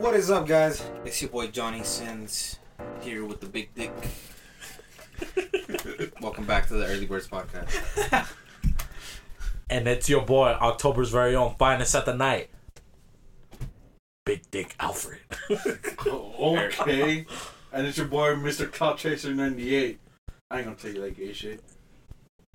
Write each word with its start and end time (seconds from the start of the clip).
What 0.00 0.14
is 0.14 0.30
up, 0.30 0.46
guys? 0.46 0.82
It's 1.04 1.20
your 1.20 1.30
boy 1.30 1.48
Johnny 1.48 1.84
Sins 1.84 2.58
here 3.02 3.26
with 3.26 3.42
the 3.42 3.46
big 3.46 3.74
dick. 3.74 3.92
Welcome 6.22 6.46
back 6.46 6.68
to 6.68 6.74
the 6.74 6.86
Early 6.86 7.04
Birds 7.04 7.28
podcast. 7.28 8.26
And 9.68 9.86
it's 9.86 10.08
your 10.08 10.22
boy, 10.22 10.56
October's 10.58 11.10
very 11.10 11.36
own 11.36 11.54
finest 11.58 11.94
at 11.94 12.06
the 12.06 12.14
night. 12.14 12.48
Big 14.24 14.50
Dick 14.50 14.74
Alfred. 14.80 15.20
okay. 16.06 17.26
and 17.70 17.86
it's 17.86 17.98
your 17.98 18.06
boy, 18.06 18.36
Mr. 18.36 18.72
Cloud 18.72 18.96
Chaser 18.96 19.34
98. 19.34 20.00
I 20.50 20.56
ain't 20.56 20.64
gonna 20.64 20.76
tell 20.78 20.92
you 20.92 21.02
that 21.02 21.14
gay 21.14 21.34
shit. 21.34 21.62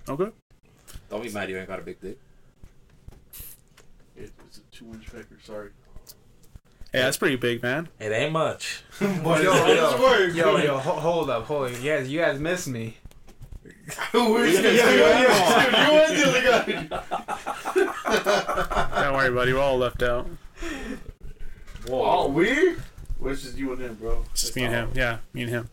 Okay. 0.08 0.32
Don't 1.08 1.22
be 1.22 1.30
mad 1.30 1.48
you 1.48 1.58
ain't 1.58 1.68
got 1.68 1.78
a 1.78 1.82
big 1.82 2.00
dick. 2.00 2.18
It 4.16 4.32
was 4.44 4.58
a 4.58 4.76
two 4.76 4.86
inch 4.86 5.12
record, 5.12 5.40
sorry. 5.44 5.70
Yeah, 6.94 7.02
that's 7.02 7.16
pretty 7.18 7.36
big, 7.36 7.62
man. 7.62 7.88
It 8.00 8.10
ain't 8.12 8.32
much. 8.32 8.82
But 9.00 9.42
Yo, 9.42 9.52
it's 9.66 10.34
yo, 10.36 10.56
yo, 10.56 10.64
yo, 10.64 10.78
hold 10.78 11.28
up, 11.30 11.44
hold 11.44 11.70
up. 11.70 11.82
You 11.82 11.90
guys, 11.90 12.08
you 12.10 12.20
guys 12.20 12.38
missed 12.40 12.68
me. 12.68 12.96
Where's 14.12 14.54
Yeah, 14.54 14.60
the 14.62 14.74
yeah, 14.74 14.98
guy? 14.98 15.20
You 15.88 15.94
and 16.00 16.16
the 16.16 16.52
other 16.52 16.86
guy. 16.88 17.00
Don't 19.04 19.14
worry, 19.14 19.30
buddy. 19.30 19.52
We're 19.52 19.60
all 19.60 19.78
left 19.78 20.02
out. 20.02 20.28
Oh, 21.90 22.28
we? 22.28 22.76
Where's 23.18 23.42
just 23.42 23.56
you 23.58 23.72
and 23.72 23.80
him, 23.80 23.94
bro? 23.94 24.24
It's 24.32 24.42
just 24.42 24.56
me 24.56 24.64
and 24.64 24.74
him. 24.74 24.90
Yeah, 24.94 25.18
me 25.32 25.42
and 25.42 25.50
him. 25.50 25.68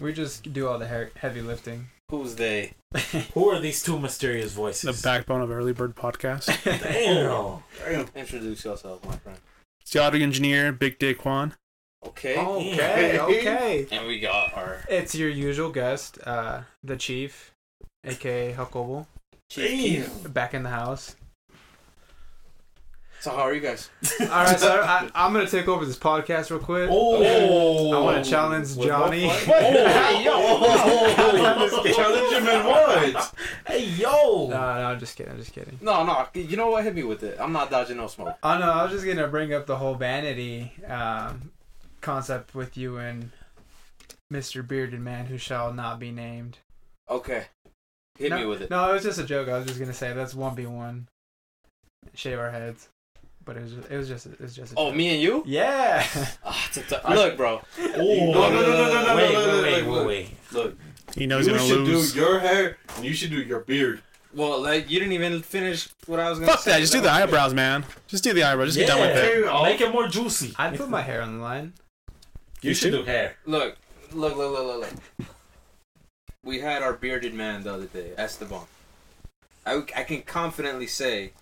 We 0.00 0.12
just 0.12 0.52
do 0.52 0.68
all 0.68 0.78
the 0.78 0.88
he- 0.88 1.10
heavy 1.18 1.40
lifting. 1.40 1.88
Who's 2.10 2.36
they? 2.36 2.72
Who 3.34 3.50
are 3.50 3.58
these 3.60 3.82
two 3.82 3.98
mysterious 3.98 4.52
voices? 4.52 5.00
The 5.00 5.06
backbone 5.08 5.42
of 5.42 5.50
Early 5.50 5.72
Bird 5.72 5.94
Podcast. 5.96 6.46
Damn. 6.64 7.62
Damn. 7.84 8.06
Introduce 8.14 8.64
yourself, 8.64 9.04
my 9.04 9.16
friend. 9.16 9.38
It's 9.88 9.94
the 9.94 10.02
audio 10.02 10.22
engineer, 10.22 10.70
Big 10.70 10.98
Dick 10.98 11.16
Quan. 11.16 11.54
Okay. 12.06 12.36
Okay, 12.36 13.18
okay. 13.20 13.86
And 13.90 14.06
we 14.06 14.20
got 14.20 14.52
our 14.54 14.84
It's 14.86 15.14
your 15.14 15.30
usual 15.30 15.70
guest, 15.70 16.18
uh, 16.26 16.64
the 16.84 16.94
chief, 16.98 17.54
aka 18.04 18.52
Huckable, 18.52 19.06
chief. 19.48 20.22
Damn. 20.24 20.32
back 20.32 20.52
in 20.52 20.62
the 20.62 20.68
house. 20.68 21.16
So 23.20 23.32
how 23.32 23.42
are 23.42 23.52
you 23.52 23.60
guys? 23.60 23.90
All 24.20 24.26
right, 24.28 24.58
so 24.58 24.80
I, 24.80 25.10
I'm 25.12 25.32
gonna 25.32 25.48
take 25.48 25.66
over 25.66 25.84
this 25.84 25.98
podcast 25.98 26.50
real 26.50 26.60
quick. 26.60 26.88
Oh. 26.90 27.92
I 27.92 27.98
want 28.00 28.24
to 28.24 28.30
challenge 28.30 28.78
Johnny. 28.78 29.26
what 29.26 29.36
fight? 29.40 29.62
Hey, 29.98 30.24
yo. 30.24 30.32
Challenge 31.92 32.32
him 32.32 32.46
in 32.46 32.64
what? 32.64 33.34
Hey, 33.66 33.86
yo. 33.86 34.46
No, 34.48 34.56
no, 34.56 34.56
I'm 34.56 35.00
just 35.00 35.16
kidding. 35.16 35.32
I'm 35.32 35.38
just 35.38 35.52
kidding. 35.52 35.78
No, 35.80 36.04
no. 36.04 36.28
You 36.32 36.56
know 36.56 36.70
what? 36.70 36.84
Hit 36.84 36.94
me 36.94 37.02
with 37.02 37.24
it. 37.24 37.38
I'm 37.40 37.52
not 37.52 37.70
dodging 37.70 37.96
no 37.96 38.06
smoke. 38.06 38.36
Oh 38.42 38.58
no, 38.58 38.70
I 38.70 38.84
was 38.84 38.92
just 38.92 39.04
gonna 39.04 39.26
bring 39.26 39.52
up 39.52 39.66
the 39.66 39.76
whole 39.76 39.96
vanity 39.96 40.72
um, 40.86 41.50
concept 42.00 42.54
with 42.54 42.76
you 42.76 42.98
and 42.98 43.32
Mr. 44.32 44.66
Bearded 44.66 45.00
Man, 45.00 45.26
who 45.26 45.38
shall 45.38 45.72
not 45.72 45.98
be 45.98 46.12
named. 46.12 46.58
Okay. 47.10 47.46
Hit 48.16 48.30
no, 48.30 48.38
me 48.38 48.46
with 48.46 48.62
it. 48.62 48.70
No, 48.70 48.90
it 48.90 48.94
was 48.94 49.02
just 49.02 49.18
a 49.18 49.24
joke. 49.24 49.48
I 49.48 49.58
was 49.58 49.66
just 49.66 49.80
gonna 49.80 49.92
say 49.92 50.12
that's 50.12 50.34
one 50.34 50.54
v 50.54 50.66
one. 50.66 51.08
Shave 52.14 52.38
our 52.38 52.50
heads, 52.50 52.88
but 53.48 53.56
it 53.56 53.62
was 53.62 53.72
just, 53.72 53.90
it 53.90 53.96
was 53.96 54.08
just 54.08 54.26
it 54.26 54.40
was 54.40 54.54
just. 54.54 54.72
A 54.72 54.76
Oh, 54.76 54.88
joke. 54.88 54.96
me 54.96 55.08
and 55.14 55.22
you? 55.22 55.42
Yeah. 55.46 56.06
Ah, 56.44 56.66
it's 56.68 56.76
a 56.76 56.82
t- 56.82 56.96
Look, 57.14 57.36
bro. 57.38 57.60
Oh, 57.80 57.86
No, 57.86 58.50
no, 58.50 58.60
no, 58.60 58.60
no, 58.60 59.06
no, 59.06 59.16
wait, 59.16 59.32
no, 59.32 59.46
no, 59.46 59.62
wait, 59.62 59.72
wait, 59.72 59.84
no, 59.86 59.92
wait, 59.92 60.02
no. 60.02 60.06
wait. 60.06 60.28
Look, 60.52 60.76
He 61.14 61.26
knows 61.26 61.46
you 61.46 61.54
he's 61.54 61.66
should 61.66 61.78
gonna 61.78 61.88
lose. 61.88 62.12
do 62.12 62.20
your 62.20 62.38
hair 62.40 62.76
and 62.96 63.04
you 63.06 63.14
should 63.14 63.30
do 63.30 63.40
your 63.40 63.60
beard. 63.60 64.02
Well, 64.34 64.60
like 64.62 64.90
you 64.90 64.98
didn't 64.98 65.14
even 65.14 65.40
finish 65.40 65.88
what 66.06 66.20
I 66.20 66.28
was 66.28 66.38
gonna 66.38 66.52
Fuck 66.52 66.60
say. 66.60 66.72
that. 66.72 66.80
Just 66.80 66.92
do 66.92 67.00
the 67.00 67.10
eyebrows, 67.10 67.54
man. 67.54 67.86
Just 68.06 68.22
do 68.22 68.34
the 68.34 68.42
eyebrows. 68.44 68.74
Just 68.74 68.78
get 68.78 68.86
done 68.88 69.00
with 69.00 69.16
it. 69.16 69.44
Yeah, 69.46 69.62
Make 69.62 69.80
it 69.80 69.90
more 69.90 70.06
juicy. 70.08 70.54
I'd 70.58 70.76
put 70.76 70.90
my 70.90 71.00
hair 71.00 71.22
on 71.22 71.38
the 71.38 71.42
line. 71.42 71.72
You 72.60 72.74
should 72.74 72.92
do 72.92 73.02
hair. 73.04 73.36
Look, 73.46 73.78
look, 74.12 74.36
look, 74.36 74.52
look, 74.52 74.66
look, 74.66 74.90
look. 75.18 75.26
We 76.44 76.60
had 76.60 76.82
our 76.82 76.92
bearded 76.92 77.32
man 77.34 77.62
the 77.64 77.72
other 77.72 77.86
day, 77.86 78.12
Esteban. 78.18 78.62
I, 79.66 79.82
I 79.96 80.02
can 80.04 80.22
confidently 80.22 80.86
say, 80.86 81.32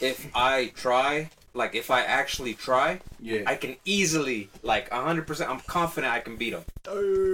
if 0.00 0.28
I 0.34 0.72
try, 0.74 1.30
like 1.54 1.74
if 1.74 1.90
I 1.90 2.02
actually 2.02 2.54
try, 2.54 3.00
Yeah. 3.20 3.42
I 3.46 3.54
can 3.56 3.76
easily, 3.84 4.50
like 4.62 4.90
100%, 4.90 5.48
I'm 5.48 5.60
confident 5.60 6.12
I 6.12 6.20
can 6.20 6.36
beat 6.36 6.52
him 6.54 6.64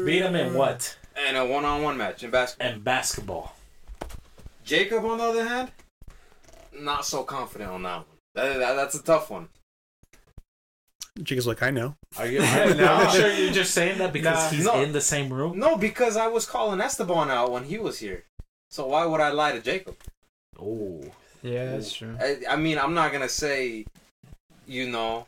Beat 0.04 0.22
him 0.22 0.34
in 0.34 0.54
what? 0.54 0.96
in 1.28 1.34
a 1.36 1.44
one-on-one 1.46 1.96
match 1.96 2.22
in 2.22 2.30
basketball. 2.30 2.68
And 2.72 2.84
basketball. 2.84 3.54
Jacob, 4.64 5.04
on 5.04 5.18
the 5.18 5.24
other 5.24 5.48
hand, 5.48 5.70
not 6.78 7.04
so 7.04 7.22
confident 7.24 7.70
on 7.70 7.82
that 7.84 7.96
one. 7.96 8.04
That, 8.34 8.58
that- 8.58 8.74
that's 8.76 8.94
a 8.94 9.02
tough 9.02 9.30
one. 9.30 9.48
Jig's 11.22 11.46
like, 11.48 11.62
I 11.62 11.70
know. 11.70 11.96
Are 12.16 12.26
you, 12.26 12.38
No. 12.38 12.46
are 12.46 13.04
you 13.04 13.10
sure 13.20 13.32
you're 13.32 13.52
just 13.52 13.74
saying 13.74 13.98
that 13.98 14.12
because 14.12 14.52
Nah. 14.52 14.56
he's 14.56 14.64
No. 14.66 14.80
in 14.82 14.92
the 14.92 15.00
same 15.00 15.32
room? 15.32 15.58
No, 15.58 15.76
because 15.76 16.16
I 16.16 16.28
was 16.28 16.46
calling 16.46 16.80
Esteban 16.80 17.28
out 17.30 17.50
when 17.50 17.64
he 17.64 17.76
was 17.78 17.98
here. 17.98 18.24
So 18.70 18.86
why 18.86 19.04
would 19.06 19.20
I 19.20 19.30
lie 19.30 19.50
to 19.52 19.60
Jacob? 19.60 19.96
Oh. 20.60 21.02
Yeah, 21.42 21.72
that's 21.72 21.92
true. 21.92 22.16
I, 22.20 22.38
I 22.50 22.56
mean, 22.56 22.78
I'm 22.78 22.94
not 22.94 23.12
gonna 23.12 23.28
say, 23.28 23.86
you 24.66 24.88
know. 24.88 25.26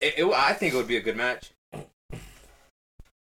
It, 0.00 0.14
it, 0.18 0.24
I 0.32 0.52
think 0.52 0.74
it 0.74 0.76
would 0.76 0.86
be 0.86 0.96
a 0.96 1.00
good 1.02 1.16
match, 1.16 1.50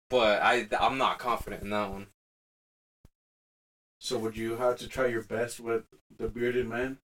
but 0.10 0.42
I 0.42 0.68
I'm 0.80 0.98
not 0.98 1.18
confident 1.20 1.64
in 1.64 1.70
that 1.70 1.90
one. 1.90 2.08
So 4.02 4.18
would 4.18 4.38
you 4.38 4.56
have 4.58 4.78
to 4.78 4.88
try 4.88 5.08
your 5.08 5.24
best 5.24 5.60
with 5.60 5.84
the 6.18 6.28
bearded 6.28 6.68
man? 6.68 6.98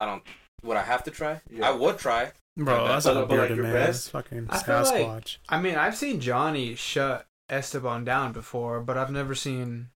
I 0.00 0.06
don't. 0.06 0.22
Would 0.62 0.76
I 0.76 0.82
have 0.82 1.04
to 1.04 1.10
try? 1.10 1.40
Yeah. 1.50 1.68
I 1.68 1.72
would 1.72 1.98
try. 1.98 2.32
Bro, 2.56 2.64
But- 2.84 2.88
that's 2.88 3.04
not 3.06 3.16
a 3.16 3.26
but, 3.26 3.30
like, 3.30 3.48
bearded 3.48 3.58
man. 3.58 3.72
best- 3.72 3.86
That's 3.86 4.08
fucking 4.28 4.46
I 4.48 4.58
feel 4.62 4.82
like- 4.82 5.06
Sasquatch. 5.24 5.36
I 5.48 5.60
mean, 5.60 5.74
I've 5.74 5.96
seen 5.96 6.20
Johnny 6.20 6.74
shut 6.74 7.26
Esteban 7.50 8.04
down 8.04 8.32
before, 8.32 8.80
but 8.80 8.96
I've 8.96 9.10
never 9.12 9.34
seen 9.34 9.90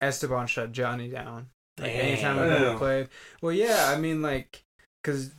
Esteban 0.00 0.46
shut 0.46 0.72
Johnny 0.72 1.08
down. 1.10 1.50
Like 1.78 1.92
anytime 1.92 2.38
I've 2.38 2.50
ever 2.50 2.78
played. 2.78 3.08
Well, 3.40 3.52
yeah, 3.52 3.92
I 3.94 3.98
mean, 3.98 4.20
like, 4.22 4.62
because 5.02 5.30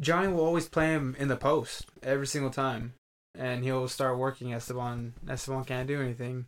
Johnny 0.00 0.28
will 0.28 0.44
always 0.44 0.68
play 0.68 0.88
him 0.88 1.14
in 1.18 1.28
the 1.28 1.36
post 1.36 1.86
every 2.02 2.26
single 2.26 2.50
time, 2.50 2.94
and 3.34 3.64
he'll 3.64 3.88
start 3.88 4.18
working 4.18 4.52
Esteban. 4.52 5.14
Esteban 5.28 5.64
can't 5.64 5.88
do 5.88 6.00
anything. 6.00 6.46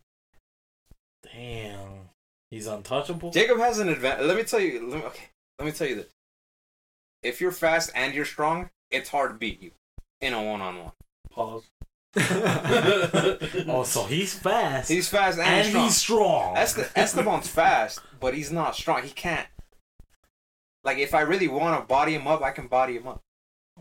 Damn. 1.32 2.10
He's 2.50 2.66
untouchable? 2.66 3.30
Jacob 3.30 3.58
has 3.58 3.78
an 3.78 3.88
advantage. 3.88 4.26
Let 4.26 4.36
me 4.36 4.44
tell 4.44 4.60
you. 4.60 4.88
Let 4.88 5.00
me, 5.00 5.06
okay, 5.06 5.28
let 5.58 5.66
me 5.66 5.72
tell 5.72 5.88
you 5.88 5.96
this. 5.96 6.12
If 7.22 7.40
you're 7.40 7.52
fast 7.52 7.90
and 7.94 8.14
you're 8.14 8.24
strong, 8.24 8.70
it's 8.90 9.08
hard 9.08 9.30
to 9.30 9.36
beat 9.36 9.60
you 9.60 9.72
in 10.20 10.32
a 10.32 10.42
one-on-one. 10.42 10.92
Pause. 11.30 11.64
oh, 13.68 13.84
so 13.86 14.04
he's 14.04 14.34
fast. 14.34 14.88
He's 14.90 15.08
fast 15.08 15.38
and, 15.38 15.46
and 15.46 15.66
strong. 15.68 15.84
he's 15.84 15.96
strong. 15.96 16.56
Este- 16.56 16.90
Esteban's 16.96 17.48
fast, 17.48 18.00
but 18.20 18.34
he's 18.34 18.50
not 18.50 18.74
strong. 18.74 19.02
He 19.02 19.10
can't. 19.10 19.46
Like, 20.84 20.98
if 20.98 21.14
I 21.14 21.20
really 21.22 21.48
want 21.48 21.80
to 21.80 21.86
body 21.86 22.14
him 22.14 22.26
up, 22.26 22.42
I 22.42 22.52
can 22.52 22.68
body 22.68 22.96
him 22.96 23.08
up. 23.08 23.20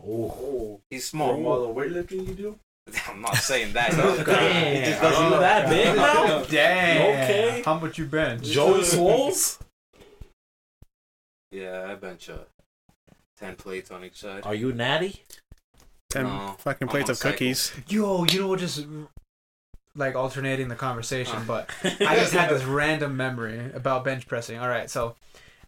oh. 0.02 0.80
He's 0.90 1.08
From 1.10 1.18
small. 1.18 1.46
all 1.46 1.72
the 1.74 1.80
weightlifting 1.80 2.28
you 2.28 2.34
do? 2.34 2.58
I'm 3.08 3.20
not 3.20 3.36
saying 3.36 3.72
that. 3.72 3.90
He 3.90 3.96
Damn. 4.00 4.14
just 4.16 4.26
doesn't- 4.26 4.74
he 4.74 4.84
just 4.84 5.00
doesn't 5.02 5.30
look 5.30 5.40
that 5.40 5.68
big 5.68 5.96
now? 5.96 6.44
Dang. 6.44 7.00
Okay. 7.24 7.62
How 7.64 7.78
much 7.78 7.98
you 7.98 8.04
bench? 8.06 8.42
Joey 8.44 8.80
Swoles? 8.82 9.58
Yeah, 11.50 11.86
I 11.90 11.94
bench 11.94 12.28
uh, 12.28 12.38
10 13.38 13.56
plates 13.56 13.90
on 13.90 14.04
each 14.04 14.16
side. 14.20 14.42
Are 14.44 14.54
you 14.54 14.72
natty? 14.72 15.22
Ten 16.16 16.24
No, 16.24 16.56
fucking 16.58 16.88
plates 16.88 17.10
of 17.10 17.20
cookies. 17.20 17.72
Yo, 17.88 18.24
you 18.24 18.40
know 18.40 18.48
what? 18.48 18.58
Just 18.60 18.86
like 19.94 20.14
alternating 20.14 20.68
the 20.68 20.74
conversation, 20.74 21.42
but 21.46 21.70
I 21.84 22.16
just 22.16 22.32
had 22.32 22.50
this 22.50 22.64
random 22.64 23.16
memory 23.16 23.70
about 23.74 24.04
bench 24.04 24.26
pressing. 24.26 24.58
All 24.58 24.68
right, 24.68 24.90
so 24.90 25.16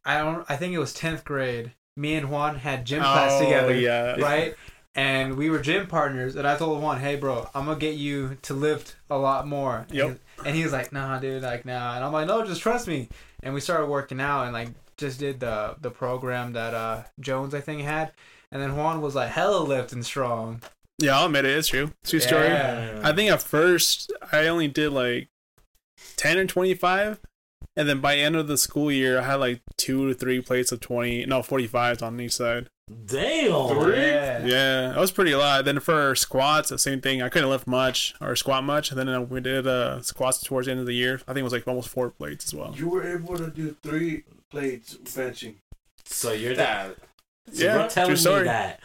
I 0.05 0.19
don't. 0.19 0.45
I 0.49 0.57
think 0.57 0.75
it 0.75 0.79
was 0.79 0.93
tenth 0.93 1.25
grade. 1.25 1.73
Me 1.97 2.15
and 2.15 2.31
Juan 2.31 2.57
had 2.57 2.85
gym 2.85 3.01
class 3.03 3.33
oh, 3.41 3.45
together, 3.45 3.75
yeah. 3.75 4.15
right? 4.21 4.55
And 4.95 5.37
we 5.37 5.51
were 5.51 5.59
gym 5.59 5.87
partners. 5.87 6.37
And 6.37 6.47
I 6.47 6.57
told 6.57 6.83
Juan, 6.83 7.01
"Hey, 7.01 7.17
bro, 7.17 7.49
I'm 7.55 7.67
gonna 7.67 7.79
get 7.79 7.95
you 7.97 8.37
to 8.43 8.55
lift 8.55 8.97
a 9.11 9.17
lot 9.19 9.47
more." 9.47 9.87
And 9.89 9.97
Yep. 9.97 10.09
he- 10.09 10.49
And 10.49 10.55
he 10.57 10.63
was 10.63 10.73
like, 10.73 10.93
"Nah, 10.93 11.19
dude, 11.19 11.43
like, 11.43 11.65
nah." 11.65 11.97
And 11.97 12.05
I'm 12.05 12.13
like, 12.13 12.27
"No, 12.29 12.45
just 12.45 12.61
trust 12.63 12.87
me." 12.87 13.09
And 13.43 13.55
we 13.55 13.61
started 13.61 13.87
working 13.87 14.21
out 14.21 14.45
and 14.45 14.53
like 14.53 14.69
just 14.97 15.19
did 15.21 15.41
the 15.41 15.77
the 15.81 15.91
program 15.91 16.53
that 16.53 16.75
uh 16.75 17.03
Jones 17.21 17.55
I 17.55 17.61
think 17.61 17.83
had. 17.83 18.13
And 18.51 18.63
then 18.63 18.77
Juan 18.77 19.01
was 19.01 19.15
like 19.15 19.31
hella 19.31 19.63
lifting 19.63 20.03
strong. 20.03 20.63
Yeah, 20.99 21.19
I'll 21.19 21.27
admit 21.27 21.45
it. 21.45 21.57
It's 21.57 21.69
true. 21.69 21.93
True 22.05 22.21
story. 22.21 22.49
Yeah. 22.49 23.01
I 23.05 23.13
think 23.13 23.31
at 23.31 23.43
first 23.43 24.13
I 24.33 24.49
only 24.49 24.69
did 24.69 24.91
like 24.91 25.29
ten 26.17 26.39
and 26.39 26.49
twenty 26.49 26.75
five, 26.75 27.21
and 27.77 27.89
then 27.89 28.01
by 28.01 28.17
the 28.17 28.23
end 28.23 28.37
of 28.37 28.49
the 28.49 28.57
school 28.59 28.91
year 28.91 29.21
I 29.21 29.23
had 29.23 29.37
like 29.37 29.61
two 29.77 30.09
to 30.09 30.15
three 30.15 30.41
plates 30.41 30.73
of 30.73 30.81
twenty, 30.81 31.25
no 31.27 31.43
forty 31.43 31.67
fives 31.67 32.03
on 32.03 32.21
each 32.21 32.35
side. 32.35 32.69
Damn. 33.05 33.93
Yeah. 33.93 34.47
Yeah, 34.47 34.89
that 34.89 34.97
was 34.97 35.13
pretty 35.13 35.33
a 35.33 35.39
lot. 35.39 35.67
Then 35.67 35.79
for 35.79 36.15
squats, 36.15 36.71
the 36.71 36.79
same 36.79 37.03
thing. 37.03 37.21
I 37.21 37.29
couldn't 37.29 37.51
lift 37.51 37.67
much 37.67 38.15
or 38.19 38.35
squat 38.35 38.65
much. 38.65 38.91
And 38.91 38.99
then 38.99 39.09
uh, 39.11 39.21
we 39.21 39.41
did 39.41 39.67
uh, 39.67 40.01
squats 40.01 40.41
towards 40.41 40.67
the 40.67 40.71
end 40.71 40.81
of 40.81 40.87
the 40.87 40.95
year. 40.95 41.21
I 41.29 41.33
think 41.35 41.41
it 41.41 41.43
was 41.45 41.53
like 41.53 41.69
almost 41.69 41.91
four 41.91 42.11
plates 42.11 42.47
as 42.47 42.55
well. 42.55 42.75
You 42.75 42.89
were 42.89 43.07
able 43.07 43.37
to 43.37 43.51
do 43.51 43.77
three 43.83 44.25
plates 44.51 44.97
benching. 44.97 45.57
So 46.07 46.33
you're 46.33 46.55
that. 46.55 46.97
That 47.51 47.57
So 47.57 47.65
Yeah, 47.65 47.79
you're 47.79 47.89
telling 47.89 48.17
true 48.17 48.39
me 48.39 48.45
that 48.45 48.81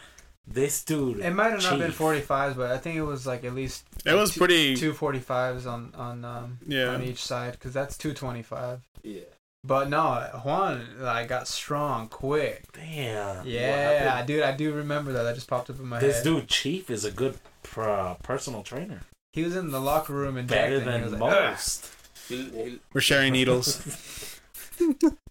This 0.46 0.84
dude. 0.84 1.20
It 1.20 1.30
might 1.32 1.52
have 1.52 1.62
not 1.62 1.78
been 1.78 1.90
Chief. 1.90 1.98
45s, 1.98 2.54
but 2.56 2.70
I 2.70 2.78
think 2.78 2.96
it 2.96 3.02
was 3.02 3.26
like 3.26 3.44
at 3.44 3.54
least 3.54 3.84
It 4.04 4.12
was 4.14 4.32
two- 4.34 4.40
pretty. 4.40 4.76
two 4.76 4.92
45s 4.92 5.66
on 5.66 5.92
on 5.96 6.24
um 6.24 6.58
Yeah. 6.66 6.88
on 6.88 7.02
each 7.02 7.22
side 7.24 7.52
because 7.52 7.72
that's 7.72 7.96
225. 7.96 8.80
Yeah. 9.02 9.20
But 9.66 9.88
no, 9.88 10.02
Juan 10.44 10.86
like 11.00 11.28
got 11.28 11.48
strong 11.48 12.08
quick. 12.08 12.64
Damn. 12.74 13.46
Yeah, 13.46 14.22
dude, 14.26 14.42
I 14.42 14.52
do 14.52 14.74
remember 14.74 15.12
that. 15.14 15.22
That 15.22 15.34
just 15.34 15.48
popped 15.48 15.70
up 15.70 15.78
in 15.80 15.86
my 15.86 15.98
This 16.00 16.16
head. 16.16 16.24
This 16.24 16.32
dude 16.32 16.48
Chief 16.48 16.90
is 16.90 17.04
a 17.06 17.10
good 17.10 17.38
uh, 17.78 18.14
personal 18.22 18.62
trainer. 18.62 19.00
He 19.32 19.42
was 19.42 19.56
in 19.56 19.70
the 19.70 19.80
locker 19.80 20.12
room 20.12 20.36
and 20.36 20.46
Better 20.46 20.78
he 20.80 21.02
was 21.02 21.10
than 21.12 21.18
like, 21.20 21.30
most. 21.50 21.90
He'll, 22.28 22.44
he'll, 22.50 22.78
We're 22.92 23.00
sharing 23.00 23.32
needles. 23.32 23.80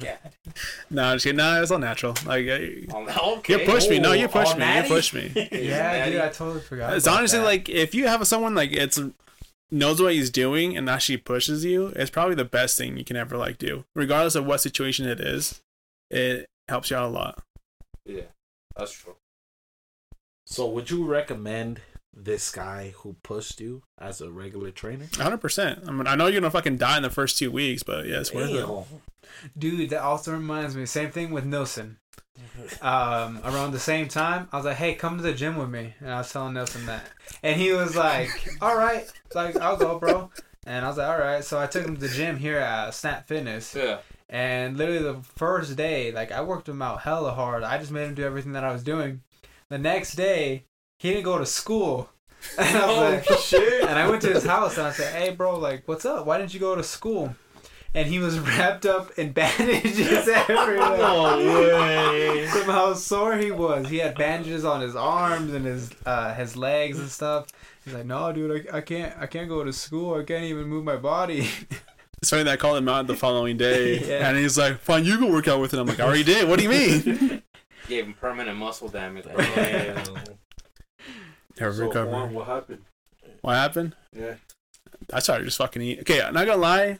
yeah. 0.04 0.16
no, 0.90 1.04
I'm 1.04 1.16
just 1.16 1.24
kidding. 1.24 1.36
No, 1.38 1.62
it's 1.62 1.70
all 1.70 1.78
natural. 1.78 2.14
Like 2.26 2.46
I- 2.48 2.84
um, 2.94 3.08
Okay. 3.38 3.60
you 3.60 3.66
pushed 3.70 3.90
me. 3.90 3.98
No, 3.98 4.12
you 4.12 4.26
Oh, 4.26 4.28
pushed 4.28 4.52
all 4.54 4.58
me. 4.58 4.76
You 4.76 4.82
pushed 4.84 5.14
me. 5.14 5.32
Yeah, 5.52 6.08
dude, 6.10 6.20
I 6.20 6.28
totally 6.28 6.60
forgot. 6.60 6.94
It's 6.94 7.06
honestly 7.06 7.38
that. 7.38 7.44
like 7.44 7.68
if 7.68 7.94
you 7.94 8.06
have 8.08 8.26
someone 8.26 8.54
like 8.54 8.72
it's 8.72 8.98
knows 9.70 10.02
what 10.02 10.12
he's 10.14 10.30
doing 10.30 10.76
and 10.76 10.90
actually 10.90 11.16
pushes 11.18 11.64
you, 11.64 11.88
it's 11.96 12.10
probably 12.10 12.34
the 12.34 12.44
best 12.44 12.76
thing 12.76 12.96
you 12.96 13.04
can 13.04 13.16
ever 13.16 13.36
like 13.36 13.58
do, 13.58 13.84
regardless 13.94 14.34
of 14.34 14.44
what 14.46 14.60
situation 14.60 15.06
it 15.06 15.20
is. 15.20 15.62
It 16.10 16.46
helps 16.68 16.90
you 16.90 16.96
out 16.96 17.06
a 17.06 17.08
lot. 17.12 17.42
Yeah, 18.04 18.22
that's 18.76 18.92
true. 18.92 19.14
So 20.46 20.66
would 20.68 20.90
you 20.90 21.04
recommend 21.06 21.80
this 22.12 22.50
guy 22.50 22.92
who 22.96 23.14
pushed 23.22 23.60
you 23.60 23.84
as 24.00 24.20
a 24.20 24.30
regular 24.32 24.72
trainer? 24.72 25.04
100. 25.16 25.36
percent 25.38 25.84
I 25.86 25.92
mean, 25.92 26.08
I 26.08 26.16
know 26.16 26.26
you're 26.26 26.40
gonna 26.40 26.50
fucking 26.50 26.76
die 26.78 26.96
in 26.96 27.04
the 27.04 27.10
first 27.10 27.38
two 27.38 27.52
weeks, 27.52 27.84
but 27.84 28.06
yeah, 28.06 28.18
it's 28.20 28.34
worth 28.34 28.50
it. 28.50 28.66
Dude, 29.56 29.90
that 29.90 30.02
also 30.02 30.32
reminds 30.32 30.76
me. 30.76 30.86
Same 30.86 31.10
thing 31.10 31.30
with 31.30 31.44
Nilsson. 31.44 31.98
Um, 32.80 33.40
around 33.44 33.72
the 33.72 33.78
same 33.78 34.08
time, 34.08 34.48
I 34.52 34.56
was 34.56 34.64
like, 34.66 34.76
"Hey, 34.76 34.94
come 34.94 35.16
to 35.16 35.22
the 35.22 35.32
gym 35.32 35.56
with 35.56 35.68
me," 35.70 35.94
and 36.00 36.10
I 36.10 36.18
was 36.18 36.32
telling 36.32 36.54
Nilsson 36.54 36.86
that, 36.86 37.04
and 37.42 37.60
he 37.60 37.72
was 37.72 37.96
like, 37.96 38.30
"All 38.62 38.76
right, 38.76 39.10
like 39.34 39.56
I'll 39.56 39.76
go, 39.76 39.98
bro." 39.98 40.30
And 40.66 40.84
I 40.84 40.88
was 40.88 40.96
like, 40.98 41.08
"All 41.08 41.18
right." 41.18 41.44
So 41.44 41.58
I 41.60 41.66
took 41.66 41.84
him 41.86 41.94
to 41.96 42.00
the 42.00 42.08
gym 42.08 42.36
here 42.38 42.58
at 42.58 42.94
Snap 42.94 43.26
Fitness, 43.28 43.74
Yeah. 43.74 43.98
and 44.28 44.76
literally 44.76 45.02
the 45.02 45.22
first 45.36 45.76
day, 45.76 46.12
like 46.12 46.32
I 46.32 46.40
worked 46.42 46.68
him 46.68 46.80
out 46.82 47.02
hella 47.02 47.32
hard. 47.32 47.62
I 47.62 47.78
just 47.78 47.90
made 47.92 48.04
him 48.08 48.14
do 48.14 48.24
everything 48.24 48.52
that 48.52 48.64
I 48.64 48.72
was 48.72 48.82
doing. 48.82 49.22
The 49.68 49.78
next 49.78 50.14
day, 50.14 50.64
he 50.98 51.10
didn't 51.10 51.24
go 51.24 51.38
to 51.38 51.46
school. 51.46 52.10
And 52.58 52.74
I 52.78 52.86
was 52.86 52.96
like, 53.28 53.38
shit. 53.40 53.82
and 53.82 53.98
I 53.98 54.08
went 54.08 54.22
to 54.22 54.32
his 54.32 54.44
house 54.46 54.78
and 54.78 54.86
I 54.86 54.92
said, 54.92 55.12
"Hey, 55.14 55.30
bro, 55.34 55.58
like, 55.58 55.82
what's 55.86 56.06
up? 56.06 56.24
Why 56.24 56.38
didn't 56.38 56.54
you 56.54 56.60
go 56.60 56.74
to 56.74 56.82
school?" 56.82 57.34
And 57.94 58.06
he 58.06 58.18
was 58.20 58.38
wrapped 58.40 58.86
up 58.86 59.18
in 59.18 59.32
bandages 59.32 60.28
everywhere. 60.28 60.76
No 60.78 61.38
way. 61.80 62.46
From 62.46 62.62
how 62.64 62.94
sore 62.94 63.36
he 63.36 63.50
was, 63.50 63.88
he 63.88 63.98
had 63.98 64.16
bandages 64.16 64.64
on 64.64 64.80
his 64.80 64.94
arms 64.94 65.52
and 65.52 65.64
his 65.64 65.90
uh, 66.06 66.34
his 66.34 66.56
legs 66.56 66.98
and 67.00 67.08
stuff. 67.08 67.46
He's 67.84 67.94
like, 67.94 68.06
"No, 68.06 68.32
dude, 68.32 68.68
I, 68.72 68.78
I 68.78 68.80
can't, 68.82 69.12
I 69.18 69.26
can't 69.26 69.48
go 69.48 69.64
to 69.64 69.72
school. 69.72 70.14
I 70.20 70.22
can't 70.24 70.44
even 70.44 70.66
move 70.66 70.84
my 70.84 70.96
body." 70.96 71.48
It's 72.22 72.28
funny 72.28 72.42
that 72.42 72.52
I 72.52 72.56
called 72.58 72.76
him 72.76 72.86
out 72.86 73.06
the 73.06 73.16
following 73.16 73.56
day, 73.56 73.98
Yeah. 74.06 74.28
and 74.28 74.36
he's 74.36 74.58
like, 74.58 74.78
"Fine, 74.80 75.06
you 75.06 75.18
go 75.18 75.32
work 75.32 75.48
out 75.48 75.58
with 75.58 75.72
it." 75.72 75.78
I'm 75.80 75.86
like, 75.86 76.00
"I 76.00 76.04
already 76.04 76.22
did. 76.22 76.46
What 76.46 76.58
do 76.58 76.64
you 76.64 76.68
mean?" 76.68 77.42
Gave 77.88 78.04
him 78.04 78.12
permanent 78.12 78.58
muscle 78.58 78.88
damage. 78.88 79.24
Damn. 79.24 80.04
Never 81.58 81.72
So, 81.74 81.86
recover. 81.86 82.10
Juan, 82.10 82.34
what 82.34 82.46
happened? 82.46 82.82
What 83.40 83.54
happened? 83.54 83.96
Yeah. 84.14 84.34
I 85.12 85.20
started 85.20 85.44
just 85.46 85.56
fucking 85.56 85.80
eat. 85.80 86.00
Okay, 86.00 86.20
I'm 86.20 86.34
not 86.34 86.44
gonna 86.46 86.60
lie. 86.60 86.98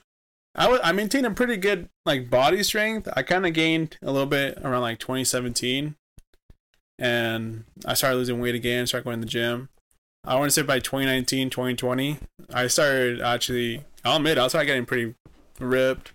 I 0.54 0.68
was 0.68 0.80
I 0.82 0.92
maintained 0.92 1.26
a 1.26 1.30
pretty 1.30 1.56
good 1.56 1.88
like 2.04 2.28
body 2.30 2.62
strength. 2.62 3.08
I 3.16 3.22
kind 3.22 3.46
of 3.46 3.52
gained 3.54 3.96
a 4.02 4.10
little 4.10 4.26
bit 4.26 4.58
around 4.62 4.82
like 4.82 4.98
2017, 4.98 5.94
and 6.98 7.64
I 7.86 7.94
started 7.94 8.16
losing 8.16 8.40
weight 8.40 8.54
again. 8.54 8.86
Started 8.86 9.04
going 9.04 9.20
to 9.20 9.24
the 9.26 9.30
gym. 9.30 9.68
I 10.24 10.34
want 10.36 10.48
to 10.48 10.50
say 10.50 10.62
by 10.62 10.80
2019, 10.80 11.48
2020, 11.50 12.18
I 12.52 12.66
started 12.66 13.20
actually. 13.22 13.84
I'll 14.04 14.16
admit, 14.16 14.38
I 14.38 14.48
started 14.48 14.66
getting 14.66 14.86
pretty 14.86 15.14
ripped, 15.58 16.12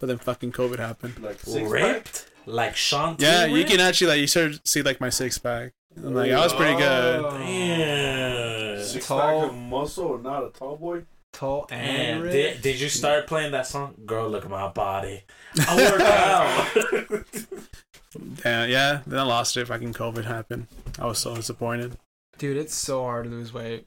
but 0.00 0.06
then 0.06 0.18
fucking 0.18 0.52
COVID 0.52 0.78
happened. 0.78 1.18
Like 1.22 1.40
six 1.40 1.62
pack? 1.62 1.70
Ripped? 1.70 2.30
Like 2.46 2.76
Shaun 2.76 3.16
Yeah, 3.18 3.44
T 3.44 3.50
you 3.52 3.56
ripped? 3.58 3.70
can 3.70 3.80
actually 3.80 4.08
like 4.08 4.20
you 4.20 4.26
start 4.26 4.52
to 4.54 4.60
see 4.64 4.82
like 4.82 5.00
my 5.00 5.08
six 5.10 5.38
pack. 5.38 5.72
And, 5.96 6.14
like 6.14 6.30
I 6.32 6.40
was 6.42 6.52
pretty 6.52 6.76
good. 6.76 7.24
Oh. 7.24 7.38
Damn. 7.38 8.84
Six 8.84 9.06
Tall. 9.06 9.20
pack 9.20 9.50
of 9.50 9.56
muscle 9.56 10.14
and 10.14 10.24
not 10.24 10.44
a 10.44 10.50
tall 10.50 10.76
boy. 10.76 11.02
Tall 11.38 11.68
and 11.70 11.80
And 11.96 12.22
ripped. 12.22 12.32
did, 12.32 12.62
did 12.62 12.80
you 12.80 12.88
start 12.88 13.28
playing 13.28 13.52
that 13.52 13.64
song? 13.68 13.94
Girl, 14.04 14.28
look 14.28 14.44
at 14.44 14.50
my 14.50 14.66
body. 14.68 15.22
I 15.68 15.76
work 15.90 16.00
out. 16.00 17.24
Yeah, 18.44 18.64
yeah. 18.64 19.00
Then 19.06 19.18
I 19.20 19.22
lost 19.22 19.56
it. 19.56 19.68
Fucking 19.68 19.92
COVID 19.92 20.24
happened. 20.24 20.66
I 20.98 21.06
was 21.06 21.18
so 21.18 21.36
disappointed. 21.36 21.96
Dude, 22.38 22.56
it's 22.56 22.74
so 22.74 23.02
hard 23.02 23.24
to 23.26 23.30
lose 23.30 23.52
weight. 23.52 23.86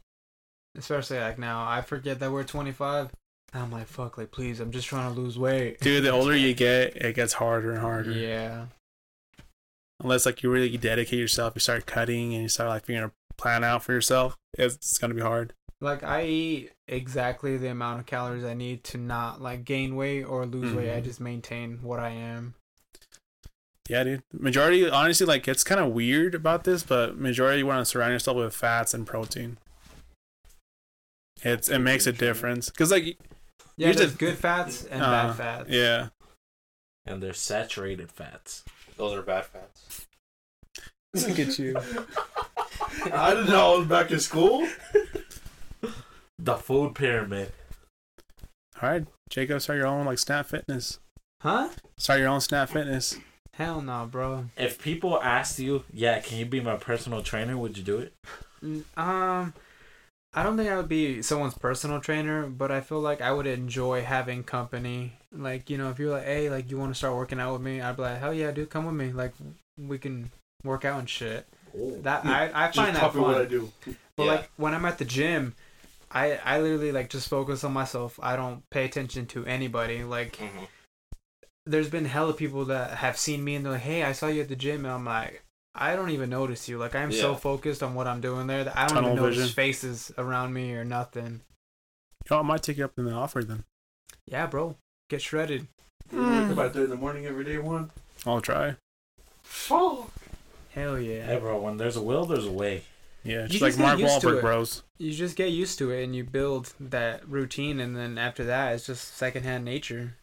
Especially 0.78 1.20
like 1.20 1.40
now. 1.40 1.68
I 1.68 1.82
forget 1.82 2.20
that 2.20 2.32
we're 2.32 2.44
25. 2.44 3.10
I'm 3.54 3.72
like, 3.72 3.88
fuck, 3.88 4.18
like, 4.18 4.32
please, 4.32 4.60
I'm 4.62 4.72
just 4.72 4.88
trying 4.88 5.14
to 5.14 5.20
lose 5.20 5.38
weight. 5.40 5.80
Dude, 5.82 6.04
the 6.04 6.10
older 6.12 6.36
you 6.38 6.54
get, 6.54 6.96
it 6.96 7.16
gets 7.16 7.34
harder 7.34 7.72
and 7.72 7.82
harder. 7.82 8.12
Yeah. 8.12 8.68
Unless 10.02 10.26
like 10.26 10.44
you 10.44 10.50
really 10.52 10.78
dedicate 10.78 11.20
yourself, 11.20 11.54
you 11.56 11.60
start 11.60 11.86
cutting 11.86 12.34
and 12.34 12.44
you 12.44 12.48
start 12.48 12.70
like 12.70 12.86
figuring 12.86 13.10
a 13.10 13.34
plan 13.38 13.64
out 13.64 13.84
for 13.84 13.92
yourself. 13.92 14.38
It's, 14.58 14.76
it's 14.76 14.98
gonna 15.00 15.16
be 15.16 15.22
hard. 15.22 15.54
Like, 15.82 16.04
I 16.04 16.26
eat 16.26 16.72
exactly 16.92 17.58
the 17.58 17.70
amount 17.70 18.00
of 18.02 18.06
calories 18.06 18.44
I 18.44 18.54
need 18.54 18.84
to 18.86 18.98
not, 18.98 19.42
like, 19.42 19.66
gain 19.66 19.96
weight 19.96 20.24
or 20.24 20.46
lose 20.46 20.74
weight. 20.74 20.92
I 20.94 21.00
Mhm. 21.02 21.04
just 21.06 21.20
maintain 21.20 21.80
what 21.82 22.00
I 22.00 22.10
am. 22.10 22.54
Yeah, 23.90 24.04
dude. 24.04 24.24
Majority, 24.32 24.88
honestly, 24.90 25.26
like 25.26 25.48
it's 25.48 25.64
kind 25.64 25.82
of 25.82 25.92
weird 25.92 26.36
about 26.36 26.64
this, 26.64 26.84
but 26.84 27.18
majority 27.18 27.60
you 27.60 27.66
want 27.66 27.80
to 27.82 27.86
surround 27.86 28.14
yourself 28.14 28.38
with 28.38 28.56
fats 28.56 28.94
and 28.94 29.06
protein. 29.08 29.58
It's 31.44 31.68
it 31.70 31.80
makes 31.80 32.06
a 32.06 32.12
difference 32.12 32.70
because 32.70 32.92
like 32.92 33.18
Yeah, 33.78 33.88
Here's 33.88 33.98
there's 33.98 34.12
the- 34.12 34.18
good 34.18 34.38
fats 34.38 34.84
and 34.86 35.02
Uh, 35.02 35.10
bad 35.10 35.36
fats. 35.36 35.70
yeah, 35.70 36.10
and 37.06 37.22
they're 37.24 37.34
saturated 37.34 38.12
fats. 38.12 38.64
Those 38.98 39.14
are 39.14 39.22
bad 39.24 39.46
fats. 39.48 40.06
look 41.14 41.40
at 41.40 41.58
you. 41.60 41.76
I 43.12 43.32
didn't 43.34 43.50
know 43.50 43.74
I 43.74 43.78
was 43.80 43.88
back 43.88 44.12
in 44.12 44.20
school. 44.20 44.68
The 46.44 46.56
food 46.56 46.96
pyramid. 46.96 47.52
All 48.82 48.90
right, 48.90 49.06
Jacob, 49.30 49.62
start 49.62 49.78
your 49.78 49.86
own 49.88 50.06
like 50.08 50.18
Snap 50.18 50.48
Fitness. 50.48 50.98
Huh? 51.42 51.70
Start 51.98 52.20
your 52.20 52.30
own 52.30 52.42
Snap 52.42 52.70
Fitness. 52.70 53.18
Hell 53.54 53.82
no, 53.82 54.08
bro. 54.10 54.46
If 54.58 54.82
people 54.82 55.22
asked 55.22 55.60
you, 55.60 55.84
yeah, 55.94 56.20
can 56.20 56.40
you 56.40 56.46
be 56.46 56.60
my 56.60 56.78
personal 56.78 57.22
trainer? 57.22 57.58
Would 57.58 57.78
you 57.78 57.84
do 57.84 58.00
it? 58.00 58.14
Um, 58.98 59.54
I 60.34 60.42
don't 60.42 60.58
think 60.58 60.70
I 60.70 60.78
would 60.78 60.88
be 60.90 61.22
someone's 61.22 61.54
personal 61.58 62.00
trainer, 62.00 62.48
but 62.48 62.72
I 62.72 62.82
feel 62.82 63.02
like 63.02 63.22
I 63.22 63.32
would 63.32 63.46
enjoy 63.46 64.02
having 64.04 64.44
company. 64.44 65.14
Like, 65.32 65.70
you 65.70 65.78
know, 65.78 65.90
if 65.92 66.00
you're 66.00 66.10
like, 66.12 66.26
hey, 66.26 66.50
like, 66.50 66.72
you 66.72 66.78
want 66.80 66.92
to 66.92 66.98
start 66.98 67.16
working 67.16 67.40
out 67.40 67.54
with 67.54 67.62
me? 67.62 67.82
I'd 67.82 67.98
be 67.98 68.02
like, 68.02 68.20
hell 68.20 68.34
yeah, 68.34 68.50
dude, 68.52 68.70
come 68.72 68.86
with 68.86 68.96
me. 68.96 69.12
Like, 69.12 69.34
we 69.78 70.00
can 70.00 70.32
work 70.64 70.86
out 70.86 70.98
and 71.00 71.10
shit. 71.10 71.46
That 71.76 72.26
I, 72.26 72.50
I 72.54 72.68
Just 72.68 72.78
find 72.78 72.96
that 72.96 73.00
copy 73.00 73.20
what 73.20 73.36
I 73.36 73.40
fun. 73.42 73.48
do. 73.50 73.72
But 74.18 74.24
Yeah. 74.24 74.32
like 74.32 74.50
when 74.58 74.74
I'm 74.74 74.86
at 74.86 74.98
the 74.98 75.06
gym, 75.06 75.56
I 76.14 76.38
I 76.44 76.60
literally 76.60 76.92
like 76.92 77.10
just 77.10 77.30
focus 77.30 77.64
on 77.64 77.74
myself. 77.74 78.20
I 78.22 78.36
don't 78.36 78.68
pay 78.70 78.86
attention 78.86 79.26
to 79.28 79.46
anybody. 79.46 80.04
Like, 80.04 80.36
hmm 80.38 80.66
there's 81.68 81.90
been 81.90 82.06
hella 82.06 82.34
people 82.34 82.66
that 82.66 82.98
have 82.98 83.18
seen 83.18 83.44
me 83.44 83.54
and 83.54 83.64
they're 83.64 83.74
like, 83.74 83.82
hey, 83.84 84.02
I 84.04 84.14
saw 84.14 84.28
you 84.28 84.42
at 84.42 84.50
the 84.50 84.56
gym, 84.56 84.84
and 84.86 84.94
I'm 84.94 85.06
like. 85.06 85.44
I 85.74 85.96
don't 85.96 86.10
even 86.10 86.30
notice 86.30 86.68
you. 86.68 86.78
Like 86.78 86.96
I'm 86.96 87.14
so 87.14 87.34
focused 87.34 87.82
on 87.82 87.96
what 87.96 88.06
I'm 88.06 88.20
doing 88.20 88.46
there 88.48 88.66
that 88.66 88.76
I 88.76 88.88
don't 88.88 88.96
Tunnel 88.96 89.12
even 89.12 89.24
notice 89.24 89.38
vision. 89.38 89.54
faces 89.54 90.12
around 90.18 90.54
me 90.54 90.74
or 90.74 90.84
nothing. 90.84 91.40
Oh, 92.30 92.40
I 92.40 92.42
might 92.42 92.62
take 92.62 92.78
you 92.78 92.84
up 92.84 92.92
in 92.98 93.06
the 93.06 93.14
offer 93.14 93.42
then. 93.42 93.64
Yeah, 94.26 94.48
bro, 94.48 94.76
get 95.10 95.22
shredded. 95.22 95.68
You 96.12 96.20
wake 96.20 96.50
up 96.50 96.74
three 96.74 96.84
in 96.84 96.90
the 96.90 96.98
morning 96.98 97.26
every 97.26 97.46
day. 97.46 97.58
One. 97.58 97.90
I'll 98.26 98.42
try. 98.42 98.76
Fuck. 99.44 100.12
Hell 100.72 101.00
yeah. 101.00 101.26
Hey, 101.26 101.34
yeah! 101.36 101.40
bro, 101.40 101.62
when 101.62 101.78
there's 101.78 101.96
a 101.96 102.02
will, 102.02 102.26
there's 102.26 102.46
a 102.46 102.52
way. 102.52 102.84
Yeah, 103.24 103.44
You 103.44 103.48
just 103.50 103.62
like 103.62 103.76
just 103.76 103.80
get 103.80 104.00
Mark 104.00 104.00
Wahlberg, 104.00 104.42
bros. 104.42 104.84
You 104.98 105.12
just 105.14 105.36
get 105.36 105.52
used 105.52 105.78
to 105.78 105.92
it 105.92 106.04
and 106.04 106.16
you 106.16 106.24
build 106.24 106.74
that 106.80 107.28
routine, 107.28 107.80
and 107.80 107.96
then 107.96 108.18
after 108.18 108.44
that, 108.46 108.74
it's 108.74 108.88
just 108.88 109.16
secondhand 109.16 109.64
nature. 109.64 110.16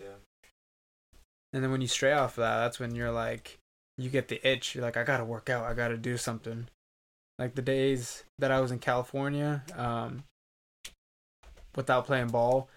Yeah. 0.00 0.06
And 1.52 1.62
then 1.62 1.70
when 1.70 1.80
you 1.80 1.88
stray 1.88 2.12
off 2.12 2.36
that, 2.36 2.58
that's 2.58 2.78
when 2.78 2.94
you're 2.94 3.12
like, 3.12 3.58
you 3.98 4.08
get 4.08 4.28
the 4.28 4.46
itch. 4.48 4.74
You're 4.74 4.84
like, 4.84 4.96
I 4.96 5.04
gotta 5.04 5.24
work 5.24 5.50
out. 5.50 5.64
I 5.64 5.74
gotta 5.74 5.98
do 5.98 6.16
something. 6.16 6.68
Like 7.38 7.54
the 7.54 7.62
days 7.62 8.24
that 8.38 8.50
I 8.50 8.60
was 8.60 8.72
in 8.72 8.78
California, 8.78 9.62
um, 9.76 10.24
without 11.76 12.06
playing 12.06 12.28
ball, 12.28 12.68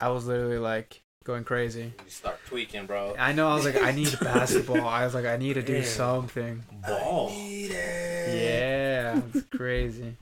I 0.00 0.08
was 0.08 0.26
literally 0.26 0.58
like 0.58 1.02
going 1.26 1.44
crazy. 1.44 1.92
You 2.04 2.10
start 2.10 2.38
tweaking, 2.46 2.86
bro. 2.86 3.14
I 3.18 3.32
know. 3.32 3.48
I 3.48 3.54
was 3.56 3.64
like, 3.64 3.82
I 3.82 3.90
need 3.90 4.16
basketball. 4.22 4.86
I 4.86 5.04
was 5.04 5.12
like, 5.14 5.26
I 5.26 5.36
need 5.36 5.54
to 5.54 5.62
do 5.62 5.74
Damn. 5.74 5.84
something. 5.84 6.62
Ball. 6.86 7.30
Yeah, 7.32 9.20
it's 9.34 9.46
crazy. 9.56 10.16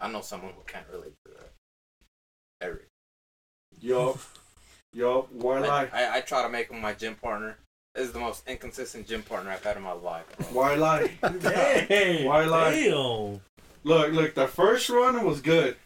I 0.00 0.10
know 0.10 0.20
someone 0.20 0.52
who 0.52 0.62
can't 0.66 0.86
relate 0.92 1.14
to 1.26 1.32
that. 1.32 1.52
Eric. 2.60 2.88
Yo. 3.80 4.16
Yo. 4.92 5.28
Why 5.32 5.58
Like, 5.60 5.92
lie? 5.92 6.00
I, 6.06 6.18
I 6.18 6.20
try 6.20 6.42
to 6.42 6.48
make 6.48 6.70
him 6.70 6.80
my 6.80 6.92
gym 6.92 7.16
partner, 7.16 7.56
is 7.96 8.12
the 8.12 8.20
most 8.20 8.46
inconsistent 8.48 9.06
gym 9.08 9.22
partner 9.22 9.50
I've 9.50 9.64
had 9.64 9.76
in 9.76 9.82
my 9.82 9.92
life. 9.92 10.24
Bro. 10.38 10.46
Why 10.52 10.74
lie? 10.76 11.08
Hey, 11.88 12.24
Why 12.24 12.44
lie? 12.44 12.70
Damn. 12.72 13.40
Look, 13.82 14.12
look. 14.12 14.34
The 14.34 14.46
first 14.46 14.88
run 14.88 15.24
was 15.24 15.40
good. 15.40 15.76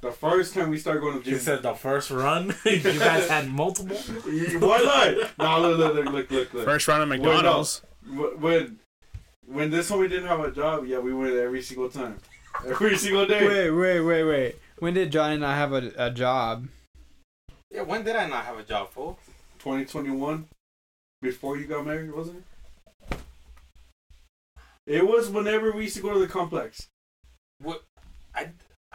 The 0.00 0.12
first 0.12 0.54
time 0.54 0.70
we 0.70 0.78
started 0.78 1.00
going 1.00 1.18
to 1.18 1.24
He 1.24 1.30
gym. 1.32 1.40
said 1.40 1.62
the 1.62 1.74
first 1.74 2.10
run. 2.10 2.54
you 2.64 2.80
guys 2.80 3.28
had 3.28 3.48
multiple. 3.48 3.96
Why 3.96 4.78
lie? 4.78 5.28
No, 5.38 5.60
look, 5.60 5.78
look, 5.78 5.94
look, 5.94 6.12
look, 6.12 6.30
look, 6.30 6.54
look. 6.54 6.64
First 6.64 6.88
round 6.88 7.02
at 7.02 7.08
Wait. 7.08 7.22
McDonald's. 7.24 7.82
Wh- 8.06 8.40
When 8.40 8.78
when 9.46 9.70
this 9.70 9.90
homie 9.90 10.08
didn't 10.08 10.28
have 10.28 10.40
a 10.40 10.50
job, 10.50 10.86
yeah, 10.86 10.98
we 10.98 11.12
went 11.14 11.34
every 11.34 11.62
single 11.62 11.88
time, 11.88 12.18
every 12.66 12.96
single 12.96 13.26
day. 13.26 13.46
Wait, 13.46 13.70
wait, 13.70 14.00
wait, 14.00 14.24
wait. 14.24 14.56
When 14.78 14.94
did 14.94 15.10
Johnny 15.12 15.36
not 15.38 15.54
have 15.56 15.72
a, 15.72 15.92
a 15.96 16.10
job? 16.10 16.66
Yeah, 17.70 17.82
when 17.82 18.04
did 18.04 18.16
I 18.16 18.26
not 18.28 18.44
have 18.44 18.58
a 18.58 18.62
job, 18.62 18.90
fool? 18.90 19.18
2021, 19.60 20.46
before 21.22 21.56
you 21.56 21.66
got 21.66 21.86
married, 21.86 22.12
wasn't 22.12 22.44
it? 23.10 23.18
It 24.86 25.06
was 25.06 25.28
whenever 25.30 25.72
we 25.72 25.84
used 25.84 25.96
to 25.96 26.02
go 26.02 26.12
to 26.12 26.18
the 26.18 26.28
complex. 26.28 26.86
What? 27.60 27.82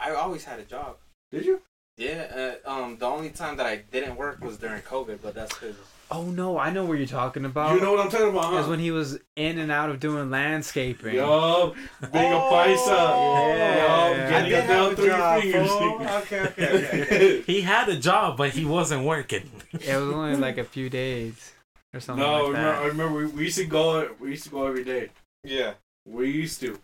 I 0.02 0.10
I 0.10 0.14
always 0.14 0.44
had 0.44 0.58
a 0.58 0.64
job. 0.64 0.96
Did 1.30 1.44
you? 1.46 1.60
Yeah. 1.96 2.56
Uh, 2.66 2.70
um. 2.70 2.96
The 2.98 3.06
only 3.06 3.30
time 3.30 3.56
that 3.58 3.66
I 3.66 3.76
didn't 3.76 4.16
work 4.16 4.42
was 4.42 4.56
during 4.56 4.82
COVID, 4.82 5.18
but 5.22 5.34
that's 5.34 5.52
because 5.54 5.76
Oh 6.10 6.24
no, 6.24 6.58
I 6.58 6.68
know 6.70 6.84
what 6.84 6.98
you're 6.98 7.06
talking 7.06 7.46
about. 7.46 7.74
you 7.74 7.80
know 7.80 7.92
what 7.92 8.04
I'm 8.04 8.10
talking 8.10 8.28
about, 8.28 8.52
Is 8.60 8.66
when 8.66 8.78
he 8.80 8.90
was 8.90 9.18
in 9.34 9.58
and 9.58 9.72
out 9.72 9.88
of 9.88 9.98
doing 9.98 10.28
landscaping. 10.30 11.14
Yup, 11.14 11.74
being 12.12 12.32
a 12.32 12.36
paisa. 12.36 12.86
Yeah. 12.86 13.76
Yup, 13.76 14.26
I 14.26 14.30
getting 14.30 14.52
it 14.52 14.66
down 14.66 14.94
through 14.94 15.06
your 15.06 15.40
fingers. 15.40 15.70
okay, 15.70 16.40
okay, 16.40 17.02
okay. 17.02 17.40
He 17.46 17.62
had 17.62 17.88
a 17.88 17.96
job, 17.96 18.36
but 18.36 18.50
he 18.50 18.66
wasn't 18.66 19.06
working. 19.06 19.50
It 19.72 19.96
was 19.96 20.14
only 20.14 20.36
like 20.36 20.58
a 20.58 20.64
few 20.64 20.90
days 20.90 21.52
or 21.94 22.00
something 22.00 22.22
no, 22.22 22.30
I 22.30 22.38
like 22.40 22.46
remember, 22.48 22.74
I 22.74 22.86
remember 22.86 23.18
we, 23.18 23.26
we 23.26 23.44
used 23.44 23.56
to 23.58 23.64
go. 23.64 24.10
We 24.20 24.30
used 24.30 24.44
to 24.44 24.50
go 24.50 24.66
every 24.66 24.84
day. 24.84 25.08
yeah. 25.44 25.74
We 26.04 26.30
used 26.30 26.60
to, 26.60 26.78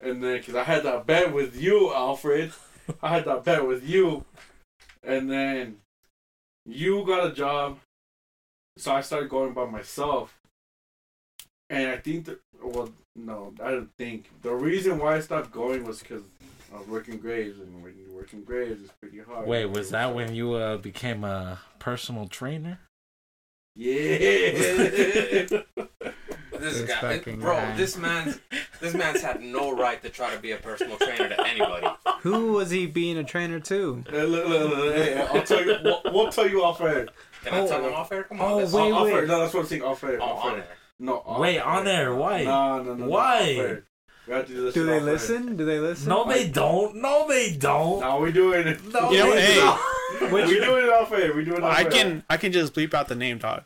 and 0.00 0.22
then 0.22 0.38
because 0.38 0.54
I 0.54 0.64
had 0.64 0.84
that 0.84 1.06
bet 1.06 1.32
with 1.32 1.60
you, 1.60 1.92
Alfred, 1.92 2.52
I 3.02 3.08
had 3.08 3.24
that 3.24 3.44
bet 3.44 3.66
with 3.66 3.88
you, 3.88 4.24
and 5.02 5.30
then 5.30 5.78
you 6.66 7.04
got 7.06 7.26
a 7.26 7.32
job, 7.32 7.78
so 8.76 8.92
I 8.92 9.00
started 9.00 9.28
going 9.28 9.54
by 9.54 9.64
myself. 9.66 10.34
And 11.70 11.88
I 11.88 11.96
think 11.98 12.28
well, 12.62 12.90
no, 13.14 13.52
I 13.62 13.72
don't 13.72 13.90
think 13.98 14.30
the 14.42 14.54
reason 14.54 14.98
why 14.98 15.16
I 15.16 15.20
stopped 15.20 15.50
going 15.50 15.84
was 15.84 16.00
because 16.00 16.22
I 16.74 16.78
was 16.78 16.86
working 16.86 17.18
graves, 17.18 17.58
and 17.58 17.82
when 17.82 17.94
you 17.96 18.12
working 18.14 18.42
graves, 18.42 18.82
it's 18.82 18.92
pretty 19.00 19.18
hard. 19.18 19.46
Wait, 19.46 19.66
was 19.66 19.90
that 19.90 20.14
when 20.14 20.34
you 20.34 20.54
uh, 20.54 20.76
became 20.78 21.24
a 21.24 21.58
personal 21.78 22.26
trainer? 22.26 22.78
Yeah. 23.74 25.46
This 26.68 26.80
This 26.82 26.90
guy, 26.90 27.18
fucking 27.18 27.40
bro, 27.40 27.54
guy. 27.54 27.76
this 27.76 27.96
man's 27.96 28.38
this 28.80 28.94
man's 28.94 29.20
had 29.22 29.40
no 29.42 29.74
right 29.76 30.00
to 30.02 30.08
try 30.08 30.34
to 30.34 30.38
be 30.40 30.52
a 30.52 30.56
personal 30.56 30.96
trainer 30.98 31.28
to 31.28 31.46
anybody. 31.46 31.86
Who 32.22 32.52
was 32.52 32.70
he 32.70 32.86
being 32.86 33.16
a 33.18 33.24
trainer 33.24 33.60
to? 33.60 34.04
Hey, 34.10 34.22
look, 34.24 34.48
look, 34.48 34.76
look, 34.76 34.94
hey, 34.94 35.20
I'll 35.20 35.42
tell 35.42 35.64
you. 35.64 35.76
We'll, 35.82 36.00
we'll 36.06 36.32
tell 36.32 36.48
you 36.48 36.62
off 36.64 36.80
air. 36.80 37.06
Can 37.44 37.54
I 37.54 37.60
Oh. 37.60 37.68
tell 37.68 37.84
him 37.86 37.92
off 37.94 38.10
air? 38.12 38.24
Come 38.24 38.40
on. 38.40 38.50
Oh, 38.52 38.56
let's- 38.58 38.72
wait, 38.72 38.92
off 38.92 39.06
air. 39.08 39.26
No, 39.26 39.40
that's 39.40 39.54
what 39.54 39.60
I'm 39.60 39.66
saying. 39.66 39.82
Off 39.82 40.02
air. 40.04 40.18
Oh, 40.20 40.24
off 40.24 40.44
on 40.44 40.52
air. 40.54 40.58
air. 40.58 40.68
No. 40.98 41.14
Off 41.24 41.40
Wait, 41.40 41.56
air. 41.58 41.64
on 41.64 41.86
air? 41.88 42.14
Why? 42.14 42.42
No, 42.44 42.78
no, 42.78 42.82
no. 42.82 42.94
no, 42.94 43.06
Why? 43.08 43.40
off 43.40 43.48
air. 43.58 43.84
We 44.26 44.34
have 44.34 44.46
to 44.48 44.52
do 44.52 44.72
Do 44.72 44.84
they 44.86 44.96
off 44.96 44.98
air. 44.98 45.04
listen? 45.12 45.56
Do 45.56 45.64
they 45.64 45.78
listen? 45.78 46.08
No, 46.08 46.24
they 46.28 46.48
don't. 46.48 46.96
No, 46.96 47.26
they 47.28 47.52
don't. 47.56 48.00
No, 48.00 48.18
we 48.18 48.32
doing 48.32 48.66
it. 48.66 48.84
No, 48.92 49.10
You 49.10 49.18
know, 49.18 49.32
hey. 49.32 49.54
don't. 49.54 50.32
we 50.32 50.42
doing 50.46 50.84
it 50.84 50.92
off 50.92 51.12
air. 51.12 51.32
We 51.34 51.44
doing 51.44 51.58
it 51.58 51.62
off 51.64 51.78
I 51.78 51.82
air. 51.84 51.90
can 51.90 52.24
I 52.28 52.36
can 52.36 52.50
just 52.52 52.74
bleep 52.74 52.92
out 52.94 53.08
the 53.08 53.14
name, 53.14 53.38
dog. 53.38 53.62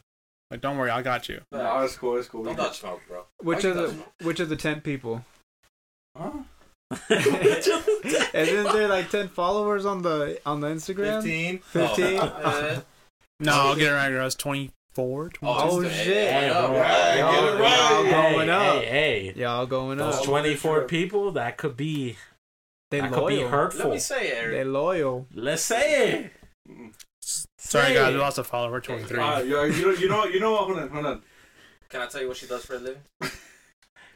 Like, 0.52 0.60
don't 0.60 0.76
worry, 0.76 0.90
I 0.90 1.00
got 1.00 1.30
you. 1.30 1.40
No, 1.50 1.80
it's 1.80 1.96
cool. 1.96 2.18
It's 2.18 2.28
cool. 2.28 2.44
Don't 2.44 2.56
touch 2.56 2.80
smoke, 2.80 3.00
bro. 3.08 3.24
Which 3.42 3.64
of 3.64 3.74
the 3.74 3.94
which 4.22 4.38
of 4.38 4.50
the 4.50 4.56
ten 4.56 4.82
people? 4.82 5.24
Huh? 6.14 6.30
Isn't 7.10 8.72
there 8.72 8.86
like 8.88 9.08
ten 9.10 9.28
followers 9.28 9.86
on 9.86 10.02
the 10.02 10.38
on 10.44 10.60
the 10.60 10.68
Instagram? 10.68 11.22
Fifteen. 11.22 11.58
15? 11.60 12.18
Oh, 12.18 12.22
uh, 12.44 12.80
No, 13.40 13.52
I'll 13.52 13.74
get 13.76 13.90
it 13.92 13.94
right. 13.94 14.12
I 14.12 14.22
was 14.24 14.34
24, 14.34 15.30
Oh, 15.42 15.82
shit. 15.84 15.92
Hey, 16.06 16.50
up, 16.50 16.68
bro. 16.68 16.80
Right, 16.80 17.16
Y'all- 17.18 17.32
get 17.32 17.44
it 17.44 17.58
right. 17.62 18.10
y'all 18.10 18.32
going 18.34 18.50
up. 18.50 18.74
Hey, 18.84 19.32
hey. 19.32 19.40
Y'all 19.40 19.64
going 19.66 20.00
up. 20.02 20.20
tw- 20.22 20.24
24 20.26 20.82
people, 20.82 21.32
that 21.32 21.56
could 21.56 21.78
be 21.78 22.16
They 22.90 23.00
that 23.00 23.10
could 23.10 23.26
be 23.28 23.36
loyal. 23.42 23.70
Let 23.74 23.88
me 23.88 23.98
say 23.98 24.28
it, 24.28 24.50
They 24.50 24.64
loyal. 24.64 25.26
Let's 25.34 25.62
say 25.62 26.12
it. 26.12 26.32
Sorry, 27.72 27.86
Say 27.86 27.94
guys, 27.94 28.10
it. 28.10 28.16
we 28.16 28.20
lost 28.20 28.36
a 28.36 28.44
follower. 28.44 28.82
23. 28.82 29.18
Uh, 29.18 29.38
you, 29.40 29.64
you 29.64 29.82
know, 29.86 29.90
you 29.92 30.08
know, 30.10 30.24
you 30.26 30.40
know 30.40 30.52
what? 30.52 30.64
Hold 30.66 30.78
on, 30.78 30.88
hold 30.90 31.06
on. 31.06 31.22
Can 31.88 32.02
I 32.02 32.06
tell 32.06 32.20
you 32.20 32.28
what 32.28 32.36
she 32.36 32.46
does 32.46 32.66
for 32.66 32.74
a 32.74 32.78
living? 32.78 33.00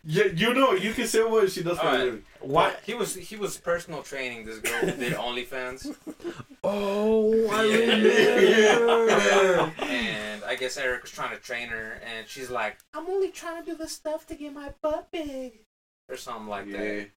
yeah, 0.04 0.24
you 0.24 0.52
know, 0.52 0.72
you 0.72 0.92
can 0.92 1.06
say 1.06 1.22
what 1.22 1.50
she 1.50 1.62
does 1.62 1.78
for 1.78 1.86
a 1.88 1.92
living. 1.92 2.22
What? 2.42 2.80
He 2.84 2.92
was 2.92 3.14
he 3.14 3.34
was 3.34 3.56
personal 3.56 4.02
training 4.02 4.44
this 4.44 4.58
girl 4.58 4.80
who 4.80 4.92
did 4.92 5.14
OnlyFans, 5.14 5.96
Oh, 6.64 7.48
I 7.50 7.64
Yeah. 7.64 8.78
remember. 8.78 9.72
and 9.84 10.44
I 10.44 10.54
guess 10.54 10.76
Eric 10.76 11.00
was 11.04 11.10
trying 11.12 11.30
to 11.34 11.42
train 11.42 11.68
her, 11.68 11.98
and 12.04 12.28
she's 12.28 12.50
like, 12.50 12.76
"I'm 12.92 13.06
only 13.08 13.30
trying 13.30 13.64
to 13.64 13.70
do 13.70 13.74
the 13.74 13.88
stuff 13.88 14.26
to 14.26 14.34
get 14.34 14.52
my 14.52 14.74
butt 14.82 15.08
big," 15.10 15.60
or 16.10 16.16
something 16.18 16.46
like 16.48 16.66
Yeah. 16.66 16.76
that. 16.76 17.10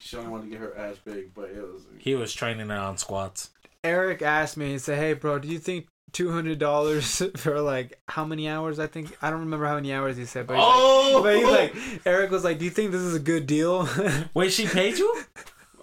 She 0.00 0.16
only 0.18 0.28
wanted 0.30 0.44
to 0.44 0.50
get 0.50 0.60
her 0.60 0.76
ass 0.76 0.96
big, 1.02 1.32
but 1.32 1.48
it 1.48 1.62
was. 1.62 1.82
He 1.98 2.14
was 2.14 2.34
training 2.34 2.68
her 2.68 2.76
on 2.76 2.98
squats. 2.98 3.48
Eric 3.84 4.22
asked 4.22 4.56
me, 4.56 4.70
he 4.72 4.78
said, 4.78 4.98
"Hey, 4.98 5.12
bro, 5.12 5.38
do 5.38 5.46
you 5.46 5.58
think 5.58 5.86
two 6.12 6.32
hundred 6.32 6.58
dollars 6.58 7.22
for 7.36 7.60
like 7.60 7.98
how 8.08 8.24
many 8.24 8.48
hours? 8.48 8.78
I 8.78 8.86
think 8.86 9.16
I 9.22 9.30
don't 9.30 9.40
remember 9.40 9.66
how 9.66 9.74
many 9.76 9.92
hours 9.92 10.16
he 10.16 10.24
said, 10.24 10.46
but 10.46 10.54
he's 10.56 10.64
Oh, 10.66 11.20
like, 11.22 11.22
but 11.22 11.36
he's 11.36 11.46
like, 11.48 12.06
Eric 12.06 12.30
was 12.30 12.42
like, 12.44 12.58
do 12.58 12.64
you 12.64 12.70
think 12.70 12.90
this 12.92 13.02
is 13.02 13.14
a 13.14 13.20
good 13.20 13.46
deal? 13.46 13.88
Wait, 14.34 14.52
she 14.52 14.66
paid 14.66 14.96
you? 14.98 15.22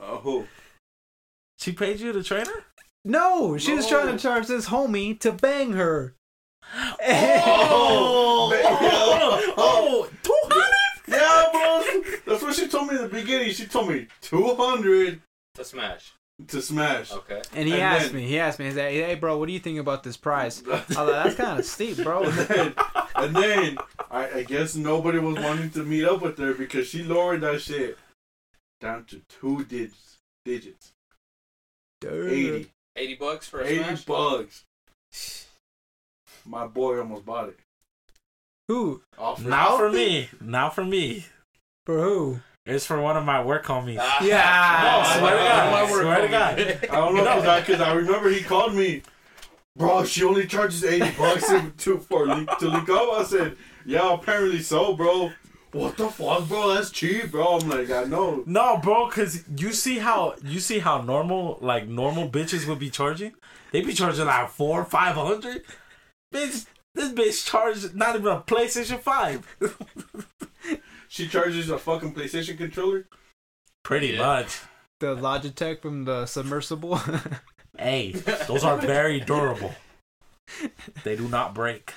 Uh, 0.01 0.17
who? 0.17 0.47
She 1.59 1.71
paid 1.71 1.99
you 1.99 2.11
the 2.11 2.23
trainer? 2.23 2.65
no, 3.05 3.57
she 3.57 3.73
was 3.73 3.87
trying 3.87 4.15
to 4.15 4.17
charge 4.21 4.47
this 4.47 4.67
homie 4.69 5.19
to 5.19 5.31
bang 5.31 5.73
her. 5.73 6.15
Oh, 6.73 8.51
oh, 9.57 10.09
200? 10.23 10.65
Yeah, 11.07 11.45
bro. 11.51 11.83
That's 12.25 12.41
what 12.43 12.55
she 12.55 12.67
told 12.67 12.87
me 12.89 12.95
in 12.95 13.01
the 13.03 13.07
beginning. 13.09 13.51
She 13.51 13.65
told 13.65 13.89
me 13.89 14.07
two 14.21 14.55
hundred 14.55 15.21
To 15.55 15.65
smash. 15.65 16.13
To 16.47 16.61
smash. 16.61 17.11
Okay. 17.11 17.41
And 17.53 17.67
he 17.67 17.73
And 17.75 17.81
asked 17.83 18.05
then- 18.11 18.15
me, 18.15 18.27
he 18.27 18.39
asked 18.39 18.59
me, 18.59 18.65
he 18.65 18.71
said, 18.71 18.91
hey, 18.91 19.15
bro, 19.15 19.37
what 19.37 19.47
do 19.47 19.53
you 19.53 19.59
think 19.59 19.79
about 19.79 20.03
this 20.03 20.17
price? 20.17 20.61
I 20.67 20.71
was 20.87 20.89
like, 20.97 21.07
that's 21.07 21.35
kind 21.35 21.59
of 21.59 21.65
steep, 21.65 21.97
bro. 22.03 22.23
and 22.23 22.33
then, 22.37 22.73
and 23.15 23.35
then 23.35 23.77
I, 24.09 24.29
I 24.39 24.43
guess 24.43 24.75
nobody 24.75 25.19
was 25.19 25.35
wanting 25.35 25.69
to 25.71 25.83
meet 25.83 26.05
up 26.05 26.21
with 26.21 26.37
her 26.37 26.53
because 26.53 26.87
she 26.87 27.03
lowered 27.03 27.41
that 27.41 27.61
shit 27.61 27.97
down 28.79 29.05
to 29.05 29.21
two 29.29 29.63
digits. 29.65 30.17
Digits. 30.45 30.91
80. 32.03 32.69
Eighty 32.95 33.15
bucks 33.15 33.47
for 33.47 33.61
a 33.61 33.65
80 33.65 33.83
smash. 33.83 34.05
bucks. 34.05 34.65
My 36.45 36.65
boy 36.67 36.97
almost 36.99 37.25
bought 37.25 37.49
it. 37.49 37.59
Who? 38.67 39.01
Off 39.17 39.43
Now 39.43 39.77
for 39.77 39.91
me. 39.91 40.29
Now 40.41 40.69
for 40.69 40.83
me. 40.83 41.25
For 41.85 42.01
who? 42.01 42.39
It's 42.65 42.85
for 42.85 43.01
one 43.01 43.17
of 43.17 43.25
my 43.25 43.43
work 43.43 43.65
homies. 43.65 43.97
Ah. 43.99 44.23
Yeah. 44.23 44.81
No, 44.83 45.19
swear 45.19 45.37
to 45.37 45.43
God. 45.43 45.71
My 45.71 45.91
work 45.91 46.01
Swear 46.01 46.21
to. 46.21 46.27
God. 46.27 46.89
I 46.91 46.95
don't 46.95 47.15
know 47.15 47.23
about 47.23 47.43
that, 47.43 47.65
because 47.65 47.81
I 47.81 47.93
remember 47.93 48.29
he 48.29 48.41
called 48.43 48.75
me, 48.75 49.01
bro. 49.75 50.05
She 50.05 50.23
only 50.23 50.45
charges 50.45 50.83
eighty 50.83 51.09
bucks 51.17 51.47
to, 51.47 51.71
to 51.75 51.97
for 51.99 52.27
leak 52.27 52.49
to 52.59 52.67
leak 52.67 52.87
up. 52.89 53.13
I 53.13 53.23
said, 53.23 53.57
yeah, 53.85 54.13
apparently 54.13 54.61
so, 54.61 54.93
bro. 54.95 55.31
What 55.71 55.97
the 55.97 56.09
fuck, 56.09 56.47
bro? 56.49 56.73
That's 56.73 56.91
cheap, 56.91 57.31
bro. 57.31 57.57
I'm 57.57 57.69
like, 57.69 57.89
I 57.89 58.03
know. 58.03 58.43
No, 58.45 58.77
bro, 58.77 59.07
cause 59.09 59.43
you 59.57 59.71
see 59.71 59.97
how 59.99 60.35
you 60.43 60.59
see 60.59 60.79
how 60.79 61.01
normal 61.01 61.57
like 61.61 61.87
normal 61.87 62.29
bitches 62.29 62.67
would 62.67 62.79
be 62.79 62.89
charging. 62.91 63.33
They 63.71 63.81
be 63.81 63.93
charging 63.93 64.25
like 64.25 64.49
four, 64.49 64.85
five 64.85 65.15
hundred. 65.15 65.63
Bitch, 66.31 66.65
this 66.93 67.11
bitch 67.11 67.45
charged 67.47 67.95
not 67.95 68.15
even 68.15 68.27
a 68.27 68.41
PlayStation 68.41 68.99
Five. 68.99 69.47
She 71.11 71.27
charges 71.27 71.69
a 71.69 71.77
fucking 71.77 72.13
PlayStation 72.13 72.57
controller. 72.57 73.05
Pretty 73.83 74.07
Yeah. 74.07 74.19
much. 74.19 74.59
The 75.01 75.13
Logitech 75.15 75.81
from 75.81 76.05
the 76.05 76.25
submersible. 76.25 76.99
Hey, 77.79 78.11
those 78.47 78.63
are 78.65 78.77
very 78.77 79.19
durable. 79.21 79.73
They 81.03 81.15
do 81.15 81.27
not 81.29 81.55
break. 81.55 81.93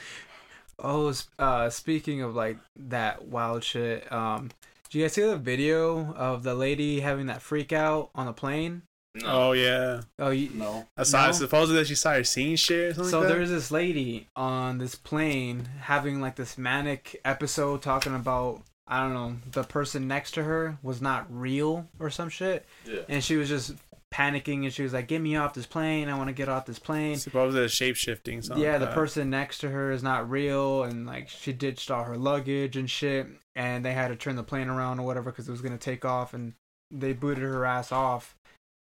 oh, 0.79 1.13
uh, 1.39 1.69
speaking 1.69 2.23
of 2.23 2.35
like 2.35 2.59
that 2.77 3.27
wild 3.27 3.65
shit, 3.65 4.11
um, 4.11 4.51
did 4.89 4.99
you 4.99 5.05
guys 5.05 5.13
see 5.15 5.23
the 5.23 5.37
video 5.37 6.15
of 6.15 6.43
the 6.45 6.55
lady 6.55 7.01
having 7.01 7.27
that 7.27 7.43
freak 7.43 7.73
out 7.73 8.11
on 8.15 8.27
the 8.27 8.33
plane? 8.33 8.83
No. 9.17 9.27
Oh, 9.49 9.53
yeah. 9.53 10.03
Oh, 10.19 10.31
you, 10.31 10.51
No. 10.55 10.87
I 10.97 11.03
saw, 11.03 11.27
No. 11.27 11.33
supposedly 11.33 11.81
that 11.83 11.89
she 11.89 11.97
started 11.97 12.25
seeing 12.27 12.57
shit 12.57 12.93
or 12.93 12.95
something 12.95 13.11
so 13.11 13.19
like 13.21 13.29
there's 13.29 13.51
this 13.51 13.71
lady 13.71 14.29
on 14.37 14.79
this 14.79 14.95
plane 14.95 15.69
having 15.83 16.21
like 16.21 16.37
this 16.37 16.57
manic 16.57 17.21
episode 17.25 17.83
talking 17.83 18.15
about 18.15 18.63
I 18.87 19.01
don't 19.03 19.15
know 19.15 19.37
the 19.53 19.65
person 19.65 20.07
next 20.07 20.33
to 20.33 20.45
her 20.45 20.79
was 20.83 21.01
not 21.01 21.27
real 21.31 21.89
or 21.99 22.11
some 22.11 22.29
shit, 22.29 22.67
Yeah. 22.87 23.01
and 23.09 23.25
she 23.25 23.37
was 23.37 23.49
just 23.49 23.75
panicking 24.13 24.63
and 24.65 24.73
she 24.73 24.83
was 24.83 24.93
like, 24.93 25.09
"Get 25.09 25.21
me 25.21 25.37
off 25.37 25.55
this 25.55 25.67
plane! 25.67 26.09
I 26.09 26.17
want 26.17 26.29
to 26.29 26.35
get 26.35 26.49
off 26.49 26.67
this 26.67 26.79
plane." 26.79 27.17
Supposedly 27.17 27.67
shape 27.69 27.97
shifting. 27.97 28.43
Something. 28.43 28.63
Yeah, 28.63 28.79
the 28.79 28.91
uh, 28.91 28.95
person 28.95 29.31
next 29.31 29.59
to 29.59 29.71
her 29.71 29.91
is 29.91 30.03
not 30.03 30.31
real, 30.31 30.85
and 30.85 31.07
like 31.07 31.29
she 31.29 31.53
ditched 31.53 31.91
all 31.91 32.05
her 32.05 32.17
luggage 32.17 32.77
and 32.77 32.89
shit, 32.89 33.27
and 33.57 33.85
they 33.85 33.93
had 33.93 34.09
to 34.09 34.17
turn 34.17 34.37
the 34.37 34.43
plane 34.43 34.69
around 34.69 35.01
or 35.01 35.07
whatever 35.07 35.31
because 35.31 35.49
it 35.49 35.53
was 35.53 35.63
gonna 35.63 35.79
take 35.79 36.05
off, 36.05 36.35
and 36.35 36.53
they 36.91 37.13
booted 37.13 37.43
her 37.43 37.65
ass 37.65 37.91
off. 37.91 38.37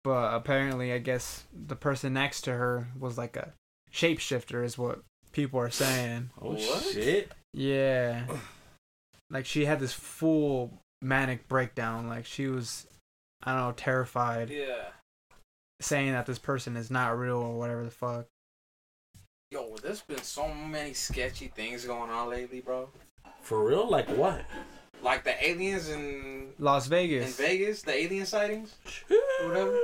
But 0.03 0.33
apparently, 0.33 0.93
I 0.93 0.99
guess 0.99 1.43
the 1.51 1.75
person 1.75 2.13
next 2.13 2.41
to 2.41 2.53
her 2.53 2.87
was 2.97 3.17
like 3.17 3.35
a 3.35 3.53
shapeshifter, 3.91 4.63
is 4.63 4.77
what 4.77 4.99
people 5.33 5.59
are 5.59 5.69
saying. 5.71 6.29
Oh 6.41 6.51
What? 6.53 6.83
shit! 6.93 7.31
Yeah, 7.53 8.23
like 9.29 9.45
she 9.45 9.65
had 9.65 9.79
this 9.79 9.93
full 9.93 10.71
manic 11.01 11.47
breakdown. 11.47 12.07
Like 12.07 12.25
she 12.25 12.47
was, 12.47 12.87
I 13.43 13.53
don't 13.53 13.67
know, 13.67 13.73
terrified, 13.73 14.49
Yeah. 14.49 14.85
saying 15.81 16.11
that 16.11 16.25
this 16.25 16.39
person 16.39 16.75
is 16.75 16.89
not 16.91 17.17
real 17.17 17.37
or 17.37 17.57
whatever 17.57 17.83
the 17.83 17.91
fuck. 17.91 18.25
Yo, 19.51 19.75
there's 19.81 20.01
been 20.01 20.21
so 20.21 20.47
many 20.53 20.93
sketchy 20.93 21.47
things 21.47 21.85
going 21.85 22.11
on 22.11 22.29
lately, 22.29 22.61
bro. 22.61 22.89
For 23.41 23.65
real? 23.65 23.89
Like 23.89 24.07
what? 24.09 24.41
Like 25.01 25.23
the 25.23 25.47
aliens 25.47 25.89
in 25.89 26.49
Las 26.59 26.85
in 26.85 26.89
Vegas. 26.91 27.35
Vegas, 27.37 27.81
the 27.81 27.93
alien 27.93 28.25
sightings. 28.25 28.75
Whatever. 29.43 29.75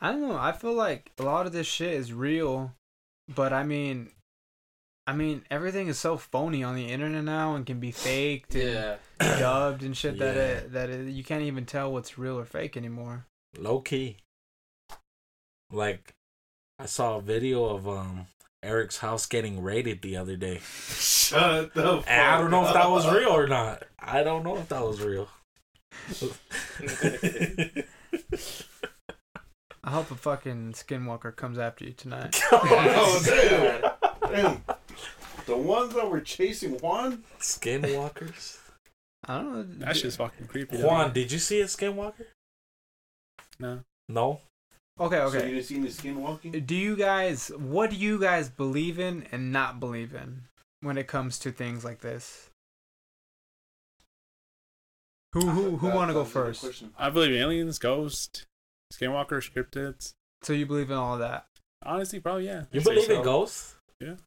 I 0.00 0.10
don't 0.12 0.20
know. 0.28 0.36
I 0.36 0.52
feel 0.52 0.74
like 0.74 1.10
a 1.18 1.22
lot 1.22 1.46
of 1.46 1.52
this 1.52 1.66
shit 1.66 1.94
is 1.94 2.12
real, 2.12 2.74
but 3.34 3.52
I 3.52 3.62
mean, 3.62 4.10
I 5.06 5.12
mean 5.14 5.42
everything 5.50 5.86
is 5.88 5.98
so 5.98 6.16
phony 6.16 6.64
on 6.64 6.74
the 6.74 6.86
internet 6.90 7.22
now 7.24 7.54
and 7.54 7.64
can 7.64 7.78
be 7.78 7.92
faked 7.92 8.54
and 8.54 8.64
Yeah. 8.64 8.96
dubbed 9.38 9.82
and 9.84 9.96
shit 9.96 10.18
that 10.18 10.36
it 10.36 10.72
that 10.72 10.90
it, 10.90 11.08
you 11.10 11.22
can't 11.22 11.42
even 11.42 11.64
tell 11.64 11.92
what's 11.92 12.18
real 12.18 12.38
or 12.38 12.44
fake 12.44 12.76
anymore. 12.76 13.24
Low 13.56 13.80
key. 13.80 14.16
Like, 15.72 16.14
I 16.78 16.86
saw 16.86 17.16
a 17.16 17.20
video 17.20 17.64
of 17.64 17.88
um 17.88 18.26
Eric's 18.62 18.98
house 18.98 19.26
getting 19.26 19.62
raided 19.62 20.02
the 20.02 20.16
other 20.16 20.36
day. 20.36 20.60
Shut 20.62 21.72
the 21.74 21.82
fuck 21.98 22.04
And 22.08 22.20
I 22.20 22.38
don't 22.40 22.50
know 22.50 22.66
if 22.66 22.74
that 22.74 22.90
was 22.90 23.06
real 23.08 23.28
or 23.30 23.46
not. 23.46 23.84
I 23.98 24.22
don't 24.24 24.42
know 24.42 24.56
if 24.56 24.68
that 24.68 24.82
was 24.84 25.00
real. 25.00 25.28
I 29.84 29.90
hope 29.90 30.10
a 30.10 30.16
fucking 30.16 30.72
skinwalker 30.72 31.34
comes 31.34 31.58
after 31.58 31.84
you 31.84 31.92
tonight. 31.92 32.40
Oh, 32.52 33.22
damn. 33.24 33.92
Damn. 34.32 34.62
The 35.46 35.56
ones 35.56 35.94
that 35.94 36.10
were 36.10 36.20
chasing 36.20 36.72
Juan? 36.78 37.22
Skinwalkers. 37.38 38.58
I 39.28 39.38
don't 39.38 39.78
know. 39.78 39.86
That's 39.86 40.00
just 40.00 40.18
fucking 40.18 40.46
creepy. 40.46 40.78
Juan, 40.78 41.12
did 41.12 41.32
you 41.32 41.38
see 41.38 41.60
a 41.60 41.64
skinwalker? 41.64 42.26
No. 43.58 43.80
No. 44.08 44.40
Okay, 44.98 45.18
okay. 45.18 45.38
So 45.38 45.44
okay. 45.44 45.54
you 45.54 45.62
seen 45.62 45.82
the 45.82 45.90
skin 45.90 46.20
walking? 46.20 46.52
Do 46.52 46.74
you 46.74 46.96
guys 46.96 47.50
what 47.56 47.90
do 47.90 47.96
you 47.96 48.18
guys 48.18 48.48
believe 48.48 48.98
in 48.98 49.26
and 49.30 49.52
not 49.52 49.78
believe 49.78 50.14
in 50.14 50.42
when 50.80 50.96
it 50.96 51.06
comes 51.06 51.38
to 51.40 51.52
things 51.52 51.84
like 51.84 52.00
this? 52.00 52.50
Who 55.32 55.48
who 55.48 55.76
who 55.76 55.88
want 55.88 56.08
to 56.08 56.14
go 56.14 56.22
that's 56.22 56.34
a 56.34 56.38
good 56.38 56.56
first? 56.56 56.84
I 56.98 57.10
believe 57.10 57.32
in 57.32 57.36
aliens, 57.36 57.78
ghosts, 57.78 58.46
skinwalkers, 58.92 59.52
cryptids. 59.52 60.14
So 60.42 60.54
you 60.54 60.64
believe 60.64 60.90
in 60.90 60.96
all 60.96 61.14
of 61.14 61.20
that? 61.20 61.46
Honestly, 61.84 62.20
probably 62.20 62.46
yeah. 62.46 62.64
You 62.72 62.80
I'd 62.80 62.86
say 62.86 62.94
believe 62.94 63.10
in 63.10 63.22
ghosts? 63.22 63.76
ghosts? 64.00 64.22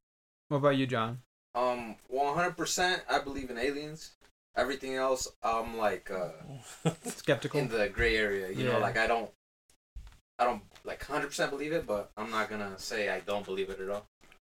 What 0.50 0.58
about 0.58 0.78
you, 0.78 0.88
John? 0.88 1.20
Um, 1.56 1.96
one 2.08 2.36
hundred 2.36 2.58
percent. 2.58 3.04
I 3.10 3.20
believe 3.20 3.50
in 3.50 3.58
aliens. 3.58 4.12
Everything 4.56 4.96
else, 4.96 5.28
I'm 5.44 5.78
like 5.78 6.12
uh 6.12 6.90
Skeptical. 7.06 7.60
in 7.60 7.70
the 7.70 7.88
gray 7.90 8.18
area. 8.18 8.50
You 8.50 8.66
Yeah. 8.66 8.74
know, 8.74 8.80
like 8.80 8.98
I 8.98 9.08
don't, 9.08 9.30
I 10.38 10.44
don't 10.44 10.62
like 10.84 11.04
hundred 11.06 11.28
percent 11.28 11.52
believe 11.52 11.72
it, 11.72 11.86
but 11.88 12.12
I'm 12.18 12.30
not 12.32 12.50
gonna 12.50 12.78
say 12.78 13.10
I 13.10 13.20
don't 13.22 13.46
believe 13.46 13.70
it 13.70 13.80
at 13.80 13.90
all. 13.90 14.06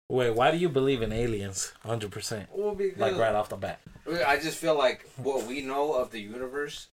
Wait, 0.10 0.32
why 0.32 0.52
do 0.52 0.58
you 0.58 0.70
believe 0.70 1.02
in 1.02 1.12
aliens? 1.14 1.74
Hundred 1.84 2.12
percent. 2.12 2.50
Well, 2.54 2.76
because 2.76 3.00
Like 3.00 3.18
right 3.18 3.34
off 3.34 3.50
the 3.50 3.56
bat. 3.56 3.80
I 4.28 4.38
just 4.38 4.58
feel 4.58 4.78
like 4.78 5.08
what 5.18 5.46
we 5.46 5.62
know 5.62 5.94
of 5.94 6.12
the 6.12 6.20
universe, 6.20 6.90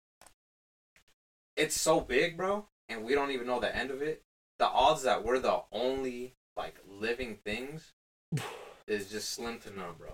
it's 1.56 1.78
so 1.78 2.00
big, 2.00 2.36
bro, 2.36 2.66
and 2.88 3.04
we 3.04 3.14
don't 3.14 3.32
even 3.32 3.48
know 3.48 3.58
the 3.58 3.74
end 3.74 3.90
of 3.90 4.00
it. 4.02 4.22
The 4.60 4.66
odds 4.66 5.02
that 5.02 5.24
we're 5.24 5.40
the 5.40 5.62
only 5.72 6.34
like 6.56 6.76
living 6.88 7.38
things 7.44 7.92
is 8.90 9.08
just 9.10 9.30
slim 9.30 9.58
to 9.60 9.70
none, 9.76 9.94
bro. 9.98 10.08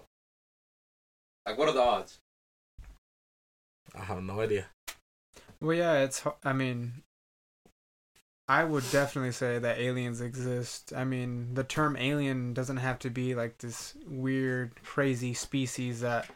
Like, 1.46 1.58
what 1.58 1.68
are 1.68 1.72
the 1.72 1.80
odds? 1.82 2.18
I 3.94 4.04
have 4.04 4.22
no 4.22 4.40
idea. 4.40 4.66
Well, 5.60 5.76
yeah, 5.76 5.98
it's. 6.00 6.22
I 6.44 6.52
mean, 6.52 6.92
I 8.48 8.64
would 8.64 8.84
definitely 8.92 9.32
say 9.32 9.58
that 9.58 9.78
aliens 9.78 10.20
exist. 10.20 10.92
I 10.94 11.04
mean, 11.04 11.54
the 11.54 11.64
term 11.64 11.96
alien 11.96 12.52
doesn't 12.52 12.76
have 12.78 12.98
to 13.00 13.10
be 13.10 13.34
like 13.34 13.58
this 13.58 13.94
weird, 14.06 14.72
crazy 14.84 15.32
species 15.34 16.00
that 16.00 16.28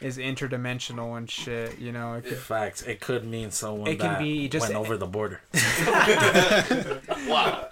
is 0.00 0.18
interdimensional 0.18 1.16
and 1.16 1.28
shit. 1.28 1.78
You 1.78 1.90
know, 1.92 2.14
it 2.14 2.24
could, 2.24 2.38
Facts. 2.38 2.82
It 2.82 3.00
could 3.00 3.24
mean 3.24 3.50
someone 3.50 3.88
It 3.88 3.98
can 3.98 4.12
that 4.12 4.18
be 4.20 4.48
just- 4.48 4.66
went 4.68 4.76
over 4.76 4.96
the 4.96 5.06
border. 5.06 5.40
Wow. 7.26 7.68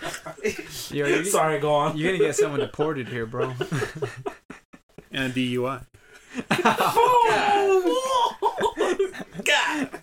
Yo, 0.93 1.07
you're, 1.07 1.25
Sorry, 1.39 1.59
go 1.61 1.73
on. 1.75 1.97
you're 1.97 2.13
gonna 2.13 2.25
get 2.25 2.37
someone 2.37 2.61
deported 2.61 3.09
here, 3.09 3.27
bro. 3.27 3.55
And 5.13 5.33
a 5.33 5.35
DUI. 5.35 5.85
Oh 6.63 8.37
God. 9.45 10.01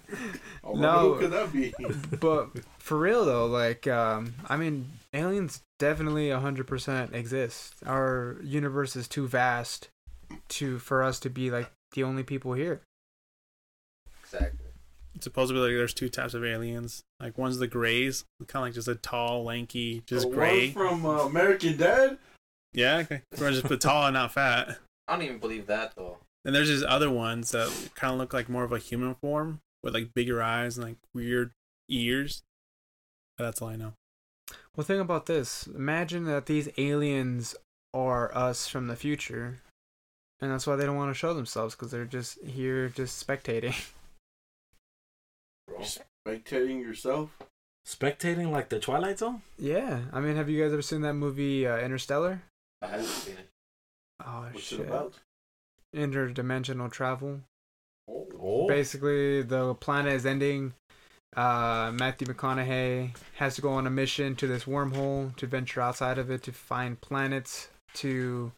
Oh, 0.63 0.73
No. 0.73 1.13
Who 1.13 1.19
could 1.19 1.32
that 1.32 1.54
be? 1.54 1.73
but 2.19 2.50
for 2.80 2.97
real 2.97 3.23
though, 3.26 3.45
like, 3.45 3.88
um, 3.88 4.34
I 4.50 4.58
mean, 4.58 4.89
aliens 5.13 5.62
definitely 5.80 6.30
hundred 6.32 6.67
percent 6.67 7.15
exist. 7.15 7.76
Our 7.86 8.38
universe 8.43 8.95
is 8.97 9.08
too 9.08 9.28
vast 9.28 9.88
to 10.50 10.78
for 10.80 11.04
us 11.04 11.19
to 11.21 11.30
be 11.30 11.50
like 11.52 11.71
the 11.93 12.04
only 12.04 12.23
people 12.23 12.52
here. 12.54 12.82
Exactly. 15.17 15.23
Supposedly, 15.23 15.62
like, 15.62 15.77
there's 15.77 15.93
two 15.93 16.10
types 16.10 16.34
of 16.34 16.43
aliens. 16.43 17.03
Like 17.19 17.38
one's 17.38 17.58
the 17.60 17.67
grays, 17.67 18.23
kind 18.47 18.63
of 18.63 18.67
like 18.67 18.73
just 18.73 18.88
a 18.88 18.95
tall, 18.95 19.43
lanky, 19.43 20.03
just 20.06 20.23
The 20.23 20.27
one 20.30 20.38
gray. 20.38 20.71
from 20.71 21.06
uh, 21.06 21.25
American 21.25 21.77
Dad? 21.77 22.17
Yeah, 22.73 22.97
okay. 22.97 23.21
Or 23.41 23.49
just 23.51 23.67
but 23.67 23.82
tall 23.82 24.06
and 24.06 24.13
not 24.13 24.34
fat. 24.34 24.77
I 25.08 25.13
don't 25.15 25.23
even 25.25 25.39
believe 25.39 25.67
that 25.67 25.93
though. 25.95 26.17
And 26.45 26.53
there's 26.56 26.69
just 26.69 26.86
other 26.86 27.10
ones 27.10 27.51
that 27.51 27.89
kind 27.95 28.13
of 28.13 28.19
look 28.19 28.34
like 28.34 28.49
more 28.49 28.63
of 28.63 28.71
a 28.71 28.77
human 28.77 29.15
form 29.15 29.60
with 29.84 29.93
like 29.93 30.13
bigger 30.13 30.41
eyes 30.41 30.77
and 30.77 30.88
like 30.88 30.97
weird 31.13 31.51
ears. 31.89 32.41
But 33.38 33.45
that's 33.45 33.62
all 33.62 33.69
I 33.69 33.75
know. 33.75 33.93
Well, 34.75 34.86
think 34.86 35.01
about 35.01 35.25
this. 35.25 35.67
Imagine 35.67 36.25
that 36.25 36.45
these 36.45 36.69
aliens 36.77 37.56
are 37.93 38.36
us 38.38 38.67
from 38.67 38.88
the 38.88 38.95
future, 38.95 39.60
and 40.39 40.51
that's 40.51 40.67
why 40.67 40.75
they 40.75 40.86
don't 40.86 40.95
want 40.97 41.10
to 41.10 41.17
show 41.17 41.34
themselves 41.34 41.73
because 41.75 41.89
they're 41.91 42.06
just 42.06 42.41
here, 42.43 42.89
just 42.89 43.25
spectating. 43.25 43.75
Bro. 45.67 45.82
Spectating 46.27 46.82
yourself? 46.82 47.38
Spectating 47.86 48.51
like 48.51 48.69
the 48.69 48.80
Twilight 48.80 49.19
Zone? 49.19 49.41
yeah, 49.58 50.01
I 50.12 50.19
mean, 50.19 50.36
have 50.36 50.49
you 50.49 50.62
guys 50.62 50.73
ever 50.73 50.82
seen 50.82 51.01
that 51.01 51.13
movie 51.13 51.65
uh, 51.65 51.77
Interstellar? 51.77 52.41
I 52.82 52.88
haven't 52.88 53.06
seen 53.06 53.36
it. 53.36 53.49
Oh 54.25 54.47
What's 54.51 54.65
shit! 54.65 54.82
it 54.82 54.88
about? 54.88 55.13
Interdimensional 55.95 56.91
travel. 56.91 57.41
Oh. 58.10 58.27
Oh. 58.39 58.67
Basically, 58.67 59.41
the 59.41 59.73
planet 59.75 60.13
is 60.13 60.25
ending. 60.25 60.73
Uh, 61.36 61.91
Matthew 61.93 62.27
McConaughey 62.27 63.15
has 63.36 63.56
to 63.56 63.62
go 63.62 63.71
on 63.71 63.88
a 63.88 63.89
mission 63.91 64.36
to 64.38 64.47
this 64.47 64.63
wormhole 64.65 65.36
to 65.38 65.47
venture 65.47 65.82
outside 65.82 66.17
of 66.17 66.30
it 66.32 66.43
to 66.43 66.51
find 66.51 66.99
planets 66.99 67.69
to 67.95 68.51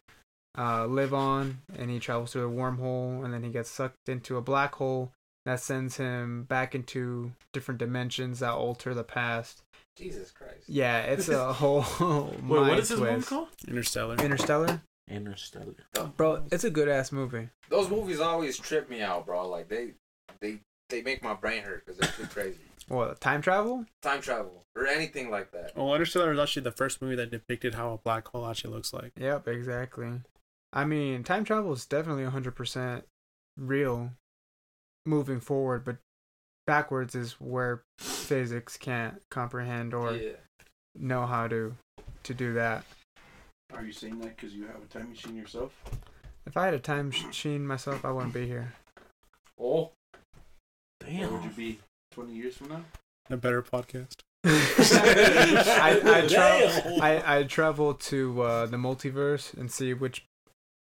uh, 0.58 0.86
live 0.86 1.14
on, 1.14 1.58
and 1.78 1.90
he 1.90 1.98
travels 1.98 2.32
through 2.32 2.48
a 2.48 2.52
wormhole, 2.52 3.24
and 3.24 3.32
then 3.32 3.42
he 3.42 3.50
gets 3.50 3.70
sucked 3.70 4.08
into 4.08 4.36
a 4.36 4.42
black 4.42 4.74
hole 4.76 5.12
that 5.50 5.58
sends 5.58 5.96
him 5.96 6.44
back 6.44 6.76
into 6.76 7.32
different 7.52 7.78
dimensions 7.78 8.38
that 8.38 8.52
alter 8.52 8.94
the 8.94 9.02
past. 9.02 9.62
Jesus 9.96 10.30
Christ. 10.30 10.68
Yeah, 10.68 11.00
it's 11.00 11.28
a 11.28 11.52
whole 11.52 11.80
Wait, 12.28 12.42
mind 12.42 12.68
what 12.68 12.78
is 12.78 12.88
this 12.88 12.98
movie 13.00 13.22
called? 13.22 13.48
Interstellar. 13.66 14.14
Interstellar, 14.14 14.80
Interstellar. 15.10 15.74
bro. 16.16 16.44
It's 16.52 16.62
a 16.62 16.70
good 16.70 16.88
ass 16.88 17.10
movie. 17.10 17.48
Those 17.68 17.90
movies 17.90 18.20
always 18.20 18.58
trip 18.58 18.88
me 18.88 19.02
out, 19.02 19.26
bro. 19.26 19.48
Like 19.48 19.68
they, 19.68 19.94
they, 20.40 20.60
they 20.88 21.02
make 21.02 21.20
my 21.24 21.34
brain 21.34 21.64
hurt 21.64 21.84
because 21.84 21.98
they're 21.98 22.10
too 22.10 22.32
crazy. 22.32 22.60
What 22.86 23.20
time 23.20 23.42
travel? 23.42 23.84
Time 24.02 24.20
travel 24.20 24.62
or 24.76 24.86
anything 24.86 25.30
like 25.30 25.50
that. 25.50 25.76
Well, 25.76 25.92
Interstellar 25.92 26.32
is 26.32 26.38
actually 26.38 26.62
the 26.62 26.70
first 26.72 27.02
movie 27.02 27.16
that 27.16 27.32
depicted 27.32 27.74
how 27.74 27.92
a 27.92 27.98
black 27.98 28.28
hole 28.28 28.46
actually 28.46 28.72
looks 28.72 28.92
like. 28.92 29.10
Yep, 29.18 29.48
exactly. 29.48 30.12
I 30.72 30.84
mean, 30.84 31.24
time 31.24 31.42
travel 31.42 31.72
is 31.72 31.86
definitely 31.86 32.22
100% 32.22 33.02
real 33.56 34.12
moving 35.06 35.40
forward, 35.40 35.84
but 35.84 35.96
backwards 36.66 37.14
is 37.14 37.32
where 37.40 37.82
physics 37.98 38.76
can't 38.76 39.20
comprehend 39.30 39.94
or 39.94 40.12
yeah. 40.12 40.32
know 40.94 41.26
how 41.26 41.48
to 41.48 41.74
to 42.22 42.34
do 42.34 42.54
that. 42.54 42.84
Are 43.74 43.84
you 43.84 43.92
saying 43.92 44.18
that 44.20 44.36
because 44.36 44.54
you 44.54 44.66
have 44.66 44.82
a 44.82 44.86
time 44.86 45.10
machine 45.10 45.36
yourself? 45.36 45.72
If 46.46 46.56
I 46.56 46.64
had 46.64 46.74
a 46.74 46.78
time 46.78 47.08
machine 47.08 47.66
myself, 47.66 48.04
I 48.04 48.10
wouldn't 48.10 48.34
be 48.34 48.46
here. 48.46 48.72
Oh. 49.58 49.90
Where 51.06 51.28
would 51.28 51.44
you 51.44 51.50
be 51.50 51.78
20 52.12 52.32
years 52.32 52.56
from 52.56 52.68
now? 52.68 52.84
A 53.30 53.36
better 53.36 53.62
podcast. 53.62 54.16
I 54.44 56.00
I, 56.04 56.26
tra- 56.26 57.02
I 57.02 57.38
I 57.38 57.42
travel 57.44 57.94
to 57.94 58.42
uh, 58.42 58.66
the 58.66 58.76
multiverse 58.76 59.54
and 59.54 59.70
see 59.70 59.92
which 59.92 60.24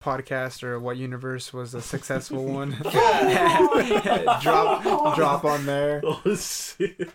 podcast 0.05 0.63
or 0.63 0.79
what 0.79 0.97
universe 0.97 1.51
was 1.51 1.73
a 1.73 1.81
successful 1.81 2.45
one. 2.61 2.71
drop 4.41 5.15
drop 5.15 5.43
on 5.45 5.65
there. 5.65 6.01
Oh 6.25 6.35
shit. 6.35 7.09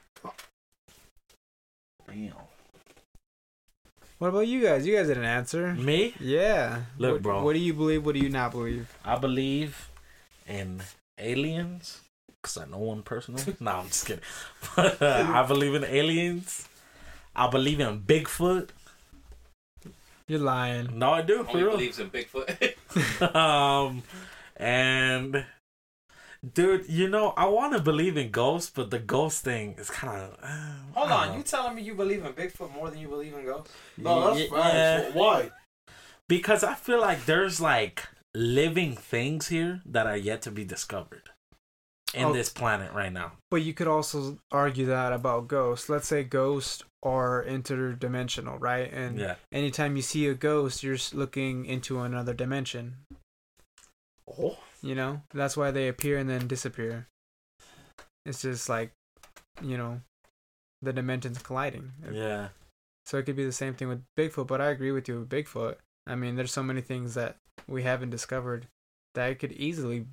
Damn. 2.06 2.32
What 4.18 4.28
about 4.28 4.46
you 4.48 4.60
guys? 4.62 4.86
You 4.86 4.96
guys 4.96 5.06
didn't 5.06 5.24
answer. 5.24 5.72
Me? 5.74 6.14
Yeah. 6.20 6.82
Look, 6.98 7.12
what, 7.12 7.22
bro. 7.22 7.44
What 7.44 7.52
do 7.54 7.58
you 7.60 7.72
believe? 7.72 8.04
What 8.04 8.14
do 8.14 8.20
you 8.20 8.28
not 8.28 8.50
believe? 8.52 8.92
I 9.04 9.16
believe 9.16 9.88
in 10.46 10.82
aliens 11.18 12.00
because 12.42 12.58
I 12.58 12.66
know 12.66 12.78
one 12.78 13.02
personally. 13.02 13.56
no, 13.60 13.70
I'm 13.72 13.86
just 13.86 14.06
kidding. 14.06 14.24
But 14.76 15.00
uh, 15.00 15.26
I 15.32 15.46
believe 15.46 15.74
in 15.74 15.84
aliens. 15.84 16.68
I 17.34 17.48
believe 17.48 17.80
in 17.80 18.00
Bigfoot. 18.00 18.70
You're 20.26 20.38
lying. 20.40 20.98
No, 20.98 21.12
I 21.12 21.22
do 21.22 21.42
for 21.44 21.50
Only 21.50 21.62
real. 21.62 21.72
believes 21.72 21.98
in 21.98 22.10
Bigfoot. 22.10 22.74
um, 23.34 24.02
and 24.56 25.44
dude, 26.54 26.88
you 26.88 27.08
know, 27.08 27.32
I 27.36 27.46
want 27.46 27.74
to 27.74 27.80
believe 27.80 28.16
in 28.16 28.30
ghosts, 28.30 28.70
but 28.74 28.90
the 28.90 28.98
ghost 28.98 29.44
thing 29.44 29.74
is 29.78 29.90
kind 29.90 30.22
of. 30.22 30.36
Uh, 30.42 30.74
Hold 30.94 31.10
on, 31.10 31.36
you 31.36 31.42
telling 31.42 31.74
me 31.76 31.82
you 31.82 31.94
believe 31.94 32.24
in 32.24 32.32
Bigfoot 32.32 32.72
more 32.72 32.90
than 32.90 32.98
you 32.98 33.08
believe 33.08 33.34
in 33.34 33.44
ghosts? 33.44 33.72
No, 33.98 34.34
that's 34.34 34.50
Yeah. 34.50 35.00
facts. 35.00 35.14
Why? 35.14 35.50
because 36.28 36.62
I 36.62 36.74
feel 36.74 37.00
like 37.00 37.26
there's 37.26 37.60
like 37.60 38.06
living 38.34 38.94
things 38.94 39.48
here 39.48 39.82
that 39.84 40.06
are 40.06 40.16
yet 40.16 40.42
to 40.42 40.50
be 40.52 40.64
discovered 40.64 41.29
in 42.14 42.24
Oh. 42.26 42.32
this 42.32 42.48
planet 42.48 42.92
right 42.92 43.12
now. 43.12 43.32
But 43.50 43.62
you 43.62 43.72
could 43.74 43.86
also 43.88 44.38
argue 44.50 44.86
that 44.86 45.12
about 45.12 45.48
ghosts. 45.48 45.88
Let's 45.88 46.08
say 46.08 46.24
ghosts 46.24 46.82
are 47.02 47.44
interdimensional, 47.44 48.60
right? 48.60 48.92
And 48.92 49.18
Yeah. 49.18 49.36
anytime 49.52 49.96
you 49.96 50.02
see 50.02 50.26
a 50.28 50.34
ghost, 50.34 50.82
you're 50.82 50.98
looking 51.12 51.64
into 51.64 52.00
another 52.00 52.34
dimension. 52.34 52.96
Oh. 54.28 54.58
You 54.82 54.94
know, 54.94 55.22
that's 55.32 55.56
why 55.56 55.70
they 55.70 55.88
appear 55.88 56.18
and 56.18 56.28
then 56.28 56.46
disappear. 56.48 57.06
It's 58.24 58.42
just 58.42 58.68
like, 58.68 58.92
you 59.62 59.76
know, 59.76 60.00
the 60.82 60.92
dimensions 60.92 61.38
colliding. 61.42 61.92
Yeah. 62.10 62.48
So 63.06 63.18
it 63.18 63.24
could 63.24 63.36
be 63.36 63.44
the 63.44 63.52
same 63.52 63.74
thing 63.74 63.88
with 63.88 64.04
Bigfoot, 64.18 64.46
but 64.46 64.60
I 64.60 64.68
agree 64.70 64.92
with 64.92 65.08
you 65.08 65.20
with 65.20 65.28
Bigfoot. 65.28 65.76
I 66.06 66.14
mean, 66.14 66.36
there's 66.36 66.52
so 66.52 66.62
many 66.62 66.80
things 66.80 67.14
that 67.14 67.36
we 67.66 67.82
haven't 67.82 68.10
discovered 68.10 68.68
that 69.14 69.30
it 69.30 69.38
could 69.38 69.52
easily 69.52 70.06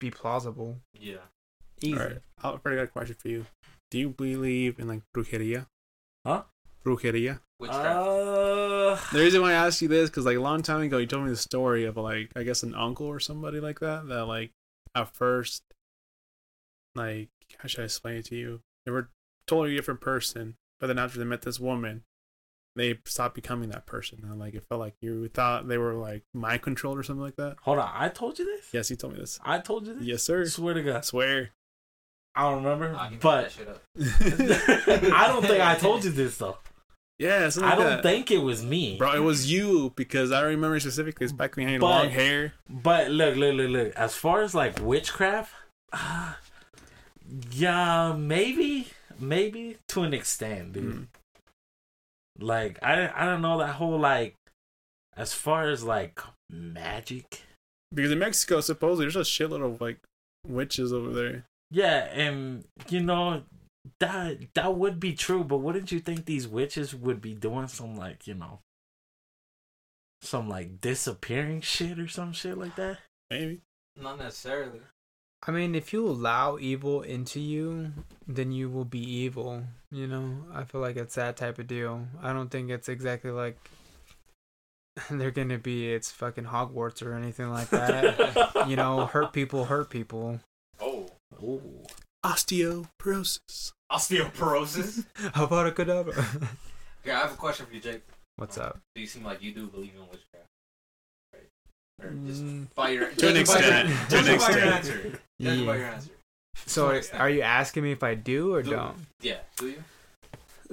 be 0.00 0.10
plausible. 0.10 0.78
Yeah. 0.92 1.28
Easy. 1.82 1.94
All 1.94 2.04
right, 2.04 2.18
I've 2.42 2.60
already 2.64 2.76
got 2.76 2.84
a 2.84 2.86
question 2.88 3.16
for 3.18 3.28
you. 3.28 3.46
Do 3.90 3.98
you 3.98 4.08
believe 4.10 4.78
in 4.78 4.88
like 4.88 5.02
brujeria? 5.14 5.66
Huh? 6.26 6.42
Brujeria. 6.84 7.40
Witchcraft. 7.60 7.96
Uh, 7.96 8.96
The 9.12 9.18
reason 9.20 9.40
why 9.42 9.50
I 9.50 9.66
asked 9.66 9.82
you 9.82 9.88
this 9.88 10.10
because 10.10 10.24
like 10.26 10.36
a 10.36 10.40
long 10.40 10.62
time 10.62 10.80
ago, 10.82 10.98
you 10.98 11.06
told 11.06 11.24
me 11.24 11.30
the 11.30 11.36
story 11.36 11.84
of 11.84 11.96
like 11.96 12.30
I 12.36 12.42
guess 12.42 12.62
an 12.62 12.74
uncle 12.74 13.06
or 13.06 13.20
somebody 13.20 13.60
like 13.60 13.80
that 13.80 14.08
that 14.08 14.26
like 14.26 14.50
at 14.94 15.14
first, 15.14 15.62
like 16.94 17.28
how 17.58 17.68
should 17.68 17.80
I 17.80 17.84
explain 17.84 18.16
it 18.16 18.24
to 18.26 18.36
you? 18.36 18.60
They 18.84 18.92
were 18.92 19.10
totally 19.46 19.76
different 19.76 20.00
person, 20.00 20.56
but 20.80 20.86
then 20.88 20.98
after 20.98 21.18
they 21.18 21.24
met 21.24 21.42
this 21.42 21.60
woman, 21.60 22.02
they 22.74 22.98
stopped 23.06 23.34
becoming 23.34 23.68
that 23.70 23.86
person. 23.86 24.20
And 24.24 24.38
like 24.38 24.54
it 24.54 24.64
felt 24.68 24.80
like 24.80 24.94
you 25.00 25.28
thought 25.28 25.68
they 25.68 25.78
were 25.78 25.94
like 25.94 26.22
mind 26.34 26.62
controlled 26.62 26.98
or 26.98 27.02
something 27.02 27.22
like 27.22 27.36
that. 27.36 27.56
hold 27.62 27.78
on. 27.78 27.90
I 27.94 28.08
told 28.08 28.38
you 28.38 28.44
this. 28.44 28.68
Yes, 28.72 28.90
you 28.90 28.96
told 28.96 29.12
me 29.14 29.20
this. 29.20 29.38
I 29.44 29.58
told 29.58 29.86
you 29.86 29.94
this. 29.94 30.04
Yes, 30.04 30.22
sir. 30.22 30.44
swear 30.46 30.74
to 30.74 30.82
God, 30.82 31.04
swear. 31.04 31.50
I 32.34 32.42
don't 32.50 32.64
remember, 32.64 32.98
but 33.20 33.42
that 33.42 33.52
shit 33.52 33.68
up. 33.68 33.82
I 35.14 35.26
don't 35.28 35.44
think 35.44 35.60
I 35.60 35.74
told 35.74 36.04
you 36.04 36.10
this 36.10 36.38
though. 36.38 36.56
yeah, 37.18 37.48
something 37.50 37.70
I 37.70 37.74
don't 37.74 37.84
that. 37.84 38.02
think 38.02 38.30
it 38.30 38.38
was 38.38 38.64
me. 38.64 38.96
Bro, 38.96 39.12
it 39.14 39.20
was 39.22 39.50
you 39.52 39.92
because 39.96 40.32
I 40.32 40.40
remember 40.42 40.80
specifically 40.80 41.24
it's 41.24 41.32
back 41.32 41.56
when 41.56 41.66
you 41.66 41.72
had 41.74 41.82
long 41.82 42.08
hair. 42.08 42.54
But 42.70 43.10
look, 43.10 43.36
look, 43.36 43.54
look, 43.54 43.70
look. 43.70 43.92
As 43.96 44.14
far 44.14 44.42
as 44.42 44.54
like 44.54 44.78
witchcraft, 44.80 45.52
uh, 45.92 46.34
yeah, 47.50 48.14
maybe, 48.16 48.88
maybe 49.20 49.76
to 49.88 50.02
an 50.02 50.14
extent, 50.14 50.72
dude. 50.72 50.84
Mm. 50.84 51.06
Like 52.38 52.78
I, 52.82 53.10
I 53.14 53.26
don't 53.26 53.42
know 53.42 53.58
that 53.58 53.74
whole 53.74 53.98
like, 53.98 54.36
as 55.16 55.34
far 55.34 55.68
as 55.68 55.84
like 55.84 56.18
magic. 56.48 57.42
Because 57.94 58.10
in 58.10 58.18
Mexico, 58.20 58.62
supposedly 58.62 59.04
there's 59.04 59.16
a 59.16 59.20
shitload 59.20 59.62
of 59.62 59.82
like 59.82 59.98
witches 60.46 60.94
over 60.94 61.12
there. 61.12 61.44
Yeah, 61.72 62.04
and 62.12 62.64
you 62.90 63.00
know 63.00 63.44
that 63.98 64.54
that 64.54 64.76
would 64.76 65.00
be 65.00 65.14
true, 65.14 65.42
but 65.42 65.58
wouldn't 65.58 65.90
you 65.90 66.00
think 66.00 66.26
these 66.26 66.46
witches 66.46 66.94
would 66.94 67.22
be 67.22 67.34
doing 67.34 67.66
some 67.66 67.96
like 67.96 68.26
you 68.26 68.34
know, 68.34 68.60
some 70.20 70.50
like 70.50 70.82
disappearing 70.82 71.62
shit 71.62 71.98
or 71.98 72.08
some 72.08 72.32
shit 72.32 72.58
like 72.58 72.76
that? 72.76 72.98
Maybe. 73.30 73.62
Not 73.96 74.18
necessarily. 74.18 74.80
I 75.46 75.50
mean, 75.50 75.74
if 75.74 75.92
you 75.92 76.06
allow 76.06 76.58
evil 76.58 77.02
into 77.02 77.40
you, 77.40 77.92
then 78.28 78.52
you 78.52 78.68
will 78.68 78.84
be 78.84 79.00
evil. 79.00 79.64
You 79.90 80.06
know, 80.06 80.44
I 80.52 80.64
feel 80.64 80.82
like 80.82 80.96
it's 80.96 81.14
that 81.14 81.38
type 81.38 81.58
of 81.58 81.66
deal. 81.66 82.06
I 82.22 82.34
don't 82.34 82.50
think 82.50 82.70
it's 82.70 82.90
exactly 82.90 83.30
like 83.30 83.58
they're 85.10 85.30
gonna 85.30 85.58
be 85.58 85.90
it's 85.90 86.10
fucking 86.10 86.44
Hogwarts 86.44 87.02
or 87.02 87.14
anything 87.14 87.50
like 87.50 87.70
that. 87.70 88.66
you 88.68 88.76
know, 88.76 89.06
hurt 89.06 89.32
people 89.32 89.64
hurt 89.64 89.88
people. 89.88 90.38
Oh. 91.42 91.46
Ooh. 91.54 91.60
Osteoporosis. 92.24 93.72
Osteoporosis? 93.90 95.04
How 95.34 95.44
about 95.44 95.66
a 95.66 95.72
cadaver? 95.72 96.12
yeah, 97.04 97.18
I 97.18 97.22
have 97.22 97.32
a 97.32 97.36
question 97.36 97.66
for 97.66 97.74
you, 97.74 97.80
Jake. 97.80 98.02
What's 98.36 98.58
up? 98.58 98.78
Do 98.94 99.00
you 99.00 99.06
seem 99.06 99.24
like 99.24 99.42
you 99.42 99.52
do 99.52 99.66
believe 99.66 99.92
in 99.94 100.00
witchcraft? 100.02 100.46
Right. 101.32 101.42
Or 102.02 102.10
just 102.26 102.42
Mm, 102.42 102.66
by 102.74 102.90
your 102.90 103.10
To 103.10 103.28
an 103.28 103.34
judging 103.34 103.46
by 103.46 103.60
your- 103.60 103.80
extent. 103.80 104.10
To 104.10 104.18
an 104.18 104.24
judging 104.24 104.38
by 104.38 104.50
your 104.50 104.60
answer. 104.74 105.20
Judging 105.40 105.66
by 105.66 105.76
your 105.76 105.86
answer. 105.86 106.10
So, 106.66 106.84
To 106.86 106.90
an 106.90 106.96
extent. 106.98 107.20
are 107.20 107.30
you 107.30 107.42
asking 107.42 107.82
me 107.82 107.92
if 107.92 108.02
I 108.02 108.14
do 108.14 108.54
or 108.54 108.62
Do- 108.62 108.70
don't? 108.70 108.96
Yeah. 109.20 109.38
Do 109.56 109.68
you? 109.70 109.82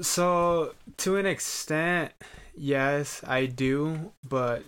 So, 0.02 0.76
to 0.98 1.18
an 1.18 1.26
extent, 1.26 2.14
yes, 2.56 3.22
I 3.28 3.48
do. 3.48 4.12
But 4.28 4.64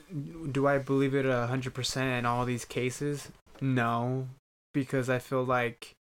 do 0.51 0.67
I 0.67 0.77
believe 0.79 1.13
it 1.15 1.25
a 1.25 1.45
hundred 1.47 1.73
percent 1.75 2.09
in 2.19 2.25
all 2.25 2.43
these 2.45 2.65
cases? 2.65 3.29
No, 3.61 4.27
because 4.73 5.10
I 5.10 5.19
feel 5.19 5.43
like 5.43 5.95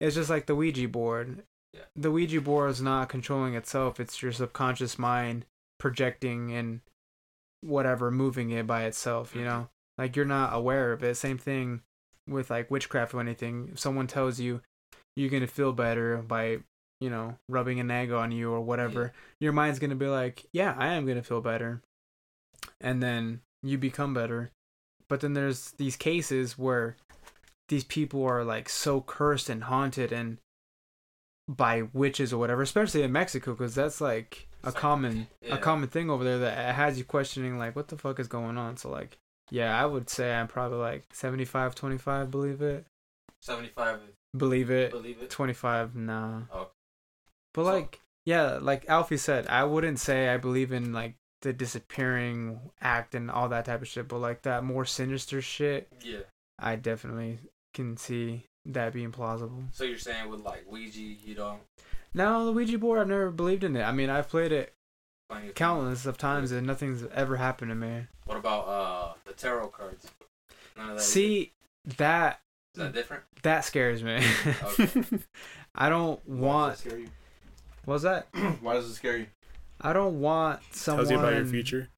it's 0.00 0.14
just 0.14 0.30
like 0.30 0.46
the 0.46 0.54
Ouija 0.54 0.88
board. 0.88 1.42
Yeah. 1.74 1.82
The 1.96 2.10
Ouija 2.10 2.40
board 2.40 2.70
is 2.70 2.82
not 2.82 3.08
controlling 3.08 3.54
itself; 3.54 4.00
it's 4.00 4.22
your 4.22 4.32
subconscious 4.32 4.98
mind 4.98 5.44
projecting 5.78 6.52
and 6.52 6.80
whatever 7.60 8.10
moving 8.10 8.50
it 8.50 8.66
by 8.66 8.84
itself. 8.84 9.34
You 9.34 9.42
mm-hmm. 9.42 9.50
know, 9.50 9.68
like 9.96 10.16
you're 10.16 10.24
not 10.24 10.54
aware 10.54 10.92
of 10.92 11.02
it. 11.02 11.16
Same 11.16 11.38
thing 11.38 11.82
with 12.28 12.50
like 12.50 12.70
witchcraft 12.70 13.14
or 13.14 13.20
anything. 13.20 13.70
If 13.72 13.78
someone 13.78 14.06
tells 14.06 14.38
you 14.40 14.60
you're 15.16 15.30
gonna 15.30 15.46
feel 15.46 15.72
better 15.72 16.18
by 16.18 16.58
you 17.00 17.10
know, 17.10 17.36
rubbing 17.48 17.80
an 17.80 17.90
egg 17.90 18.10
on 18.10 18.32
you 18.32 18.50
or 18.50 18.60
whatever, 18.60 19.12
your 19.40 19.52
mind's 19.52 19.78
gonna 19.78 19.94
be 19.94 20.06
like, 20.06 20.46
yeah, 20.52 20.74
I 20.76 20.88
am 20.88 21.06
gonna 21.06 21.22
feel 21.22 21.40
better, 21.40 21.80
and 22.80 23.02
then 23.02 23.40
you 23.62 23.78
become 23.78 24.14
better. 24.14 24.50
But 25.08 25.20
then 25.20 25.34
there's 25.34 25.72
these 25.72 25.96
cases 25.96 26.58
where 26.58 26.96
these 27.68 27.84
people 27.84 28.24
are 28.24 28.44
like 28.44 28.68
so 28.68 29.00
cursed 29.00 29.48
and 29.48 29.64
haunted 29.64 30.12
and 30.12 30.38
by 31.48 31.82
witches 31.92 32.32
or 32.32 32.38
whatever, 32.38 32.62
especially 32.62 33.02
in 33.02 33.12
Mexico, 33.12 33.52
because 33.52 33.74
that's 33.74 34.00
like 34.00 34.48
a 34.64 34.72
common 34.72 35.28
yeah. 35.40 35.54
a 35.54 35.58
common 35.58 35.88
thing 35.88 36.10
over 36.10 36.24
there 36.24 36.38
that 36.40 36.74
has 36.74 36.98
you 36.98 37.04
questioning 37.04 37.58
like, 37.58 37.74
what 37.76 37.88
the 37.88 37.96
fuck 37.96 38.18
is 38.20 38.28
going 38.28 38.58
on? 38.58 38.76
So 38.76 38.90
like, 38.90 39.16
yeah, 39.50 39.80
I 39.80 39.86
would 39.86 40.10
say 40.10 40.34
I'm 40.34 40.48
probably 40.48 40.78
like 40.78 41.04
75, 41.12 41.74
25, 41.74 42.30
believe 42.30 42.60
it, 42.60 42.84
75 43.40 44.00
believe 44.36 44.70
it. 44.70 44.90
believe 44.90 45.22
it? 45.22 45.30
25 45.30 45.96
nah 45.96 46.42
Oh. 46.52 46.68
but 47.54 47.64
So- 47.64 47.72
like 47.72 48.00
yeah 48.26 48.58
like 48.60 48.86
alfie 48.90 49.16
said 49.16 49.46
i 49.46 49.64
wouldn't 49.64 49.98
say 49.98 50.28
i 50.28 50.36
believe 50.36 50.70
in 50.70 50.92
like 50.92 51.14
the 51.40 51.52
disappearing 51.54 52.60
act 52.82 53.14
and 53.14 53.30
all 53.30 53.48
that 53.48 53.64
type 53.64 53.80
of 53.80 53.88
shit 53.88 54.06
but 54.06 54.18
like 54.18 54.42
that 54.42 54.64
more 54.64 54.84
sinister 54.84 55.40
shit 55.40 55.88
Yeah. 56.04 56.18
i 56.58 56.76
definitely 56.76 57.38
can 57.74 57.96
see 57.96 58.44
that 58.66 58.92
being 58.92 59.12
plausible 59.12 59.62
So 59.72 59.84
you're 59.84 59.98
saying 59.98 60.28
with 60.28 60.40
like 60.40 60.64
Ouija, 60.70 61.00
you 61.00 61.34
don't 61.34 61.60
now 62.14 62.44
the 62.44 62.52
ouija 62.52 62.78
board 62.78 62.98
i've 62.98 63.08
never 63.08 63.30
believed 63.30 63.64
in 63.64 63.76
it 63.76 63.82
i 63.82 63.92
mean 63.92 64.08
i've 64.10 64.28
played 64.28 64.50
it 64.52 64.74
find 65.28 65.48
it- 65.48 65.54
countless 65.54 66.06
of 66.06 66.16
times 66.18 66.52
and 66.52 66.66
nothing's 66.66 67.04
ever 67.14 67.36
happened 67.36 67.70
to 67.70 67.74
me 67.74 68.06
What 68.26 68.38
about 68.38 68.60
uh 68.66 69.12
the 69.26 69.32
tarot 69.34 69.68
cards? 69.68 70.06
None 70.76 70.90
of 70.90 70.96
that. 70.96 71.02
see 71.02 71.52
that 71.96 72.40
is 72.74 72.82
that 72.82 72.92
different? 72.94 73.22
that 73.42 73.64
scares 73.64 74.02
me 74.02 74.22
Okay. 74.64 75.02
i 75.74 75.88
don't 75.88 76.20
Why 76.26 76.46
want 76.46 76.72
does 76.76 76.80
it 76.86 76.88
scare 76.88 76.98
you? 77.00 77.08
what's 77.84 78.02
that 78.04 78.26
Why 78.62 78.74
does 78.74 78.88
it 78.90 78.94
scare 78.94 79.16
you? 79.18 79.26
i 79.80 79.92
don't 79.92 80.20
want 80.20 80.60
someone 80.72 81.04
Tells 81.06 81.10
you 81.12 81.18
about 81.18 81.34
your 81.36 81.46
future. 81.46 81.88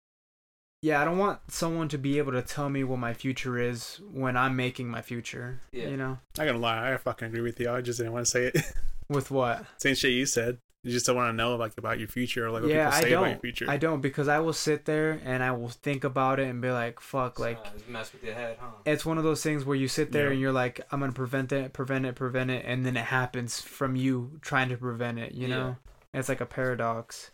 Yeah, 0.82 1.00
I 1.00 1.04
don't 1.04 1.18
want 1.18 1.40
someone 1.48 1.88
to 1.90 1.98
be 1.98 2.18
able 2.18 2.32
to 2.32 2.42
tell 2.42 2.68
me 2.70 2.84
what 2.84 2.98
my 2.98 3.12
future 3.14 3.58
is 3.58 4.00
when 4.10 4.36
I'm 4.36 4.56
making 4.56 4.88
my 4.88 5.02
future. 5.02 5.60
Yeah. 5.72 5.88
You 5.88 5.96
know? 5.96 6.18
Not 6.38 6.46
gonna 6.46 6.58
lie, 6.58 6.92
I 6.92 6.96
fucking 6.96 7.28
agree 7.28 7.42
with 7.42 7.60
you. 7.60 7.70
I 7.70 7.80
just 7.80 7.98
didn't 7.98 8.12
want 8.12 8.24
to 8.26 8.30
say 8.30 8.46
it. 8.46 8.56
With 9.08 9.32
what? 9.32 9.64
Same 9.78 9.96
shit 9.96 10.12
you 10.12 10.24
said. 10.24 10.58
You 10.84 10.92
just 10.92 11.04
don't 11.04 11.16
want 11.16 11.30
to 11.30 11.36
know 11.36 11.56
like 11.56 11.72
about 11.76 11.98
your 11.98 12.06
future 12.06 12.46
or 12.46 12.50
like 12.52 12.62
what 12.62 12.70
yeah, 12.70 12.84
people 12.88 12.96
I 12.96 13.00
say 13.02 13.12
about 13.12 13.20
your 13.22 13.30
don't. 13.32 13.40
future. 13.40 13.66
I 13.68 13.76
don't 13.76 14.00
because 14.00 14.28
I 14.28 14.38
will 14.38 14.52
sit 14.52 14.84
there 14.84 15.20
and 15.24 15.42
I 15.42 15.50
will 15.50 15.68
think 15.68 16.04
about 16.04 16.38
it 16.38 16.46
and 16.48 16.62
be 16.62 16.70
like, 16.70 17.00
"Fuck!" 17.00 17.40
Like 17.40 17.58
Uh, 17.58 17.70
mess 17.88 18.12
with 18.12 18.22
your 18.22 18.34
head, 18.34 18.56
huh? 18.60 18.68
it's 18.86 19.04
one 19.04 19.18
of 19.18 19.24
those 19.24 19.42
things 19.42 19.64
where 19.64 19.74
you 19.76 19.88
sit 19.88 20.12
there 20.12 20.26
Yeah. 20.26 20.30
and 20.30 20.40
you're 20.40 20.52
like, 20.52 20.80
"I'm 20.92 21.00
gonna 21.00 21.12
prevent 21.12 21.50
it, 21.50 21.72
prevent 21.72 22.06
it, 22.06 22.14
prevent 22.14 22.50
it," 22.52 22.64
and 22.64 22.86
then 22.86 22.96
it 22.96 23.06
happens 23.06 23.60
from 23.60 23.96
you 23.96 24.38
trying 24.42 24.68
to 24.68 24.76
prevent 24.76 25.18
it. 25.18 25.32
You 25.34 25.48
Yeah. 25.48 25.56
know, 25.56 25.76
it's 26.14 26.28
like 26.28 26.40
a 26.40 26.46
paradox, 26.46 27.32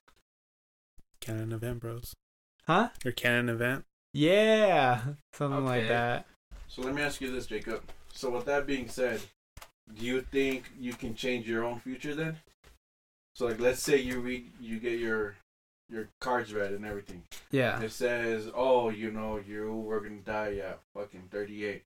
canon 1.20 1.52
of 1.52 1.61
bros. 1.78 2.14
Huh? 2.66 2.88
Your 3.05 3.12
canon 3.12 3.48
event. 3.48 3.85
Yeah, 4.12 5.02
something 5.35 5.64
like 5.64 5.88
that. 5.88 6.26
So 6.68 6.83
let 6.83 6.94
me 6.94 7.02
ask 7.02 7.20
you 7.20 7.31
this, 7.31 7.46
Jacob. 7.46 7.83
So 8.12 8.31
with 8.31 8.46
that 8.46 8.66
being 8.66 8.88
said, 8.88 9.20
do 9.94 10.05
you 10.05 10.20
think 10.20 10.70
you 10.79 10.94
can 10.94 11.14
change 11.14 11.46
your 11.48 11.64
own 11.64 11.79
future 11.81 12.14
then? 12.14 12.38
So 13.35 13.46
like, 13.46 13.61
let's 13.61 13.83
say 13.83 13.98
you 13.98 14.20
read, 14.20 14.50
you 14.61 14.79
get 14.79 14.98
your 14.98 15.37
your 15.88 16.09
cards 16.20 16.52
read 16.52 16.72
and 16.72 16.85
everything. 16.85 17.22
Yeah, 17.50 17.81
It 17.81 17.92
says, 17.92 18.50
oh, 18.55 18.88
you 18.88 19.11
know, 19.11 19.38
you 19.46 19.72
were 19.72 20.00
gonna 20.00 20.16
die 20.16 20.57
at 20.57 20.81
fucking 20.94 21.29
38, 21.31 21.83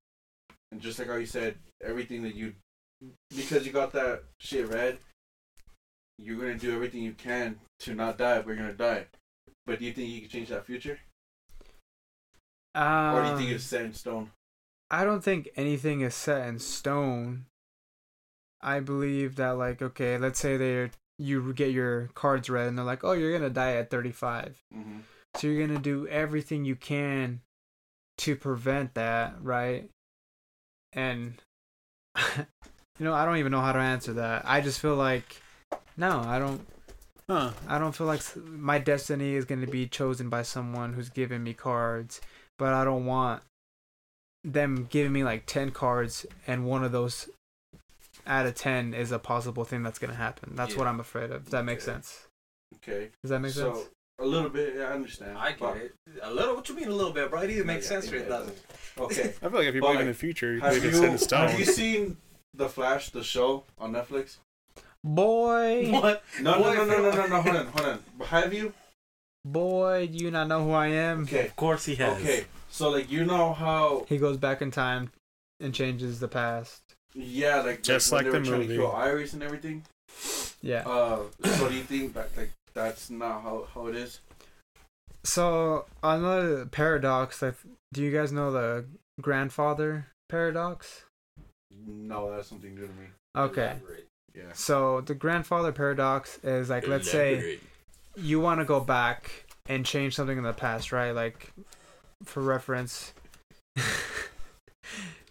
and 0.72 0.80
just 0.80 0.98
like 0.98 1.08
how 1.08 1.16
you 1.16 1.26
said, 1.26 1.56
everything 1.84 2.22
that 2.22 2.34
you, 2.34 2.54
because 3.36 3.66
you 3.66 3.72
got 3.72 3.92
that 3.92 4.22
shit 4.38 4.68
read, 4.68 4.98
you're 6.18 6.38
gonna 6.38 6.56
do 6.56 6.74
everything 6.74 7.02
you 7.02 7.12
can 7.12 7.58
to 7.80 7.94
not 7.94 8.18
die, 8.18 8.38
but 8.38 8.48
you're 8.48 8.56
gonna 8.56 8.72
die. 8.72 9.06
But 9.70 9.78
do 9.78 9.85
you 9.85 9.92
think 9.92 10.09
you 10.09 10.20
can 10.22 10.28
change 10.28 10.48
that 10.48 10.66
future, 10.66 10.98
um, 12.74 13.14
or 13.14 13.22
do 13.22 13.30
you 13.30 13.37
think 13.37 13.50
it's 13.50 13.62
set 13.62 13.83
in 13.83 13.92
stone? 13.92 14.33
I 14.90 15.04
don't 15.04 15.22
think 15.22 15.48
anything 15.54 16.00
is 16.00 16.16
set 16.16 16.48
in 16.48 16.59
stone. 16.59 17.44
I 18.61 18.80
believe 18.80 19.37
that 19.37 19.50
like 19.50 19.80
okay, 19.80 20.18
let's 20.18 20.40
say 20.40 20.56
they 20.56 20.90
you 21.20 21.52
get 21.52 21.70
your 21.70 22.11
cards 22.14 22.50
read 22.50 22.66
and 22.66 22.76
they're 22.76 22.85
like, 22.85 23.04
"Oh, 23.04 23.12
you're 23.12 23.30
going 23.30 23.42
to 23.42 23.48
die 23.48 23.76
at 23.76 23.90
35." 23.90 24.61
Mm-hmm. 24.76 24.98
So 25.37 25.46
you're 25.46 25.64
going 25.64 25.78
to 25.78 25.80
do 25.80 26.09
everything 26.09 26.64
you 26.64 26.74
can 26.74 27.40
to 28.18 28.35
prevent 28.35 28.94
that, 28.94 29.35
right? 29.40 29.88
And 30.92 31.35
you 32.37 33.04
know, 33.04 33.14
I 33.14 33.24
don't 33.24 33.37
even 33.37 33.52
know 33.52 33.61
how 33.61 33.70
to 33.70 33.78
answer 33.78 34.14
that. 34.14 34.42
I 34.46 34.62
just 34.62 34.80
feel 34.80 34.96
like 34.96 35.40
no, 35.96 36.24
I 36.26 36.40
don't 36.40 36.66
Huh. 37.30 37.52
I 37.68 37.78
don't 37.78 37.92
feel 37.94 38.08
like 38.08 38.22
my 38.44 38.78
destiny 38.78 39.34
is 39.34 39.44
going 39.44 39.60
to 39.60 39.66
be 39.68 39.86
chosen 39.86 40.28
by 40.28 40.42
someone 40.42 40.94
who's 40.94 41.10
giving 41.10 41.44
me 41.44 41.54
cards, 41.54 42.20
but 42.58 42.72
I 42.72 42.82
don't 42.84 43.06
want 43.06 43.42
them 44.42 44.88
giving 44.90 45.12
me 45.12 45.22
like 45.22 45.46
10 45.46 45.70
cards 45.70 46.26
and 46.48 46.66
one 46.66 46.82
of 46.82 46.90
those 46.90 47.28
out 48.26 48.46
of 48.46 48.56
10 48.56 48.94
is 48.94 49.12
a 49.12 49.20
possible 49.20 49.64
thing 49.64 49.84
that's 49.84 50.00
going 50.00 50.10
to 50.10 50.16
happen. 50.16 50.54
That's 50.56 50.74
what 50.76 50.88
I'm 50.88 50.98
afraid 50.98 51.30
of. 51.30 51.44
Does 51.44 51.52
that 51.52 51.64
make 51.64 51.76
Okay. 51.78 51.84
sense? 51.84 52.26
Okay. 52.76 53.10
Does 53.22 53.30
that 53.30 53.38
make 53.38 53.52
so 53.52 53.74
sense? 53.74 53.86
a 54.18 54.24
little 54.26 54.50
bit, 54.50 54.74
yeah, 54.76 54.88
I 54.88 54.92
understand. 54.94 55.38
I 55.38 55.50
get 55.50 55.60
but- 55.60 55.76
it. 55.76 55.94
A 56.22 56.34
little. 56.34 56.56
What 56.56 56.68
you 56.68 56.74
mean 56.74 56.88
a 56.88 56.92
little 56.94 57.12
bit, 57.12 57.30
bro? 57.30 57.42
It 57.42 57.50
either 57.50 57.64
makes 57.64 57.84
Yeah, 57.84 58.00
sense 58.00 58.12
or 58.12 58.16
it 58.16 58.22
it 58.22 58.28
doesn't. 58.28 58.58
Okay. 58.98 59.34
I 59.42 59.48
feel 59.48 59.52
like 59.52 59.68
if 59.68 59.74
you 59.76 59.80
But, 59.82 59.86
believe 59.88 60.00
in 60.00 60.06
the 60.08 60.14
future, 60.14 60.52
you 60.54 60.60
Have 60.62 60.70
believe 60.70 60.82
you, 60.82 60.88
it's 60.90 60.98
set 60.98 61.10
in 61.10 61.18
stone. 61.18 61.48
have 61.48 61.58
you 61.60 61.64
seen 61.64 62.16
The 62.54 62.68
Flash, 62.68 63.10
the 63.10 63.22
show 63.22 63.62
on 63.78 63.92
Netflix? 63.92 64.38
Boy, 65.04 65.90
What? 65.90 66.22
No, 66.40 66.58
no, 66.58 66.62
Boy, 66.62 66.74
no, 66.74 66.84
no, 66.84 66.96
no, 67.02 67.10
no, 67.10 67.26
no. 67.26 67.42
Hold 67.42 67.56
on, 67.56 67.66
hold 67.68 67.86
on. 67.88 68.26
Have 68.28 68.52
you? 68.54 68.72
boy, 69.44 70.06
do 70.12 70.18
you 70.22 70.30
not 70.30 70.48
know 70.48 70.62
who 70.64 70.72
I 70.72 70.88
am? 70.88 71.22
Okay. 71.22 71.46
Of 71.46 71.56
course 71.56 71.86
he 71.86 71.94
has. 71.96 72.20
Okay. 72.20 72.44
So 72.70 72.90
like 72.90 73.10
you 73.10 73.24
know 73.24 73.52
how 73.54 74.04
He 74.08 74.18
goes 74.18 74.36
back 74.36 74.60
in 74.62 74.70
time 74.70 75.10
and 75.58 75.74
changes 75.74 76.20
the 76.20 76.28
past. 76.28 76.82
yeah 77.14 77.60
like 77.62 77.82
Just 77.82 78.12
when 78.12 78.24
like 78.24 78.26
they 78.26 78.30
the 78.32 78.38
were 78.38 78.44
trying 78.44 78.60
movie. 78.60 78.76
to 78.76 78.80
kill 78.82 78.92
Iris 78.92 79.32
and 79.32 79.42
everything. 79.42 79.82
Yeah. 80.62 80.82
Uh, 80.86 81.20
so 81.44 81.68
do 81.68 81.74
you 81.74 81.82
think 81.84 82.12
that 82.14 82.28
like 82.36 82.50
that's 82.74 83.08
not 83.08 83.42
how 83.42 83.66
how 83.74 83.86
it 83.86 83.96
is? 83.96 84.20
So 85.24 85.86
another 86.02 86.66
paradox. 86.66 87.40
Like, 87.42 87.56
do 87.94 88.02
you 88.02 88.12
guys 88.12 88.32
know 88.32 88.50
the 88.52 88.84
grandfather 89.20 90.06
paradox? 90.28 91.04
No, 91.86 92.30
that's 92.30 92.48
something 92.48 92.74
new 92.74 92.82
to 92.86 92.92
me. 92.92 93.06
Okay. 93.36 93.62
Elaborate. 93.80 94.06
Yeah. 94.34 94.52
So 94.54 95.00
the 95.00 95.14
grandfather 95.14 95.72
paradox 95.72 96.38
is 96.42 96.70
like, 96.70 96.86
let's 96.86 97.10
say 97.10 97.58
you 98.16 98.40
want 98.40 98.60
to 98.60 98.64
go 98.64 98.80
back 98.80 99.46
and 99.66 99.84
change 99.84 100.14
something 100.14 100.36
in 100.36 100.44
the 100.44 100.52
past, 100.52 100.92
right? 100.92 101.12
Like, 101.12 101.52
for 102.24 102.42
reference. 102.42 103.12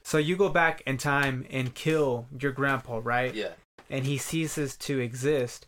so 0.03 0.17
you 0.17 0.35
go 0.35 0.49
back 0.49 0.81
in 0.85 0.97
time 0.97 1.45
and 1.49 1.73
kill 1.73 2.27
your 2.39 2.51
grandpa, 2.51 2.99
right? 3.03 3.33
Yeah. 3.33 3.51
And 3.89 4.05
he 4.05 4.17
ceases 4.17 4.75
to 4.77 4.99
exist. 4.99 5.65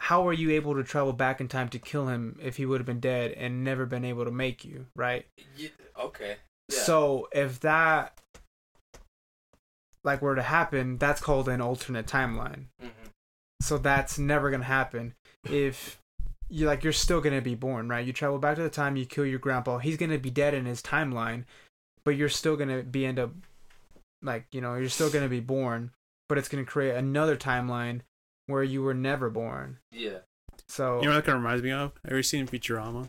How 0.00 0.26
are 0.26 0.32
you 0.32 0.50
able 0.52 0.74
to 0.74 0.82
travel 0.82 1.12
back 1.12 1.40
in 1.40 1.48
time 1.48 1.68
to 1.68 1.78
kill 1.78 2.08
him 2.08 2.38
if 2.42 2.56
he 2.56 2.64
would 2.64 2.80
have 2.80 2.86
been 2.86 3.00
dead 3.00 3.32
and 3.32 3.62
never 3.62 3.86
been 3.86 4.04
able 4.04 4.24
to 4.24 4.30
make 4.30 4.64
you, 4.64 4.86
right? 4.96 5.26
yeah. 5.56 5.68
Okay. 5.98 6.36
Yeah. 6.70 6.78
So 6.80 7.28
if 7.32 7.60
that 7.60 8.19
like 10.04 10.22
were 10.22 10.34
to 10.34 10.42
happen, 10.42 10.98
that's 10.98 11.20
called 11.20 11.48
an 11.48 11.60
alternate 11.60 12.06
timeline. 12.06 12.66
hmm 12.80 12.88
So 13.60 13.78
that's 13.78 14.18
never 14.18 14.50
gonna 14.50 14.64
happen. 14.64 15.14
If 15.44 16.00
you 16.48 16.66
like 16.66 16.82
you're 16.82 16.92
still 16.92 17.20
gonna 17.20 17.40
be 17.42 17.54
born, 17.54 17.88
right? 17.88 18.06
You 18.06 18.12
travel 18.12 18.38
back 18.38 18.56
to 18.56 18.62
the 18.62 18.70
time 18.70 18.96
you 18.96 19.06
kill 19.06 19.26
your 19.26 19.38
grandpa, 19.38 19.78
he's 19.78 19.96
gonna 19.96 20.18
be 20.18 20.30
dead 20.30 20.54
in 20.54 20.64
his 20.66 20.82
timeline, 20.82 21.44
but 22.04 22.16
you're 22.16 22.28
still 22.28 22.56
gonna 22.56 22.82
be 22.82 23.06
end 23.06 23.18
up 23.18 23.32
like, 24.22 24.46
you 24.52 24.60
know, 24.60 24.74
you're 24.74 24.88
still 24.88 25.10
gonna 25.10 25.28
be 25.28 25.40
born, 25.40 25.92
but 26.28 26.38
it's 26.38 26.48
gonna 26.48 26.64
create 26.64 26.94
another 26.96 27.36
timeline 27.36 28.00
where 28.46 28.62
you 28.62 28.82
were 28.82 28.94
never 28.94 29.30
born. 29.30 29.78
Yeah. 29.92 30.18
So 30.68 31.00
You 31.00 31.08
know 31.08 31.14
what 31.14 31.24
that 31.24 31.30
kind 31.30 31.36
of 31.36 31.42
reminds 31.42 31.62
me 31.62 31.72
of? 31.72 31.92
Have 32.04 32.16
you 32.16 32.22
seen 32.22 32.46
Futurama? 32.46 33.08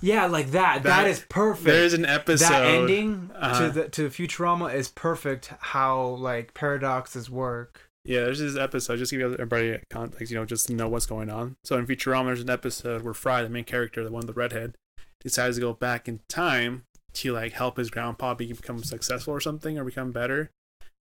Yeah, 0.00 0.26
like 0.26 0.50
that. 0.52 0.82
That- 0.82 1.02
that 1.02 1.06
is 1.06 1.24
perfect. 1.28 1.64
There's 1.66 1.92
an 1.94 2.04
episode. 2.04 2.48
that 2.48 2.66
ending 2.66 3.30
uh-huh. 3.34 3.60
to 3.60 3.70
the 3.70 3.88
to 3.90 4.08
Futurama 4.08 4.72
is 4.74 4.88
perfect. 4.88 5.52
How 5.60 6.06
like 6.06 6.54
paradoxes 6.54 7.30
work. 7.30 7.82
Yeah, 8.04 8.20
there's 8.20 8.38
this 8.38 8.56
episode. 8.56 8.98
Just 8.98 9.10
to 9.10 9.18
give 9.18 9.32
everybody 9.34 9.78
context, 9.90 10.30
you 10.30 10.38
know, 10.38 10.44
just 10.44 10.68
to 10.68 10.74
know 10.74 10.88
what's 10.88 11.06
going 11.06 11.28
on. 11.28 11.56
So 11.64 11.76
in 11.76 11.86
Futurama, 11.86 12.26
there's 12.26 12.40
an 12.40 12.50
episode 12.50 13.02
where 13.02 13.14
Fry, 13.14 13.42
the 13.42 13.48
main 13.48 13.64
character, 13.64 14.04
the 14.04 14.12
one 14.12 14.20
with 14.20 14.28
the 14.28 14.40
redhead, 14.40 14.76
decides 15.22 15.56
to 15.56 15.60
go 15.60 15.72
back 15.72 16.06
in 16.06 16.20
time 16.28 16.84
to 17.14 17.32
like 17.32 17.52
help 17.52 17.78
his 17.78 17.90
grandpa 17.90 18.34
become 18.34 18.84
successful 18.84 19.32
or 19.34 19.40
something 19.40 19.76
or 19.78 19.84
become 19.84 20.12
better. 20.12 20.50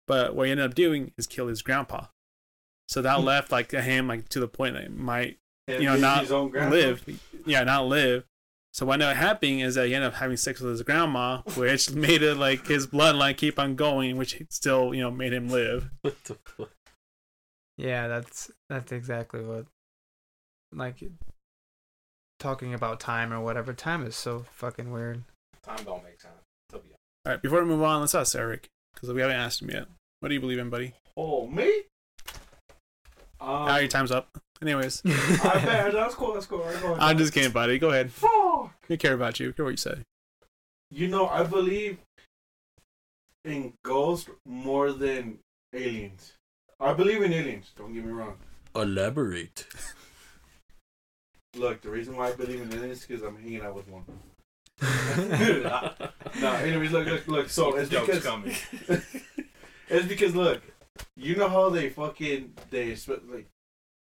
But 0.06 0.34
what 0.34 0.46
he 0.46 0.52
ended 0.52 0.66
up 0.66 0.74
doing 0.74 1.12
is 1.18 1.26
kill 1.26 1.48
his 1.48 1.60
grandpa. 1.60 2.06
So 2.88 3.02
that 3.02 3.18
Hmm. 3.18 3.24
left 3.24 3.52
like 3.52 3.70
him 3.72 4.08
like 4.08 4.28
to 4.30 4.40
the 4.40 4.48
point 4.48 4.74
that 4.74 4.84
he 4.84 4.88
might 4.88 5.38
And 5.66 5.82
You 5.82 5.88
know, 5.90 5.96
not 5.96 6.20
his 6.22 6.32
own 6.32 6.52
live. 6.52 7.02
Yeah, 7.46 7.64
not 7.64 7.86
live. 7.86 8.24
So 8.74 8.84
what 8.84 8.94
ended 8.94 9.10
up 9.10 9.16
happening 9.16 9.60
is 9.60 9.76
that 9.76 9.86
he 9.86 9.94
ended 9.94 10.08
up 10.08 10.14
having 10.14 10.36
sex 10.36 10.60
with 10.60 10.72
his 10.72 10.82
grandma, 10.82 11.42
which 11.54 11.90
made 11.94 12.22
it 12.22 12.34
like 12.34 12.66
his 12.66 12.88
bloodline 12.88 13.36
keep 13.36 13.56
on 13.56 13.76
going, 13.76 14.16
which 14.16 14.42
still 14.50 14.92
you 14.92 15.00
know 15.00 15.12
made 15.12 15.32
him 15.32 15.48
live. 15.48 15.90
What 16.02 16.22
the 16.24 16.36
fuck? 16.44 16.72
Yeah, 17.78 18.08
that's 18.08 18.50
that's 18.68 18.90
exactly 18.90 19.42
what 19.42 19.66
like 20.72 21.04
talking 22.40 22.74
about 22.74 22.98
time 22.98 23.32
or 23.32 23.40
whatever. 23.40 23.72
Time 23.72 24.04
is 24.04 24.16
so 24.16 24.44
fucking 24.54 24.90
weird. 24.90 25.22
Time 25.62 25.78
don't 25.84 26.02
make 26.02 26.20
sense. 26.20 26.34
All 26.72 26.80
right, 27.26 27.40
before 27.40 27.62
we 27.62 27.68
move 27.68 27.82
on, 27.82 28.00
let's 28.00 28.14
ask 28.14 28.34
Eric 28.34 28.68
because 28.92 29.10
we 29.12 29.20
haven't 29.20 29.36
asked 29.36 29.62
him 29.62 29.70
yet. 29.70 29.86
What 30.18 30.30
do 30.30 30.34
you 30.34 30.40
believe 30.40 30.58
in, 30.58 30.68
buddy? 30.68 30.94
Oh 31.16 31.46
me? 31.46 31.84
Um, 33.40 33.68
your 33.78 33.88
time's 33.88 34.10
up. 34.10 34.36
Anyways, 34.64 35.02
I 35.04 35.60
bet 35.62 35.92
that's 35.92 36.14
cool. 36.14 36.32
That's 36.32 36.46
cool. 36.46 36.62
All 36.62 36.66
right, 36.66 36.80
go 36.80 36.86
ahead. 36.92 36.98
I'm 37.02 37.18
just 37.18 37.34
kidding, 37.34 37.52
buddy. 37.52 37.78
Go 37.78 37.90
ahead. 37.90 38.10
Fuck. 38.10 38.72
We 38.88 38.96
care 38.96 39.12
about 39.12 39.38
you. 39.38 39.48
We 39.48 39.52
care 39.52 39.64
what 39.66 39.72
you 39.72 39.76
say. 39.76 39.98
You 40.90 41.08
know, 41.08 41.26
I 41.26 41.42
believe 41.42 41.98
in 43.44 43.74
ghosts 43.84 44.30
more 44.46 44.92
than 44.92 45.38
aliens. 45.74 46.32
I 46.80 46.94
believe 46.94 47.20
in 47.20 47.32
aliens. 47.32 47.72
Don't 47.76 47.92
get 47.92 48.06
me 48.06 48.12
wrong. 48.12 48.36
Elaborate. 48.74 49.66
Look, 51.56 51.82
the 51.82 51.90
reason 51.90 52.16
why 52.16 52.28
I 52.28 52.32
believe 52.32 52.62
in 52.62 52.72
aliens 52.72 53.00
is 53.00 53.06
because 53.06 53.22
I'm 53.22 53.36
hanging 53.36 53.60
out 53.60 53.74
with 53.74 53.88
one. 53.88 54.04
honest. 54.82 56.40
No, 56.40 56.52
anyways, 56.54 56.90
look, 56.90 57.06
look, 57.06 57.28
look. 57.28 57.48
So 57.50 57.76
it's 57.76 57.90
Jokes 57.90 58.06
because 58.06 58.24
coming. 58.24 58.56
it's 59.88 60.06
because 60.06 60.34
look, 60.34 60.62
you 61.16 61.36
know 61.36 61.48
how 61.48 61.68
they 61.70 61.90
fucking 61.90 62.54
they 62.70 62.94
sp- 62.98 63.22
like 63.30 63.46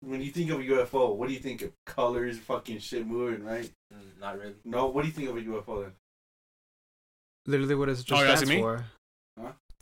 when 0.00 0.20
you 0.22 0.30
think 0.30 0.50
of 0.50 0.60
a 0.60 0.62
UFO, 0.64 1.14
what 1.14 1.28
do 1.28 1.34
you 1.34 1.40
think 1.40 1.62
of? 1.62 1.72
Colors, 1.86 2.38
fucking 2.38 2.78
shit 2.78 3.06
moving, 3.06 3.44
right? 3.44 3.70
Mm, 3.92 4.20
Not 4.20 4.38
really. 4.38 4.54
No, 4.64 4.86
what 4.86 5.02
do 5.02 5.08
you 5.08 5.14
think 5.14 5.28
of 5.28 5.36
a 5.36 5.40
UFO 5.40 5.82
then? 5.82 5.92
Literally, 7.46 7.74
what 7.74 7.88
is 7.88 8.00
it 8.00 8.06
Oh, 8.10 8.16
just 8.16 8.20
you're 8.22 8.30
asking 8.30 8.46
stands 8.48 8.50
me? 8.56 8.60
for? 8.62 8.84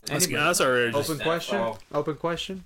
That's, 0.04 0.24
Anybody. 0.26 0.44
that's 0.44 0.60
already 0.60 0.94
Open 0.94 1.18
That- 1.18 1.24
question. 1.24 1.56
oh. 1.58 1.78
Open 1.92 2.14
question. 2.16 2.64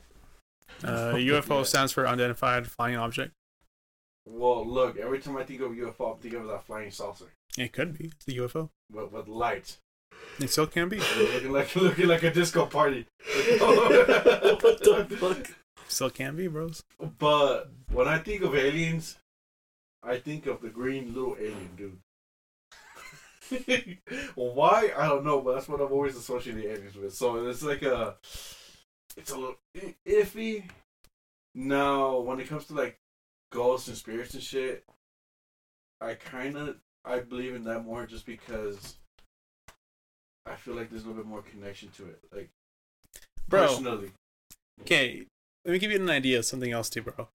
uh, 0.85 1.15
UFO 1.17 1.59
Yeah. 1.59 1.63
stands 1.65 1.93
for 1.93 2.07
unidentified 2.07 2.71
flying 2.71 2.97
object. 2.97 3.33
Well, 4.27 4.67
look, 4.67 4.97
every 4.97 5.19
time 5.19 5.37
I 5.37 5.45
think 5.45 5.61
of 5.61 5.73
UFO, 5.73 6.15
I 6.17 6.19
think 6.21 6.35
of 6.35 6.47
that 6.47 6.65
flying 6.65 6.91
saucer 6.91 7.33
It 7.59 7.73
could 7.73 7.97
be. 7.99 8.07
It's 8.07 8.29
a 8.29 8.33
UFO. 8.41 8.71
with, 8.91 9.11
with 9.13 9.29
lights, 9.29 9.79
It 10.39 10.49
still 10.49 10.67
can 10.67 10.89
be. 10.89 10.99
looking 11.19 11.53
like 11.53 11.75
looking 11.77 12.07
like 12.07 12.23
a 12.23 12.33
disco 12.33 12.67
party. 12.67 13.07
what 13.61 14.83
the 14.83 15.17
fuck? 15.19 15.57
Still 15.93 16.09
can 16.09 16.37
be, 16.37 16.47
bros. 16.47 16.83
But 17.19 17.71
when 17.93 18.09
I 18.09 18.19
think 18.19 18.43
of 18.43 18.55
aliens, 18.55 19.19
I 20.03 20.17
think 20.17 20.47
of 20.47 20.63
the 20.63 20.71
green 20.71 21.13
little 21.13 21.37
alien 21.39 21.77
dude. 21.77 21.99
why? 24.35 24.91
I 24.97 25.07
don't 25.07 25.23
know, 25.23 25.43
but 25.43 25.55
that's 25.55 25.69
what 25.69 25.83
I've 25.83 25.93
always 25.93 26.17
associated 26.17 26.65
aliens 26.65 26.97
with. 26.97 27.13
So 27.13 27.47
it's 27.47 27.63
like 27.63 27.83
a, 27.83 28.17
it's 29.19 29.33
a 29.33 29.37
little 29.37 29.59
iffy. 30.07 30.65
Now, 31.55 32.21
when 32.21 32.41
it 32.41 32.49
comes 32.49 32.65
to 32.69 32.75
like 32.75 32.99
ghosts 33.53 33.89
and 33.89 33.97
spirits 33.97 34.33
and 34.33 34.43
shit, 34.43 34.85
I 36.01 36.15
kind 36.15 36.57
of 36.57 36.77
I 37.05 37.19
believe 37.19 37.55
in 37.55 37.65
that 37.65 37.85
more 37.85 38.07
just 38.07 38.25
because 38.25 38.97
I 40.47 40.55
feel 40.55 40.75
like 40.75 40.89
there's 40.89 41.05
a 41.05 41.09
little 41.09 41.23
bit 41.23 41.29
more 41.29 41.43
connection 41.43 41.91
to 41.99 42.07
it, 42.07 42.19
like 42.35 42.49
Bro. 43.47 43.67
personally. 43.67 44.13
Okay, 44.81 45.27
let 45.65 45.73
me 45.73 45.79
give 45.79 45.91
you 45.91 46.01
an 46.01 46.11
idea 46.11 46.39
of 46.39 46.45
something 46.45 46.73
else 46.73 46.91
too, 46.91 47.03
bro. 47.03 47.29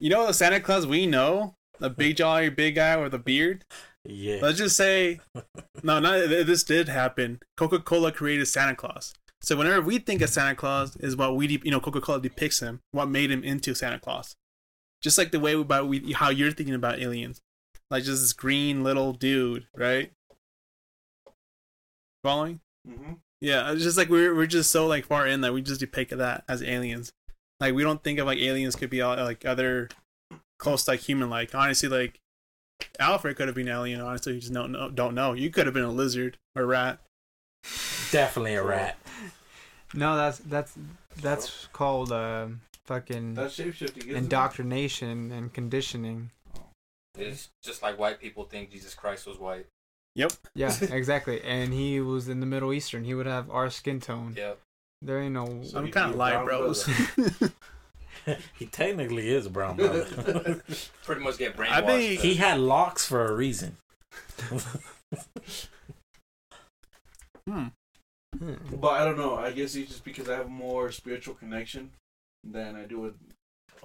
You 0.00 0.10
know 0.10 0.26
the 0.26 0.34
Santa 0.34 0.60
Claus 0.60 0.86
we 0.86 1.06
know, 1.06 1.54
the 1.78 1.90
big 1.90 2.16
jolly 2.18 2.50
big 2.50 2.74
guy 2.74 2.96
with 2.96 3.14
a 3.14 3.18
beard. 3.18 3.64
Yeah. 4.04 4.40
Let's 4.42 4.58
just 4.58 4.76
say, 4.76 5.20
no, 5.82 5.98
not 5.98 6.28
this 6.28 6.62
did 6.62 6.88
happen. 6.88 7.40
Coca 7.56 7.78
Cola 7.78 8.12
created 8.12 8.46
Santa 8.46 8.74
Claus. 8.74 9.14
So 9.42 9.56
whenever 9.56 9.80
we 9.82 9.98
think 9.98 10.22
of 10.22 10.30
Santa 10.30 10.54
Claus, 10.54 10.96
is 10.96 11.16
what 11.16 11.36
we, 11.36 11.46
de- 11.46 11.60
you 11.64 11.70
know, 11.70 11.80
Coca 11.80 12.00
Cola 12.00 12.20
depicts 12.20 12.60
him, 12.60 12.80
what 12.92 13.10
made 13.10 13.30
him 13.30 13.44
into 13.44 13.74
Santa 13.74 13.98
Claus. 13.98 14.36
Just 15.02 15.18
like 15.18 15.32
the 15.32 15.40
way 15.40 15.54
about 15.54 15.86
we, 15.86 16.12
how 16.12 16.30
you're 16.30 16.50
thinking 16.50 16.74
about 16.74 16.98
aliens, 16.98 17.42
like 17.90 18.04
just 18.04 18.22
this 18.22 18.32
green 18.32 18.82
little 18.82 19.12
dude, 19.12 19.66
right? 19.76 20.12
Following? 22.22 22.60
Mm-hmm. 22.88 23.14
Yeah, 23.42 23.70
it's 23.72 23.82
just 23.82 23.98
like 23.98 24.08
we're 24.08 24.34
we're 24.34 24.46
just 24.46 24.70
so 24.70 24.86
like 24.86 25.04
far 25.04 25.26
in 25.26 25.42
that 25.42 25.52
we 25.52 25.60
just 25.60 25.80
depict 25.80 26.16
that 26.16 26.44
as 26.48 26.62
aliens. 26.62 27.12
Like 27.64 27.74
we 27.74 27.82
don't 27.82 28.02
think 28.02 28.18
of 28.18 28.26
like 28.26 28.38
aliens 28.38 28.76
could 28.76 28.90
be 28.90 29.00
all, 29.00 29.16
like 29.16 29.46
other 29.46 29.88
close 30.58 30.84
to, 30.84 30.90
like 30.90 31.00
human 31.00 31.30
like. 31.30 31.54
Honestly, 31.54 31.88
like 31.88 32.20
Alfred 33.00 33.36
could 33.36 33.48
have 33.48 33.54
been 33.54 33.68
an 33.68 33.74
alien. 33.74 34.02
Honestly, 34.02 34.34
you 34.34 34.40
just 34.40 34.52
don't 34.52 34.72
know. 34.72 34.90
Don't 34.90 35.14
know. 35.14 35.32
You 35.32 35.48
could 35.48 35.64
have 35.66 35.72
been 35.72 35.84
a 35.84 35.90
lizard 35.90 36.36
or 36.54 36.62
a 36.62 36.66
rat. 36.66 36.98
Definitely 38.10 38.54
a 38.54 38.62
rat. 38.62 38.98
No, 39.96 40.16
that's 40.16 40.38
that's 40.38 40.74
that's 41.22 41.68
called 41.72 42.10
uh, 42.10 42.48
fucking 42.84 43.34
That's 43.34 43.56
shapeshifting. 43.56 43.98
isn't 43.98 44.10
it? 44.10 44.16
indoctrination 44.16 45.30
and 45.30 45.52
conditioning. 45.52 46.30
It's 47.16 47.50
just 47.62 47.80
like 47.80 47.96
white 47.96 48.20
people 48.20 48.42
think 48.42 48.72
Jesus 48.72 48.92
Christ 48.92 49.24
was 49.24 49.38
white. 49.38 49.66
Yep. 50.16 50.32
yeah, 50.56 50.74
exactly. 50.90 51.40
And 51.42 51.72
he 51.72 52.00
was 52.00 52.28
in 52.28 52.40
the 52.40 52.46
Middle 52.46 52.72
Eastern. 52.72 53.04
He 53.04 53.14
would 53.14 53.26
have 53.26 53.48
our 53.50 53.70
skin 53.70 54.00
tone. 54.00 54.34
Yep. 54.36 54.58
There 55.04 55.20
ain't 55.20 55.34
no. 55.34 55.62
So 55.64 55.78
I'm 55.78 55.90
kind 55.90 56.10
of 56.10 56.16
light, 56.16 56.32
brown 56.32 56.46
bros. 56.46 56.88
he 58.58 58.64
technically 58.66 59.28
is 59.28 59.44
a 59.44 59.50
brown 59.50 59.76
brother. 59.76 60.04
Pretty 61.04 61.20
much 61.20 61.36
get 61.36 61.54
brainwashed. 61.56 61.70
I 61.70 61.82
think 61.82 62.20
he 62.20 62.36
had 62.36 62.58
locks 62.58 63.04
for 63.06 63.26
a 63.26 63.34
reason. 63.34 63.76
hmm. 67.46 67.66
But 68.72 68.88
I 68.88 69.04
don't 69.04 69.18
know. 69.18 69.36
I 69.36 69.52
guess 69.52 69.74
it's 69.74 69.90
just 69.90 70.04
because 70.04 70.30
I 70.30 70.36
have 70.36 70.48
more 70.48 70.90
spiritual 70.90 71.34
connection 71.34 71.90
than 72.42 72.74
I 72.74 72.84
do 72.84 73.00
with 73.00 73.14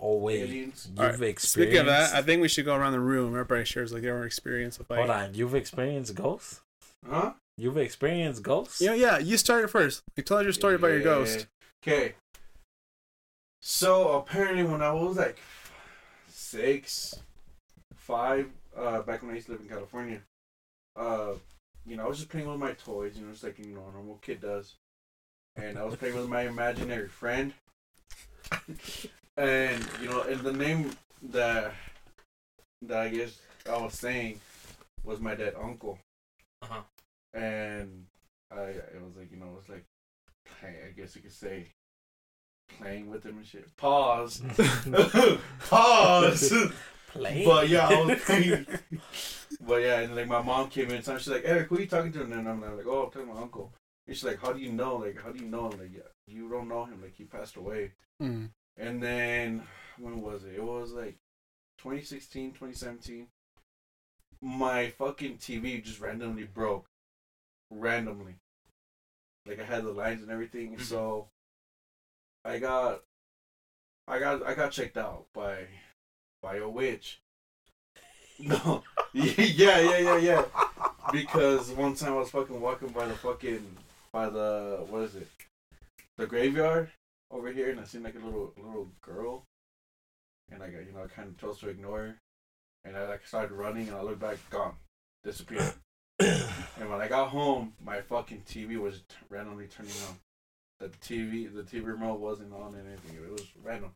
Oh 0.02 0.16
wait, 0.16 0.44
aliens. 0.44 0.88
you've 0.90 1.00
Alright, 1.00 1.16
experienced. 1.16 1.52
Speaking 1.52 1.78
of 1.80 1.88
that, 1.88 2.14
I 2.14 2.22
think 2.22 2.42
we 2.42 2.48
should 2.48 2.64
go 2.64 2.76
around 2.76 2.94
the 2.94 3.02
room. 3.02 3.34
Everybody 3.34 3.66
shares 3.66 3.92
like 3.92 4.04
their 4.04 4.18
own 4.18 4.26
experience 4.26 4.80
with 4.80 4.90
like. 4.90 5.00
Hold 5.00 5.10
on, 5.10 5.34
you've 5.34 5.56
experienced 5.56 6.16
ghosts. 6.16 6.62
Huh? 7.06 7.34
You've 7.60 7.78
experienced 7.78 8.42
ghosts. 8.42 8.80
You 8.80 8.88
know, 8.88 8.94
yeah, 8.94 9.18
you 9.18 9.36
started 9.36 9.68
first. 9.68 10.02
Like, 10.16 10.26
tell 10.26 10.38
us 10.38 10.44
your 10.44 10.54
story 10.54 10.76
about 10.76 10.88
your 10.88 11.02
ghost. 11.02 11.48
Okay. 11.84 12.14
So 13.62 14.14
apparently, 14.14 14.64
when 14.64 14.82
I 14.82 14.94
was 14.94 15.18
like 15.18 15.38
six, 16.30 17.20
five, 17.96 18.48
uh, 18.78 19.02
back 19.02 19.22
when 19.22 19.32
I 19.32 19.36
used 19.36 19.48
to 19.48 19.54
live 19.54 19.62
in 19.62 19.68
California, 19.68 20.22
uh, 20.96 21.34
you 21.86 21.98
know, 21.98 22.06
I 22.06 22.08
was 22.08 22.18
just 22.18 22.30
playing 22.30 22.48
with 22.48 22.60
my 22.60 22.72
toys. 22.72 23.18
You 23.18 23.26
know, 23.26 23.32
just 23.32 23.44
like 23.44 23.60
you 23.60 23.76
know, 23.76 23.84
a 23.90 23.94
normal 23.94 24.20
kid 24.22 24.40
does. 24.40 24.76
And 25.58 25.78
I 25.78 25.84
was 25.84 25.96
playing 25.98 26.16
with 26.16 26.30
my 26.30 26.44
imaginary 26.44 27.10
friend. 27.10 27.54
and 29.38 29.86
you 30.02 30.08
know, 30.10 30.22
and 30.22 30.40
the 30.40 30.54
name 30.54 30.92
that 31.32 31.74
that 32.84 32.98
I 32.98 33.10
guess 33.10 33.38
I 33.70 33.78
was 33.78 33.96
saying 33.96 34.40
was 35.04 35.20
my 35.20 35.36
dead 35.36 35.56
uncle. 35.62 36.00
Uh-huh. 36.62 36.82
And 37.34 38.06
I, 38.52 38.62
it 38.62 39.02
was 39.06 39.16
like 39.18 39.32
you 39.32 39.38
know, 39.38 39.48
it 39.48 39.56
was 39.56 39.70
like, 39.70 39.86
I 40.64 40.92
guess 40.96 41.16
you 41.16 41.22
could 41.22 41.32
say, 41.32 41.68
playing 42.78 43.10
with 43.10 43.24
him 43.26 43.38
and 43.38 43.46
shit. 43.46 43.76
Pause. 43.78 44.44
Pause. 45.70 46.54
Play. 47.12 47.44
but 47.44 47.70
yeah, 47.70 47.88
I 47.88 48.02
was 48.02 48.22
playing. 48.22 48.66
but 49.62 49.82
yeah, 49.82 50.02
and 50.02 50.16
like 50.16 50.28
my 50.28 50.42
mom 50.42 50.70
came 50.70 50.92
in, 50.92 51.02
so 51.02 51.18
she's 51.18 51.30
like, 51.30 51.44
Eric, 51.46 51.70
who 51.70 51.78
are 51.78 51.82
you 51.82 51.88
talking 51.88 52.12
to? 52.14 52.22
And 52.22 52.32
then 52.32 52.48
I'm 52.48 52.62
like, 52.62 52.86
oh, 52.86 53.06
I'm 53.06 53.12
talking 53.12 53.28
to 53.28 53.34
my 53.34 53.42
uncle. 53.42 53.74
And 54.06 54.16
she's 54.16 54.26
like, 54.26 54.40
how 54.42 54.54
do 54.54 54.60
you 54.60 54.72
know? 54.72 54.98
Like, 54.98 55.22
how 55.22 55.32
do 55.32 55.44
you 55.44 55.50
know 55.50 55.70
him? 55.70 55.80
Like, 55.80 55.92
yeah, 55.94 56.02
you 56.28 56.50
don't 56.50 56.68
know 56.68 56.86
him. 56.86 57.02
Like, 57.02 57.16
he 57.16 57.26
passed 57.26 57.58
away. 57.58 57.92
Hmm. 58.20 58.46
And 58.78 59.02
then 59.02 59.64
when 60.00 60.22
was 60.22 60.44
it? 60.44 60.56
It 60.56 60.64
was 60.64 60.94
like 60.94 61.18
2016, 61.80 62.52
2017. 62.52 63.28
My 64.42 64.90
fucking 64.90 65.38
TV 65.38 65.84
just 65.84 66.00
randomly 66.00 66.44
broke. 66.44 66.86
Randomly. 67.72 68.36
Like 69.46 69.60
I 69.60 69.64
had 69.64 69.84
the 69.84 69.92
lines 69.92 70.22
and 70.22 70.32
everything, 70.32 70.74
and 70.74 70.82
so 70.82 71.28
I 72.46 72.60
got 72.60 73.02
I 74.08 74.20
got 74.20 74.46
I 74.46 74.54
got 74.54 74.72
checked 74.72 74.98
out 74.98 75.26
by 75.34 75.68
by 76.42 76.58
a 76.58 76.68
witch. 76.68 77.22
No. 78.42 78.84
yeah, 79.14 79.82
yeah, 79.82 79.98
yeah, 79.98 80.18
yeah. 80.18 80.46
Because 81.12 81.72
one 81.72 81.94
time 81.94 82.14
I 82.14 82.20
was 82.20 82.30
fucking 82.30 82.62
walking 82.62 82.88
by 82.88 83.06
the 83.06 83.14
fucking 83.14 83.66
by 84.14 84.30
the 84.30 84.86
what 84.88 85.02
is 85.02 85.16
it? 85.16 85.28
The 86.16 86.26
graveyard 86.26 86.90
over 87.32 87.52
here 87.52 87.70
and 87.70 87.82
I 87.82 87.84
seen 87.84 88.02
like 88.02 88.16
a 88.16 88.26
little 88.26 88.54
little 88.56 88.92
girl 89.02 89.44
and 90.50 90.64
I 90.64 90.70
got 90.70 90.86
you 90.86 90.94
know 90.94 91.04
I 91.04 91.08
kinda 91.14 91.34
chose 91.38 91.60
to 91.60 91.68
ignore 91.68 92.00
her 92.00 92.16
and 92.86 92.96
I 92.96 93.10
like 93.10 93.28
started 93.28 93.52
running 93.52 93.90
and 93.90 93.98
I 93.98 94.02
looked 94.04 94.22
back, 94.22 94.38
gone. 94.50 94.76
Disappeared. 95.24 95.74
And 96.80 96.90
when 96.90 97.02
I 97.02 97.08
got 97.08 97.30
home, 97.30 97.74
my 97.84 98.02
fucking 98.02 98.44
TV 98.48 98.78
was 98.78 99.00
t- 99.02 99.16
randomly 99.30 99.68
turning 99.68 99.92
on. 100.08 100.16
The 100.80 100.88
TV 100.90 101.54
the 101.54 101.64
TV 101.64 101.86
remote 101.86 102.20
wasn't 102.20 102.54
on 102.54 102.74
and 102.76 102.88
anything. 102.88 103.16
It 103.16 103.32
was 103.32 103.46
random. 103.62 103.92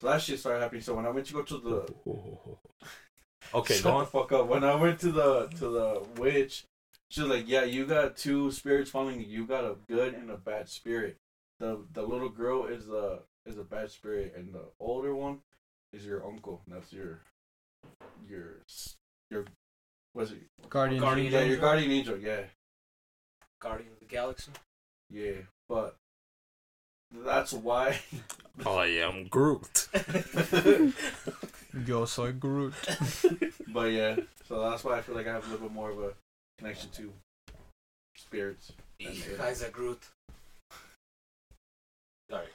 So 0.00 0.08
that 0.08 0.20
shit 0.20 0.40
started 0.40 0.60
happening. 0.60 0.82
So 0.82 0.94
when 0.94 1.06
I 1.06 1.10
went 1.10 1.26
to 1.26 1.32
go 1.34 1.42
to 1.42 1.58
the 1.58 1.86
okay, 3.54 3.74
Shut 3.74 3.84
go 3.84 4.00
the 4.00 4.06
fuck 4.06 4.32
up. 4.32 4.48
When 4.48 4.64
I 4.64 4.74
went 4.74 4.98
to 5.00 5.12
the 5.12 5.46
to 5.46 5.68
the 5.68 6.02
witch, 6.16 6.64
she's 7.08 7.24
like, 7.24 7.48
"Yeah, 7.48 7.64
you 7.64 7.86
got 7.86 8.16
two 8.16 8.50
spirits 8.50 8.90
following 8.90 9.20
you. 9.20 9.26
You 9.26 9.46
got 9.46 9.64
a 9.64 9.76
good 9.88 10.14
and 10.14 10.30
a 10.30 10.36
bad 10.36 10.68
spirit. 10.68 11.18
The 11.60 11.84
the 11.92 12.02
little 12.02 12.28
girl 12.30 12.66
is 12.66 12.88
a 12.88 13.20
is 13.46 13.58
a 13.58 13.64
bad 13.64 13.90
spirit, 13.90 14.34
and 14.36 14.52
the 14.52 14.64
older 14.80 15.14
one 15.14 15.38
is 15.92 16.04
your 16.04 16.26
uncle. 16.26 16.62
That's 16.66 16.92
your 16.92 17.20
your 18.28 18.62
your 19.30 19.44
was 20.18 20.32
it? 20.32 20.42
Guardian. 20.68 21.00
Guardian 21.00 21.32
Yeah, 21.32 21.38
angel. 21.38 21.52
your 21.52 21.60
guardian 21.60 21.90
angel. 21.92 22.18
Yeah, 22.18 22.40
Guardian 23.60 23.92
of 23.92 24.00
the 24.00 24.06
Galaxy. 24.06 24.50
yeah. 25.10 25.32
But 25.68 25.96
that's 27.24 27.52
why. 27.52 27.98
Oh 28.66 28.80
I'm 28.80 29.28
Groot. 29.28 29.86
Yo 31.86 32.04
soy 32.06 32.32
Groot. 32.32 32.74
but 33.68 33.92
yeah, 33.92 34.16
so 34.48 34.68
that's 34.68 34.82
why 34.82 34.98
I 34.98 35.00
feel 35.00 35.14
like 35.14 35.28
I 35.28 35.32
have 35.34 35.46
a 35.46 35.50
little 35.52 35.68
bit 35.68 35.74
more 35.74 35.90
of 35.92 36.00
a 36.00 36.10
connection 36.58 36.90
to 36.90 37.12
spirits. 38.16 38.72
Ich 38.98 39.24
heiße 39.38 39.70
Groot. 39.70 40.00
Sorry. 42.28 42.48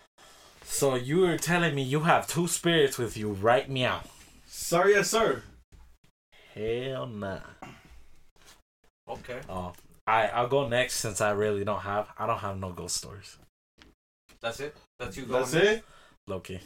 So 0.66 0.96
you 0.96 1.20
were 1.22 1.38
telling 1.38 1.74
me 1.74 1.84
you 1.84 2.02
have 2.02 2.28
two 2.28 2.50
spirits 2.50 2.98
with 2.98 3.16
you 3.16 3.32
right 3.32 3.70
meow. 3.70 4.02
Sorry, 4.46 4.92
yes, 4.96 5.10
sir. 5.10 5.42
Hell 6.54 7.08
nah. 7.08 7.40
Okay. 9.10 9.40
Oh, 9.50 9.74
I 10.06 10.28
I'll 10.28 10.48
go 10.48 10.68
next 10.68 10.96
since 10.96 11.20
I 11.20 11.32
really 11.32 11.64
don't 11.64 11.82
have 11.82 12.10
I 12.18 12.28
don't 12.28 12.40
have 12.40 12.60
no 12.60 12.72
ghost 12.72 12.98
stories. 12.98 13.38
That's 14.42 14.60
it. 14.60 14.76
That's 15.00 15.18
you 15.18 15.26
going. 15.26 15.42
That's 15.42 15.54
it. 15.54 15.84
Loki. 16.28 16.60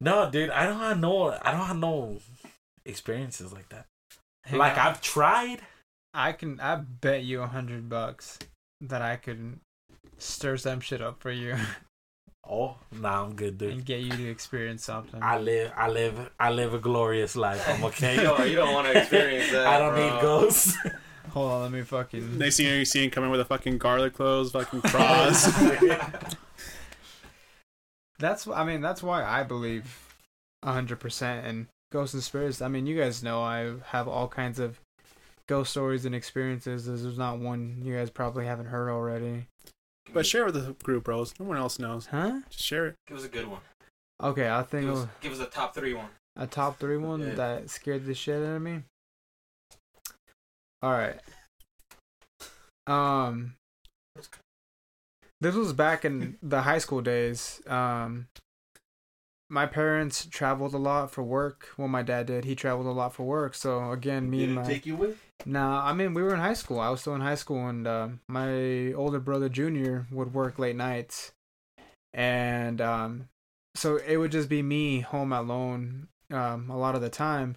No, 0.00 0.30
dude, 0.30 0.50
I 0.50 0.66
don't 0.66 0.78
have 0.78 0.98
no 0.98 1.30
I 1.30 1.52
don't 1.52 1.66
have 1.66 1.78
no 1.78 2.18
experiences 2.84 3.52
like 3.52 3.68
that. 3.68 3.86
Hang 4.44 4.58
like 4.58 4.72
on. 4.72 4.86
I've 4.86 5.00
tried. 5.00 5.60
I 6.12 6.32
can. 6.32 6.60
I 6.60 6.76
bet 6.76 7.24
you 7.24 7.42
a 7.42 7.46
hundred 7.46 7.88
bucks 7.88 8.38
that 8.80 9.02
I 9.02 9.16
could 9.16 9.60
stir 10.18 10.56
some 10.56 10.80
shit 10.80 11.02
up 11.02 11.20
for 11.20 11.30
you 11.30 11.56
Oh, 12.48 12.76
nah, 12.92 13.24
I'm 13.24 13.34
good, 13.34 13.58
dude. 13.58 13.72
and 13.72 13.84
get 13.84 14.00
you 14.00 14.10
to 14.10 14.28
experience 14.30 14.84
something. 14.84 15.20
I 15.22 15.38
live, 15.38 15.72
I 15.76 15.88
live, 15.88 16.30
I 16.38 16.50
live 16.50 16.74
a 16.74 16.78
glorious 16.78 17.34
life. 17.36 17.66
I'm 17.68 17.82
okay. 17.84 18.14
You 18.16 18.22
don't, 18.22 18.48
you 18.50 18.56
don't 18.56 18.72
want 18.72 18.86
to 18.86 18.98
experience 18.98 19.50
that. 19.52 19.66
I 19.66 19.78
don't 19.78 19.94
bro. 19.94 20.14
need 20.14 20.20
ghosts. 20.22 20.76
Hold 21.30 21.52
on, 21.52 21.62
let 21.62 21.72
me 21.72 21.82
fucking. 21.82 22.38
Next 22.38 22.56
thing 22.56 22.66
you 22.66 22.84
see 22.84 23.04
him 23.04 23.10
coming 23.10 23.30
with 23.30 23.40
a 23.40 23.44
fucking 23.44 23.78
garlic 23.78 24.14
clothes, 24.14 24.52
fucking 24.52 24.80
cross. 24.82 25.46
That's 28.18 28.46
I 28.48 28.64
mean 28.64 28.80
that's 28.80 29.02
why 29.02 29.22
I 29.24 29.42
believe 29.42 30.14
hundred 30.64 31.00
percent 31.00 31.46
in 31.46 31.68
ghosts 31.92 32.14
and 32.14 32.22
spirits. 32.22 32.62
I 32.62 32.68
mean 32.68 32.86
you 32.86 32.96
guys 32.98 33.22
know 33.22 33.42
I 33.42 33.74
have 33.88 34.08
all 34.08 34.28
kinds 34.28 34.58
of 34.58 34.80
ghost 35.46 35.70
stories 35.72 36.06
and 36.06 36.14
experiences. 36.14 36.86
There's 36.86 37.18
not 37.18 37.38
one 37.38 37.82
you 37.84 37.94
guys 37.94 38.08
probably 38.10 38.46
haven't 38.46 38.66
heard 38.66 38.88
already. 38.88 39.46
But 40.12 40.24
share 40.26 40.42
it 40.46 40.52
with 40.52 40.66
the 40.66 40.72
group, 40.84 41.04
bros. 41.04 41.34
No 41.38 41.46
one 41.46 41.56
else 41.58 41.78
knows. 41.78 42.06
Huh? 42.06 42.40
Just 42.48 42.64
share 42.64 42.86
it. 42.86 42.94
Give 43.08 43.18
us 43.18 43.24
a 43.24 43.28
good 43.28 43.46
one. 43.46 43.60
Okay, 44.22 44.48
I 44.48 44.62
think 44.62 44.86
Give 44.86 44.96
us, 44.96 45.08
give 45.20 45.32
us 45.32 45.40
a 45.40 45.46
top 45.46 45.74
three 45.74 45.92
one. 45.94 46.08
a 46.36 46.46
top 46.46 46.78
three 46.78 46.96
one 46.96 47.20
Yeah. 47.20 47.34
that 47.34 47.70
scared 47.70 48.06
the 48.06 48.14
shit 48.14 48.36
out 48.42 48.56
of 48.56 48.62
me. 48.62 48.82
All 50.82 50.92
right. 50.92 51.18
Um, 52.86 53.54
this 55.40 55.54
was 55.54 55.72
back 55.72 56.04
in 56.04 56.38
the 56.42 56.62
high 56.62 56.78
school 56.78 57.00
days. 57.02 57.60
Um, 57.66 58.28
my 59.48 59.66
parents 59.66 60.26
traveled 60.26 60.74
a 60.74 60.78
lot 60.78 61.10
for 61.10 61.22
work. 61.22 61.68
Well, 61.76 61.88
my 61.88 62.02
dad 62.02 62.26
did. 62.26 62.44
He 62.44 62.54
traveled 62.54 62.86
a 62.86 62.90
lot 62.90 63.14
for 63.14 63.24
work. 63.24 63.54
So 63.54 63.92
again, 63.92 64.28
me 64.28 64.44
and 64.44 64.54
Didn't 64.54 64.54
my 64.54 64.72
take 64.72 64.86
you 64.86 64.96
with? 64.96 65.18
Nah, 65.44 65.84
I 65.84 65.92
mean 65.92 66.14
we 66.14 66.22
were 66.22 66.34
in 66.34 66.40
high 66.40 66.54
school. 66.54 66.80
I 66.80 66.90
was 66.90 67.00
still 67.00 67.14
in 67.14 67.20
high 67.20 67.36
school, 67.36 67.68
and 67.68 67.86
uh, 67.86 68.08
my 68.28 68.92
older 68.94 69.20
brother 69.20 69.48
Junior 69.48 70.06
would 70.10 70.34
work 70.34 70.58
late 70.58 70.76
nights, 70.76 71.32
and 72.12 72.80
um, 72.80 73.28
so 73.74 73.96
it 73.96 74.16
would 74.16 74.32
just 74.32 74.48
be 74.48 74.62
me 74.62 75.00
home 75.00 75.32
alone 75.32 76.08
um, 76.32 76.70
a 76.70 76.76
lot 76.76 76.94
of 76.94 77.00
the 77.02 77.10
time. 77.10 77.54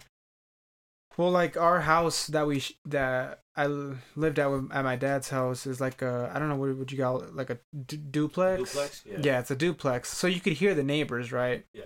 Well, 1.16 1.30
like 1.30 1.56
our 1.56 1.80
house 1.80 2.26
that 2.28 2.46
we 2.46 2.60
sh- 2.60 2.78
that 2.86 3.40
I 3.60 3.66
lived 3.66 4.38
at 4.38 4.50
at 4.70 4.84
my 4.84 4.96
dad's 4.96 5.28
house 5.28 5.66
is 5.66 5.82
like 5.82 6.00
a 6.00 6.30
I 6.34 6.38
don't 6.38 6.48
know 6.48 6.56
what 6.56 6.74
would 6.74 6.90
you 6.90 6.96
call 6.96 7.20
it 7.20 7.36
like 7.36 7.50
a 7.50 7.58
d- 7.86 7.98
duplex. 7.98 8.72
Duplex? 8.72 9.02
Yeah. 9.04 9.18
Yeah. 9.22 9.38
it's 9.40 9.50
a 9.50 9.56
duplex. 9.56 10.08
So 10.08 10.26
you 10.26 10.40
could 10.40 10.54
hear 10.54 10.74
the 10.74 10.82
neighbors, 10.82 11.30
right? 11.30 11.66
Yeah. 11.74 11.84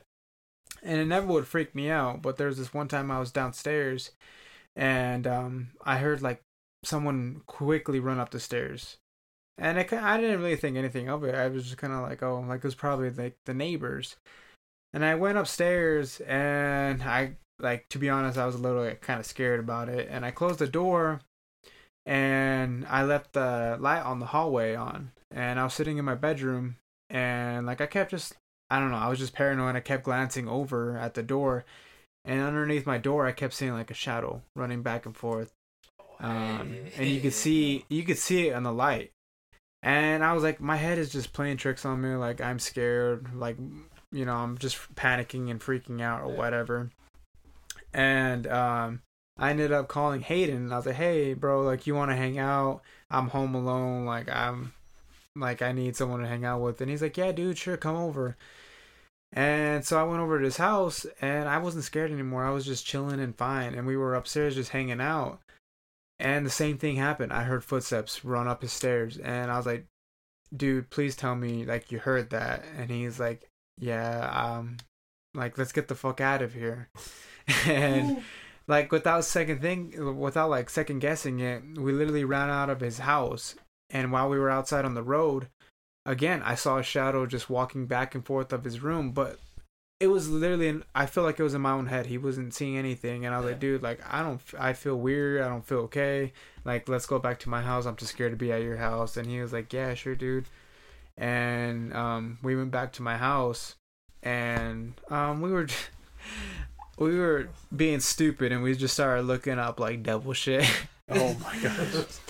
And 0.85 1.01
it 1.01 1.07
never 1.07 1.27
would 1.27 1.49
freak 1.49 1.75
me 1.75 1.91
out. 1.91 2.23
But 2.23 2.37
there 2.37 2.47
was 2.47 2.59
this 2.59 2.73
one 2.73 2.87
time 2.87 3.11
I 3.11 3.19
was 3.19 3.33
downstairs, 3.33 4.13
and 4.77 5.27
um, 5.27 5.71
I 5.85 5.97
heard 5.99 6.23
like 6.23 6.43
someone 6.85 7.43
quickly 7.47 7.99
run 7.99 8.21
up 8.21 8.31
the 8.31 8.39
stairs, 8.39 8.99
and 9.59 9.77
I 9.77 9.83
I 10.01 10.17
didn't 10.17 10.43
really 10.43 10.57
think 10.57 10.77
anything 10.77 11.09
of 11.09 11.25
it. 11.25 11.35
I 11.35 11.49
was 11.49 11.65
just 11.65 11.79
kind 11.79 11.93
of 11.93 12.03
like, 12.03 12.23
oh, 12.23 12.45
like 12.47 12.59
it 12.59 12.65
was 12.65 12.77
probably 12.77 13.11
like 13.11 13.37
the 13.47 13.55
neighbors. 13.55 14.15
And 14.93 15.05
I 15.05 15.17
went 15.17 15.39
upstairs, 15.39 16.21
and 16.21 17.03
I 17.03 17.33
like 17.59 17.89
to 17.89 17.99
be 17.99 18.11
honest, 18.11 18.39
I 18.39 18.47
was 18.47 18.55
a 18.55 18.59
little 18.59 18.85
like, 18.85 19.01
kind 19.01 19.19
of 19.19 19.27
scared 19.27 19.59
about 19.59 19.89
it, 19.89 20.09
and 20.09 20.25
I 20.25 20.31
closed 20.31 20.61
the 20.61 20.69
door, 20.69 21.21
and 22.07 22.87
I 22.89 23.03
left 23.03 23.33
the 23.33 23.77
light 23.81 24.03
on 24.03 24.21
the 24.21 24.27
hallway 24.27 24.75
on, 24.75 25.13
and 25.31 25.59
I 25.59 25.65
was 25.65 25.75
sitting 25.75 25.99
in 25.99 26.05
my 26.05 26.15
bedroom, 26.15 26.77
and 27.09 27.67
like 27.67 27.81
I 27.81 27.87
kept 27.87 28.11
just 28.11 28.35
I 28.71 28.79
don't 28.79 28.91
know, 28.91 28.99
I 28.99 29.09
was 29.09 29.19
just 29.19 29.35
paranoid. 29.35 29.77
I 29.77 29.81
kept 29.81 30.05
glancing 30.05 30.49
over 30.49 30.97
at 30.99 31.15
the 31.15 31.23
door, 31.23 31.65
and 32.25 32.41
underneath 32.41 32.87
my 32.87 32.99
door, 32.99 33.27
I 33.27 33.33
kept 33.33 33.55
seeing 33.55 33.73
like 33.73 33.91
a 33.91 33.95
shadow 33.95 34.43
running 34.55 34.83
back 34.83 35.07
and 35.07 35.17
forth, 35.17 35.53
um, 36.21 36.77
and 36.97 37.09
you 37.09 37.21
could 37.21 37.33
see 37.33 37.85
you 37.89 38.03
could 38.03 38.19
see 38.19 38.49
it 38.49 38.55
on 38.55 38.65
the 38.65 38.73
light, 38.73 39.13
and 39.83 40.23
I 40.23 40.33
was 40.35 40.43
like, 40.43 40.61
my 40.61 40.77
head 40.77 40.99
is 40.99 41.11
just 41.11 41.33
playing 41.33 41.57
tricks 41.57 41.85
on 41.85 42.01
me. 42.01 42.15
Like 42.17 42.41
I'm 42.41 42.59
scared, 42.59 43.35
like 43.35 43.57
you 44.13 44.25
know, 44.25 44.37
I'm 44.37 44.59
just 44.59 44.95
panicking 44.95 45.51
and 45.51 45.61
freaking 45.61 46.01
out 46.03 46.21
or 46.21 46.29
whatever, 46.29 46.91
and 47.93 48.47
um. 48.47 49.01
I 49.37 49.51
ended 49.51 49.73
up 49.73 49.89
calling 49.89 50.21
Hayden 50.23 50.57
and 50.57 50.73
I 50.73 50.77
was 50.77 50.87
like, 50.87 50.95
"Hey, 50.97 51.35
bro, 51.35 51.63
like 51.63 51.87
you 51.87 51.95
want 51.95 52.11
to 52.11 52.17
hang 52.17 52.39
out? 52.39 52.83
I'm 53.11 53.29
home 53.29 53.55
alone. 53.55 54.05
Like 54.05 54.29
I'm 54.31 54.73
like 55.37 55.63
I 55.63 55.73
need 55.73 55.97
someone 55.97 56.21
to 56.21 56.29
hang 56.29 56.45
out 56.45 56.61
with." 56.61 56.81
And 56.81 56.91
he's 56.91 57.03
like, 57.03 57.17
"Yeah, 57.17 57.33
dude, 57.33 57.59
sure, 57.59 57.77
come 57.77 57.97
over." 57.97 58.37
And 59.33 59.85
so 59.85 59.99
I 59.99 60.05
went 60.05 60.21
over 60.21 60.39
to 60.39 60.45
his 60.45 60.59
house 60.59 61.07
and 61.21 61.49
I 61.49 61.59
wasn't 61.59 61.85
scared 61.85 62.13
anymore. 62.13 62.45
I 62.45 62.51
was 62.51 62.65
just 62.65 62.87
chilling 62.87 63.19
and 63.19 63.37
fine. 63.37 63.75
And 63.75 63.85
we 63.87 63.97
were 63.97 64.15
upstairs 64.15 64.55
just 64.55 64.71
hanging 64.71 65.01
out. 65.01 65.41
And 66.21 66.47
the 66.47 66.51
same 66.51 66.79
thing 66.79 66.97
happened. 66.97 67.33
I 67.33 67.43
heard 67.43 67.65
footsteps 67.65 68.25
run 68.25 68.47
up 68.47 68.63
his 68.63 68.73
stairs 68.73 69.19
and 69.19 69.51
I 69.51 69.57
was 69.57 69.67
like, 69.67 69.87
"Dude, 70.57 70.91
please 70.91 71.17
tell 71.17 71.35
me 71.35 71.65
like 71.65 71.91
you 71.91 71.99
heard 71.99 72.31
that." 72.31 72.65
And 72.77 72.91
he's 72.91 73.19
like, 73.19 73.49
"Yeah, 73.79 74.31
um 74.33 74.77
like 75.35 75.59
let's 75.59 75.73
get 75.73 75.89
the 75.89 75.97
fuck 75.97 76.21
out 76.21 76.43
of 76.43 76.55
here." 76.55 76.89
and 77.67 78.23
like 78.67 78.91
without 78.91 79.25
second 79.25 79.61
thing 79.61 80.19
without 80.19 80.51
like 80.51 80.71
second 80.71 81.01
guessing 81.01 81.41
it 81.41 81.63
we 81.77 81.93
literally 81.93 82.25
ran 82.25 82.51
out 82.51 82.71
of 82.71 82.81
his 82.81 82.99
house. 82.99 83.55
And 83.91 84.11
while 84.11 84.29
we 84.29 84.39
were 84.39 84.51
outside 84.51 84.85
on 84.85 84.95
the 84.95 85.03
road 85.03 85.49
again 86.07 86.43
i 86.45 86.55
saw 86.55 86.77
a 86.79 86.83
shadow 86.83 87.25
just 87.25 87.49
walking 87.49 87.87
back 87.87 88.15
and 88.15 88.25
forth 88.25 88.53
of 88.53 88.65
his 88.65 88.81
room. 88.81 89.13
But 89.13 89.39
it 90.01 90.09
was 90.09 90.29
literally 90.29 90.69
in, 90.69 90.85
i 90.95 91.07
feel 91.07 91.25
like 91.25 91.39
it 91.39 91.45
was 91.45 91.55
in 91.55 91.61
my 91.61 91.73
own 91.73 91.87
head. 91.87 92.07
He 92.07 92.19
wasn't 92.19 92.55
seeing 92.55 92.77
anything. 92.77 93.27
And 93.27 93.35
i 93.35 93.39
was 93.39 93.51
like 93.51 93.61
dude 93.61 93.83
like 93.83 94.01
i 94.11 94.23
don't 94.23 94.41
i 94.59 94.73
feel 94.73 94.97
weird. 94.97 95.43
I 95.43 95.49
don't 95.49 95.67
feel 95.67 95.81
okay. 95.81 96.33
Like 96.65 96.89
let's 96.89 97.07
go 97.07 97.19
back 97.19 97.39
to 97.41 97.49
my 97.51 97.63
house. 97.63 97.87
I'm 97.87 97.97
too 97.97 98.07
scared 98.07 98.33
to 98.33 98.37
be 98.37 98.53
at 98.53 98.63
your 98.63 98.77
house. 98.79 99.17
And 99.17 99.29
he 99.29 99.41
was 99.41 99.53
like 99.53 99.73
yeah 99.73 99.95
sure 99.95 100.15
dude. 100.15 100.49
And 101.17 101.93
um 101.95 102.39
we 102.43 102.57
went 102.57 102.71
back 102.71 102.93
to 102.95 103.03
my 103.03 103.17
house. 103.19 103.77
And 104.23 104.95
um 105.11 105.43
we 105.43 105.53
were 105.53 105.69
we 106.99 107.19
were 107.19 107.49
being 107.75 108.01
stupid 108.01 108.53
and 108.53 108.63
we 108.63 108.75
just 108.75 108.95
started 108.95 109.23
looking 109.23 109.59
up 109.59 109.81
like 109.81 110.03
devil 110.03 110.33
shit 110.33 110.65
Oh 111.11 111.35
my 111.35 111.55
gosh. 111.59 111.77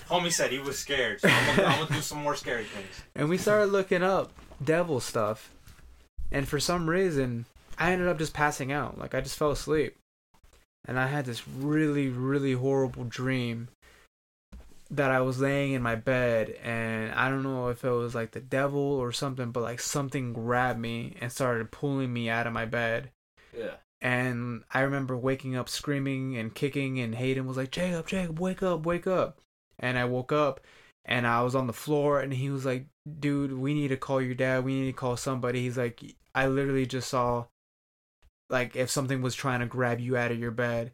Homie 0.09 0.31
said 0.33 0.51
he 0.51 0.59
was 0.59 0.77
scared, 0.77 1.21
so 1.21 1.29
I'm 1.29 1.55
gonna, 1.55 1.67
I'm 1.69 1.79
gonna 1.79 1.95
do 1.95 2.01
some 2.01 2.21
more 2.21 2.35
scary 2.35 2.65
things. 2.65 3.03
and 3.15 3.29
we 3.29 3.37
started 3.37 3.67
looking 3.67 4.03
up 4.03 4.31
devil 4.63 4.99
stuff 4.99 5.49
and 6.31 6.47
for 6.47 6.59
some 6.59 6.89
reason 6.89 7.45
i 7.77 7.91
ended 7.91 8.07
up 8.07 8.17
just 8.17 8.33
passing 8.33 8.71
out 8.71 8.97
like 8.97 9.13
i 9.13 9.19
just 9.21 9.37
fell 9.37 9.51
asleep 9.51 9.95
and 10.87 10.97
i 10.97 11.07
had 11.07 11.25
this 11.25 11.45
really 11.47 12.07
really 12.07 12.53
horrible 12.53 13.03
dream 13.03 13.67
that 14.89 15.11
i 15.11 15.19
was 15.19 15.39
laying 15.41 15.73
in 15.73 15.81
my 15.81 15.95
bed 15.95 16.55
and 16.63 17.11
i 17.13 17.27
don't 17.29 17.43
know 17.43 17.67
if 17.67 17.83
it 17.83 17.89
was 17.89 18.15
like 18.15 18.31
the 18.31 18.39
devil 18.39 18.79
or 18.81 19.11
something 19.11 19.51
but 19.51 19.61
like 19.61 19.79
something 19.81 20.31
grabbed 20.31 20.79
me 20.79 21.13
and 21.19 21.31
started 21.31 21.69
pulling 21.69 22.11
me 22.13 22.29
out 22.29 22.47
of 22.47 22.53
my 22.53 22.65
bed 22.65 23.09
Yeah. 23.57 23.71
And 24.05 24.63
I 24.71 24.81
remember 24.81 25.17
waking 25.17 25.55
up 25.55 25.67
screaming 25.67 26.37
and 26.37 26.53
kicking, 26.53 26.99
and 26.99 27.15
Hayden 27.15 27.47
was 27.47 27.57
like, 27.57 27.71
"Jacob, 27.71 28.05
Jacob, 28.05 28.39
wake 28.39 28.61
up, 28.61 28.85
wake 28.85 29.07
up!" 29.07 29.41
And 29.79 29.97
I 29.97 30.05
woke 30.05 30.31
up, 30.31 30.61
and 31.05 31.25
I 31.25 31.41
was 31.41 31.55
on 31.55 31.65
the 31.65 31.73
floor, 31.73 32.19
and 32.19 32.31
he 32.31 32.51
was 32.51 32.65
like, 32.65 32.85
"Dude, 33.19 33.53
we 33.53 33.73
need 33.73 33.87
to 33.87 33.97
call 33.97 34.21
your 34.21 34.35
dad. 34.35 34.63
We 34.63 34.79
need 34.79 34.91
to 34.91 34.93
call 34.93 35.17
somebody." 35.17 35.61
He's 35.61 35.75
like, 35.75 36.03
"I 36.35 36.45
literally 36.45 36.85
just 36.85 37.09
saw, 37.09 37.45
like, 38.47 38.75
if 38.75 38.91
something 38.91 39.23
was 39.23 39.33
trying 39.33 39.61
to 39.61 39.65
grab 39.65 39.99
you 39.99 40.15
out 40.15 40.31
of 40.31 40.39
your 40.39 40.51
bed." 40.51 40.91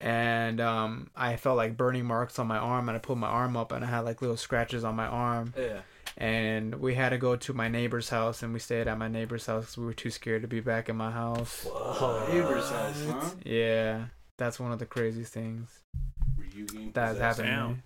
And 0.00 0.60
um, 0.60 1.10
I 1.14 1.36
felt 1.36 1.56
like 1.56 1.76
burning 1.76 2.06
marks 2.06 2.40
on 2.40 2.48
my 2.48 2.58
arm, 2.58 2.88
and 2.88 2.96
I 2.96 2.98
pulled 2.98 3.20
my 3.20 3.28
arm 3.28 3.56
up, 3.56 3.70
and 3.70 3.84
I 3.84 3.88
had 3.88 4.00
like 4.00 4.20
little 4.20 4.36
scratches 4.36 4.82
on 4.82 4.96
my 4.96 5.06
arm 5.06 5.54
Yeah. 5.56 5.82
And 6.16 6.74
we 6.76 6.94
had 6.94 7.10
to 7.10 7.18
go 7.18 7.36
to 7.36 7.52
my 7.52 7.68
neighbor's 7.68 8.08
house 8.10 8.42
and 8.42 8.52
we 8.52 8.58
stayed 8.58 8.86
at 8.88 8.98
my 8.98 9.08
neighbor's 9.08 9.46
house 9.46 9.64
'cause 9.66 9.78
we 9.78 9.84
were 9.84 9.94
too 9.94 10.10
scared 10.10 10.42
to 10.42 10.48
be 10.48 10.60
back 10.60 10.88
in 10.88 10.96
my 10.96 11.10
house 11.10 11.66
oh, 11.70 12.26
Neighbor's 12.30 12.68
house, 12.70 13.04
huh? 13.08 13.30
yeah 13.44 14.04
that's 14.38 14.58
one 14.60 14.72
of 14.72 14.78
the 14.78 14.86
craziest 14.86 15.32
things 15.32 15.80
Were 16.36 16.44
you 16.44 16.66
getting 16.66 16.92
that's 16.92 17.12
possessed? 17.14 17.40
happened 17.40 17.82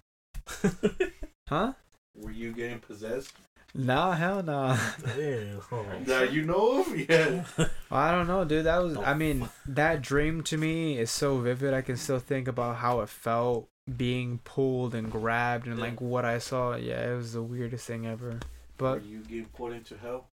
to 0.63 0.69
me 1.03 1.11
huh 1.49 1.73
Were 2.17 2.31
you 2.31 2.53
getting 2.53 2.79
possessed? 2.81 3.33
nah 3.75 4.13
hell 4.13 4.43
no 4.43 4.77
Damn. 5.17 5.61
That 6.07 6.33
you 6.33 6.43
know 6.47 6.81
of? 6.81 6.97
Yeah. 7.11 7.45
i 7.91 8.11
don't 8.11 8.27
know 8.27 8.45
dude 8.45 8.65
that 8.65 8.79
was 8.83 8.97
Oh, 8.97 9.03
i 9.03 9.13
mean 9.15 9.49
that 9.67 10.01
dream 10.03 10.43
to 10.45 10.57
me 10.57 10.99
is 10.99 11.11
so 11.11 11.39
vivid 11.39 11.75
i 11.75 11.83
can 11.83 11.97
still 11.97 12.19
think 12.19 12.49
about 12.49 12.77
how 12.77 13.01
it 13.01 13.09
felt 13.11 13.69
being 13.97 14.39
pulled 14.45 14.95
and 14.95 15.11
grabbed 15.11 15.67
and 15.67 15.77
Yeah. 15.79 15.85
like 15.85 16.01
what 16.01 16.25
i 16.25 16.39
saw 16.39 16.75
yeah 16.75 17.13
it 17.13 17.17
was 17.17 17.35
the 17.35 17.43
weirdest 17.43 17.87
thing 17.87 18.07
ever 18.07 18.31
Were 18.31 18.39
but 18.79 19.05
you 19.05 19.21
getting 19.21 19.47
put 19.47 19.73
into 19.73 19.97
hell? 19.97 20.27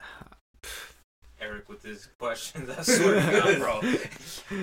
Eric 1.40 1.68
with 1.68 1.82
his 1.82 2.08
questions. 2.18 2.68
I 2.70 2.82
swear 2.82 3.14
to 3.14 3.58
God, 3.58 3.80
bro. 4.50 4.60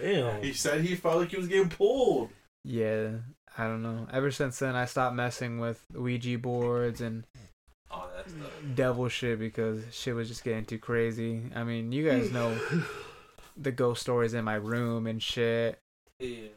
Damn. 0.00 0.42
He 0.42 0.52
said 0.52 0.80
he 0.82 0.94
felt 0.94 1.18
like 1.18 1.30
he 1.30 1.36
was 1.36 1.48
getting 1.48 1.68
pulled. 1.68 2.30
yeah 2.64 3.10
i 3.58 3.64
don't 3.64 3.82
know 3.82 4.06
ever 4.12 4.30
since 4.32 4.58
then 4.58 4.74
i 4.74 4.84
stopped 4.84 5.14
messing 5.14 5.58
with 5.60 5.84
ouija 5.94 6.36
boards 6.38 7.00
and 7.00 7.24
Oh, 7.90 8.08
that's 8.16 8.32
the. 8.32 8.46
devil 8.74 9.08
shit 9.08 9.38
because 9.38 9.82
shit 9.92 10.16
was 10.16 10.26
just 10.28 10.42
getting 10.42 10.64
too 10.64 10.78
crazy. 10.80 11.42
I 11.54 11.62
mean, 11.62 11.92
you 11.92 12.04
guys 12.08 12.32
know 12.32 12.58
the 13.56 13.70
ghost 13.70 14.02
stories 14.02 14.34
in 14.34 14.42
my 14.44 14.56
room 14.56 15.06
and 15.06 15.22
shit. 15.22 15.78
Yeah. 16.18 16.48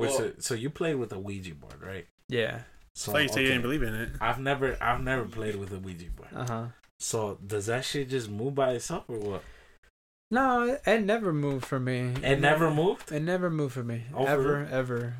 Wait, 0.00 0.08
Well- 0.10 0.18
so, 0.18 0.32
so 0.38 0.54
you 0.54 0.70
played 0.70 0.96
with 0.96 1.12
a 1.12 1.18
Ouija 1.18 1.54
board, 1.54 1.80
right? 1.82 2.06
Yeah. 2.28 2.60
So 2.94 3.12
I 3.12 3.14
thought 3.14 3.22
you 3.22 3.28
said 3.28 3.36
you 3.36 3.42
okay. 3.46 3.48
didn't 3.54 3.62
believe 3.62 3.82
in 3.82 3.94
it. 3.94 4.10
I've 4.20 4.38
never, 4.40 4.76
I've 4.82 5.02
never 5.02 5.24
played 5.24 5.56
with 5.56 5.72
a 5.72 5.78
Ouija 5.78 6.06
board. 6.16 6.28
Uh 6.34 6.46
huh. 6.46 6.66
So 6.98 7.38
does 7.46 7.66
that 7.66 7.84
shit 7.84 8.08
just 8.10 8.28
move 8.28 8.54
by 8.54 8.72
itself 8.72 9.04
or 9.08 9.18
what? 9.18 9.42
No, 10.30 10.62
it, 10.62 10.82
it 10.86 11.04
never 11.04 11.32
moved 11.32 11.64
for 11.66 11.80
me. 11.80 12.12
It 12.22 12.40
never 12.40 12.70
moved. 12.70 13.10
It 13.10 13.20
never 13.22 13.50
moved 13.50 13.74
for 13.74 13.82
me. 13.82 14.04
Oh, 14.14 14.24
ever, 14.26 14.58
real? 14.60 14.68
ever. 14.74 15.14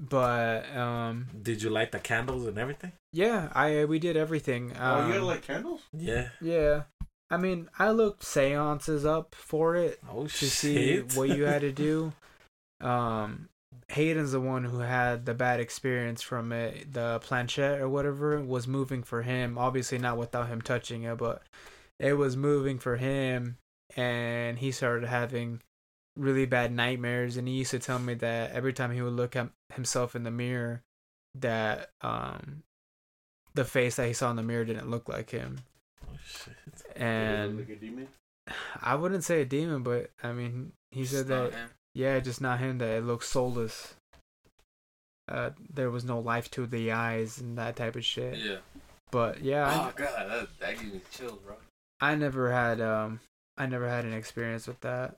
But 0.00 0.74
um, 0.76 1.26
Did 1.42 1.62
you 1.62 1.70
light 1.70 1.90
the 1.92 1.98
candles 1.98 2.46
and 2.46 2.56
everything? 2.58 2.92
yeah, 3.12 3.50
I 3.54 3.84
we 3.84 3.98
did 3.98 4.16
everything. 4.16 4.72
oh, 4.78 4.94
Um, 5.00 5.08
you 5.08 5.14
had 5.14 5.22
like 5.22 5.42
candles? 5.42 5.82
Yeah. 5.92 6.28
yeah. 6.40 6.82
I 7.30 7.36
mean, 7.36 7.68
I 7.78 7.90
looked 7.90 8.24
seances 8.24 9.04
up 9.04 9.34
for 9.34 9.74
it 9.76 10.00
Oh 10.10 10.22
to 10.22 10.28
shit! 10.28 10.48
see 10.50 10.98
what 11.18 11.28
you 11.36 11.44
had 11.44 11.60
to 11.62 11.72
do. 11.88 12.12
Um, 12.80 13.48
Hayden's 13.90 14.32
the 14.32 14.40
one 14.40 14.64
who 14.64 14.80
had 14.80 15.24
the 15.24 15.34
bad 15.34 15.60
experience 15.60 16.20
from 16.22 16.52
it. 16.52 16.92
The 16.92 17.20
planchette 17.22 17.80
or 17.80 17.88
whatever 17.88 18.40
was 18.40 18.68
moving 18.68 19.02
for 19.02 19.22
him. 19.22 19.56
Obviously, 19.56 19.98
not 19.98 20.18
without 20.18 20.48
him 20.48 20.60
touching 20.60 21.04
it, 21.04 21.16
but 21.16 21.42
it 21.98 22.14
was 22.14 22.36
moving 22.36 22.78
for 22.78 22.96
him, 22.96 23.56
and 23.96 24.58
he 24.58 24.72
started 24.72 25.08
having 25.08 25.62
really 26.16 26.46
bad 26.46 26.72
nightmares. 26.72 27.36
And 27.36 27.48
he 27.48 27.54
used 27.54 27.70
to 27.70 27.78
tell 27.78 27.98
me 27.98 28.14
that 28.14 28.52
every 28.52 28.72
time 28.72 28.92
he 28.92 29.00
would 29.00 29.14
look 29.14 29.34
at 29.36 29.48
himself 29.74 30.14
in 30.14 30.22
the 30.22 30.30
mirror, 30.30 30.82
that 31.34 31.90
um, 32.02 32.62
the 33.54 33.64
face 33.64 33.96
that 33.96 34.06
he 34.06 34.12
saw 34.12 34.30
in 34.30 34.36
the 34.36 34.42
mirror 34.42 34.64
didn't 34.64 34.90
look 34.90 35.08
like 35.08 35.30
him. 35.30 35.60
Oh, 36.06 36.16
shit. 36.24 36.54
And 36.94 37.58
Like 37.58 37.70
a 37.70 37.76
demon? 37.76 38.08
I 38.80 38.94
wouldn't 38.94 39.24
say 39.24 39.42
a 39.42 39.44
demon, 39.44 39.82
but 39.82 40.10
I 40.22 40.32
mean, 40.32 40.72
he 40.90 41.02
It's 41.02 41.10
said 41.10 41.26
that 41.28 41.52
him. 41.52 41.70
Yeah, 41.98 42.20
just 42.20 42.40
not 42.40 42.60
him. 42.60 42.78
That 42.78 42.98
it 42.98 43.04
looked 43.04 43.24
soulless. 43.24 43.94
Uh, 45.28 45.50
there 45.74 45.90
was 45.90 46.04
no 46.04 46.20
life 46.20 46.48
to 46.52 46.64
the 46.66 46.92
eyes 46.92 47.38
and 47.38 47.58
that 47.58 47.74
type 47.76 47.96
of 47.96 48.04
shit. 48.04 48.38
Yeah. 48.38 48.56
But 49.10 49.42
yeah, 49.42 49.68
Oh 49.90 49.92
god, 49.96 50.30
that 50.30 50.48
that 50.60 50.78
gives 50.78 50.92
me 50.94 51.00
chills, 51.10 51.38
bro. 51.44 51.56
I, 52.00 52.12
I 52.12 52.14
never 52.14 52.52
had 52.52 52.80
um, 52.80 53.20
I 53.56 53.66
never 53.66 53.88
had 53.88 54.04
an 54.04 54.12
experience 54.14 54.66
with 54.68 54.80
that. 54.82 55.16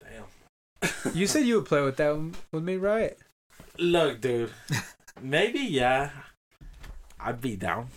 Damn. 0.00 1.12
You 1.14 1.26
said 1.26 1.44
you 1.44 1.56
would 1.56 1.66
play 1.66 1.82
with 1.82 1.96
that 1.96 2.14
with 2.52 2.62
me, 2.62 2.76
right? 2.76 3.16
Look, 3.78 4.20
dude. 4.20 4.50
Maybe 5.20 5.58
yeah. 5.60 6.10
I'd 7.18 7.40
be 7.40 7.56
down. 7.56 7.88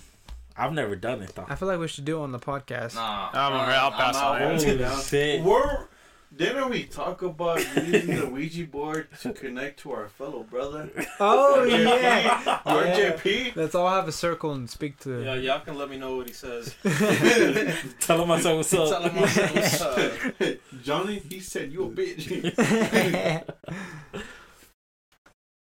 I've 0.58 0.74
never 0.74 0.96
done 0.96 1.22
it 1.22 1.36
though. 1.36 1.46
I 1.48 1.56
feel 1.56 1.68
like 1.68 1.80
we 1.80 1.88
should 1.88 2.06
do 2.06 2.20
it 2.20 2.24
on 2.24 2.32
the 2.32 2.40
podcast. 2.40 2.96
Nah, 2.96 3.30
I'm 3.32 3.54
alright, 3.54 3.78
I'll 3.78 3.92
pass 3.92 4.16
out. 4.16 4.36
on 4.36 4.42
it. 4.42 4.46
Let's 4.46 4.64
Holy 4.64 4.78
get 4.78 4.84
down. 4.84 5.02
shit. 5.02 5.44
We're, 5.44 5.88
didn't 6.36 6.70
we 6.70 6.84
talk 6.84 7.22
about 7.22 7.60
using 7.76 8.16
the 8.20 8.28
Ouija 8.28 8.66
board 8.66 9.08
to 9.22 9.34
connect 9.34 9.80
to 9.82 9.92
our 9.92 10.08
fellow 10.10 10.44
brother? 10.44 10.90
Oh 11.20 11.66
RJP? 11.68 12.02
yeah, 12.02 12.60
RJP? 12.66 13.56
let's 13.56 13.76
all 13.76 13.90
have 13.90 14.08
a 14.08 14.12
circle 14.12 14.54
and 14.54 14.70
speak 14.70 14.98
to. 15.00 15.22
Yeah, 15.24 15.36
y'all 15.36 15.60
can 15.60 15.78
let 15.78 15.90
me 15.90 15.98
know 15.98 16.16
what 16.18 16.28
he 16.28 16.34
says. 16.34 16.76
Tell 18.00 18.24
him 18.24 18.32
I 18.32 18.40
said 18.40 18.56
what's 18.56 18.70
Tell 18.70 18.94
up. 18.94 19.12
him 19.12 19.22
what's 19.22 19.82
up. 19.82 19.98
Johnny, 20.84 21.20
he 21.30 21.40
said 21.40 21.72
you 21.72 21.86
a 21.86 21.90
bitch. 21.90 23.44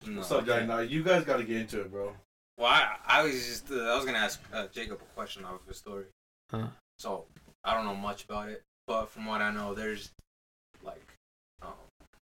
No, 0.07 0.17
What's 0.19 0.31
up, 0.33 0.47
Johnny? 0.47 0.67
Now 0.67 0.79
you 0.81 1.03
guys 1.03 1.25
got 1.25 1.39
to 1.39 1.45
get 1.45 1.57
into 1.57 1.81
it, 1.81 1.91
bro. 1.91 2.13
Well, 2.59 2.69
I, 2.69 2.97
I 3.07 3.23
was 3.23 3.33
just 3.33 3.71
uh, 3.71 3.77
I 3.93 3.97
was 3.97 4.05
gonna 4.05 4.19
ask 4.19 4.41
uh, 4.53 4.67
Jacob 4.73 4.99
a 5.01 5.15
question 5.15 5.45
off 5.45 5.61
of 5.63 5.67
his 5.67 5.79
story. 5.79 6.05
Huh. 6.51 6.69
So 6.99 7.25
I 7.65 7.75
don't 7.75 7.85
know 7.87 7.95
much 7.95 8.25
about 8.25 8.49
it, 8.51 8.63
but 8.87 9.07
from 9.11 9.27
what 9.27 9.41
I 9.41 9.51
know, 9.51 9.75
there's 9.75 10.11
like 10.11 10.20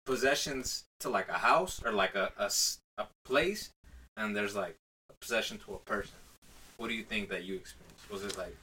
possessions 0.09 0.84
to 1.00 1.11
like 1.11 1.28
a 1.28 1.34
house 1.34 1.82
or 1.84 1.92
like 1.92 2.14
a, 2.14 2.32
a, 2.38 2.50
a 2.96 3.06
place, 3.26 3.70
and 4.16 4.34
there's 4.34 4.56
like 4.56 4.76
a 5.11 5.14
possession 5.20 5.59
to 5.66 5.74
a 5.74 5.78
person. 5.78 6.16
What 6.78 6.88
do 6.88 6.94
you 6.94 7.04
think 7.04 7.28
that 7.28 7.44
you 7.44 7.56
experienced? 7.56 8.11
Was 8.11 8.24
it 8.24 8.38
like 8.38 8.56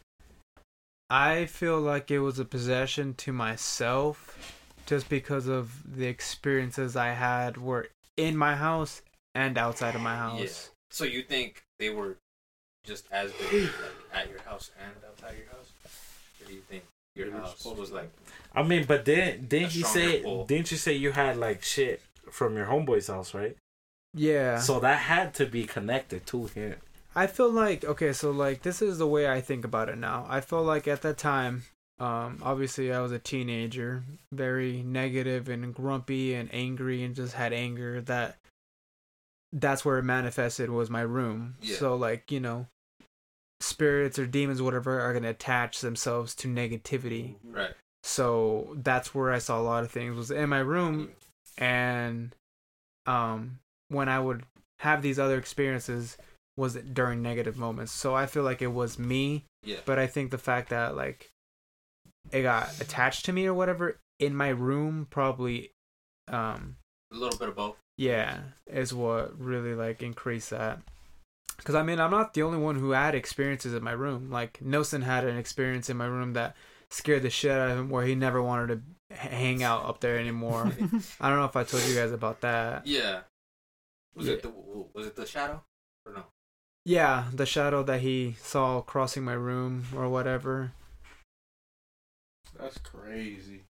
I 1.10 1.46
feel 1.46 1.80
like 1.80 2.10
it 2.10 2.20
was 2.20 2.40
a 2.40 2.46
possession 2.46 3.14
to 3.16 3.32
myself 3.32 4.18
just 4.88 5.08
because 5.08 5.48
of 5.48 5.72
the 5.86 6.08
experiences 6.08 6.96
I 6.96 7.12
had 7.12 7.58
were 7.58 7.90
in 8.18 8.36
my 8.36 8.56
house 8.56 9.04
and 9.36 9.56
outside 9.58 9.94
of 9.94 10.02
my 10.02 10.16
house. 10.16 10.40
Yeah. 10.40 10.72
so 10.90 11.04
you 11.04 11.22
think 11.22 11.64
they 11.78 11.92
were 11.92 12.18
just 12.84 13.06
as 13.12 13.32
big 13.52 13.64
like 13.64 14.24
at 14.24 14.30
your 14.30 14.42
house 14.42 14.72
and 14.84 14.92
outside 15.08 15.38
your 15.38 15.48
house, 15.48 15.72
or 16.42 16.48
do 16.48 16.54
you 16.54 16.62
think 16.62 16.84
your 17.16 17.30
They 17.30 17.38
house 17.38 17.64
was 17.66 17.92
like 17.92 18.10
I 18.56 18.64
mean, 18.64 18.86
but 18.86 19.06
then 19.06 19.46
didn't 19.48 19.76
A 19.76 19.78
you 19.78 19.84
say 19.86 20.22
pull. 20.22 20.46
didn't 20.46 20.72
you 20.72 20.78
say 20.78 20.94
you 20.94 21.12
had 21.12 21.38
like 21.38 21.64
shit 21.64 22.02
from 22.32 22.56
your 22.56 22.66
homeboy's 22.66 23.08
house, 23.08 23.34
right? 23.34 23.56
Yeah. 24.14 24.60
So 24.60 24.80
that 24.80 25.00
had 25.00 25.34
to 25.36 25.46
be 25.46 25.66
connected 25.66 26.26
to 26.28 26.46
him. 26.48 26.76
I 27.16 27.28
feel 27.28 27.50
like 27.50 27.86
okay, 27.86 28.14
so 28.14 28.32
like 28.32 28.64
this 28.64 28.82
is 28.82 28.98
the 28.98 29.08
way 29.08 29.30
I 29.30 29.42
think 29.42 29.66
about 29.66 29.90
it 29.90 29.98
now. 29.98 30.26
I 30.30 30.42
feel 30.42 30.64
like 30.64 30.88
at 30.88 31.02
that 31.04 31.18
time, 31.18 31.64
um, 32.00 32.40
obviously 32.44 32.92
I 32.94 33.00
was 33.00 33.12
a 33.12 33.20
teenager, 33.20 34.04
very 34.32 34.84
negative 34.84 35.48
and 35.50 35.74
grumpy 35.74 36.34
and 36.34 36.50
angry 36.54 37.04
and 37.04 37.16
just 37.16 37.34
had 37.34 37.54
anger 37.54 38.02
that 38.02 38.38
that's 39.54 39.86
where 39.86 39.98
it 39.98 40.04
manifested 40.04 40.70
was 40.70 40.90
my 40.90 41.02
room. 41.02 41.56
Yeah. 41.62 41.78
So 41.78 41.96
like, 41.96 42.32
you 42.32 42.42
know, 42.42 42.68
spirits 43.62 44.20
or 44.20 44.26
demons 44.26 44.62
whatever 44.62 45.00
are 45.00 45.14
going 45.14 45.24
to 45.24 45.30
attach 45.30 45.80
themselves 45.80 46.36
to 46.36 46.50
negativity. 46.50 47.36
right? 47.44 47.72
So 48.08 48.78
that's 48.84 49.16
where 49.16 49.34
I 49.34 49.40
saw 49.40 49.60
a 49.60 49.64
lot 49.64 49.84
of 49.84 49.90
things 49.92 50.16
was 50.16 50.30
in 50.30 50.48
my 50.50 50.60
room 50.60 51.10
and 51.58 52.36
um 53.08 53.60
when 53.90 54.08
I 54.10 54.20
would 54.20 54.44
have 54.80 55.02
these 55.02 55.18
other 55.20 55.38
experiences 55.38 56.18
was 56.58 56.76
during 56.76 57.22
negative 57.22 57.58
moments. 57.58 57.92
So 57.92 58.16
I 58.16 58.28
feel 58.28 58.44
like 58.44 58.62
it 58.62 58.68
was 58.74 59.00
me, 59.00 59.44
Yeah. 59.64 59.78
but 59.86 59.98
I 60.00 60.08
think 60.08 60.32
the 60.32 60.38
fact 60.38 60.70
that 60.70 60.96
like 60.96 61.30
it 62.32 62.44
got 62.44 62.80
attached 62.80 63.26
to 63.26 63.34
me 63.34 63.46
or 63.48 63.54
whatever 63.54 63.98
in 64.20 64.36
my 64.36 64.50
room 64.50 65.08
probably 65.10 65.72
um 66.28 66.76
A 67.12 67.16
little 67.16 67.38
bit 67.40 67.50
of 67.50 67.56
both. 67.56 67.76
yeah 67.98 68.40
is 68.68 68.94
what 68.94 69.40
really 69.40 69.74
like 69.76 70.02
increased 70.02 70.50
that 70.50 70.80
because 71.58 71.76
i 71.76 71.84
mean 71.84 72.00
i'm 72.00 72.10
not 72.12 72.34
the 72.34 72.42
only 72.42 72.58
one 72.58 72.76
who 72.76 72.92
had 72.92 73.14
experiences 73.14 73.74
in 73.76 73.84
my 73.84 73.92
room 73.92 74.32
like 74.32 74.60
nelson 74.62 75.04
had 75.04 75.24
an 75.24 75.38
experience 75.38 75.88
in 75.90 75.98
my 75.98 76.06
room 76.06 76.34
that 76.34 76.56
scared 76.96 77.22
the 77.24 77.30
shit 77.30 77.52
out 77.52 77.70
of 77.72 77.78
him 77.78 77.90
where 77.90 78.06
he 78.06 78.16
never 78.16 78.42
wanted 78.42 78.68
to 79.10 79.16
hang 79.16 79.62
out 79.64 79.86
up 79.86 80.00
there 80.00 80.18
anymore 80.18 80.72
i 81.22 81.30
don't 81.30 81.38
know 81.40 81.46
if 81.46 81.56
i 81.56 81.64
told 81.64 81.84
you 81.84 81.94
guys 81.96 82.12
about 82.12 82.42
that 82.42 82.86
Yeah. 82.88 83.22
Was 84.16 84.28
Yeah. 84.28 84.34
it 84.34 84.44
the 84.44 84.50
was 84.94 85.06
it 85.08 85.16
the 85.16 85.26
shadow 85.26 85.64
or 86.06 86.14
no? 86.14 86.24
yeah 86.86 87.26
the 87.34 87.46
shadow 87.46 87.84
that 87.84 88.02
he 88.02 88.36
saw 88.42 88.82
crossing 88.82 89.24
my 89.24 89.34
room 89.34 89.86
or 89.96 90.08
whatever 90.10 90.72
That's 92.60 92.78
crazy. 92.78 93.64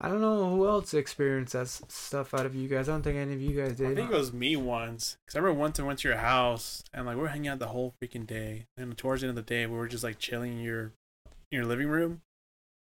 i 0.00 0.08
don't 0.08 0.20
know 0.20 0.50
who 0.50 0.66
else 0.66 0.92
experienced 0.94 1.52
that 1.52 1.68
stuff 1.68 2.34
out 2.34 2.46
of 2.46 2.54
you 2.54 2.68
guys 2.68 2.88
i 2.88 2.92
don't 2.92 3.02
think 3.02 3.16
any 3.16 3.34
of 3.34 3.40
you 3.40 3.54
guys 3.60 3.76
did. 3.76 3.92
I 3.92 3.94
think 3.94 4.10
it 4.10 4.16
was 4.16 4.32
me 4.32 4.56
once. 4.56 5.16
Cause 5.26 5.36
I 5.36 5.38
remember 5.38 5.60
once 5.60 5.78
I 5.78 5.84
went 5.84 6.00
to 6.00 6.08
your 6.08 6.18
house 6.18 6.82
and 6.92 7.06
like 7.06 7.16
we 7.16 7.22
were 7.22 7.28
hanging 7.28 7.48
out 7.48 7.58
the 7.60 7.68
whole 7.68 7.94
freaking 8.02 8.26
day. 8.26 8.66
And 8.76 8.96
towards 8.98 9.20
the 9.22 9.28
end 9.28 9.38
of 9.38 9.44
the 9.46 9.48
day, 9.54 9.66
we 9.66 9.76
were 9.76 9.88
just 9.88 10.04
like 10.04 10.18
chilling 10.18 10.52
in 10.52 10.60
your 10.60 10.92
in 11.54 11.60
your 11.60 11.68
living 11.68 11.88
room, 11.88 12.20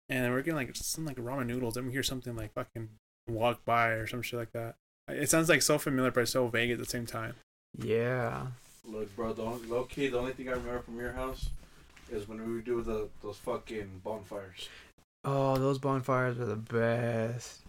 and 0.09 0.25
we 0.25 0.31
we're 0.31 0.41
getting 0.41 0.55
like 0.57 0.75
some 0.75 1.05
like 1.05 1.17
ramen 1.17 1.47
noodles. 1.47 1.77
And 1.77 1.87
we 1.87 1.93
hear 1.93 2.03
something 2.03 2.35
like 2.35 2.53
fucking 2.53 2.89
walk 3.29 3.63
by 3.65 3.89
or 3.89 4.05
some 4.07 4.21
shit 4.21 4.39
like 4.39 4.51
that. 4.51 4.75
It 5.07 5.29
sounds 5.29 5.49
like 5.49 5.61
so 5.61 5.77
familiar 5.79 6.11
but 6.11 6.27
so 6.27 6.47
vague 6.47 6.71
at 6.71 6.77
the 6.77 6.85
same 6.85 7.05
time. 7.05 7.35
yeah 7.77 8.47
Look, 8.85 9.15
bro, 9.15 9.33
the 9.33 9.43
only, 9.43 9.67
low 9.67 9.83
key, 9.83 10.07
the 10.07 10.17
only 10.17 10.33
thing 10.33 10.49
I 10.49 10.53
remember 10.53 10.79
from 10.79 10.97
your 10.99 11.11
house 11.13 11.49
is 12.11 12.27
when 12.27 12.45
we 12.45 12.53
would 12.55 12.65
do 12.65 12.81
the 12.81 13.07
those 13.21 13.37
fucking 13.37 14.01
bonfires. 14.03 14.67
oh 15.23 15.55
those 15.57 15.77
bonfires 15.77 16.37
were 16.37 16.45
the 16.45 16.55
best 16.55 17.61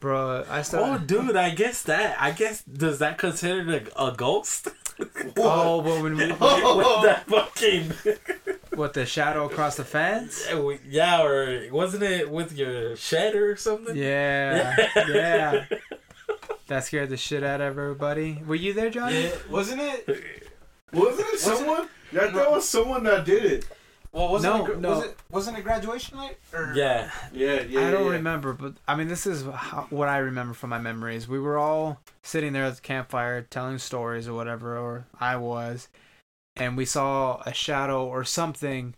bro 0.00 0.44
i 0.50 0.62
Oh, 0.74 0.98
dude, 0.98 1.34
I 1.36 1.50
guess 1.50 1.82
that. 1.82 2.16
I 2.20 2.30
guess 2.32 2.62
does 2.62 2.98
that 2.98 3.16
consider 3.18 3.82
a, 3.96 4.08
a 4.08 4.14
ghost? 4.14 4.68
Oh, 5.36 5.80
but 5.82 6.02
when 6.02 6.16
we 6.16 6.26
With 6.32 6.38
that 6.38 7.24
fucking 7.26 7.92
what 8.76 8.94
the 8.94 9.06
shadow 9.06 9.46
across 9.46 9.76
the 9.76 9.84
fence? 9.84 10.46
yeah, 10.88 11.22
or 11.22 11.68
wasn't 11.72 12.02
it 12.02 12.30
with 12.30 12.52
your 12.56 12.96
shed 12.96 13.34
or 13.34 13.56
something? 13.56 13.96
Yeah, 13.96 14.88
yeah. 15.08 15.64
That 16.68 16.84
scared 16.84 17.10
the 17.10 17.16
shit 17.16 17.44
out 17.44 17.60
of 17.60 17.78
everybody. 17.78 18.42
Were 18.44 18.56
you 18.56 18.72
there, 18.72 18.90
Johnny? 18.90 19.22
Yeah, 19.24 19.36
wasn't 19.48 19.80
it? 19.82 20.34
Wasn't 20.92 21.28
it 21.32 21.38
someone? 21.38 21.88
Yeah, 22.10 22.26
there 22.26 22.50
was 22.50 22.68
someone 22.68 23.04
that 23.04 23.24
did 23.24 23.44
it. 23.44 23.66
Well, 24.10 24.32
wasn't 24.32 24.54
No, 24.56 24.62
it, 24.62 24.66
gra- 24.66 24.80
no. 24.80 24.88
Was 24.90 25.04
it 25.04 25.16
wasn't 25.30 25.58
it 25.58 25.62
graduation 25.62 26.16
night? 26.16 26.38
Or 26.52 26.72
Yeah. 26.74 27.10
Yeah, 27.32 27.62
yeah. 27.62 27.86
I 27.86 27.90
don't 27.92 28.06
yeah. 28.06 28.10
remember, 28.12 28.52
but 28.52 28.74
I 28.88 28.96
mean, 28.96 29.06
this 29.06 29.26
is 29.28 29.44
how, 29.44 29.86
what 29.90 30.08
I 30.08 30.18
remember 30.18 30.54
from 30.54 30.70
my 30.70 30.78
memories. 30.80 31.28
We 31.28 31.38
were 31.38 31.56
all 31.56 32.00
sitting 32.22 32.52
there 32.52 32.64
at 32.64 32.74
the 32.76 32.80
campfire 32.80 33.42
telling 33.42 33.78
stories 33.78 34.26
or 34.26 34.34
whatever, 34.34 34.76
or 34.76 35.04
I 35.20 35.36
was, 35.36 35.88
and 36.56 36.76
we 36.76 36.84
saw 36.84 37.42
a 37.46 37.52
shadow 37.52 38.06
or 38.06 38.24
something 38.24 38.94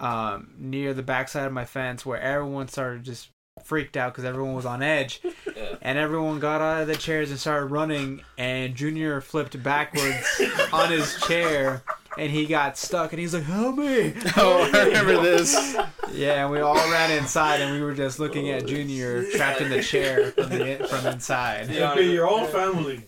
um, 0.00 0.54
near 0.58 0.94
the 0.94 1.02
backside 1.02 1.46
of 1.46 1.52
my 1.52 1.64
fence 1.64 2.04
where 2.04 2.20
everyone 2.20 2.68
started 2.68 3.04
just 3.04 3.28
freaked 3.62 3.96
out 3.96 4.12
because 4.12 4.24
everyone 4.24 4.54
was 4.54 4.66
on 4.66 4.82
edge. 4.82 5.20
Yeah. 5.54 5.76
and 5.82 5.98
everyone 5.98 6.40
got 6.40 6.62
out 6.62 6.80
of 6.82 6.86
the 6.88 6.96
chairs 6.96 7.28
and 7.30 7.38
started 7.38 7.66
running 7.66 8.22
and 8.38 8.74
junior 8.74 9.20
flipped 9.20 9.62
backwards 9.62 10.40
on 10.72 10.90
his 10.90 11.20
chair 11.26 11.82
and 12.16 12.30
he 12.32 12.46
got 12.46 12.78
stuck 12.78 13.12
and 13.12 13.20
he's 13.20 13.34
like 13.34 13.42
help 13.42 13.76
me 13.76 14.14
Oh, 14.38 14.70
I 14.72 14.84
remember 14.86 15.20
this. 15.20 15.76
yeah 16.10 16.42
and 16.44 16.50
we 16.50 16.60
all 16.60 16.74
ran 16.90 17.10
inside 17.10 17.60
and 17.60 17.74
we 17.74 17.82
were 17.82 17.92
just 17.94 18.18
looking 18.18 18.48
at 18.48 18.66
junior 18.66 19.24
trapped 19.32 19.60
in 19.60 19.68
the 19.68 19.82
chair 19.82 20.30
from 20.32 20.48
the 20.48 20.86
from 20.88 21.06
inside 21.12 21.68
Yeah. 21.68 21.92
It'd 21.92 22.06
be 22.06 22.10
your 22.12 22.28
own 22.28 22.48
family. 22.48 23.04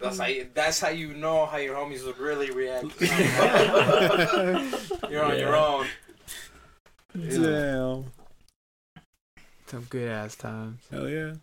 That's 0.00 0.18
how 0.18 0.26
you, 0.26 0.48
that's 0.54 0.80
how 0.80 0.88
you 0.90 1.14
know 1.14 1.46
how 1.46 1.56
your 1.56 1.74
homies 1.74 2.04
would 2.06 2.18
really 2.18 2.50
react. 2.50 3.00
You're 5.10 5.24
on 5.24 5.38
your 5.38 5.56
own. 5.56 5.86
Damn. 7.18 8.04
Some 9.66 9.84
good 9.90 10.08
ass 10.08 10.36
times. 10.36 10.80
Hell 10.90 11.08
yeah. 11.08 11.34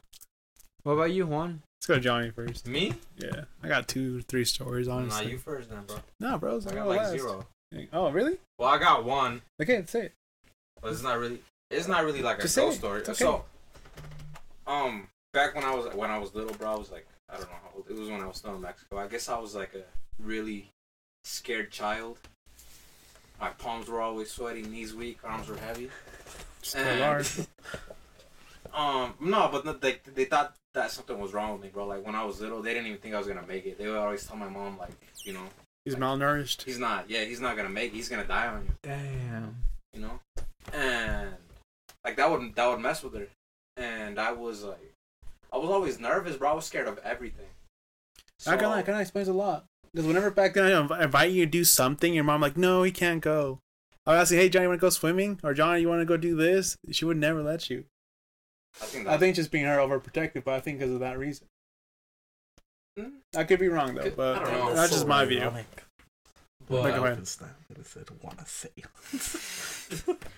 What 0.84 0.94
about 0.94 1.12
you, 1.12 1.28
Juan? 1.28 1.62
Let's 1.80 1.88
go 1.88 1.94
to 1.96 2.00
Johnny 2.00 2.30
first. 2.32 2.68
Me? 2.68 2.94
Yeah. 3.18 3.44
I 3.62 3.68
got 3.68 3.88
two, 3.88 4.22
three 4.22 4.46
stories, 4.46 4.88
honestly. 4.88 5.26
Nah, 5.26 5.32
you 5.32 5.38
first 5.38 5.70
then, 5.70 5.84
bro. 5.86 5.98
No, 6.20 6.38
bro. 6.38 6.58
I 6.58 6.60
got 6.60 6.74
go 6.76 6.88
like 6.88 7.00
last. 7.00 7.12
zero. 7.12 7.46
Oh, 7.92 8.10
really? 8.12 8.38
Well, 8.58 8.70
I 8.70 8.78
got 8.78 9.04
one, 9.04 9.42
Okay, 9.62 9.84
say 9.88 10.06
it. 10.06 10.14
but 10.82 10.94
it's 10.94 11.04
not 11.04 11.20
really. 11.20 11.40
It's 11.72 11.88
not 11.88 12.06
really 12.06 12.22
like 12.22 12.40
a 12.40 12.44
Just 12.44 12.56
say 12.56 12.62
ghost 12.62 12.78
it. 12.78 12.80
story. 12.80 13.02
Okay. 13.02 13.14
So, 13.14 13.44
um, 14.66 15.08
back 15.34 15.56
when 15.56 15.66
I 15.66 15.76
was 15.76 15.94
when 15.94 16.10
I 16.10 16.18
was 16.18 16.34
little, 16.34 16.56
bro, 16.56 16.72
I 16.72 16.76
was 16.78 16.92
like, 16.92 17.06
I 17.30 17.38
don't 17.38 17.50
know 17.50 17.56
how 17.64 17.70
old. 17.76 17.86
It 17.90 17.98
was 17.98 18.10
when 18.10 18.22
I 18.22 18.28
was 18.28 18.38
still 18.38 18.56
in 18.56 18.62
Mexico. 18.62 18.98
I 18.98 19.08
guess 19.08 19.30
I 19.30 19.38
was 19.40 19.56
like 19.56 19.74
a 19.74 19.84
really 20.22 20.70
scared 21.24 21.72
child. 21.72 22.20
My 23.40 23.50
palms 23.50 23.88
were 23.88 24.02
always 24.02 24.32
sweaty, 24.32 24.62
knees 24.62 24.94
weak, 24.94 25.20
arms 25.24 25.50
were 25.50 25.58
heavy. 25.58 25.90
Just 26.62 26.76
And-. 26.78 27.48
Um, 28.74 29.14
no, 29.22 29.48
but 29.50 29.80
they 29.80 30.02
they 30.14 30.26
thought 30.26 30.54
that 30.74 30.92
something 30.92 31.18
was 31.18 31.32
wrong 31.34 31.54
with 31.54 31.62
me, 31.62 31.70
bro. 31.70 31.88
Like 31.88 32.06
when 32.06 32.14
I 32.14 32.26
was 32.26 32.42
little, 32.42 32.62
they 32.62 32.74
didn't 32.74 32.88
even 32.88 33.00
think 33.00 33.16
I 33.16 33.18
was 33.18 33.28
gonna 33.28 33.46
make 33.48 33.66
it. 33.66 33.78
They 33.78 33.88
would 33.88 33.96
always 33.96 34.26
tell 34.28 34.36
my 34.36 34.50
mom, 34.50 34.78
like, 34.78 34.92
you 35.24 35.32
know, 35.32 35.46
He's 35.86 35.96
malnourished. 35.96 36.64
he's 36.64 36.78
not. 36.78 37.10
Yeah, 37.10 37.24
he's 37.24 37.40
not 37.40 37.56
gonna 37.56 37.70
make. 37.70 37.94
it. 37.94 37.96
He's 37.96 38.10
gonna 38.10 38.26
die 38.26 38.48
on 38.48 38.66
you. 38.66 38.72
Damn. 38.84 39.56
You 39.94 40.02
know, 40.02 40.20
and 40.74 41.30
like 42.04 42.18
that 42.18 42.30
would 42.30 42.54
that 42.56 42.68
would 42.68 42.82
mess 42.82 43.02
with 43.02 43.14
her. 43.14 43.28
And 43.78 44.20
I 44.20 44.34
was 44.34 44.64
like, 44.64 44.94
I 45.56 45.58
was 45.58 45.70
always 45.70 46.00
nervous, 46.00 46.36
bro. 46.36 46.50
I 46.50 46.54
was 46.54 46.66
scared 46.66 46.88
of 46.88 46.98
everything. 47.00 47.48
Not 48.46 48.60
gonna 48.60 48.76
lie, 48.76 48.82
kind 48.82 48.96
of 48.98 49.02
explains 49.02 49.30
a 49.30 49.34
lot. 49.34 49.66
Because 49.94 50.06
whenever 50.06 50.30
back 50.30 50.54
then 50.54 50.66
I 50.66 50.72
inv- 50.72 51.02
invite 51.02 51.32
you 51.32 51.46
to 51.46 51.50
do 51.50 51.64
something, 51.64 52.14
your 52.14 52.26
mom 52.26 52.42
like, 52.42 52.58
no, 52.58 52.84
he 52.84 52.92
can't 52.92 53.22
go. 53.22 53.60
I 54.06 54.12
was 54.12 54.22
asking, 54.24 54.40
hey, 54.40 54.50
Johnny, 54.50 54.64
you 54.66 54.70
want 54.70 54.80
to 54.82 54.86
go 54.86 54.90
swimming? 54.90 55.40
Or 55.44 55.54
Johnny, 55.54 55.80
you 55.82 55.88
want 55.90 56.02
to 56.02 56.06
go 56.06 56.18
do 56.18 56.36
this? 56.36 56.76
She 56.92 57.06
would 57.06 57.18
never 57.18 57.42
let 57.42 57.70
you. 57.70 57.86
I 58.82 58.86
think 58.86 59.08
I 59.08 59.18
think 59.18 59.36
just 59.38 59.52
being 59.52 59.64
her 59.66 59.78
overprotective, 59.78 60.44
but 60.44 60.54
I 60.56 60.60
think 60.60 60.80
because 60.80 60.94
of 60.94 61.00
that 61.00 61.18
reason. 61.18 61.48
Hmm? 63.00 63.10
I 63.36 63.46
could 63.46 63.60
be 63.60 63.70
wrong 63.70 63.96
though, 63.96 64.12
but 64.12 64.38
I 64.38 64.44
don't 64.44 64.52
know. 64.54 64.76
that's 64.76 64.92
just 64.92 65.08
my 65.08 65.24
view. 65.24 65.40
But- 65.40 66.82
Like, 66.84 66.96
go 66.96 67.04
ahead. 67.06 67.14
Understand 67.14 67.52
that 67.70 67.80
I 67.80 67.84
said 67.84 68.10
wanna 68.22 68.46
say. 68.46 68.70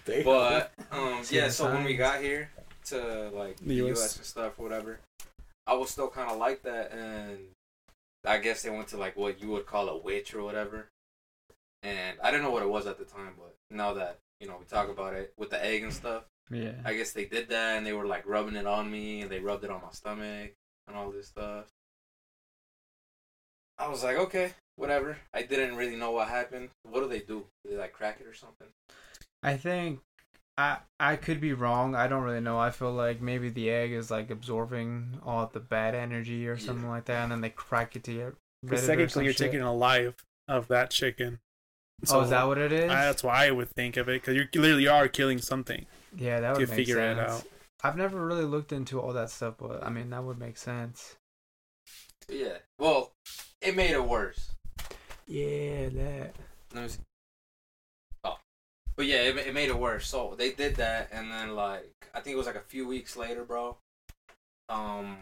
But 0.24 0.72
um, 0.92 1.24
yeah. 1.32 1.50
So 1.50 1.72
when 1.74 1.84
we 1.84 1.96
got 1.96 2.22
here 2.22 2.52
to 2.86 3.30
like 3.34 3.58
The 3.58 3.66
the 3.68 3.74
US. 3.92 4.00
US, 4.00 4.16
and 4.18 4.26
stuff, 4.26 4.60
whatever, 4.60 5.00
I 5.68 5.74
was 5.74 5.90
still 5.90 6.08
kind 6.08 6.32
of 6.32 6.38
like 6.38 6.64
that, 6.64 6.92
and 6.94 7.38
I 8.26 8.38
guess 8.40 8.62
they 8.64 8.70
went 8.70 8.88
to 8.90 8.98
like 8.98 9.18
what 9.18 9.42
you 9.42 9.50
would 9.50 9.66
call 9.66 9.90
a 9.90 9.98
witch 9.98 10.34
or 10.34 10.42
whatever. 10.44 10.88
And 11.84 12.18
I 12.24 12.32
didn't 12.32 12.44
know 12.44 12.52
what 12.52 12.64
it 12.64 12.70
was 12.70 12.88
at 12.88 12.98
the 12.98 13.06
time, 13.06 13.34
but 13.38 13.54
now 13.70 13.94
that 13.94 14.18
you 14.40 14.48
know 14.48 14.56
we 14.60 14.66
talk 14.66 14.90
about 14.90 15.14
it 15.14 15.34
with 15.38 15.50
the 15.50 15.64
egg 15.64 15.84
and 15.84 15.94
stuff, 15.94 16.24
Yeah. 16.50 16.74
I 16.86 16.94
guess 16.96 17.12
they 17.12 17.26
did 17.26 17.50
that, 17.50 17.78
and 17.78 17.86
they 17.86 17.94
were 17.94 18.08
like 18.08 18.26
rubbing 18.26 18.56
it 18.56 18.66
on 18.66 18.90
me, 18.90 19.22
and 19.22 19.30
they 19.30 19.40
rubbed 19.40 19.64
it 19.66 19.70
on 19.72 19.82
my 19.82 19.92
stomach 19.92 20.54
and 20.88 20.96
all 20.96 21.12
this 21.12 21.28
stuff. 21.28 21.66
I 23.78 23.90
was 23.90 24.04
like, 24.04 24.18
okay, 24.18 24.54
whatever. 24.76 25.18
I 25.34 25.44
didn't 25.44 25.76
really 25.76 25.96
know 25.96 26.12
what 26.12 26.30
happened. 26.30 26.70
What 26.84 27.02
do 27.02 27.08
they 27.08 27.20
do? 27.20 27.46
Do 27.64 27.72
they 27.72 27.78
like 27.78 27.94
crack 27.94 28.20
it 28.20 28.26
or 28.28 28.34
something? 28.34 28.68
I 29.44 29.56
think 29.58 30.00
I 30.58 30.78
I 31.00 31.16
could 31.18 31.40
be 31.40 31.54
wrong. 31.54 31.94
I 31.96 32.08
don't 32.08 32.24
really 32.24 32.40
know. 32.42 32.58
I 32.60 32.72
feel 32.72 32.92
like 32.92 33.22
maybe 33.22 33.50
the 33.50 33.70
egg 33.70 33.92
is 33.92 34.10
like 34.10 34.30
absorbing 34.32 35.20
all 35.26 35.46
the 35.52 35.60
bad 35.60 35.94
energy 35.96 36.48
or 36.48 36.56
Yeah. 36.56 36.66
something 36.66 36.90
like 36.90 37.06
that, 37.06 37.24
and 37.24 37.32
then 37.32 37.42
they 37.42 37.50
crack 37.52 37.96
it 37.96 38.04
to 38.06 38.14
get 38.14 38.24
rid 38.26 38.36
Because 38.64 38.84
of 38.84 38.90
it 38.90 38.98
technically 38.98 39.24
you're 39.26 39.34
shit. 39.34 39.48
taking 39.52 39.62
a 39.62 39.74
life 39.74 40.16
of 40.48 40.68
that 40.70 40.90
chicken. 40.90 41.40
oh, 42.10 42.22
is 42.22 42.30
that 42.32 42.48
what 42.48 42.58
it 42.58 42.72
is? 42.72 42.90
I, 42.92 43.06
that's 43.06 43.24
why 43.24 43.46
I 43.48 43.52
would 43.52 43.70
think 43.70 43.98
of 43.98 44.08
it, 44.10 44.22
because 44.22 44.36
you 44.36 44.48
literally 44.60 44.88
are 44.88 45.08
killing 45.08 45.40
something 45.40 45.86
yeah, 46.16 46.40
that 46.40 46.54
would 46.58 46.62
to 46.62 46.68
make 46.68 46.76
figure 46.76 46.96
sense. 46.96 47.20
it 47.20 47.30
out. 47.30 47.44
I've 47.84 47.98
never 47.98 48.26
really 48.26 48.46
looked 48.46 48.72
into 48.72 49.00
all 49.00 49.14
that 49.14 49.30
stuff, 49.30 49.56
but 49.60 49.84
I 49.84 49.90
mean 49.90 50.10
that 50.10 50.24
would 50.24 50.40
make 50.40 50.58
sense. 50.58 51.16
Yeah. 52.30 52.58
Well, 52.80 53.14
it 53.62 53.76
made 53.76 53.92
it 53.92 54.04
worse. 54.08 54.52
Yeah, 55.28 55.90
that. 55.90 56.36
Let 56.74 56.84
me 56.84 56.90
see. 56.90 57.00
But 58.98 59.06
yeah, 59.06 59.22
it, 59.22 59.38
it 59.38 59.54
made 59.54 59.70
it 59.70 59.78
worse. 59.78 60.08
So 60.08 60.34
they 60.36 60.52
did 60.52 60.76
that, 60.78 61.10
and 61.12 61.32
then 61.32 61.56
like 61.56 61.94
I 62.14 62.20
think 62.20 62.34
it 62.34 62.38
was 62.38 62.48
like 62.48 62.56
a 62.56 62.62
few 62.62 62.88
weeks 62.88 63.16
later, 63.16 63.46
bro. 63.46 63.78
Um, 64.70 65.18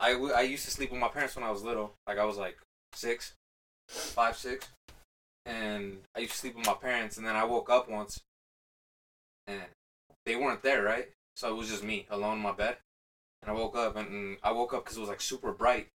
I, 0.00 0.12
w- 0.12 0.32
I 0.32 0.42
used 0.42 0.64
to 0.64 0.70
sleep 0.70 0.90
with 0.90 1.00
my 1.00 1.08
parents 1.08 1.36
when 1.36 1.44
I 1.44 1.50
was 1.50 1.62
little. 1.62 1.94
Like 2.06 2.18
I 2.18 2.24
was 2.24 2.36
like 2.36 2.56
six, 2.94 3.34
five, 3.88 4.36
six, 4.36 4.68
and 5.44 5.98
I 6.16 6.20
used 6.20 6.32
to 6.32 6.38
sleep 6.38 6.56
with 6.56 6.66
my 6.66 6.74
parents. 6.74 7.16
And 7.16 7.26
then 7.26 7.36
I 7.36 7.44
woke 7.44 7.68
up 7.70 7.90
once, 7.90 8.20
and 9.48 9.62
they 10.24 10.36
weren't 10.36 10.62
there, 10.62 10.82
right? 10.82 11.08
So 11.36 11.50
it 11.50 11.56
was 11.56 11.68
just 11.68 11.82
me 11.82 12.06
alone 12.08 12.36
in 12.36 12.42
my 12.42 12.52
bed. 12.52 12.76
And 13.42 13.50
I 13.50 13.54
woke 13.54 13.76
up, 13.76 13.96
and, 13.96 14.08
and 14.08 14.36
I 14.44 14.52
woke 14.52 14.72
up 14.72 14.84
because 14.84 14.96
it 14.96 15.00
was 15.00 15.08
like 15.08 15.20
super 15.20 15.52
bright. 15.52 15.88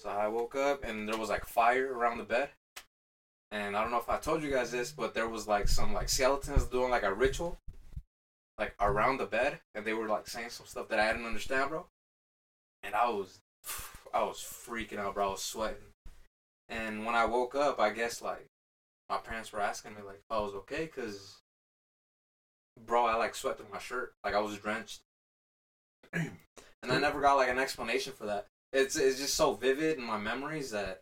So 0.00 0.08
I 0.08 0.28
woke 0.28 0.54
up, 0.56 0.84
and 0.84 1.06
there 1.06 1.18
was 1.18 1.28
like 1.28 1.44
fire 1.44 1.92
around 1.92 2.18
the 2.18 2.24
bed. 2.24 2.50
And 3.50 3.76
I 3.76 3.82
don't 3.82 3.90
know 3.90 3.98
if 3.98 4.10
I 4.10 4.18
told 4.18 4.42
you 4.42 4.50
guys 4.50 4.70
this, 4.70 4.92
but 4.92 5.14
there 5.14 5.28
was 5.28 5.48
like 5.48 5.68
some 5.68 5.92
like 5.92 6.08
skeletons 6.08 6.64
doing 6.64 6.90
like 6.90 7.02
a 7.02 7.14
ritual, 7.14 7.58
like 8.58 8.74
around 8.80 9.18
the 9.18 9.26
bed, 9.26 9.60
and 9.74 9.84
they 9.84 9.94
were 9.94 10.08
like 10.08 10.28
saying 10.28 10.50
some 10.50 10.66
stuff 10.66 10.88
that 10.88 11.00
I 11.00 11.12
didn't 11.12 11.26
understand, 11.26 11.70
bro. 11.70 11.86
And 12.82 12.94
I 12.94 13.08
was, 13.08 13.40
I 14.14 14.22
was 14.22 14.38
freaking 14.38 14.98
out, 14.98 15.14
bro. 15.14 15.28
I 15.28 15.30
was 15.32 15.42
sweating. 15.42 15.94
And 16.68 17.06
when 17.06 17.14
I 17.14 17.24
woke 17.24 17.54
up, 17.54 17.80
I 17.80 17.90
guess 17.90 18.20
like 18.20 18.46
my 19.08 19.16
parents 19.16 19.52
were 19.52 19.60
asking 19.60 19.92
me 19.92 20.02
like 20.06 20.16
if 20.16 20.30
I 20.30 20.40
was 20.40 20.54
okay, 20.54 20.86
cause 20.86 21.38
bro, 22.86 23.06
I 23.06 23.14
like 23.16 23.34
sweat 23.34 23.56
through 23.56 23.66
my 23.72 23.78
shirt, 23.78 24.12
like 24.24 24.34
I 24.34 24.40
was 24.40 24.58
drenched. 24.58 25.00
And 26.82 26.92
I 26.92 26.98
never 26.98 27.20
got 27.20 27.34
like 27.34 27.48
an 27.48 27.58
explanation 27.58 28.12
for 28.12 28.26
that. 28.26 28.46
It's 28.72 28.96
it's 28.96 29.18
just 29.18 29.34
so 29.34 29.54
vivid 29.54 29.98
in 29.98 30.04
my 30.04 30.18
memories 30.18 30.70
that 30.70 31.00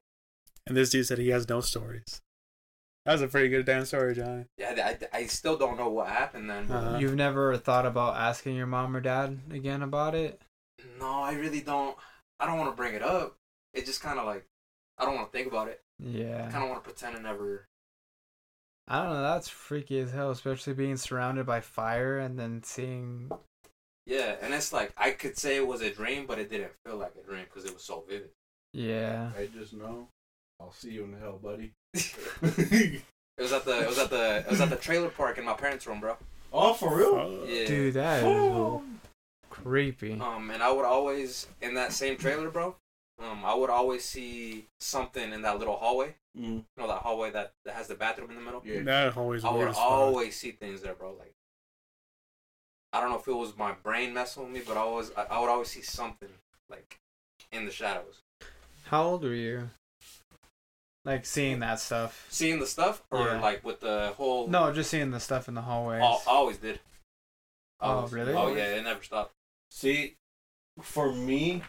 And 0.66 0.76
this 0.76 0.90
dude 0.90 1.06
said 1.06 1.18
he 1.18 1.28
has 1.28 1.48
no 1.48 1.60
stories. 1.60 2.22
That 3.06 3.12
was 3.12 3.22
a 3.22 3.28
pretty 3.28 3.48
good 3.48 3.64
damn 3.64 3.84
story, 3.84 4.14
Johnny. 4.16 4.44
yeah, 4.58 4.94
I, 5.12 5.18
I 5.18 5.26
still 5.26 5.56
don't 5.56 5.78
know 5.78 5.88
what 5.88 6.08
happened 6.08 6.50
then. 6.50 6.70
Uh-huh. 6.70 6.98
You've 6.98 7.14
never 7.14 7.56
thought 7.56 7.86
about 7.86 8.16
asking 8.16 8.56
your 8.56 8.66
mom 8.66 8.96
or 8.96 9.00
dad 9.00 9.38
again 9.52 9.82
about 9.82 10.14
it? 10.16 10.42
No, 10.98 11.22
I 11.22 11.34
really 11.34 11.60
don't. 11.60 11.96
I 12.40 12.46
don't 12.46 12.58
want 12.58 12.70
to 12.70 12.76
bring 12.76 12.94
it 12.94 13.02
up. 13.02 13.36
It 13.72 13.86
just 13.86 14.02
kind 14.02 14.18
of 14.18 14.26
like 14.26 14.44
I 14.98 15.04
don't 15.04 15.14
want 15.14 15.30
to 15.30 15.38
think 15.38 15.48
about 15.48 15.68
it. 15.68 15.80
Yeah. 15.98 16.24
I 16.24 16.26
Yeah. 16.26 16.50
kind 16.50 16.64
of 16.64 16.68
want 16.70 16.82
to 16.82 16.90
pretend 16.90 17.16
it 17.16 17.22
never. 17.22 17.64
I 18.88 19.02
don't 19.02 19.12
know. 19.14 19.22
That's 19.22 19.48
freaky 19.48 19.98
as 20.00 20.10
hell, 20.12 20.30
especially 20.30 20.74
being 20.74 20.96
surrounded 20.96 21.46
by 21.46 21.60
fire 21.60 22.18
and 22.18 22.36
then 22.38 22.62
seeing. 22.64 23.30
Yeah, 24.04 24.36
and 24.40 24.52
it's 24.52 24.72
like 24.72 24.92
I 24.96 25.12
could 25.12 25.38
say 25.38 25.56
it 25.56 25.66
was 25.66 25.80
a 25.80 25.90
dream, 25.92 26.26
but 26.26 26.38
it 26.38 26.50
didn't 26.50 26.72
feel 26.84 26.96
like 26.96 27.12
a 27.20 27.24
dream 27.24 27.44
because 27.44 27.64
it 27.64 27.72
was 27.74 27.82
so 27.84 28.04
vivid. 28.08 28.30
Yeah. 28.72 29.30
I 29.38 29.46
just 29.46 29.72
know. 29.74 30.08
I'll 30.60 30.72
see 30.72 30.90
you 30.92 31.04
in 31.04 31.14
hell, 31.18 31.38
buddy. 31.42 31.72
It 33.38 33.42
was 33.42 33.52
at 33.52 33.66
the 33.66 33.82
it 33.82 33.88
was 33.88 33.98
at 33.98 34.08
the 34.08 34.38
it 34.38 34.50
was 34.50 34.60
at 34.62 34.70
the 34.70 34.76
trailer 34.76 35.10
park 35.10 35.36
in 35.36 35.44
my 35.44 35.52
parents' 35.52 35.86
room, 35.86 36.00
bro. 36.00 36.16
Oh, 36.52 36.72
for 36.72 36.96
real? 36.96 37.46
Yeah. 37.46 37.66
Dude, 37.66 37.94
that 37.94 38.24
is 38.24 38.80
creepy. 39.50 40.18
Um, 40.18 40.50
and 40.50 40.62
I 40.62 40.72
would 40.72 40.86
always 40.86 41.46
in 41.60 41.74
that 41.74 41.92
same 41.92 42.16
trailer, 42.16 42.48
bro. 42.50 42.76
Um, 43.18 43.44
I 43.44 43.54
would 43.54 43.70
always 43.70 44.04
see 44.04 44.66
something 44.80 45.32
in 45.32 45.42
that 45.42 45.58
little 45.58 45.76
hallway. 45.76 46.14
Mm. 46.38 46.44
You 46.44 46.64
know 46.78 46.86
that 46.86 47.02
hallway 47.02 47.30
that, 47.30 47.52
that 47.64 47.74
has 47.74 47.88
the 47.88 47.94
bathroom 47.94 48.30
in 48.30 48.36
the 48.36 48.42
middle. 48.42 48.62
Yeah. 48.64 48.82
That 48.82 49.16
always 49.16 49.44
I 49.44 49.50
would 49.50 49.68
as 49.68 49.74
fuck. 49.76 49.84
always 49.84 50.36
see 50.36 50.52
things 50.52 50.80
there, 50.80 50.94
bro. 50.94 51.14
Like 51.18 51.34
I 52.94 53.00
don't 53.00 53.10
know 53.10 53.18
if 53.18 53.28
it 53.28 53.34
was 53.34 53.54
my 53.58 53.72
brain 53.82 54.14
messing 54.14 54.44
with 54.44 54.52
me, 54.52 54.62
but 54.66 54.78
I 54.78 54.80
always 54.80 55.10
I, 55.14 55.24
I 55.24 55.40
would 55.40 55.50
always 55.50 55.68
see 55.68 55.82
something 55.82 56.30
like 56.70 57.00
in 57.52 57.66
the 57.66 57.70
shadows. 57.70 58.22
How 58.86 59.02
old 59.02 59.24
were 59.24 59.34
you? 59.34 59.68
Like 61.06 61.24
seeing 61.24 61.60
that 61.60 61.78
stuff? 61.78 62.26
Seeing 62.30 62.58
the 62.58 62.66
stuff, 62.66 63.00
or 63.12 63.20
Yeah. 63.28 63.40
like 63.40 63.64
with 63.64 63.78
the 63.78 64.12
whole. 64.16 64.48
No, 64.48 64.72
just 64.72 64.90
seeing 64.90 65.12
the 65.12 65.20
stuff 65.20 65.46
in 65.46 65.54
the 65.54 65.62
hallways. 65.62 66.02
I, 66.02 66.06
I 66.06 66.20
always 66.34 66.58
did. 66.58 66.80
Oh, 67.80 68.08
really? 68.08 68.32
Oh 68.32 68.52
yeah, 68.52 68.74
it 68.74 68.82
never 68.82 69.02
stopped. 69.04 69.32
See, 69.70 70.16
for 70.82 71.12
me, 71.12 71.62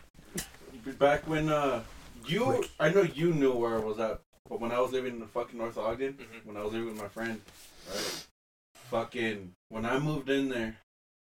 back 0.97 1.27
when 1.27 1.49
uh, 1.49 1.83
you, 2.25 2.65
I 2.79 2.89
know 2.89 3.03
you 3.03 3.31
knew 3.31 3.53
where 3.53 3.75
I 3.75 3.79
was 3.79 3.99
at, 3.99 4.21
but 4.49 4.59
when 4.59 4.71
I 4.71 4.79
was 4.79 4.91
living 4.91 5.13
in 5.13 5.19
the 5.19 5.27
fucking 5.27 5.59
North 5.59 5.77
Ogden, 5.77 6.13
Mhm. 6.13 6.45
when 6.45 6.57
I 6.57 6.63
was 6.63 6.73
living 6.73 6.87
with 6.89 6.97
my 7.01 7.07
friend, 7.07 7.39
right? 7.89 8.25
Fucking, 8.89 9.53
when 9.69 9.85
I 9.85 9.99
moved 9.99 10.29
in 10.31 10.49
there, 10.49 10.77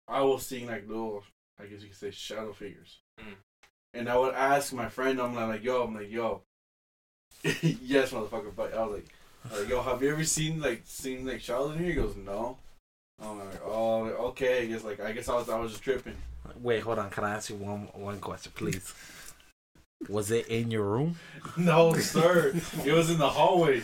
I 0.08 0.22
was 0.22 0.46
seeing 0.46 0.68
like 0.68 0.88
little, 0.88 1.24
I 1.60 1.66
guess 1.66 1.82
you 1.82 1.88
could 1.88 1.98
say, 1.98 2.12
shadow 2.12 2.54
figures. 2.54 3.00
Mhm. 3.20 3.38
And 3.96 4.08
I 4.10 4.18
would 4.18 4.36
ask 4.36 4.72
my 4.72 4.90
friend, 4.90 5.20
I'm 5.20 5.34
like, 5.34 5.64
yo, 5.64 5.82
I'm 5.84 5.96
like, 5.96 6.12
yo, 6.12 6.44
yes, 7.62 8.12
motherfucker. 8.12 8.56
But 8.56 8.74
I 8.74 8.84
was 8.86 8.96
like, 8.96 9.08
I 9.46 9.50
was 9.54 9.60
like, 9.62 9.70
yo, 9.70 9.82
have 9.82 10.02
you 10.02 10.12
ever 10.12 10.24
seen 10.24 10.62
like 10.62 10.82
seen 10.86 11.26
like 11.26 11.42
shadows 11.42 11.74
in 11.76 11.80
here? 11.80 11.90
He 11.90 11.96
goes, 11.96 12.16
no. 12.16 12.58
I'm 13.22 13.40
like, 13.40 13.62
oh, 13.66 14.04
okay. 14.30 14.64
I 14.64 14.66
guess 14.68 14.84
like 14.84 15.00
I 15.00 15.12
guess 15.12 15.30
I 15.30 15.36
was 15.36 15.50
I 15.50 15.60
was 15.60 15.72
just 15.72 15.84
tripping. 15.84 16.16
Wait, 16.62 16.82
hold 16.84 17.00
on. 17.00 17.10
Can 17.10 17.24
I 17.24 17.32
ask 17.32 17.50
you 17.50 17.56
one 17.56 17.88
one 17.94 18.20
question, 18.20 18.52
please? 18.56 18.94
Was 20.10 20.32
it 20.32 20.48
in 20.48 20.72
your 20.72 20.84
room? 20.84 21.16
No, 21.58 21.94
sir. 21.96 22.54
it 22.86 22.92
was 22.94 23.10
in 23.10 23.18
the 23.18 23.30
hallway. 23.30 23.84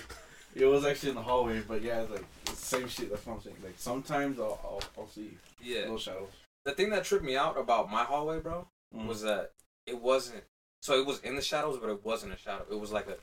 It 0.56 0.66
was 0.66 0.86
actually 0.86 1.10
in 1.10 1.16
the 1.16 1.22
hallway, 1.22 1.62
but 1.62 1.82
yeah, 1.82 2.02
it's 2.02 2.12
like 2.12 2.26
it's 2.48 2.66
same 2.66 2.88
shit. 2.90 3.10
That's 3.12 3.26
what 3.26 3.36
I'm 3.36 3.42
saying. 3.42 3.56
Like 3.64 3.76
sometimes 3.78 4.40
I'll 4.40 4.60
I'll, 4.64 4.82
I'll 4.98 5.08
see 5.08 5.30
Yeah. 5.62 5.82
little 5.82 5.98
shadows. 6.00 6.30
The 6.66 6.72
thing 6.74 6.90
that 6.90 7.04
tripped 7.06 7.24
me 7.24 7.38
out 7.38 7.58
about 7.58 7.90
my 7.92 8.04
hallway, 8.04 8.40
bro, 8.40 8.68
Mm. 8.96 9.08
was 9.08 9.22
that 9.22 9.52
it 9.86 10.02
wasn't. 10.02 10.44
So 10.82 11.00
it 11.00 11.06
was 11.06 11.20
in 11.22 11.36
the 11.36 11.42
shadows, 11.42 11.78
but 11.80 11.90
it 11.90 12.04
wasn't 12.06 12.34
a 12.34 12.38
shadow. 12.38 12.66
It 12.72 12.80
was 12.80 12.92
like 12.92 13.08
a, 13.08 13.18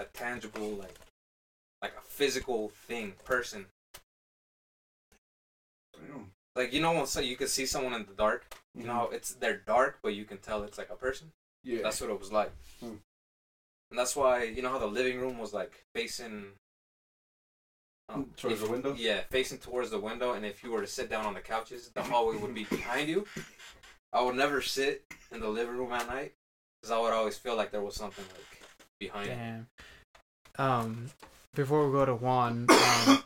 a 0.00 0.04
tangible, 0.06 0.70
like, 0.70 0.94
like 1.82 1.92
a 1.96 2.00
physical 2.06 2.70
thing, 2.86 3.14
person. 3.24 3.66
Damn. 5.94 6.30
Like 6.56 6.72
you 6.72 6.80
know 6.80 6.92
when 6.92 7.06
so 7.06 7.20
you 7.20 7.36
can 7.36 7.48
see 7.48 7.66
someone 7.66 7.94
in 7.94 8.06
the 8.06 8.12
dark. 8.14 8.46
You 8.76 8.84
know, 8.86 9.08
it's 9.12 9.34
they're 9.34 9.58
dark, 9.66 9.98
but 10.02 10.14
you 10.14 10.24
can 10.24 10.38
tell 10.38 10.62
it's 10.62 10.78
like 10.78 10.90
a 10.90 10.94
person. 10.96 11.32
Yeah. 11.64 11.80
That's 11.82 12.00
what 12.00 12.10
it 12.10 12.18
was 12.18 12.30
like. 12.32 12.52
Hmm. 12.80 12.94
And 13.90 13.98
that's 13.98 14.14
why 14.16 14.44
you 14.44 14.62
know 14.62 14.70
how 14.70 14.78
the 14.78 14.86
living 14.86 15.20
room 15.20 15.38
was 15.38 15.52
like 15.52 15.84
facing. 15.94 16.46
um, 18.08 18.30
Towards 18.36 18.60
if- 18.60 18.66
the 18.66 18.72
window? 18.72 18.94
Yeah, 18.96 19.20
facing 19.30 19.58
towards 19.58 19.90
the 19.90 19.98
window, 19.98 20.32
and 20.34 20.44
if 20.46 20.62
you 20.62 20.70
were 20.70 20.80
to 20.80 20.86
sit 20.86 21.10
down 21.10 21.26
on 21.26 21.34
the 21.34 21.40
couches, 21.40 21.90
the 21.92 22.02
hallway 22.02 22.36
would 22.36 22.54
be 22.54 22.64
behind 22.64 23.08
you. 23.08 23.26
I 24.12 24.22
would 24.22 24.36
never 24.36 24.62
sit 24.62 25.04
in 25.32 25.40
the 25.40 25.48
living 25.48 25.76
room 25.76 25.92
at 25.92 26.06
night 26.06 26.34
because 26.84 26.98
I 26.98 27.00
would 27.00 27.14
always 27.14 27.38
feel 27.38 27.56
like 27.56 27.70
there 27.70 27.80
was 27.80 27.94
something 27.94 28.26
like 28.34 28.62
behind. 29.00 29.28
Damn. 29.28 29.66
Um, 30.58 31.06
before 31.54 31.86
we 31.86 31.92
go 31.92 32.04
to 32.04 32.14
Juan, 32.14 32.66
um, 33.08 33.22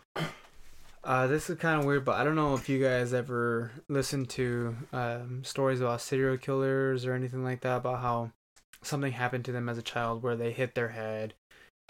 uh, 1.02 1.26
this 1.26 1.50
is 1.50 1.58
kind 1.58 1.80
of 1.80 1.84
weird, 1.84 2.04
but 2.04 2.14
I 2.14 2.22
don't 2.22 2.36
know 2.36 2.54
if 2.54 2.68
you 2.68 2.80
guys 2.80 3.12
ever 3.12 3.72
listened 3.88 4.28
to 4.30 4.76
um, 4.92 5.42
stories 5.42 5.80
about 5.80 6.00
serial 6.00 6.36
killers 6.36 7.04
or 7.04 7.14
anything 7.14 7.42
like 7.42 7.62
that 7.62 7.78
about 7.78 8.00
how 8.00 8.30
something 8.82 9.10
happened 9.10 9.44
to 9.46 9.52
them 9.52 9.68
as 9.68 9.76
a 9.76 9.82
child 9.82 10.22
where 10.22 10.36
they 10.36 10.52
hit 10.52 10.76
their 10.76 10.90
head 10.90 11.34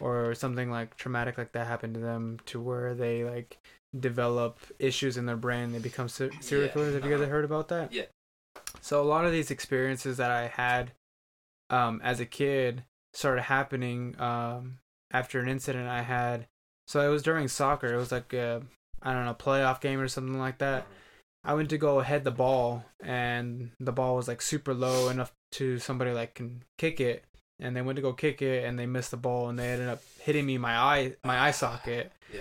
or 0.00 0.34
something 0.34 0.70
like 0.70 0.96
traumatic 0.96 1.36
like 1.36 1.52
that 1.52 1.66
happened 1.66 1.92
to 1.92 2.00
them 2.00 2.38
to 2.46 2.58
where 2.58 2.94
they 2.94 3.24
like 3.24 3.58
develop 4.00 4.58
issues 4.78 5.18
in 5.18 5.26
their 5.26 5.36
brain 5.36 5.72
they 5.72 5.78
become 5.78 6.08
ser- 6.08 6.30
serial 6.40 6.66
Yeah, 6.68 6.72
killers 6.72 6.94
have 6.94 7.04
you 7.04 7.10
guys 7.10 7.20
uh-huh. 7.20 7.30
heard 7.30 7.44
about 7.44 7.68
that 7.68 7.92
Yeah. 7.92 8.04
so 8.80 9.02
a 9.02 9.04
lot 9.04 9.26
of 9.26 9.32
these 9.32 9.50
experiences 9.50 10.16
that 10.16 10.30
i 10.30 10.46
had 10.46 10.92
um, 11.70 12.00
as 12.02 12.20
a 12.20 12.26
kid 12.26 12.84
started 13.14 13.42
happening 13.42 14.14
um, 14.20 14.78
after 15.10 15.40
an 15.40 15.48
incident 15.48 15.88
i 15.88 16.02
had 16.02 16.46
so 16.86 17.00
it 17.06 17.10
was 17.12 17.22
during 17.22 17.48
soccer 17.48 17.92
it 17.92 17.96
was 17.96 18.12
like 18.12 18.32
a, 18.32 18.62
i 19.02 19.12
don't 19.12 19.24
know 19.24 19.34
playoff 19.34 19.80
game 19.80 20.00
or 20.00 20.08
something 20.08 20.38
like 20.38 20.58
that 20.58 20.86
I 21.44 21.54
went 21.54 21.70
to 21.70 21.78
go 21.78 22.00
head 22.00 22.24
the 22.24 22.32
ball, 22.32 22.84
and 23.00 23.70
the 23.78 23.92
ball 23.92 24.16
was 24.16 24.26
like 24.28 24.42
super 24.42 24.74
low 24.74 25.08
enough 25.08 25.32
to 25.52 25.78
somebody 25.78 26.10
like 26.10 26.34
can 26.34 26.64
kick 26.78 27.00
it, 27.00 27.24
and 27.60 27.74
they 27.76 27.80
went 27.80 27.96
to 27.96 28.02
go 28.02 28.12
kick 28.12 28.42
it, 28.42 28.64
and 28.64 28.76
they 28.78 28.86
missed 28.86 29.12
the 29.12 29.16
ball, 29.16 29.48
and 29.48 29.56
they 29.58 29.70
ended 29.70 29.88
up 29.88 30.02
hitting 30.20 30.44
me 30.44 30.58
my 30.58 30.76
eye 30.76 31.14
my 31.24 31.38
eye 31.38 31.52
socket, 31.52 32.12
Yeah. 32.34 32.40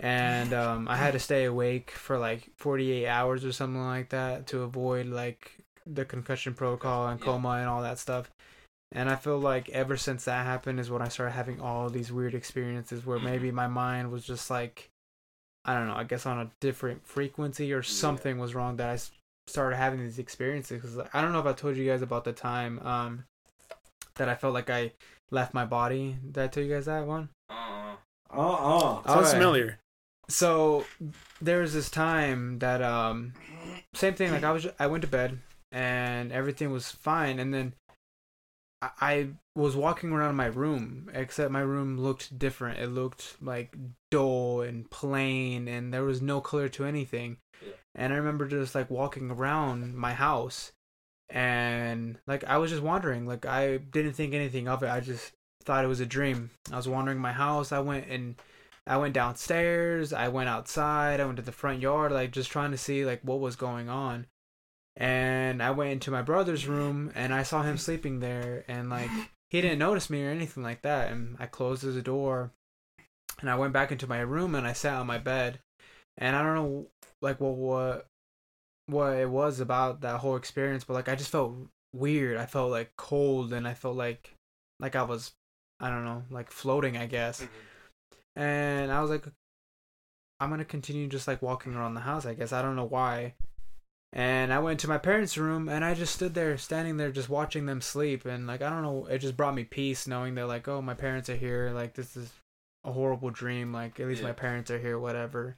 and 0.00 0.52
um, 0.52 0.88
I 0.88 0.96
had 0.96 1.12
to 1.12 1.18
stay 1.30 1.44
awake 1.44 1.92
for 1.92 2.18
like 2.18 2.50
48 2.56 3.06
hours 3.06 3.44
or 3.44 3.52
something 3.52 3.82
like 3.82 4.10
that 4.10 4.48
to 4.48 4.62
avoid 4.62 5.06
like 5.06 5.52
the 5.86 6.04
concussion 6.04 6.52
protocol 6.52 7.06
and 7.06 7.20
Yeah. 7.20 7.26
coma 7.26 7.50
and 7.50 7.68
all 7.68 7.82
that 7.82 7.98
stuff. 8.00 8.30
And 8.94 9.08
I 9.08 9.16
feel 9.16 9.38
like 9.38 9.68
ever 9.70 9.96
since 9.96 10.24
that 10.26 10.44
happened 10.44 10.78
is 10.78 10.90
when 10.90 11.02
I 11.02 11.08
started 11.08 11.32
having 11.32 11.60
all 11.60 11.88
these 11.88 12.12
weird 12.12 12.34
experiences 12.34 13.06
where 13.06 13.18
maybe 13.18 13.50
my 13.50 13.66
mind 13.66 14.10
was 14.12 14.24
just 14.24 14.50
like, 14.50 14.90
I 15.64 15.74
don't 15.74 15.86
know, 15.88 15.94
I 15.94 16.04
guess 16.04 16.26
on 16.26 16.38
a 16.38 16.50
different 16.60 17.06
frequency 17.06 17.72
or 17.72 17.82
something 17.82 18.38
was 18.38 18.54
wrong 18.54 18.76
that 18.76 18.90
I 18.90 18.98
started 19.46 19.76
having 19.76 20.00
these 20.00 20.18
experiences. 20.18 20.82
Cause 20.82 20.98
I 21.12 21.22
don't 21.22 21.32
know 21.32 21.40
if 21.40 21.46
I 21.46 21.52
told 21.54 21.76
you 21.76 21.88
guys 21.88 22.02
about 22.02 22.24
the 22.24 22.32
time 22.32 22.78
um, 22.80 23.24
that 24.16 24.28
I 24.28 24.34
felt 24.34 24.52
like 24.52 24.68
I 24.68 24.92
left 25.30 25.54
my 25.54 25.64
body. 25.64 26.16
Did 26.30 26.44
I 26.44 26.46
tell 26.48 26.62
you 26.62 26.74
guys 26.74 26.84
that 26.86 27.06
one? 27.06 27.30
Uh-uh. 27.48 27.94
Uh-uh. 28.30 28.94
Sounds 29.04 29.06
Alright. 29.08 29.32
familiar. 29.32 29.78
so 30.28 30.84
there 31.40 31.60
was 31.60 31.74
this 31.74 31.90
time 31.90 32.58
that 32.60 32.80
um 32.80 33.32
same 33.92 34.14
thing 34.14 34.30
like 34.30 34.44
i 34.44 34.52
was 34.52 34.66
i 34.78 34.86
went 34.86 35.02
to 35.02 35.08
bed 35.08 35.38
and 35.72 36.30
everything 36.32 36.70
was 36.70 36.90
fine 36.90 37.38
and 37.40 37.52
then 37.52 37.74
I, 38.82 38.90
I 39.00 39.28
was 39.54 39.76
walking 39.76 40.12
around 40.12 40.34
my 40.34 40.46
room 40.46 41.10
except 41.14 41.50
my 41.50 41.60
room 41.60 41.98
looked 41.98 42.38
different. 42.38 42.80
It 42.80 42.88
looked 42.88 43.36
like 43.40 43.76
dull 44.10 44.60
and 44.60 44.90
plain 44.90 45.68
and 45.68 45.94
there 45.94 46.04
was 46.04 46.20
no 46.20 46.40
color 46.40 46.68
to 46.70 46.84
anything. 46.84 47.38
Yeah. 47.64 47.74
and 47.94 48.12
i 48.12 48.16
remember 48.16 48.48
just 48.48 48.74
like 48.74 48.90
walking 48.90 49.30
around 49.30 49.94
my 49.94 50.14
house 50.14 50.72
and 51.30 52.18
like 52.26 52.42
i 52.44 52.58
was 52.58 52.70
just 52.70 52.82
wandering. 52.82 53.26
Like 53.26 53.46
i 53.46 53.76
didn't 53.76 54.14
think 54.14 54.34
anything 54.34 54.68
of 54.68 54.82
it. 54.82 54.90
I 54.90 55.00
just 55.00 55.32
thought 55.64 55.84
it 55.84 55.88
was 55.88 56.00
a 56.00 56.06
dream. 56.06 56.50
I 56.72 56.76
was 56.76 56.88
wandering 56.88 57.18
my 57.18 57.32
house. 57.32 57.70
I 57.72 57.78
went 57.78 58.08
and 58.08 58.34
I 58.86 58.96
went 58.96 59.14
downstairs, 59.14 60.12
I 60.12 60.28
went 60.28 60.48
outside, 60.48 61.20
I 61.20 61.24
went 61.24 61.36
to 61.36 61.42
the 61.42 61.52
front 61.52 61.80
yard, 61.80 62.10
like 62.10 62.32
just 62.32 62.50
trying 62.50 62.72
to 62.72 62.78
see 62.78 63.04
like 63.04 63.20
what 63.22 63.38
was 63.40 63.54
going 63.54 63.88
on. 63.88 64.26
And 64.96 65.62
I 65.62 65.70
went 65.70 65.92
into 65.92 66.10
my 66.10 66.22
brother's 66.22 66.66
room 66.66 67.10
and 67.14 67.32
I 67.32 67.42
saw 67.42 67.62
him 67.62 67.78
sleeping 67.78 68.20
there 68.20 68.64
and 68.68 68.90
like 68.90 69.10
he 69.50 69.60
didn't 69.60 69.78
notice 69.78 70.10
me 70.10 70.24
or 70.24 70.30
anything 70.30 70.62
like 70.62 70.82
that. 70.82 71.10
And 71.10 71.36
I 71.38 71.46
closed 71.46 71.82
the 71.82 72.02
door 72.02 72.52
and 73.40 73.50
I 73.50 73.56
went 73.56 73.72
back 73.72 73.90
into 73.90 74.06
my 74.06 74.20
room 74.20 74.54
and 74.54 74.66
I 74.66 74.72
sat 74.72 74.94
on 74.94 75.06
my 75.06 75.18
bed. 75.18 75.60
And 76.18 76.36
I 76.36 76.42
don't 76.42 76.54
know 76.54 76.86
like 77.22 77.40
what 77.40 77.54
what 77.54 78.06
what 78.86 79.16
it 79.16 79.30
was 79.30 79.60
about 79.60 80.02
that 80.02 80.20
whole 80.20 80.36
experience, 80.36 80.84
but 80.84 80.94
like 80.94 81.08
I 81.08 81.14
just 81.14 81.30
felt 81.30 81.54
weird. 81.94 82.36
I 82.36 82.46
felt 82.46 82.70
like 82.70 82.92
cold 82.96 83.52
and 83.52 83.66
I 83.66 83.74
felt 83.74 83.96
like 83.96 84.34
like 84.78 84.94
I 84.94 85.02
was 85.02 85.32
I 85.80 85.88
don't 85.88 86.04
know, 86.04 86.24
like 86.30 86.50
floating, 86.50 86.96
I 86.96 87.06
guess 87.06 87.40
mm-hmm. 87.40 88.40
and 88.40 88.92
I 88.92 89.00
was 89.00 89.10
like, 89.10 89.26
I'm 90.38 90.50
gonna 90.50 90.64
continue 90.64 91.08
just 91.08 91.28
like 91.28 91.40
walking 91.40 91.74
around 91.74 91.94
the 91.94 92.00
house. 92.00 92.26
I 92.26 92.34
guess 92.34 92.52
I 92.52 92.62
don't 92.62 92.76
know 92.76 92.84
why. 92.84 93.34
And 94.14 94.52
I 94.52 94.58
went 94.58 94.80
to 94.80 94.88
my 94.88 94.98
parents' 94.98 95.38
room 95.38 95.68
and 95.70 95.84
I 95.84 95.94
just 95.94 96.14
stood 96.14 96.34
there, 96.34 96.58
standing 96.58 96.98
there, 96.98 97.10
just 97.10 97.30
watching 97.30 97.64
them 97.66 97.80
sleep. 97.80 98.26
And 98.26 98.46
like 98.46 98.60
I 98.60 98.68
don't 98.68 98.82
know, 98.82 99.06
it 99.06 99.18
just 99.18 99.36
brought 99.36 99.54
me 99.54 99.64
peace 99.64 100.06
knowing 100.06 100.34
that 100.34 100.46
like, 100.46 100.68
oh, 100.68 100.82
my 100.82 100.94
parents 100.94 101.30
are 101.30 101.36
here. 101.36 101.70
Like 101.74 101.94
this 101.94 102.16
is 102.16 102.30
a 102.84 102.92
horrible 102.92 103.30
dream. 103.30 103.72
Like 103.72 103.98
at 104.00 104.06
least 104.06 104.20
Yeah. 104.20 104.28
my 104.28 104.34
parents 104.34 104.70
are 104.70 104.78
here. 104.78 104.98
Whatever. 104.98 105.56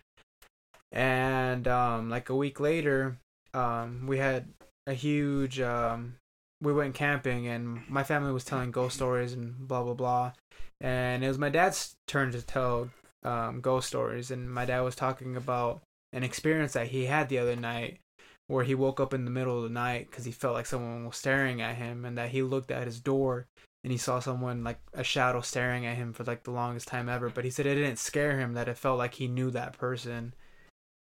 And 0.92 1.66
um, 1.66 2.08
like 2.10 2.28
a 2.28 2.36
week 2.36 2.60
later, 2.60 3.18
um, 3.52 4.06
we 4.06 4.18
had 4.18 4.46
a 4.86 4.94
huge 4.94 5.60
um, 5.60 6.16
we 6.60 6.72
went 6.72 6.94
camping 6.94 7.46
and 7.48 7.80
my 7.88 8.04
family 8.04 8.32
was 8.32 8.44
telling 8.44 8.70
ghost 8.70 8.96
stories 8.96 9.32
and 9.32 9.66
blah 9.66 9.82
blah 9.82 9.94
blah 9.94 10.32
and 10.80 11.24
it 11.24 11.28
was 11.28 11.38
my 11.38 11.48
dad's 11.48 11.96
turn 12.06 12.32
to 12.32 12.42
tell 12.42 12.90
um, 13.22 13.60
ghost 13.60 13.88
stories 13.88 14.30
and 14.30 14.52
my 14.52 14.64
dad 14.64 14.80
was 14.80 14.94
talking 14.94 15.36
about 15.36 15.80
an 16.12 16.22
experience 16.22 16.74
that 16.74 16.88
he 16.88 17.06
had 17.06 17.28
the 17.28 17.38
other 17.38 17.56
night 17.56 17.98
where 18.46 18.64
he 18.64 18.74
woke 18.74 19.00
up 19.00 19.14
in 19.14 19.24
the 19.24 19.30
middle 19.30 19.56
of 19.56 19.62
the 19.64 19.68
night 19.70 20.08
because 20.10 20.24
he 20.24 20.32
felt 20.32 20.54
like 20.54 20.66
someone 20.66 21.06
was 21.06 21.16
staring 21.16 21.62
at 21.62 21.76
him 21.76 22.04
and 22.04 22.18
that 22.18 22.30
he 22.30 22.42
looked 22.42 22.70
at 22.70 22.86
his 22.86 23.00
door 23.00 23.46
and 23.82 23.90
he 23.90 23.98
saw 23.98 24.18
someone 24.18 24.62
like 24.64 24.78
a 24.92 25.04
shadow 25.04 25.40
staring 25.40 25.86
at 25.86 25.96
him 25.96 26.12
for 26.12 26.24
like 26.24 26.42
the 26.44 26.50
longest 26.50 26.88
time 26.88 27.08
ever 27.08 27.28
but 27.30 27.44
he 27.44 27.50
said 27.50 27.66
it 27.66 27.74
didn't 27.74 27.98
scare 27.98 28.38
him 28.38 28.54
that 28.54 28.68
it 28.68 28.76
felt 28.76 28.98
like 28.98 29.14
he 29.14 29.28
knew 29.28 29.50
that 29.50 29.78
person 29.78 30.34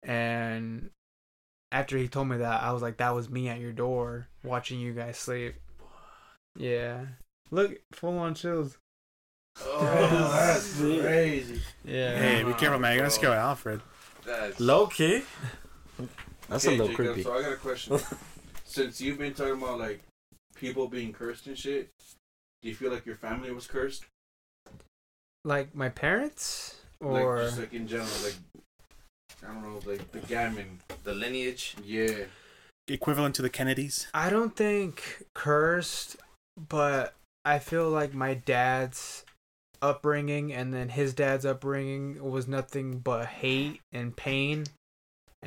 and 0.03 0.91
after 1.73 1.97
he 1.99 2.07
told 2.07 2.29
me 2.29 2.37
that 2.37 2.63
i 2.63 2.71
was 2.73 2.83
like 2.83 2.99
that 2.99 3.15
was 3.15 3.29
me 3.29 3.49
at 3.49 3.59
your 3.59 3.73
door 3.73 4.29
watching 4.45 4.79
you 4.79 4.93
guys 4.93 5.17
sleep 5.17 5.57
yeah 6.57 7.05
look 7.51 7.77
full 7.93 8.19
on 8.19 8.35
chills 8.35 8.79
Oh, 9.65 10.35
that's 10.37 10.79
crazy. 10.79 11.63
yeah 11.83 12.15
Hey, 12.19 12.43
be 12.43 12.53
careful, 12.53 12.79
man. 12.79 12.93
You're 12.93 13.01
gonna 13.01 13.11
scare 13.11 13.31
oh. 13.31 13.35
Alfred. 13.35 13.81
That's 14.27 14.61
Low 14.61 14.87
key. 14.87 15.23
That's 16.49 16.67
Okay, 16.67 16.77
a 16.77 16.79
little 16.83 16.97
Jacob, 16.97 17.07
creepy. 17.15 17.23
So 17.23 17.35
I 17.35 17.43
got 17.43 17.53
a 17.53 17.57
question. 17.57 17.99
Since 18.65 19.01
you've 19.01 19.19
been 19.19 19.35
talking 19.35 19.55
about 19.63 19.79
like 19.79 20.01
people 20.55 20.89
being 20.89 21.13
cursed 21.13 21.47
and 21.47 21.57
shit, 21.59 21.91
do 22.63 22.69
you 22.69 22.75
feel 22.75 22.93
like 22.93 23.07
your 23.07 23.17
family 23.17 23.51
was 23.53 23.67
cursed? 23.67 24.05
like 25.45 25.73
my 25.77 25.89
parents 25.89 26.75
or 27.01 27.37
like 27.37 27.45
just 27.47 27.59
like 27.61 27.73
in 27.73 27.87
general, 27.87 28.09
like 28.25 28.35
I 29.45 29.53
don't 29.53 29.63
know, 29.63 29.81
like 29.89 30.11
the 30.11 30.19
gammon. 30.21 30.81
the 31.05 31.15
lineage. 31.15 31.77
Yeah. 31.85 32.25
Equivalent 32.89 33.35
to 33.37 33.43
the 33.43 33.51
Kennedys. 33.51 34.09
I 34.15 34.29
don't 34.31 34.57
think 34.57 35.25
cursed, 35.35 36.17
but 36.57 37.15
I 37.45 37.59
feel 37.61 37.89
like 37.91 38.13
my 38.15 38.35
dad's 38.35 39.25
upbringing 39.83 40.53
and 40.53 40.73
then 40.75 40.89
his 40.89 41.15
dad's 41.15 41.45
upbringing 41.47 42.23
was 42.29 42.49
nothing 42.49 42.99
but 42.99 43.27
hate 43.27 43.81
and 43.93 44.17
pain. 44.17 44.65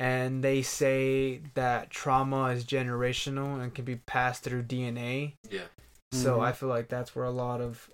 And 0.00 0.42
they 0.42 0.62
say 0.62 1.42
that 1.54 1.90
trauma 1.90 2.44
is 2.46 2.64
generational 2.64 3.62
and 3.62 3.74
can 3.74 3.84
be 3.84 3.96
passed 3.96 4.42
through 4.42 4.62
DNA. 4.62 5.34
Yeah. 5.50 5.66
So 6.12 6.38
Mhm. 6.38 6.42
I 6.46 6.52
feel 6.52 6.70
like 6.70 6.88
that's 6.88 7.14
where 7.14 7.26
a 7.26 7.30
lot 7.30 7.60
of 7.60 7.90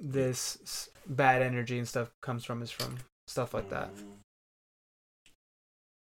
this 0.00 0.88
bad 1.06 1.40
energy 1.40 1.78
and 1.78 1.86
stuff 1.88 2.10
comes 2.20 2.44
from 2.44 2.62
is 2.62 2.72
from 2.72 2.98
stuff 3.28 3.54
like 3.54 3.70
that. 3.70 3.90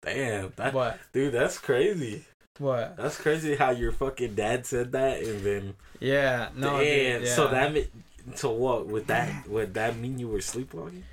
Damn, 0.03 0.53
that, 0.57 0.73
What? 0.73 0.99
dude, 1.13 1.35
that's 1.35 1.59
crazy. 1.59 2.25
What? 2.59 2.97
That's 2.97 3.19
crazy 3.21 3.57
how 3.57 3.71
your 3.71 3.93
fucking 3.93 4.35
dad 4.35 4.65
said 4.65 4.93
that, 4.93 5.21
and 5.23 5.41
then 5.45 5.77
Yeah. 6.01 6.51
No. 6.55 6.79
damn. 6.81 7.21
dude, 7.21 7.29
So 7.29 7.49
that 7.49 7.73
mean, 7.73 7.89
so 8.35 8.51
what? 8.51 8.87
Would 8.87 9.07
that 9.09 9.47
would 9.49 9.75
that 9.75 9.97
mean 9.97 10.19
you 10.19 10.29
were 10.29 10.41
sleepwalking? 10.41 11.05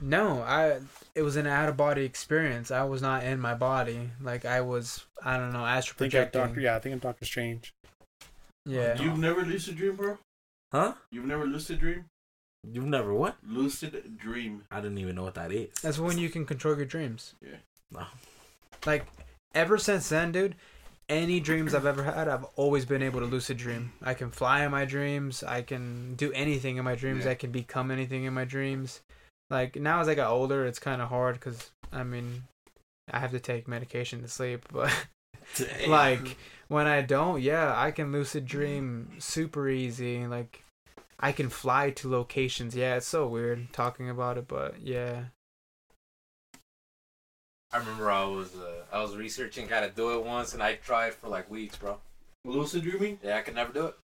No, 0.00 0.42
I. 0.42 0.80
It 1.14 1.22
was 1.22 1.36
an 1.36 1.46
out 1.46 1.68
of 1.68 1.76
body 1.76 2.04
experience. 2.04 2.70
I 2.70 2.84
was 2.84 3.02
not 3.02 3.24
in 3.24 3.40
my 3.40 3.54
body. 3.54 4.10
Like 4.20 4.44
I 4.44 4.60
was. 4.60 5.04
I 5.22 5.36
don't 5.36 5.52
know. 5.52 5.64
Astral 5.64 5.96
I 5.96 6.10
think 6.10 6.14
of 6.14 6.32
projecting. 6.32 6.40
Doctor. 6.40 6.60
Yeah, 6.60 6.76
I 6.76 6.78
think 6.78 6.92
I'm 6.94 6.98
Doctor 6.98 7.24
Strange. 7.24 7.72
Yeah. 8.66 9.00
You've 9.00 9.18
never 9.18 9.42
lucid 9.42 9.76
dream, 9.76 9.96
bro? 9.96 10.18
Huh? 10.72 10.94
You've 11.10 11.24
never 11.24 11.46
lucid 11.46 11.80
dream? 11.80 12.04
You've 12.70 12.84
never 12.84 13.14
what? 13.14 13.36
Lucid 13.46 14.18
dream. 14.18 14.64
I 14.70 14.80
didn't 14.80 14.98
even 14.98 15.16
know 15.16 15.22
what 15.24 15.34
that 15.34 15.50
is. 15.50 15.70
That's 15.82 15.98
when 15.98 16.18
you 16.18 16.28
can 16.28 16.44
control 16.44 16.76
your 16.76 16.84
dreams. 16.84 17.34
Yeah. 17.42 17.56
No. 17.90 18.04
Like, 18.84 19.06
ever 19.54 19.78
since 19.78 20.08
then, 20.10 20.30
dude, 20.30 20.56
any 21.08 21.40
dreams 21.40 21.74
I've 21.74 21.86
ever 21.86 22.02
had, 22.02 22.28
I've 22.28 22.44
always 22.56 22.84
been 22.84 23.02
able 23.02 23.20
to 23.20 23.26
lucid 23.26 23.56
dream. 23.56 23.92
I 24.02 24.14
can 24.14 24.30
fly 24.30 24.64
in 24.64 24.70
my 24.70 24.84
dreams. 24.84 25.42
I 25.42 25.62
can 25.62 26.14
do 26.14 26.30
anything 26.32 26.76
in 26.76 26.84
my 26.84 26.94
dreams. 26.94 27.24
Yeah. 27.24 27.32
I 27.32 27.34
can 27.34 27.50
become 27.50 27.90
anything 27.90 28.24
in 28.24 28.34
my 28.34 28.44
dreams. 28.44 29.00
Like, 29.50 29.76
now 29.76 30.00
as 30.00 30.08
I 30.08 30.14
got 30.14 30.30
older, 30.30 30.64
it's 30.64 30.78
kind 30.78 31.02
of 31.02 31.08
hard 31.08 31.34
because, 31.34 31.70
I 31.92 32.04
mean, 32.04 32.44
I 33.10 33.18
have 33.18 33.32
to 33.32 33.40
take 33.40 33.66
medication 33.66 34.22
to 34.22 34.28
sleep. 34.28 34.66
But, 34.72 34.94
like, 35.88 36.36
when 36.68 36.86
I 36.86 37.02
don't, 37.02 37.42
yeah, 37.42 37.74
I 37.76 37.90
can 37.90 38.12
lucid 38.12 38.46
dream 38.46 39.10
super 39.18 39.68
easy. 39.68 40.26
Like, 40.26 40.62
I 41.18 41.32
can 41.32 41.50
fly 41.50 41.90
to 41.90 42.08
locations. 42.08 42.74
Yeah, 42.74 42.96
it's 42.96 43.06
so 43.06 43.26
weird 43.26 43.72
talking 43.72 44.08
about 44.08 44.38
it, 44.38 44.48
but 44.48 44.80
yeah. 44.80 45.24
I 47.72 47.78
remember 47.78 48.10
I 48.10 48.24
was 48.24 48.54
uh, 48.56 48.82
I 48.92 49.00
was 49.00 49.16
researching 49.16 49.68
how 49.68 49.80
to 49.80 49.90
do 49.90 50.18
it 50.18 50.24
once, 50.24 50.54
and 50.54 50.62
I 50.62 50.74
tried 50.74 51.14
for 51.14 51.28
like 51.28 51.48
weeks, 51.50 51.76
bro. 51.76 51.98
Lucid 52.44 52.82
dreaming? 52.82 53.18
Yeah, 53.22 53.36
I 53.36 53.42
could 53.42 53.54
never 53.54 53.72
do 53.72 53.86
it. 53.86 53.94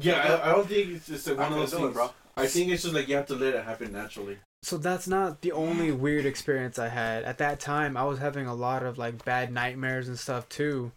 Yeah, 0.00 0.40
I, 0.42 0.50
I 0.50 0.52
don't 0.54 0.66
think 0.66 0.88
it's 0.88 1.06
just 1.06 1.28
I 1.28 1.34
one 1.34 1.52
of 1.52 1.58
those 1.58 1.70
do 1.70 1.76
it, 1.76 1.80
things, 1.80 1.94
bro. 1.94 2.10
I 2.36 2.46
think 2.46 2.72
it's 2.72 2.82
just 2.82 2.94
like 2.94 3.06
you 3.06 3.16
have 3.16 3.26
to 3.26 3.36
let 3.36 3.54
it 3.54 3.64
happen 3.64 3.92
naturally. 3.92 4.38
So 4.64 4.78
that's 4.78 5.06
not 5.06 5.42
the 5.42 5.52
only 5.52 5.92
weird 5.92 6.24
experience 6.24 6.78
I 6.78 6.88
had. 6.88 7.24
At 7.24 7.36
that 7.36 7.60
time, 7.60 7.98
I 7.98 8.04
was 8.04 8.18
having 8.18 8.46
a 8.46 8.54
lot 8.54 8.82
of 8.82 8.96
like 8.96 9.22
bad 9.22 9.52
nightmares 9.52 10.08
and 10.08 10.18
stuff 10.18 10.48
too. 10.48 10.90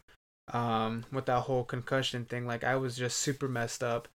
Um, 0.53 1.03
with 1.11 1.26
that 1.26 1.41
whole 1.41 1.65
concussion 1.65 2.24
thing, 2.24 2.47
like 2.47 2.63
I 2.63 2.78
was 2.78 2.95
just 2.95 3.20
super 3.20 3.49
messed 3.49 3.84
up. 3.84 4.07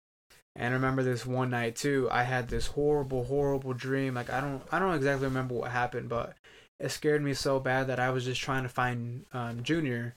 And 0.56 0.68
I 0.68 0.78
remember 0.78 1.04
this 1.04 1.26
one 1.26 1.50
night 1.50 1.76
too. 1.76 2.08
I 2.10 2.24
had 2.24 2.48
this 2.48 2.68
horrible, 2.68 3.26
horrible 3.26 3.74
dream. 3.74 4.14
Like 4.14 4.30
I 4.30 4.40
don't, 4.40 4.64
I 4.72 4.80
don't 4.80 4.96
exactly 4.96 5.28
remember 5.28 5.56
what 5.56 5.72
happened, 5.72 6.08
but 6.08 6.34
it 6.80 6.88
scared 6.88 7.22
me 7.22 7.34
so 7.34 7.60
bad 7.60 7.88
that 7.88 8.00
I 8.00 8.10
was 8.12 8.24
just 8.24 8.40
trying 8.40 8.64
to 8.64 8.70
find 8.70 9.26
um, 9.34 9.64
Junior, 9.64 10.16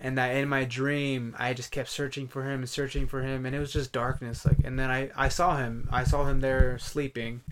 and 0.00 0.18
that 0.18 0.34
in 0.34 0.48
my 0.48 0.64
dream 0.64 1.36
I 1.38 1.54
just 1.54 1.70
kept 1.70 1.88
searching 1.88 2.26
for 2.26 2.42
him 2.42 2.58
and 2.60 2.68
searching 2.68 3.06
for 3.06 3.22
him, 3.22 3.46
and 3.46 3.54
it 3.54 3.60
was 3.60 3.72
just 3.72 3.92
darkness. 3.92 4.44
Like, 4.44 4.58
and 4.64 4.76
then 4.76 4.90
I, 4.90 5.10
I 5.16 5.28
saw 5.28 5.56
him. 5.56 5.88
I 5.92 6.02
saw 6.02 6.24
him 6.24 6.40
there 6.40 6.78
sleeping, 6.78 7.42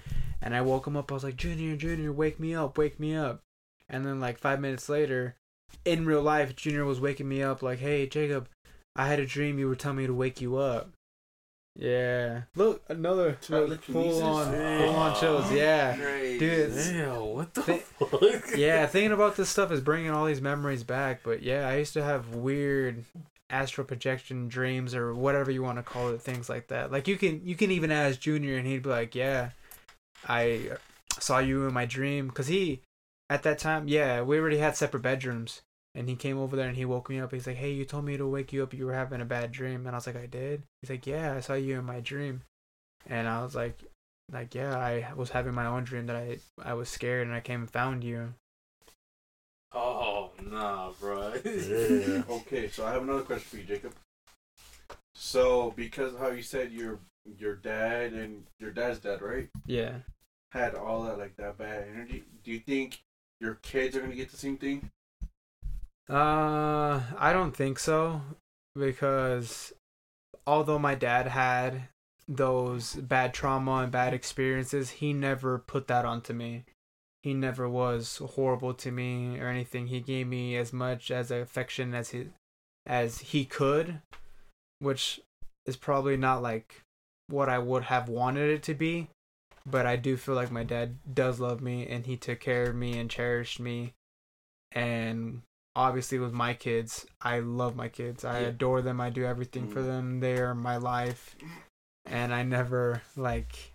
and 0.43 0.55
I 0.55 0.61
woke 0.61 0.87
him 0.87 0.97
up. 0.97 1.11
I 1.11 1.15
was 1.15 1.25
like, 1.25 1.37
Junior, 1.37 1.77
Junior, 1.77 2.13
wake 2.13 2.41
me 2.41 2.55
up, 2.55 2.79
wake 2.79 2.99
me 2.99 3.15
up. 3.15 3.41
And 3.89 4.07
then 4.07 4.21
like 4.21 4.39
five 4.39 4.61
minutes 4.61 4.89
later, 4.89 5.37
in 5.85 6.05
real 6.07 6.23
life, 6.23 6.55
Junior 6.57 6.85
was 6.85 7.01
waking 7.01 7.29
me 7.29 7.43
up. 7.43 7.63
Like, 7.63 7.79
hey, 7.81 8.07
Jacob, 8.07 8.49
I 8.97 9.07
had 9.09 9.21
a 9.21 9.27
dream. 9.27 9.59
You 9.59 9.69
were 9.69 9.77
telling 9.77 9.99
me 9.99 10.07
to 10.07 10.15
wake 10.15 10.41
you 10.41 10.57
up. 10.57 10.91
Yeah. 11.77 12.43
Look, 12.57 12.83
another 12.89 13.39
full 13.41 14.23
on, 14.23 14.53
full 14.53 14.95
on 14.97 15.19
chills. 15.21 15.53
Yeah. 15.53 15.97
Dude, 15.97 16.75
Damn, 16.75 17.21
what 17.27 17.55
the 17.55 17.63
Th- 17.63 17.81
fuck? 17.83 18.45
yeah, 18.57 18.87
thinking 18.87 19.13
about 19.13 19.37
this 19.37 19.49
stuff 19.49 19.71
is 19.71 19.81
bringing 19.81 20.11
all 20.11 20.27
these 20.27 20.41
memories 20.41 20.83
back. 20.83 21.21
But 21.23 21.43
yeah, 21.43 21.69
I 21.69 21.77
used 21.77 21.93
to 21.95 22.03
have 22.03 22.35
weird 22.35 23.05
astral 23.49 23.87
projection 23.87 24.49
dreams 24.49 24.95
or 24.95 25.15
whatever 25.15 25.51
you 25.51 25.63
want 25.63 25.79
to 25.79 25.83
call 25.83 26.09
it, 26.11 26.21
things 26.21 26.49
like 26.49 26.69
that. 26.69 26.91
Like 26.93 27.09
you 27.09 27.17
can 27.17 27.41
you 27.45 27.55
can 27.55 27.71
even 27.71 27.91
ask 27.91 28.21
Junior 28.21 28.57
and 28.57 28.67
he'd 28.67 28.83
be 28.83 28.91
like, 28.91 29.15
"Yeah, 29.15 29.51
I 30.29 30.77
saw 31.19 31.39
you 31.39 31.67
in 31.67 31.75
my 31.75 31.87
dream." 31.87 32.29
Because 32.29 32.49
he 32.49 32.83
at 33.29 33.43
that 33.45 33.59
time, 33.59 33.89
yeah, 33.89 34.23
we 34.23 34.39
already 34.39 34.59
had 34.59 34.77
separate 34.77 35.03
bedrooms. 35.03 35.63
And 35.95 36.09
he 36.09 36.15
came 36.15 36.39
over 36.39 36.55
there 36.55 36.69
and 36.69 36.77
he 36.77 36.85
woke 36.85 37.11
me 37.11 37.19
up. 37.19 37.33
He's 37.33 37.47
like, 37.49 37.57
"Hey, 37.57 37.73
you 37.73 37.85
told 37.85 38.05
me 38.05 38.17
to 38.17 38.27
wake 38.27 38.53
you 38.53 38.63
up. 38.63 38.73
You 38.75 38.87
were 38.87 38.95
having 38.95 39.21
a 39.21 39.25
bad 39.25 39.53
dream." 39.53 39.87
And 39.87 39.91
I 39.95 39.99
was 39.99 40.07
like, 40.07 40.17
"I 40.17 40.27
did." 40.27 40.63
He's 40.81 40.91
like, 40.91 41.07
"Yeah, 41.07 41.35
I 41.35 41.41
saw 41.41 41.55
you 41.55 41.79
in 41.79 41.85
my 41.85 42.01
dream." 42.01 42.43
And 43.07 43.29
I 43.29 43.43
was 43.43 43.55
like, 43.55 43.79
like 44.33 44.55
yeah 44.55 44.77
i 44.79 45.13
was 45.15 45.31
having 45.31 45.55
my 45.55 45.67
own 45.67 45.85
dream 45.85 46.07
that 46.07 46.17
i 46.17 46.39
i 46.63 46.73
was 46.73 46.89
scared 46.89 47.27
and 47.27 47.35
i 47.35 47.41
came 47.41 47.61
and 47.61 47.71
found 47.71 48.05
you 48.05 48.33
Oh 49.73 50.31
nah, 50.43 50.91
bro. 50.99 51.33
Yeah. 51.45 52.23
Okay, 52.29 52.69
so 52.69 52.85
I 52.85 52.93
have 52.93 53.03
another 53.03 53.23
question 53.23 53.47
for 53.49 53.57
you, 53.59 53.63
Jacob. 53.63 53.95
So, 55.15 55.73
because 55.77 56.19
how 56.19 56.31
you 56.31 56.43
said 56.43 56.73
your 56.73 56.99
your 57.39 57.57
dad 57.57 58.13
and 58.13 58.45
your 58.59 58.71
dad's 58.71 58.99
dad, 58.99 59.23
right, 59.23 59.49
yeah. 59.67 59.99
Had 60.53 60.75
all 60.75 61.03
that 61.05 61.19
like 61.19 61.37
that 61.37 61.59
bad 61.59 61.87
energy, 61.93 62.25
do 62.43 62.51
you 62.51 62.61
think 62.61 63.03
your 63.41 63.55
kids 63.63 63.97
are 63.97 64.01
gonna 64.01 64.15
get 64.15 64.31
the 64.31 64.37
same 64.37 64.57
thing? 64.57 64.91
uh 66.09 67.01
i 67.19 67.33
don't 67.33 67.55
think 67.55 67.79
so 67.79 68.21
because 68.75 69.73
although 70.45 70.79
my 70.79 70.97
dad 70.97 71.29
had 71.29 71.89
those 72.31 72.95
bad 72.95 73.35
trauma 73.35 73.79
and 73.83 73.93
bad 73.93 74.15
experiences 74.15 74.91
he 74.91 75.13
never 75.13 75.59
put 75.59 75.89
that 75.89 76.05
onto 76.05 76.33
me. 76.33 76.65
He 77.23 77.35
never 77.35 77.69
was 77.69 78.23
horrible 78.35 78.73
to 78.75 78.91
me 78.91 79.39
or 79.39 79.49
anything. 79.49 79.89
He 79.89 80.01
gave 80.01 80.27
me 80.27 80.57
as 80.57 80.73
much 80.73 81.11
as 81.11 81.31
affection 81.31 81.93
as 81.93 82.11
he 82.11 82.29
as 82.87 83.19
he 83.19 83.45
could 83.45 84.01
which 84.79 85.21
is 85.67 85.77
probably 85.77 86.17
not 86.17 86.41
like 86.41 86.83
what 87.31 87.49
i 87.49 87.59
would 87.59 87.85
have 87.85 88.09
wanted 88.09 88.51
it 88.51 88.63
to 88.63 88.75
be 88.75 89.09
but 89.67 89.87
i 89.87 89.97
do 89.97 90.17
feel 90.17 90.35
like 90.35 90.51
my 90.51 90.65
dad 90.65 90.97
does 91.15 91.39
love 91.41 91.61
me 91.61 91.87
and 91.87 92.07
he 92.07 92.17
took 92.17 92.41
care 92.41 92.65
of 92.65 92.75
me 92.75 92.99
and 92.99 93.11
cherished 93.11 93.61
me. 93.61 93.93
And 94.73 95.43
obviously 95.77 96.19
with 96.19 96.33
my 96.33 96.55
kids 96.55 97.07
i 97.21 97.39
love 97.41 97.77
my 97.77 97.89
kids. 97.89 98.25
I 98.25 98.41
Yeah. 98.41 98.47
adore 98.49 98.83
them. 98.83 99.01
I 99.01 99.11
do 99.11 99.25
everything 99.25 99.69
for 99.69 99.81
Mm. 99.81 99.87
them. 99.87 100.21
They 100.21 100.39
are 100.39 100.55
my 100.55 100.77
life. 100.77 101.37
And 102.07 102.33
i 102.35 102.43
never 102.43 103.03
like 103.17 103.73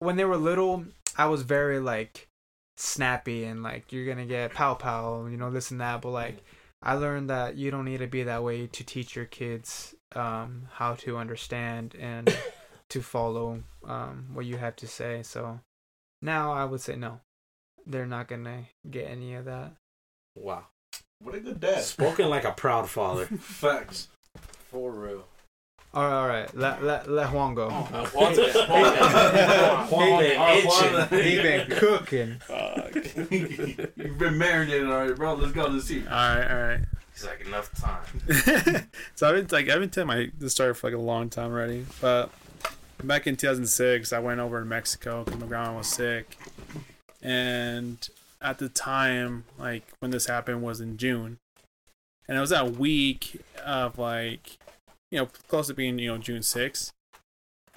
when 0.00 0.16
they 0.16 0.24
were 0.24 0.36
little 0.36 0.84
i 1.16 1.26
was 1.26 1.42
very 1.42 1.78
like 1.78 2.28
snappy 2.76 3.44
and 3.44 3.62
like 3.62 3.92
you're 3.92 4.06
gonna 4.06 4.26
get 4.26 4.52
pow 4.52 4.74
pow 4.74 5.26
you 5.26 5.36
know 5.36 5.50
this 5.50 5.70
and 5.70 5.80
that 5.80 6.02
but 6.02 6.10
like 6.10 6.42
i 6.82 6.92
learned 6.94 7.30
that 7.30 7.56
you 7.56 7.70
don't 7.70 7.84
need 7.84 7.98
to 7.98 8.06
be 8.06 8.24
that 8.24 8.42
way 8.42 8.66
to 8.66 8.84
teach 8.84 9.14
your 9.14 9.24
kids 9.24 9.93
um 10.16 10.68
how 10.74 10.94
to 10.94 11.16
understand 11.16 11.94
and 11.98 12.34
to 12.90 13.00
follow 13.02 13.62
um 13.86 14.26
what 14.32 14.44
you 14.46 14.56
have 14.56 14.76
to 14.76 14.86
say 14.86 15.22
so 15.22 15.60
now 16.22 16.52
i 16.52 16.64
would 16.64 16.80
say 16.80 16.94
no 16.96 17.20
they're 17.86 18.06
not 18.06 18.28
gonna 18.28 18.64
get 18.90 19.08
any 19.10 19.34
of 19.34 19.44
that 19.44 19.72
Wow. 20.36 20.64
What 21.20 21.36
a 21.36 21.40
good 21.40 21.60
dad. 21.60 21.80
Spoken 21.84 22.28
like 22.28 22.44
a 22.44 22.50
proud 22.50 22.90
father. 22.90 23.26
Facts. 23.38 24.08
For 24.70 24.90
real. 24.90 25.24
all 25.94 26.02
right 26.02 26.12
all 26.12 26.26
right 26.26 26.54
let 26.56 26.82
let, 26.82 27.08
let 27.08 27.32
juan 27.32 27.54
go 27.54 27.68
Juan 27.70 28.34
been 30.18 30.40
itching. 30.66 31.24
he 31.24 31.36
been 31.40 31.70
cooking 31.70 32.40
You've 33.96 34.18
been 34.18 34.34
marinating 34.34 34.90
already, 34.90 35.14
bro. 35.14 35.34
Let's 35.34 35.52
go. 35.52 35.66
Let's 35.68 35.84
see. 35.86 36.04
All 36.06 36.12
right, 36.36 36.50
all 36.50 36.62
right. 36.66 36.80
He's 37.14 37.24
like 37.26 37.40
enough 37.46 37.70
time. 37.80 38.88
so 39.14 39.28
I've 39.28 39.36
been 39.36 39.46
like 39.50 39.68
I've 39.68 39.80
been 39.80 39.90
telling 39.90 40.08
my 40.08 40.30
this 40.38 40.52
story 40.52 40.74
for 40.74 40.88
like 40.88 40.96
a 40.96 41.00
long 41.02 41.30
time 41.30 41.52
already, 41.52 41.86
but 42.00 42.30
back 43.02 43.26
in 43.26 43.36
2006, 43.36 44.12
I 44.12 44.18
went 44.18 44.40
over 44.40 44.58
to 44.60 44.64
Mexico 44.66 45.22
because 45.24 45.40
my 45.40 45.46
grandma 45.46 45.76
was 45.78 45.86
sick, 45.86 46.36
and 47.22 48.08
at 48.40 48.58
the 48.58 48.68
time, 48.68 49.44
like 49.58 49.84
when 50.00 50.10
this 50.10 50.26
happened, 50.26 50.62
was 50.62 50.80
in 50.80 50.96
June, 50.96 51.38
and 52.28 52.36
it 52.36 52.40
was 52.40 52.50
that 52.50 52.72
week 52.72 53.40
of 53.64 53.98
like, 53.98 54.58
you 55.10 55.18
know, 55.18 55.26
close 55.48 55.68
to 55.68 55.74
being 55.74 55.98
you 55.98 56.08
know 56.10 56.18
June 56.18 56.40
6th. 56.42 56.90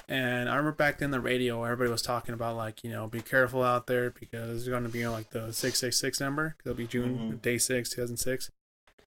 And 0.09 0.47
I 0.49 0.55
remember 0.55 0.71
back 0.71 0.99
then 0.99 1.11
the 1.11 1.19
radio, 1.19 1.63
everybody 1.65 1.91
was 1.91 2.01
talking 2.01 2.33
about 2.33 2.55
like, 2.55 2.81
you 2.81 2.89
know, 2.89 3.07
be 3.07 3.19
careful 3.21 3.61
out 3.61 3.87
there 3.87 4.09
because 4.09 4.63
there's 4.63 4.67
going 4.69 4.83
to 4.83 4.89
be 4.89 5.05
like 5.05 5.31
the 5.31 5.51
666 5.51 6.21
number. 6.21 6.55
it 6.59 6.69
it'll 6.69 6.77
be 6.77 6.87
June, 6.87 7.17
Mhm. 7.33 7.41
day 7.41 7.57
6, 7.57 7.89
2006. 7.89 8.49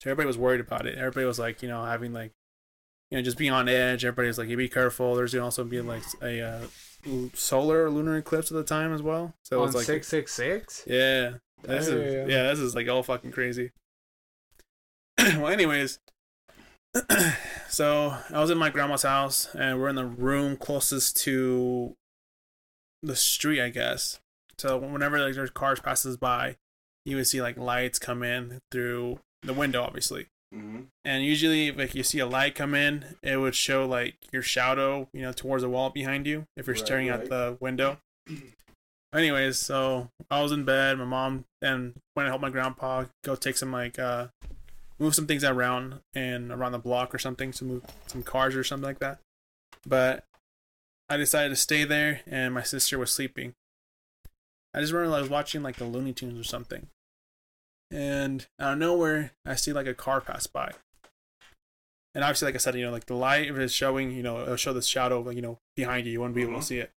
So 0.00 0.10
everybody 0.10 0.26
was 0.26 0.38
worried 0.38 0.60
about 0.60 0.86
it. 0.86 0.96
Everybody 0.96 1.26
was 1.26 1.38
like, 1.38 1.62
you 1.62 1.68
know, 1.68 1.84
having 1.84 2.12
like, 2.12 2.32
you 3.10 3.18
know, 3.18 3.22
just 3.22 3.36
being 3.36 3.52
on 3.52 3.68
edge. 3.68 4.04
Everybody 4.04 4.28
was 4.28 4.38
like, 4.38 4.48
you 4.48 4.56
be 4.56 4.68
careful. 4.68 5.14
There's 5.14 5.32
gonna 5.34 5.44
also 5.44 5.64
be 5.64 5.80
like 5.80 6.02
a 6.22 6.40
uh, 6.40 6.60
solar 7.34 7.84
or 7.84 7.90
lunar 7.90 8.16
eclipse 8.16 8.50
at 8.50 8.56
the 8.56 8.64
time 8.64 8.94
as 8.94 9.02
well. 9.02 9.34
So 9.44 9.60
on 9.60 9.66
it's 9.68 9.76
like, 9.76 9.84
666 9.84 10.84
yeah, 10.86 11.38
this 11.62 11.88
Yeah, 11.88 11.94
is 11.94 12.14
yeah, 12.14 12.18
yeah. 12.20 12.26
yeah. 12.26 12.50
this 12.50 12.60
is 12.60 12.74
like 12.74 12.88
all 12.88 13.02
fucking 13.02 13.32
crazy. 13.32 13.72
well, 15.18 15.48
anyways, 15.48 15.98
so 17.68 18.16
I 18.30 18.40
was 18.40 18.50
in 18.50 18.58
my 18.58 18.70
grandma's 18.70 19.02
house 19.02 19.54
and 19.54 19.78
we're 19.78 19.88
in 19.88 19.96
the 19.96 20.06
room 20.06 20.56
closest 20.56 21.16
to 21.24 21.94
the 23.02 23.16
street, 23.16 23.60
I 23.62 23.68
guess. 23.68 24.18
So 24.58 24.78
whenever 24.78 25.18
like 25.18 25.34
there's 25.34 25.50
cars 25.50 25.80
passes 25.80 26.16
by, 26.16 26.56
you 27.04 27.16
would 27.16 27.26
see 27.26 27.40
like 27.42 27.56
lights 27.58 27.98
come 27.98 28.22
in 28.22 28.60
through 28.70 29.20
the 29.42 29.54
window, 29.54 29.82
obviously. 29.82 30.26
Mm-hmm. 30.54 30.80
And 31.04 31.24
usually, 31.24 31.68
if 31.68 31.76
like 31.76 31.94
you 31.94 32.02
see 32.02 32.18
a 32.18 32.26
light 32.26 32.54
come 32.54 32.74
in, 32.74 33.16
it 33.22 33.36
would 33.36 33.54
show 33.54 33.86
like 33.86 34.16
your 34.32 34.42
shadow, 34.42 35.08
you 35.12 35.22
know, 35.22 35.32
towards 35.32 35.62
the 35.62 35.68
wall 35.68 35.90
behind 35.90 36.26
you 36.26 36.46
if 36.56 36.66
you're 36.66 36.74
Right, 36.74 36.84
staring 36.84 37.08
right. 37.08 37.20
at 37.20 37.28
the 37.28 37.56
window. 37.60 37.98
anyways, 39.14 39.58
so 39.58 40.08
I 40.30 40.42
was 40.42 40.52
in 40.52 40.64
bed. 40.64 40.98
My 40.98 41.04
mom 41.04 41.44
and 41.62 41.94
went 42.16 42.26
to 42.26 42.30
help 42.30 42.40
my 42.40 42.50
grandpa 42.50 43.04
go 43.24 43.36
take 43.36 43.56
some 43.56 43.72
like 43.72 43.98
uh 43.98 44.28
move 44.98 45.14
some 45.14 45.26
things 45.26 45.44
around 45.44 46.00
and 46.14 46.50
around 46.52 46.72
the 46.72 46.78
block 46.78 47.14
or 47.14 47.18
something, 47.18 47.52
to 47.52 47.64
move 47.64 47.82
some 48.06 48.22
cars 48.22 48.54
or 48.54 48.64
something 48.64 48.86
like 48.86 48.98
that. 48.98 49.18
But 49.86 50.24
I 51.08 51.16
decided 51.16 51.50
to 51.50 51.56
stay 51.56 51.84
there, 51.84 52.20
and 52.26 52.52
my 52.54 52.62
sister 52.62 52.98
was 52.98 53.10
sleeping. 53.10 53.54
I 54.74 54.80
just 54.80 54.92
remember 54.92 55.16
I 55.16 55.20
was 55.20 55.30
watching 55.30 55.62
like 55.62 55.76
the 55.76 55.84
Looney 55.84 56.12
Tunes 56.12 56.38
or 56.38 56.44
something, 56.44 56.88
and 57.90 58.46
out 58.58 58.74
of 58.74 58.78
nowhere 58.78 59.32
I 59.44 59.54
see 59.54 59.72
like 59.72 59.86
a 59.86 59.94
car 59.94 60.20
pass 60.20 60.46
by. 60.46 60.72
And 62.14 62.24
obviously, 62.24 62.46
like 62.46 62.56
I 62.56 62.58
said, 62.58 62.74
you 62.74 62.84
know, 62.84 62.90
like 62.90 63.06
the 63.06 63.14
light 63.14 63.50
it's 63.50 63.72
showing, 63.72 64.10
you 64.10 64.22
know, 64.22 64.42
it'll 64.42 64.56
show 64.56 64.72
this 64.72 64.86
shadow, 64.86 65.20
like 65.20 65.36
you 65.36 65.42
know, 65.42 65.58
behind 65.76 66.06
you. 66.06 66.12
You 66.12 66.20
won't 66.20 66.34
be 66.34 66.42
able 66.42 66.52
to 66.52 66.58
mm-hmm. 66.58 66.64
see 66.64 66.78
it. 66.78 66.90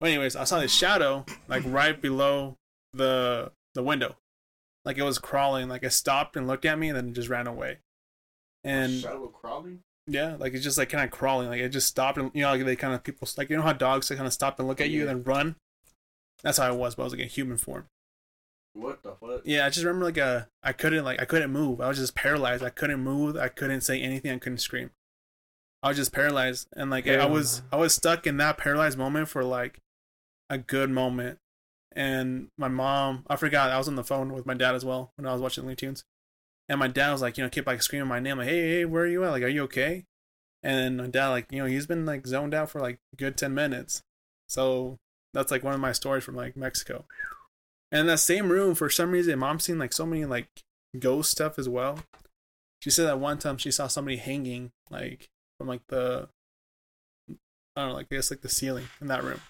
But 0.00 0.10
anyways, 0.10 0.36
I 0.36 0.44
saw 0.44 0.60
this 0.60 0.74
shadow 0.74 1.24
like 1.48 1.62
right 1.66 2.00
below 2.00 2.56
the 2.92 3.52
the 3.74 3.82
window, 3.82 4.16
like 4.84 4.98
it 4.98 5.02
was 5.02 5.18
crawling. 5.18 5.68
Like 5.68 5.82
it 5.82 5.92
stopped 5.92 6.36
and 6.36 6.46
looked 6.46 6.64
at 6.64 6.78
me, 6.78 6.88
and 6.88 6.96
then 6.96 7.14
just 7.14 7.28
ran 7.28 7.46
away. 7.46 7.78
And 8.62 9.00
shadow 9.00 9.26
crawling. 9.28 9.80
yeah, 10.06 10.36
like 10.38 10.52
it's 10.52 10.64
just 10.64 10.78
like 10.78 10.90
kind 10.90 11.04
of 11.04 11.10
crawling. 11.10 11.48
Like 11.48 11.60
it 11.60 11.70
just 11.70 11.88
stopped, 11.88 12.18
and 12.18 12.30
you 12.34 12.42
know, 12.42 12.50
like 12.50 12.64
they 12.64 12.76
kind 12.76 12.94
of 12.94 13.02
people 13.02 13.26
like 13.38 13.48
you 13.48 13.56
know 13.56 13.62
how 13.62 13.72
dogs 13.72 14.08
they 14.08 14.16
kind 14.16 14.26
of 14.26 14.32
stop 14.34 14.58
and 14.58 14.68
look 14.68 14.80
at 14.80 14.90
you 14.90 15.00
and 15.00 15.08
then 15.08 15.22
run. 15.24 15.56
That's 16.42 16.58
how 16.58 16.66
I 16.66 16.70
was, 16.72 16.94
but 16.94 17.02
I 17.02 17.04
was 17.04 17.12
like 17.14 17.22
in 17.22 17.28
human 17.28 17.56
form. 17.56 17.86
What 18.78 19.02
the 19.02 19.12
fuck? 19.12 19.42
Yeah, 19.44 19.66
I 19.66 19.70
just 19.70 19.84
remember 19.84 20.04
like 20.06 20.18
a 20.18 20.48
I 20.62 20.72
couldn't 20.72 21.04
like 21.04 21.20
I 21.20 21.24
couldn't 21.24 21.50
move. 21.50 21.80
I 21.80 21.88
was 21.88 21.98
just 21.98 22.14
paralyzed. 22.14 22.62
I 22.62 22.70
couldn't 22.70 23.00
move. 23.00 23.36
I 23.36 23.48
couldn't 23.48 23.80
say 23.80 24.00
anything. 24.00 24.30
I 24.30 24.38
couldn't 24.38 24.58
scream. 24.58 24.90
I 25.82 25.88
was 25.88 25.96
just 25.96 26.12
paralyzed, 26.12 26.68
and 26.76 26.90
like 26.90 27.08
I 27.08 27.26
was 27.26 27.62
I 27.72 27.76
was 27.76 27.94
stuck 27.94 28.26
in 28.26 28.36
that 28.36 28.56
paralyzed 28.56 28.96
moment 28.96 29.28
for 29.28 29.42
like 29.42 29.78
a 30.48 30.58
good 30.58 30.90
moment. 30.90 31.38
And 31.92 32.48
my 32.56 32.68
mom, 32.68 33.24
I 33.28 33.34
forgot 33.34 33.70
I 33.70 33.78
was 33.78 33.88
on 33.88 33.96
the 33.96 34.04
phone 34.04 34.32
with 34.32 34.46
my 34.46 34.54
dad 34.54 34.76
as 34.76 34.84
well 34.84 35.12
when 35.16 35.26
I 35.26 35.32
was 35.32 35.40
watching 35.40 35.64
Looney 35.64 35.74
Tunes, 35.74 36.04
and 36.68 36.78
my 36.78 36.86
dad 36.86 37.10
was 37.10 37.22
like, 37.22 37.36
you 37.36 37.42
know, 37.42 37.50
kept 37.50 37.66
like 37.66 37.82
screaming 37.82 38.08
my 38.08 38.20
name, 38.20 38.38
like, 38.38 38.48
hey, 38.48 38.68
hey, 38.68 38.84
where 38.84 39.02
are 39.02 39.08
you 39.08 39.24
at? 39.24 39.30
Like, 39.30 39.42
are 39.42 39.48
you 39.48 39.64
okay? 39.64 40.04
And 40.62 40.98
my 40.98 41.06
dad, 41.08 41.28
like, 41.28 41.50
you 41.50 41.58
know, 41.58 41.66
he's 41.66 41.86
been 41.86 42.06
like 42.06 42.26
zoned 42.26 42.54
out 42.54 42.70
for 42.70 42.80
like 42.80 42.98
a 43.12 43.16
good 43.16 43.36
ten 43.36 43.54
minutes. 43.54 44.02
So 44.48 44.98
that's 45.34 45.50
like 45.50 45.64
one 45.64 45.74
of 45.74 45.80
my 45.80 45.92
stories 45.92 46.22
from 46.22 46.36
like 46.36 46.56
Mexico. 46.56 47.04
And 47.90 48.02
in 48.02 48.06
that 48.08 48.18
same 48.18 48.50
room, 48.50 48.74
for 48.74 48.90
some 48.90 49.10
reason, 49.10 49.38
mom 49.38 49.60
seen 49.60 49.78
like 49.78 49.92
so 49.92 50.04
many 50.04 50.24
like 50.24 50.48
ghost 50.98 51.30
stuff 51.30 51.58
as 51.58 51.68
well. 51.68 52.00
She 52.80 52.90
said 52.90 53.06
that 53.06 53.18
one 53.18 53.38
time 53.38 53.58
she 53.58 53.70
saw 53.70 53.86
somebody 53.86 54.16
hanging 54.16 54.72
like 54.90 55.30
from 55.58 55.68
like 55.68 55.86
the 55.88 56.28
I 57.76 57.82
don't 57.82 57.88
know, 57.90 57.94
like 57.94 58.08
I 58.10 58.16
guess 58.16 58.30
like 58.30 58.40
the 58.40 58.48
ceiling 58.48 58.88
in 59.00 59.06
that 59.08 59.24
room. 59.24 59.40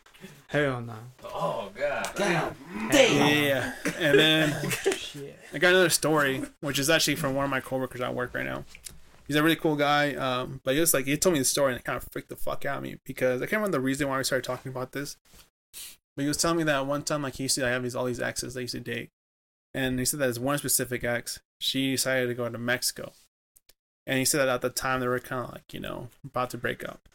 Hell 0.48 0.80
no. 0.80 0.94
Oh 1.24 1.70
god. 1.74 2.10
Damn. 2.14 2.54
Damn. 2.90 3.44
Yeah. 3.44 3.72
And 3.98 4.18
then 4.18 4.70
Shit. 4.96 5.38
I 5.52 5.58
got 5.58 5.70
another 5.70 5.90
story, 5.90 6.42
which 6.60 6.78
is 6.78 6.90
actually 6.90 7.16
from 7.16 7.34
one 7.34 7.44
of 7.44 7.50
my 7.50 7.60
coworkers 7.60 8.00
at 8.00 8.14
work 8.14 8.34
right 8.34 8.44
now. 8.46 8.64
He's 9.26 9.36
a 9.36 9.42
really 9.42 9.56
cool 9.56 9.76
guy. 9.76 10.14
Um, 10.14 10.60
but 10.64 10.74
he 10.74 10.80
was 10.80 10.94
like 10.94 11.06
he 11.06 11.16
told 11.16 11.34
me 11.34 11.38
the 11.38 11.44
story 11.44 11.72
and 11.72 11.80
it 11.80 11.84
kind 11.84 11.96
of 11.96 12.08
freaked 12.10 12.30
the 12.30 12.36
fuck 12.36 12.64
out 12.64 12.78
of 12.78 12.82
me 12.82 12.98
because 13.04 13.42
I 13.42 13.46
can't 13.46 13.60
remember 13.60 13.76
the 13.78 13.82
reason 13.82 14.08
why 14.08 14.18
we 14.18 14.24
started 14.24 14.44
talking 14.44 14.70
about 14.70 14.92
this. 14.92 15.16
But 16.18 16.22
he 16.22 16.28
was 16.28 16.36
telling 16.36 16.56
me 16.56 16.64
that 16.64 16.84
one 16.84 17.04
time 17.04 17.22
like 17.22 17.36
he 17.36 17.44
used 17.44 17.54
to 17.54 17.68
have 17.68 17.84
these 17.84 17.94
all 17.94 18.06
these 18.06 18.18
exes 18.18 18.54
that 18.54 18.62
used 18.62 18.74
to 18.74 18.80
date. 18.80 19.10
And 19.72 20.00
he 20.00 20.04
said 20.04 20.18
that 20.18 20.26
his 20.26 20.40
one 20.40 20.58
specific 20.58 21.04
ex, 21.04 21.38
she 21.60 21.92
decided 21.92 22.26
to 22.26 22.34
go 22.34 22.48
to 22.48 22.58
Mexico. 22.58 23.12
And 24.04 24.18
he 24.18 24.24
said 24.24 24.38
that 24.38 24.48
at 24.48 24.60
the 24.60 24.68
time 24.68 24.98
they 24.98 25.06
were 25.06 25.20
kind 25.20 25.44
of 25.44 25.52
like, 25.52 25.72
you 25.72 25.78
know, 25.78 26.08
about 26.24 26.50
to 26.50 26.58
break 26.58 26.82
up. 26.82 27.08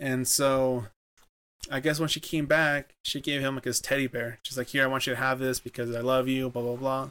And 0.00 0.26
so 0.26 0.86
I 1.70 1.78
guess 1.78 2.00
when 2.00 2.08
she 2.08 2.18
came 2.18 2.46
back, 2.46 2.94
she 3.04 3.20
gave 3.20 3.42
him 3.42 3.54
like 3.54 3.64
his 3.64 3.80
teddy 3.80 4.08
bear. 4.08 4.40
She's 4.42 4.58
like, 4.58 4.70
"Here, 4.70 4.82
I 4.82 4.88
want 4.88 5.06
you 5.06 5.12
to 5.12 5.20
have 5.20 5.38
this 5.38 5.60
because 5.60 5.94
I 5.94 6.00
love 6.00 6.26
you." 6.26 6.50
Blah 6.50 6.62
blah 6.62 6.74
blah. 6.74 7.10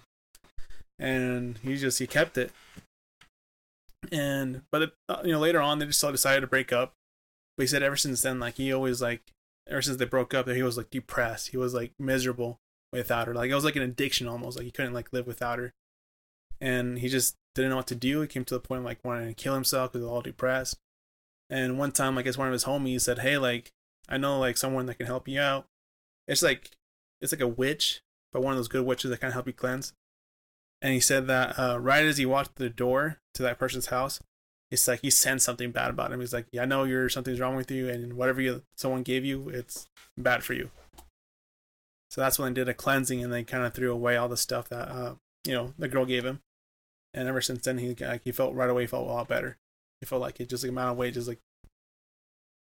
And 0.99 1.59
he 1.59 1.77
just 1.77 1.99
he 1.99 2.07
kept 2.07 2.37
it. 2.37 2.51
And 4.11 4.63
but 4.69 4.81
it, 4.81 4.93
uh, 5.07 5.21
you 5.23 5.31
know 5.31 5.39
later 5.39 5.61
on 5.61 5.79
they 5.79 5.85
just 5.85 6.03
all 6.03 6.11
decided 6.11 6.41
to 6.41 6.47
break 6.47 6.73
up. 6.73 6.91
But 7.55 7.63
he 7.63 7.67
said 7.67 7.83
ever 7.83 7.95
since 7.95 8.21
then, 8.21 8.41
like 8.41 8.57
he 8.57 8.73
always 8.73 9.01
like 9.01 9.31
ever 9.67 9.81
since 9.81 9.97
they 9.97 10.05
broke 10.05 10.33
up, 10.33 10.47
he 10.47 10.63
was 10.63 10.77
like 10.77 10.89
depressed. 10.89 11.49
He 11.49 11.57
was 11.57 11.73
like 11.73 11.93
miserable 11.99 12.59
without 12.91 13.27
her. 13.27 13.33
Like 13.33 13.49
it 13.49 13.55
was 13.55 13.65
like 13.65 13.75
an 13.75 13.81
addiction 13.81 14.27
almost. 14.27 14.57
Like 14.57 14.65
he 14.65 14.71
couldn't 14.71 14.93
like 14.93 15.13
live 15.13 15.27
without 15.27 15.59
her. 15.59 15.73
And 16.61 16.99
he 16.99 17.09
just 17.09 17.35
didn't 17.53 17.71
know 17.71 17.77
what 17.77 17.87
to 17.87 17.95
do. 17.95 18.21
He 18.21 18.27
came 18.27 18.45
to 18.45 18.53
the 18.53 18.59
point 18.59 18.79
of, 18.79 18.85
like 18.85 19.03
wanting 19.03 19.27
to 19.27 19.33
kill 19.33 19.53
himself 19.53 19.91
because 19.91 20.01
he 20.01 20.05
was 20.05 20.11
all 20.11 20.21
depressed. 20.21 20.77
And 21.49 21.77
one 21.77 21.91
time, 21.91 22.17
I 22.17 22.21
guess 22.21 22.37
one 22.37 22.47
of 22.47 22.53
his 22.53 22.65
homies 22.65 23.01
said, 23.01 23.19
"Hey, 23.19 23.37
like 23.37 23.71
I 24.09 24.17
know 24.17 24.39
like 24.39 24.57
someone 24.57 24.85
that 24.87 24.95
can 24.95 25.05
help 25.05 25.27
you 25.27 25.39
out. 25.39 25.67
It's 26.27 26.41
like 26.41 26.71
it's 27.21 27.31
like 27.31 27.41
a 27.41 27.47
witch, 27.47 28.01
but 28.31 28.41
one 28.41 28.53
of 28.53 28.57
those 28.57 28.67
good 28.67 28.85
witches 28.85 29.11
that 29.11 29.23
of 29.23 29.33
help 29.33 29.47
you 29.47 29.53
cleanse." 29.53 29.93
And 30.81 30.93
he 30.93 30.99
said 30.99 31.27
that 31.27 31.57
uh, 31.57 31.79
right 31.79 32.05
as 32.05 32.17
he 32.17 32.25
walked 32.25 32.55
the 32.55 32.69
door 32.69 33.19
to 33.35 33.43
that 33.43 33.59
person's 33.59 33.87
house, 33.87 34.19
it's 34.75 34.87
like 34.87 35.01
he 35.01 35.09
sensed 35.09 35.45
something 35.45 35.71
bad 35.71 35.89
about 35.89 36.11
him. 36.11 36.19
He's 36.19 36.33
like, 36.33 36.45
"Yeah, 36.51 36.63
I 36.63 36.65
know 36.65 36.83
you're 36.83 37.09
something's 37.09 37.39
wrong 37.39 37.55
with 37.55 37.71
you, 37.71 37.89
and 37.89 38.13
whatever 38.13 38.41
you 38.41 38.61
someone 38.75 39.03
gave 39.03 39.25
you, 39.25 39.49
it's 39.49 39.87
bad 40.17 40.43
for 40.43 40.53
you." 40.53 40.69
So 42.09 42.21
that's 42.21 42.37
when 42.37 42.53
they 42.53 42.61
did 42.61 42.69
a 42.69 42.73
cleansing, 42.73 43.23
and 43.23 43.33
they 43.33 43.43
kind 43.43 43.65
of 43.65 43.73
threw 43.73 43.91
away 43.91 44.17
all 44.17 44.29
the 44.29 44.37
stuff 44.37 44.69
that 44.69 44.89
uh, 44.89 45.15
you 45.45 45.53
know 45.53 45.73
the 45.77 45.87
girl 45.87 46.05
gave 46.05 46.25
him. 46.25 46.41
And 47.13 47.27
ever 47.27 47.41
since 47.41 47.63
then, 47.63 47.77
he 47.77 47.95
like, 47.95 48.23
he 48.23 48.31
felt 48.31 48.53
right 48.53 48.69
away 48.69 48.87
felt 48.87 49.07
a 49.07 49.11
lot 49.11 49.27
better. 49.27 49.57
He 50.01 50.05
felt 50.05 50.21
like 50.21 50.39
it 50.39 50.49
just 50.49 50.63
the 50.63 50.69
amount 50.69 50.91
of 50.91 50.97
weight 50.97 51.13
just 51.13 51.27
like 51.27 51.39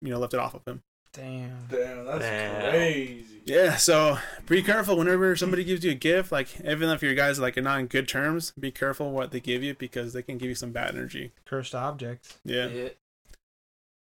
you 0.00 0.10
know 0.10 0.18
lifted 0.18 0.40
off 0.40 0.54
of 0.54 0.64
him. 0.66 0.82
Damn. 1.14 1.66
Damn, 1.70 2.04
that's 2.04 2.18
Damn. 2.20 2.70
crazy. 2.70 3.24
Yeah, 3.46 3.76
so 3.76 4.18
be 4.48 4.62
careful 4.62 4.96
whenever 4.96 5.36
somebody 5.36 5.64
gives 5.64 5.84
you 5.84 5.92
a 5.92 5.94
gift. 5.94 6.32
Like 6.32 6.60
even 6.60 6.88
if 6.88 7.02
your 7.02 7.14
guys 7.14 7.38
like 7.38 7.56
are 7.56 7.62
not 7.62 7.78
in 7.78 7.86
good 7.86 8.08
terms, 8.08 8.52
be 8.58 8.70
careful 8.70 9.10
what 9.10 9.30
they 9.30 9.40
give 9.40 9.62
you 9.62 9.74
because 9.74 10.12
they 10.12 10.22
can 10.22 10.38
give 10.38 10.48
you 10.48 10.54
some 10.54 10.72
bad 10.72 10.94
energy. 10.94 11.32
Cursed 11.44 11.74
objects. 11.74 12.38
Yeah. 12.44 12.66
Yeah. 12.68 12.88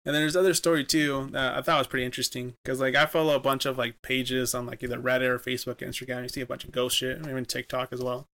And 0.05 0.15
then 0.15 0.23
there's 0.23 0.37
other 0.37 0.55
story 0.55 0.85
too 0.85 1.29
that 1.33 1.57
I 1.57 1.63
thought 1.63 1.79
was 1.79 1.87
pretty 1.87 2.05
interesting 2.05 2.55
because 2.63 2.81
like 2.81 2.95
I 2.95 3.07
follow 3.07 3.35
a 3.37 3.41
bunch 3.41 3.67
of 3.67 3.79
like 3.79 4.03
pages 4.03 4.55
on 4.55 4.67
like 4.67 4.83
either 4.83 4.99
Reddit 4.99 5.29
or 5.29 5.39
Facebook, 5.39 5.83
or 5.83 5.87
Instagram. 5.87 6.23
You 6.23 6.29
see 6.29 6.41
a 6.41 6.47
bunch 6.47 6.65
of 6.65 6.73
ghost 6.73 6.97
shit, 6.97 7.19
and 7.19 7.27
even 7.27 7.45
TikTok 7.45 7.93
as 7.93 8.03
well. 8.03 8.27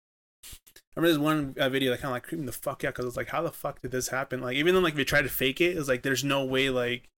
I 0.45 1.01
remember 1.01 1.09
there's 1.09 1.19
one 1.19 1.55
uh, 1.59 1.69
video 1.69 1.91
that 1.91 1.99
kind 2.01 2.11
of 2.11 2.17
like 2.17 2.23
creeped 2.23 2.41
me 2.41 2.47
the 2.47 2.53
fuck 2.53 2.85
out 2.85 2.95
because 2.95 3.05
I 3.05 3.09
was 3.09 3.17
like, 3.17 3.29
how 3.29 3.43
the 3.43 3.53
fuck 3.53 3.83
did 3.83 3.91
this 3.91 4.09
happen? 4.09 4.41
Like 4.41 4.57
even 4.57 4.75
though 4.75 4.81
like 4.81 4.95
if 4.95 4.99
you 4.99 5.05
try 5.05 5.23
to 5.23 5.29
fake 5.29 5.61
it, 5.61 5.77
it's 5.77 5.89
like 5.89 6.03
there's 6.03 6.25
no 6.25 6.45
way 6.45 6.71
like 6.71 7.09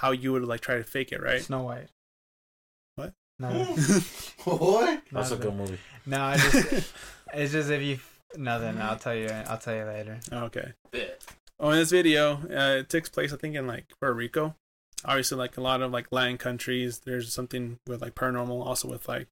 how 0.00 0.12
you 0.12 0.32
would 0.32 0.44
like 0.44 0.62
try 0.62 0.76
to 0.76 0.84
fake 0.84 1.12
it, 1.12 1.22
right? 1.22 1.42
Snow 1.42 1.64
White. 1.64 1.88
What? 2.94 3.12
No. 3.38 3.48
what? 4.44 5.02
That's 5.12 5.30
a 5.30 5.36
good 5.36 5.54
movie. 5.54 5.78
No, 6.06 6.22
I 6.22 6.38
just 6.38 6.92
it's 7.34 7.52
just 7.52 7.70
if 7.70 7.82
you 7.82 7.98
nothing. 8.34 8.80
I'll 8.80 8.96
tell 8.96 9.14
you. 9.14 9.28
I'll 9.28 9.58
tell 9.58 9.76
you 9.76 9.84
later. 9.84 10.18
Okay. 10.32 10.72
Bet. 10.90 11.22
Oh, 11.58 11.68
in 11.68 11.76
this 11.76 11.90
video, 11.90 12.36
uh, 12.50 12.78
it 12.78 12.88
takes 12.88 13.10
place, 13.10 13.34
I 13.34 13.36
think, 13.36 13.54
in 13.54 13.66
like 13.66 13.92
Puerto 14.00 14.14
Rico. 14.14 14.54
Obviously, 15.04 15.36
like 15.36 15.58
a 15.58 15.60
lot 15.60 15.82
of 15.82 15.92
like 15.92 16.06
Latin 16.10 16.38
countries, 16.38 17.00
there's 17.00 17.34
something 17.34 17.78
with 17.86 18.00
like 18.00 18.14
paranormal. 18.14 18.64
Also, 18.64 18.88
with 18.88 19.06
like 19.06 19.28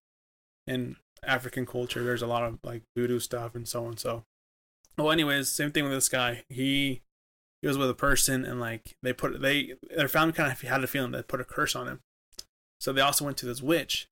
in 0.67 0.97
African 1.23 1.65
culture, 1.65 2.05
there's 2.05 2.21
a 2.21 2.27
lot 2.27 2.45
of 2.45 2.59
like 2.63 2.83
voodoo 2.95 3.21
stuff 3.21 3.55
and 3.55 3.67
so 3.67 3.87
on. 3.87 3.97
So, 3.97 4.25
well, 4.99 5.11
anyways, 5.11 5.51
same 5.51 5.73
thing 5.73 5.85
with 5.85 5.95
this 5.95 6.11
guy. 6.11 6.43
He 6.51 7.01
he 7.61 7.69
was 7.69 7.79
with 7.79 7.91
a 7.91 7.95
person, 7.95 8.45
and 8.45 8.61
like 8.61 8.97
they 9.03 9.13
put 9.13 9.41
they 9.41 9.75
their 9.95 10.09
family 10.09 10.33
kind 10.33 10.51
of 10.51 10.61
had 10.61 10.85
a 10.85 10.87
feeling 10.87 11.11
they 11.11 11.23
put 11.23 11.41
a 11.41 11.45
curse 11.45 11.75
on 11.75 11.89
him. 11.89 12.01
So 12.81 12.93
they 12.93 13.01
also 13.01 13.25
went 13.25 13.37
to 13.39 13.47
this 13.47 13.63
witch. 13.63 14.09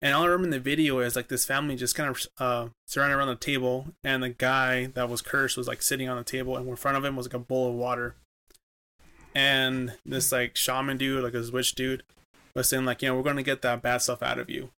And 0.00 0.14
all 0.14 0.22
I 0.22 0.26
remember 0.26 0.46
in 0.46 0.50
the 0.50 0.58
video 0.58 0.98
is 0.98 1.14
like 1.14 1.28
this 1.28 1.44
family 1.44 1.76
just 1.76 1.94
kind 1.94 2.10
of 2.10 2.26
uh, 2.38 2.68
surrounded 2.88 3.16
around 3.16 3.28
the 3.28 3.36
table, 3.36 3.86
and 4.02 4.22
the 4.22 4.30
guy 4.30 4.86
that 4.86 5.08
was 5.08 5.22
cursed 5.22 5.56
was 5.56 5.68
like 5.68 5.80
sitting 5.80 6.08
on 6.08 6.16
the 6.16 6.24
table, 6.24 6.56
and 6.56 6.68
in 6.68 6.76
front 6.76 6.96
of 6.96 7.04
him 7.04 7.14
was 7.14 7.26
like 7.26 7.34
a 7.34 7.38
bowl 7.38 7.68
of 7.68 7.74
water. 7.74 8.16
And 9.32 9.94
this 10.04 10.32
like 10.32 10.56
shaman 10.56 10.98
dude, 10.98 11.22
like 11.22 11.34
this 11.34 11.52
witch 11.52 11.76
dude, 11.76 12.02
was 12.54 12.68
saying 12.68 12.84
like, 12.84 13.00
you 13.00 13.08
know, 13.08 13.16
we're 13.16 13.22
gonna 13.22 13.44
get 13.44 13.62
that 13.62 13.80
bad 13.80 13.98
stuff 13.98 14.24
out 14.24 14.40
of 14.40 14.50
you. 14.50 14.70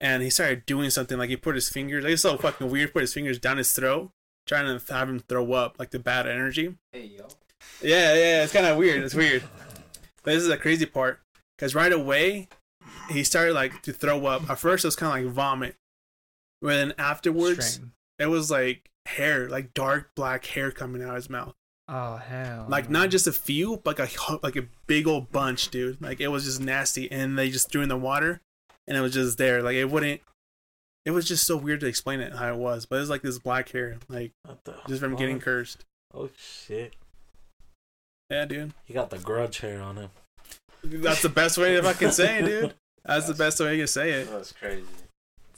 And 0.00 0.24
he 0.24 0.30
started 0.30 0.66
doing 0.66 0.90
something 0.90 1.16
like 1.16 1.30
he 1.30 1.36
put 1.36 1.54
his 1.54 1.68
fingers, 1.68 2.02
like 2.02 2.14
it's 2.14 2.22
so 2.22 2.36
fucking 2.36 2.68
weird, 2.68 2.92
put 2.92 3.02
his 3.02 3.14
fingers 3.14 3.38
down 3.38 3.58
his 3.58 3.72
throat, 3.72 4.10
trying 4.50 4.66
to 4.66 4.92
have 4.92 5.08
him 5.08 5.20
throw 5.20 5.52
up 5.52 5.76
like 5.78 5.90
the 5.90 5.98
bad 6.00 6.26
energy. 6.26 6.74
Hey 6.92 7.12
yo. 7.16 7.28
Yeah, 7.80 8.14
yeah, 8.14 8.42
it's 8.42 8.52
kind 8.52 8.66
of 8.66 8.76
weird. 8.76 9.04
It's 9.04 9.14
weird. 9.14 9.44
But 10.24 10.32
this 10.32 10.42
is 10.42 10.48
the 10.48 10.56
crazy 10.56 10.86
part 10.86 11.20
because 11.56 11.74
right 11.74 11.92
away 11.92 12.48
he 13.10 13.22
started 13.22 13.54
like 13.54 13.80
to 13.82 13.92
throw 13.92 14.26
up. 14.26 14.50
At 14.50 14.58
first, 14.58 14.84
it 14.84 14.88
was 14.88 14.96
kind 14.96 15.16
of 15.16 15.24
like 15.24 15.34
vomit, 15.34 15.76
but 16.60 16.70
then 16.70 16.94
afterwards, 16.98 17.74
Strain. 17.74 17.92
it 18.18 18.26
was 18.26 18.50
like 18.50 18.90
hair, 19.06 19.48
like 19.48 19.72
dark 19.72 20.10
black 20.16 20.44
hair 20.46 20.72
coming 20.72 21.00
out 21.00 21.10
of 21.10 21.14
his 21.14 21.30
mouth. 21.30 21.54
Oh 21.86 22.16
hell. 22.16 22.66
Like 22.68 22.90
no. 22.90 23.00
not 23.00 23.10
just 23.10 23.28
a 23.28 23.32
few, 23.32 23.80
but 23.84 24.00
like 24.00 24.10
a 24.10 24.38
like 24.42 24.56
a 24.56 24.66
big 24.88 25.06
old 25.06 25.30
bunch, 25.30 25.68
dude. 25.68 26.02
Like 26.02 26.20
it 26.20 26.28
was 26.28 26.44
just 26.44 26.60
nasty, 26.60 27.10
and 27.12 27.38
they 27.38 27.50
just 27.50 27.70
threw 27.70 27.82
in 27.82 27.88
the 27.88 27.96
water, 27.96 28.40
and 28.88 28.96
it 28.96 29.00
was 29.00 29.14
just 29.14 29.38
there. 29.38 29.62
Like 29.62 29.76
it 29.76 29.86
wouldn't. 29.86 30.20
It 31.06 31.12
was 31.12 31.26
just 31.26 31.46
so 31.46 31.56
weird 31.56 31.80
to 31.80 31.86
explain 31.86 32.20
it 32.20 32.34
how 32.34 32.52
it 32.52 32.58
was, 32.58 32.86
but 32.86 32.96
it 32.96 33.00
was 33.00 33.10
like 33.10 33.22
this 33.22 33.38
black 33.38 33.70
hair, 33.70 33.96
like 34.08 34.32
just 34.86 35.00
from 35.00 35.16
getting 35.16 35.40
cursed. 35.40 35.84
Oh 36.12 36.28
shit! 36.36 36.94
Yeah, 38.28 38.44
dude. 38.44 38.74
He 38.84 38.94
got 38.94 39.10
the 39.10 39.18
grudge 39.18 39.60
hair 39.60 39.80
on 39.80 39.96
him. 39.96 40.10
That's 40.84 41.22
the 41.22 41.28
best 41.28 41.58
way 41.58 41.74
to 41.74 41.82
fucking 41.82 42.10
say, 42.10 42.40
it, 42.40 42.44
dude. 42.44 42.74
That's 43.04 43.26
the 43.26 43.34
best 43.34 43.60
way 43.60 43.78
to 43.78 43.86
say 43.86 44.12
it. 44.12 44.30
That's 44.30 44.52
crazy. 44.52 44.84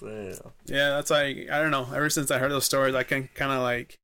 Damn. 0.01 0.35
Yeah, 0.67 0.91
that's 0.91 1.11
like 1.11 1.49
I 1.51 1.61
don't 1.61 1.71
know. 1.71 1.89
Ever 1.95 2.11
since 2.11 2.31
I 2.31 2.39
heard 2.39 2.53
those 2.53 2.65
stories, 2.65 2.95
I 2.95 3.03
can 3.03 3.29
kind 3.35 3.53
of 3.53 3.63
like 3.63 3.99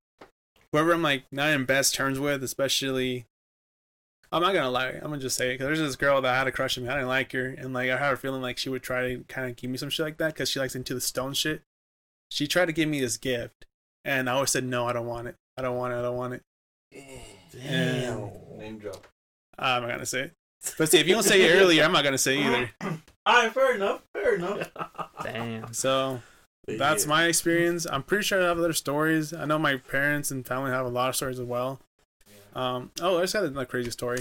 whoever 0.72 0.92
I'm 0.92 1.02
like 1.02 1.24
not 1.30 1.50
in 1.50 1.64
best 1.64 1.94
terms 1.94 2.18
with, 2.18 2.42
especially. 2.42 3.26
I'm 4.30 4.42
not 4.42 4.52
gonna 4.52 4.70
lie. 4.70 4.88
I'm 4.90 5.02
gonna 5.10 5.18
just 5.18 5.36
say 5.36 5.50
it 5.50 5.54
because 5.54 5.66
there's 5.66 5.78
this 5.80 5.96
girl 5.96 6.20
that 6.20 6.36
had 6.36 6.46
a 6.46 6.52
crush 6.52 6.76
on 6.76 6.84
me. 6.84 6.90
I 6.90 6.94
didn't 6.94 7.08
like 7.08 7.32
her, 7.32 7.46
and 7.46 7.72
like 7.72 7.90
I 7.90 7.96
had 7.96 8.12
a 8.12 8.16
feeling 8.16 8.42
like 8.42 8.58
she 8.58 8.68
would 8.68 8.82
try 8.82 9.08
to 9.14 9.24
kind 9.28 9.48
of 9.48 9.56
give 9.56 9.70
me 9.70 9.78
some 9.78 9.88
shit 9.90 10.04
like 10.04 10.18
that 10.18 10.34
because 10.34 10.50
she 10.50 10.60
likes 10.60 10.74
into 10.74 10.92
the 10.94 11.00
stone 11.00 11.32
shit. 11.32 11.62
She 12.30 12.46
tried 12.46 12.66
to 12.66 12.72
give 12.72 12.88
me 12.88 13.00
this 13.00 13.16
gift, 13.16 13.64
and 14.04 14.28
I 14.28 14.34
always 14.34 14.50
said 14.50 14.64
no. 14.64 14.86
I 14.86 14.92
don't 14.92 15.06
want 15.06 15.28
it. 15.28 15.36
I 15.56 15.62
don't 15.62 15.76
want 15.76 15.94
it. 15.94 15.96
I 15.96 16.02
don't 16.02 16.16
want 16.16 16.34
it. 16.34 16.42
Damn. 17.52 18.30
Name 18.58 18.78
drop. 18.78 19.06
Ah, 19.58 19.76
I'm 19.76 19.82
not 19.82 19.90
gonna 19.92 20.06
say 20.06 20.20
it. 20.22 20.32
But 20.76 20.90
see, 20.90 20.98
if 20.98 21.06
you 21.06 21.14
don't 21.14 21.22
say 21.22 21.40
it 21.42 21.54
earlier, 21.54 21.84
I'm 21.84 21.92
not 21.92 22.04
gonna 22.04 22.18
say 22.18 22.38
it 22.38 22.46
either. 22.46 22.70
Alright, 23.28 23.52
fair 23.52 23.74
enough. 23.76 24.02
Fair 24.12 24.34
enough. 24.34 24.70
Damn. 25.22 25.72
So 25.72 26.20
that's 26.66 27.04
Yeah. 27.04 27.08
my 27.08 27.24
experience. 27.24 27.86
I'm 27.90 28.02
pretty 28.02 28.24
sure 28.24 28.42
I 28.42 28.46
have 28.46 28.58
other 28.58 28.72
stories. 28.72 29.32
I 29.32 29.44
know 29.44 29.58
my 29.58 29.76
parents 29.76 30.30
and 30.30 30.46
family 30.46 30.70
have 30.70 30.84
a 30.86 30.90
lot 30.90 31.08
of 31.08 31.16
stories 31.16 31.38
as 31.38 31.46
well. 31.46 31.80
Um, 32.54 32.90
oh, 33.00 33.18
I 33.18 33.22
just 33.22 33.34
got 33.34 33.44
another 33.44 33.66
crazy 33.66 33.90
story. 33.90 34.20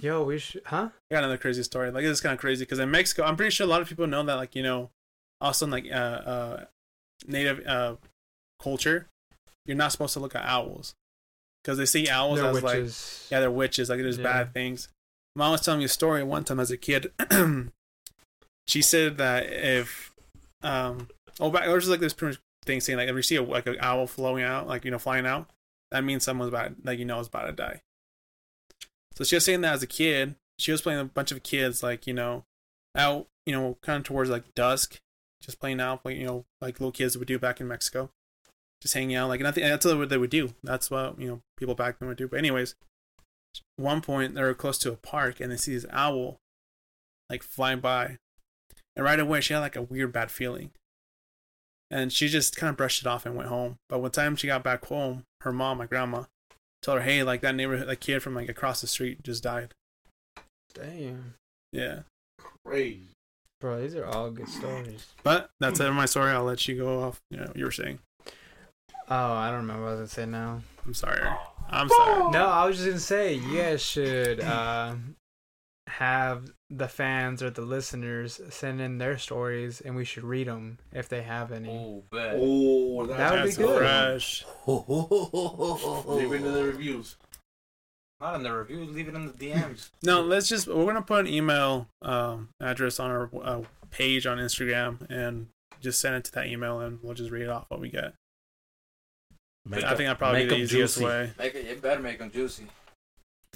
Yo, 0.00 0.22
we 0.22 0.38
should, 0.38 0.62
huh? 0.66 0.88
I 1.10 1.14
got 1.14 1.24
another 1.24 1.38
crazy 1.38 1.62
story. 1.62 1.90
Like 1.90 2.04
it's 2.04 2.20
kind 2.20 2.32
of 2.32 2.38
crazy 2.38 2.64
because 2.64 2.78
in 2.78 2.90
Mexico, 2.90 3.24
I'm 3.24 3.36
pretty 3.36 3.50
sure 3.50 3.66
a 3.66 3.70
lot 3.70 3.82
of 3.82 3.88
people 3.88 4.06
know 4.06 4.22
that, 4.22 4.34
like 4.34 4.54
you 4.54 4.62
know, 4.62 4.90
also 5.40 5.64
in 5.66 5.72
like 5.72 5.86
uh, 5.90 5.94
uh, 5.94 6.64
native 7.26 7.66
uh, 7.66 7.96
culture, 8.62 9.06
you're 9.66 9.76
not 9.76 9.90
supposed 9.92 10.12
to 10.14 10.20
look 10.20 10.34
at 10.36 10.44
owls 10.44 10.94
because 11.62 11.78
they 11.78 11.86
see 11.86 12.08
owls 12.08 12.38
They're 12.40 12.50
as 12.50 12.62
like 12.62 13.30
yeah, 13.30 13.40
they're 13.40 13.50
witches. 13.50 13.88
Like 13.90 13.98
there's 14.00 14.18
Yeah. 14.18 14.24
bad 14.24 14.54
things. 14.54 14.88
Mom 15.34 15.52
was 15.52 15.60
telling 15.60 15.78
me 15.80 15.84
a 15.84 15.88
story 15.88 16.22
one 16.22 16.44
time 16.44 16.60
as 16.60 16.70
a 16.70 16.76
kid. 16.76 17.12
she 18.68 18.82
said 18.82 19.18
that 19.18 19.46
if 19.50 20.12
um 20.62 21.08
oh 21.40 21.50
back 21.50 21.64
there's 21.66 21.88
like 21.88 22.00
this 22.00 22.12
pretty 22.12 22.32
much 22.34 22.40
thing 22.64 22.80
saying 22.80 22.98
like 22.98 23.08
if 23.08 23.16
you 23.16 23.22
see 23.22 23.36
a 23.36 23.42
like 23.42 23.66
an 23.66 23.76
owl 23.80 24.06
flowing 24.06 24.44
out 24.44 24.66
like 24.66 24.84
you 24.84 24.90
know 24.90 24.98
flying 24.98 25.26
out 25.26 25.48
that 25.90 26.04
means 26.04 26.24
someone's 26.24 26.48
about 26.48 26.72
like 26.84 26.98
you 26.98 27.04
know 27.04 27.20
is 27.20 27.28
about 27.28 27.46
to 27.46 27.52
die. 27.52 27.82
So 29.14 29.24
she 29.24 29.36
was 29.36 29.44
saying 29.44 29.62
that 29.62 29.74
as 29.74 29.82
a 29.82 29.86
kid, 29.86 30.36
she 30.58 30.72
was 30.72 30.82
playing 30.82 31.00
a 31.00 31.04
bunch 31.04 31.32
of 31.32 31.42
kids 31.42 31.82
like 31.82 32.06
you 32.06 32.14
know 32.14 32.44
out 32.96 33.28
you 33.46 33.52
know 33.52 33.78
kind 33.82 33.98
of 33.98 34.04
towards 34.04 34.30
like 34.30 34.54
dusk, 34.54 35.00
just 35.42 35.60
playing 35.60 35.80
out 35.80 36.04
like 36.04 36.16
you 36.16 36.26
know 36.26 36.44
like 36.60 36.80
little 36.80 36.92
kids 36.92 37.16
would 37.16 37.28
do 37.28 37.38
back 37.38 37.60
in 37.60 37.68
Mexico, 37.68 38.10
just 38.82 38.94
hanging 38.94 39.16
out 39.16 39.28
like 39.28 39.40
nothing. 39.40 39.64
That's 39.64 39.86
what 39.86 40.08
they 40.08 40.18
would 40.18 40.30
do. 40.30 40.54
That's 40.62 40.90
what 40.90 41.20
you 41.20 41.28
know 41.28 41.42
people 41.56 41.74
back 41.74 41.98
then 41.98 42.08
would 42.08 42.18
do. 42.18 42.28
But 42.28 42.38
anyways, 42.38 42.74
one 43.76 44.00
point 44.00 44.34
they 44.34 44.42
were 44.42 44.54
close 44.54 44.78
to 44.78 44.92
a 44.92 44.96
park 44.96 45.40
and 45.40 45.50
they 45.50 45.56
see 45.56 45.74
this 45.74 45.86
owl 45.90 46.40
like 47.30 47.42
flying 47.42 47.80
by, 47.80 48.18
and 48.96 49.04
right 49.04 49.20
away 49.20 49.40
she 49.40 49.52
had 49.52 49.60
like 49.60 49.76
a 49.76 49.82
weird 49.82 50.12
bad 50.12 50.30
feeling. 50.30 50.70
And 51.90 52.12
she 52.12 52.28
just 52.28 52.56
kind 52.56 52.70
of 52.70 52.76
brushed 52.76 53.00
it 53.00 53.06
off 53.06 53.24
and 53.24 53.34
went 53.34 53.48
home. 53.48 53.76
But 53.88 54.00
one 54.00 54.10
time 54.10 54.36
she 54.36 54.46
got 54.46 54.62
back 54.62 54.84
home, 54.84 55.24
her 55.40 55.52
mom, 55.52 55.78
my 55.78 55.86
grandma, 55.86 56.24
told 56.82 56.98
her, 56.98 57.04
"Hey, 57.04 57.22
like 57.22 57.40
that 57.40 57.54
neighborhood, 57.54 57.88
that 57.88 58.00
kid 58.00 58.22
from 58.22 58.34
like 58.34 58.48
across 58.48 58.80
the 58.80 58.86
street 58.86 59.22
just 59.22 59.42
died." 59.42 59.74
Damn. 60.74 61.34
Yeah. 61.72 62.00
Crazy. 62.64 63.00
Bro, 63.60 63.80
these 63.80 63.96
are 63.96 64.04
all 64.06 64.30
good 64.30 64.48
stories. 64.48 65.06
But 65.24 65.50
that's 65.58 65.80
it 65.80 65.86
for 65.86 65.92
my 65.92 66.06
story. 66.06 66.30
I'll 66.30 66.44
let 66.44 66.68
you 66.68 66.76
go 66.76 67.02
off. 67.02 67.20
You 67.30 67.38
know, 67.38 67.46
what 67.46 67.56
you 67.56 67.64
were 67.64 67.72
saying. 67.72 67.98
Oh, 69.10 69.32
I 69.32 69.48
don't 69.48 69.60
remember 69.60 69.84
what 69.84 69.88
I 69.88 69.92
was 69.92 69.98
gonna 69.98 70.08
say 70.08 70.26
now. 70.26 70.62
I'm 70.86 70.94
sorry. 70.94 71.26
I'm 71.70 71.88
sorry. 71.88 72.30
No, 72.30 72.46
I 72.46 72.66
was 72.66 72.76
just 72.76 72.88
gonna 72.88 73.00
say 73.00 73.34
you 73.34 73.58
guys 73.58 73.82
should 73.82 74.40
uh, 74.40 74.94
have 75.88 76.50
the 76.70 76.88
fans 76.88 77.42
or 77.42 77.50
the 77.50 77.62
listeners 77.62 78.40
send 78.50 78.80
in 78.80 78.98
their 78.98 79.18
stories, 79.18 79.80
and 79.80 79.96
we 79.96 80.04
should 80.04 80.24
read 80.24 80.46
them 80.46 80.78
if 80.92 81.08
they 81.08 81.22
have 81.22 81.50
any. 81.52 81.68
Oh, 81.70 82.04
bet. 82.10 82.34
Oh, 82.38 83.06
That 83.06 83.32
would 83.32 83.38
be 83.38 83.44
That's 83.50 83.56
good. 83.56 83.78
fresh. 83.78 84.44
Leave 84.66 86.32
it 86.32 86.36
in 86.46 86.52
the 86.54 86.64
reviews. 86.64 87.16
Not 88.20 88.34
in 88.34 88.42
the 88.42 88.52
reviews, 88.52 88.90
Leave 88.90 89.08
it 89.08 89.14
in 89.14 89.26
the 89.26 89.32
DMs. 89.32 89.90
No, 90.02 90.22
let's 90.22 90.48
just 90.48 90.66
we're 90.66 90.84
gonna 90.86 91.02
put 91.02 91.20
an 91.20 91.28
email 91.32 91.86
um, 92.02 92.48
address 92.60 92.98
on 92.98 93.10
our 93.10 93.30
uh, 93.42 93.62
page 93.90 94.26
on 94.26 94.38
Instagram 94.38 95.08
and 95.10 95.46
just 95.80 96.00
send 96.00 96.16
it 96.16 96.24
to 96.24 96.32
that 96.32 96.46
email 96.46 96.80
and 96.80 96.98
we'll 97.02 97.14
just 97.14 97.30
read 97.30 97.48
off 97.48 97.66
what 97.68 97.80
we 97.80 97.88
get. 97.90 98.14
Make 99.64 99.84
I 99.84 99.94
think 99.94 100.08
that 100.08 100.18
probably 100.18 100.40
make 100.40 100.48
be 100.48 100.54
the 100.54 100.56
'em 100.56 100.62
easiest 100.62 100.94
juicy. 100.96 101.04
way. 101.06 101.32
Make 101.38 101.54
it. 101.54 101.66
You 101.66 101.76
better 101.76 102.00
make 102.00 102.18
them 102.18 102.30
juicy. 102.30 102.64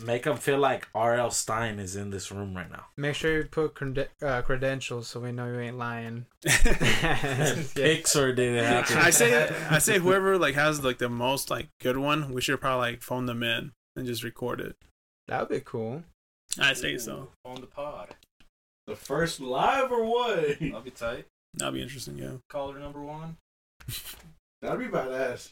Make 0.03 0.25
them 0.25 0.37
feel 0.37 0.59
like 0.59 0.89
R.L. 0.95 1.31
Stine 1.31 1.79
is 1.79 1.95
in 1.97 2.11
this 2.11 2.33
room 2.33 2.57
right 2.57 2.71
now. 2.71 2.87
Make 2.97 3.15
sure 3.15 3.37
you 3.37 3.45
put 3.45 3.75
crede- 3.75 4.09
uh, 4.21 4.43
credentials 4.43 5.09
so 5.09 5.21
we 5.21 5.33
know 5.33 5.47
you 5.47 5.61
ain't 5.61 5.79
lying. 5.79 6.27
Pixar 6.45 8.35
did 8.35 8.55
it 8.55 8.65
happen. 8.65 8.99
I 8.99 9.11
say 9.11 9.49
I 9.71 9.79
say 9.79 9.99
whoever 10.01 10.39
like 10.39 10.55
has 10.57 10.85
like 10.85 10.99
the 10.99 11.09
most 11.09 11.51
like 11.51 11.69
good 11.81 11.97
one, 11.97 12.33
we 12.33 12.41
should 12.41 12.61
probably 12.61 12.93
like 12.93 13.03
phone 13.03 13.27
them 13.27 13.43
in 13.43 13.73
and 13.97 14.07
just 14.07 14.25
record 14.25 14.61
it. 14.61 14.77
That 15.29 15.41
would 15.41 15.51
be 15.51 15.61
cool. 15.61 16.03
I 16.59 16.73
say 16.75 16.99
so. 16.99 17.29
On 17.45 17.61
the 17.61 17.67
pod. 17.67 18.17
The 18.87 18.97
first 18.97 19.41
live 19.41 19.93
or 19.93 20.05
what? 20.05 20.59
That'll 20.59 20.81
be 20.81 20.91
tight. 20.91 21.27
That'd 21.55 21.75
be 21.75 21.83
interesting, 21.83 22.19
yeah. 22.19 22.33
Caller 22.49 22.79
number 22.79 23.01
one. 23.01 23.37
That'd 24.61 24.81
be 24.81 24.87
badass. 24.87 25.51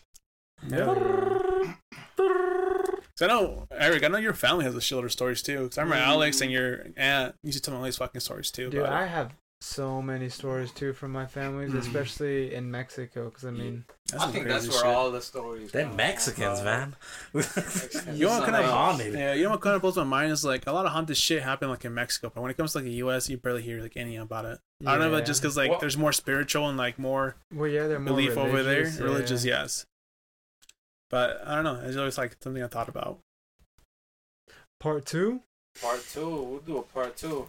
Yeah. 0.69 1.75
So 3.21 3.27
I 3.27 3.29
know 3.29 3.69
Eric. 3.71 4.03
I 4.03 4.09
know 4.09 4.17
your 4.17 4.33
family 4.33 4.65
has 4.65 4.75
a 4.75 4.79
shitload 4.79 5.05
of 5.05 5.13
stories 5.13 5.43
too. 5.43 5.69
Cause 5.69 5.77
I 5.77 5.83
remember 5.83 6.03
Alex 6.03 6.41
and 6.41 6.51
your 6.51 6.87
aunt 6.97 7.35
used 7.43 7.59
to 7.59 7.63
tell 7.63 7.75
me 7.75 7.79
all 7.79 7.85
these 7.85 7.99
fucking 7.99 8.23
stories 8.23 8.51
too. 8.51 8.71
Dude, 8.71 8.81
about 8.81 8.95
I 8.95 9.05
it. 9.05 9.09
have 9.09 9.33
so 9.61 10.01
many 10.01 10.31
stories 10.31 10.71
too 10.73 10.95
from 10.95 11.13
my 11.13 11.27
family, 11.27 11.67
Mhm. 11.67 11.79
especially 11.81 12.55
in 12.55 12.71
Mexico. 12.71 13.27
Because 13.27 13.45
I 13.45 13.51
mean, 13.51 13.85
That's 14.11 14.25
I 14.25 14.31
think 14.31 14.49
that's 14.49 14.69
where 14.69 14.79
shit. 14.79 14.87
all 14.87 15.11
the 15.11 15.21
stories. 15.21 15.71
They're 15.71 15.85
come 15.85 15.97
Mexicans, 15.97 16.61
from, 16.61 16.65
man. 16.65 16.97
Mexicans 17.35 18.19
You 18.19 18.25
know 18.27 18.33
is 18.33 18.39
what 18.41 18.45
kind 18.49 18.57
of 18.57 18.65
something 18.65 18.65
else. 18.65 18.71
haunted. 18.73 19.13
Yeah, 19.13 19.35
you 19.35 19.45
know 19.45 19.51
what 19.51 19.61
kind 19.61 19.77
of 19.77 19.83
blows 19.83 19.97
my 19.99 20.05
mind 20.05 20.33
is 20.33 20.43
like 20.47 20.67
a 20.67 20.73
lot 20.73 20.87
of 20.87 20.93
haunted 20.93 21.19
shit 21.19 21.43
happen 21.43 21.69
like 21.69 21.85
in 21.85 21.93
Mexico, 21.93 22.33
but 22.35 22.41
when 22.41 22.51
it 22.51 22.57
comes 22.57 22.73
to 22.73 22.79
like 22.79 22.87
the 22.87 22.93
U.S., 23.05 23.29
you 23.29 23.37
barely 23.37 23.61
hear 23.61 23.83
like 23.83 23.99
any 23.99 24.17
about 24.17 24.47
it. 24.47 24.61
I 24.87 24.93
don't 24.93 25.01
know 25.01 25.13
if 25.13 25.19
it's 25.21 25.29
just 25.29 25.43
because 25.43 25.59
like 25.59 25.71
Well- 25.73 25.79
there's 25.81 25.99
more 25.99 26.15
spiritual 26.15 26.71
and 26.71 26.79
like 26.79 26.99
more 26.99 27.37
well, 27.53 27.69
yeah, 27.69 27.87
they're 27.87 27.99
more 28.01 28.15
belief 28.17 28.39
over 28.39 28.63
there. 28.63 28.77
religious, 28.85 28.99
Religious, 28.99 29.45
yes. 29.45 29.85
But 31.11 31.43
I 31.47 31.57
don't 31.57 31.65
know. 31.65 31.81
It's 31.85 31.97
always 31.97 32.17
like 32.19 32.37
something 32.43 32.63
I 32.63 32.69
thought 32.69 32.89
about. 32.89 33.19
Part 34.79 35.05
two. 35.07 35.41
Part 35.83 36.03
two. 36.13 36.29
We'll 36.43 36.61
do 36.61 36.79
a 36.79 36.83
part 36.83 37.17
two. 37.17 37.49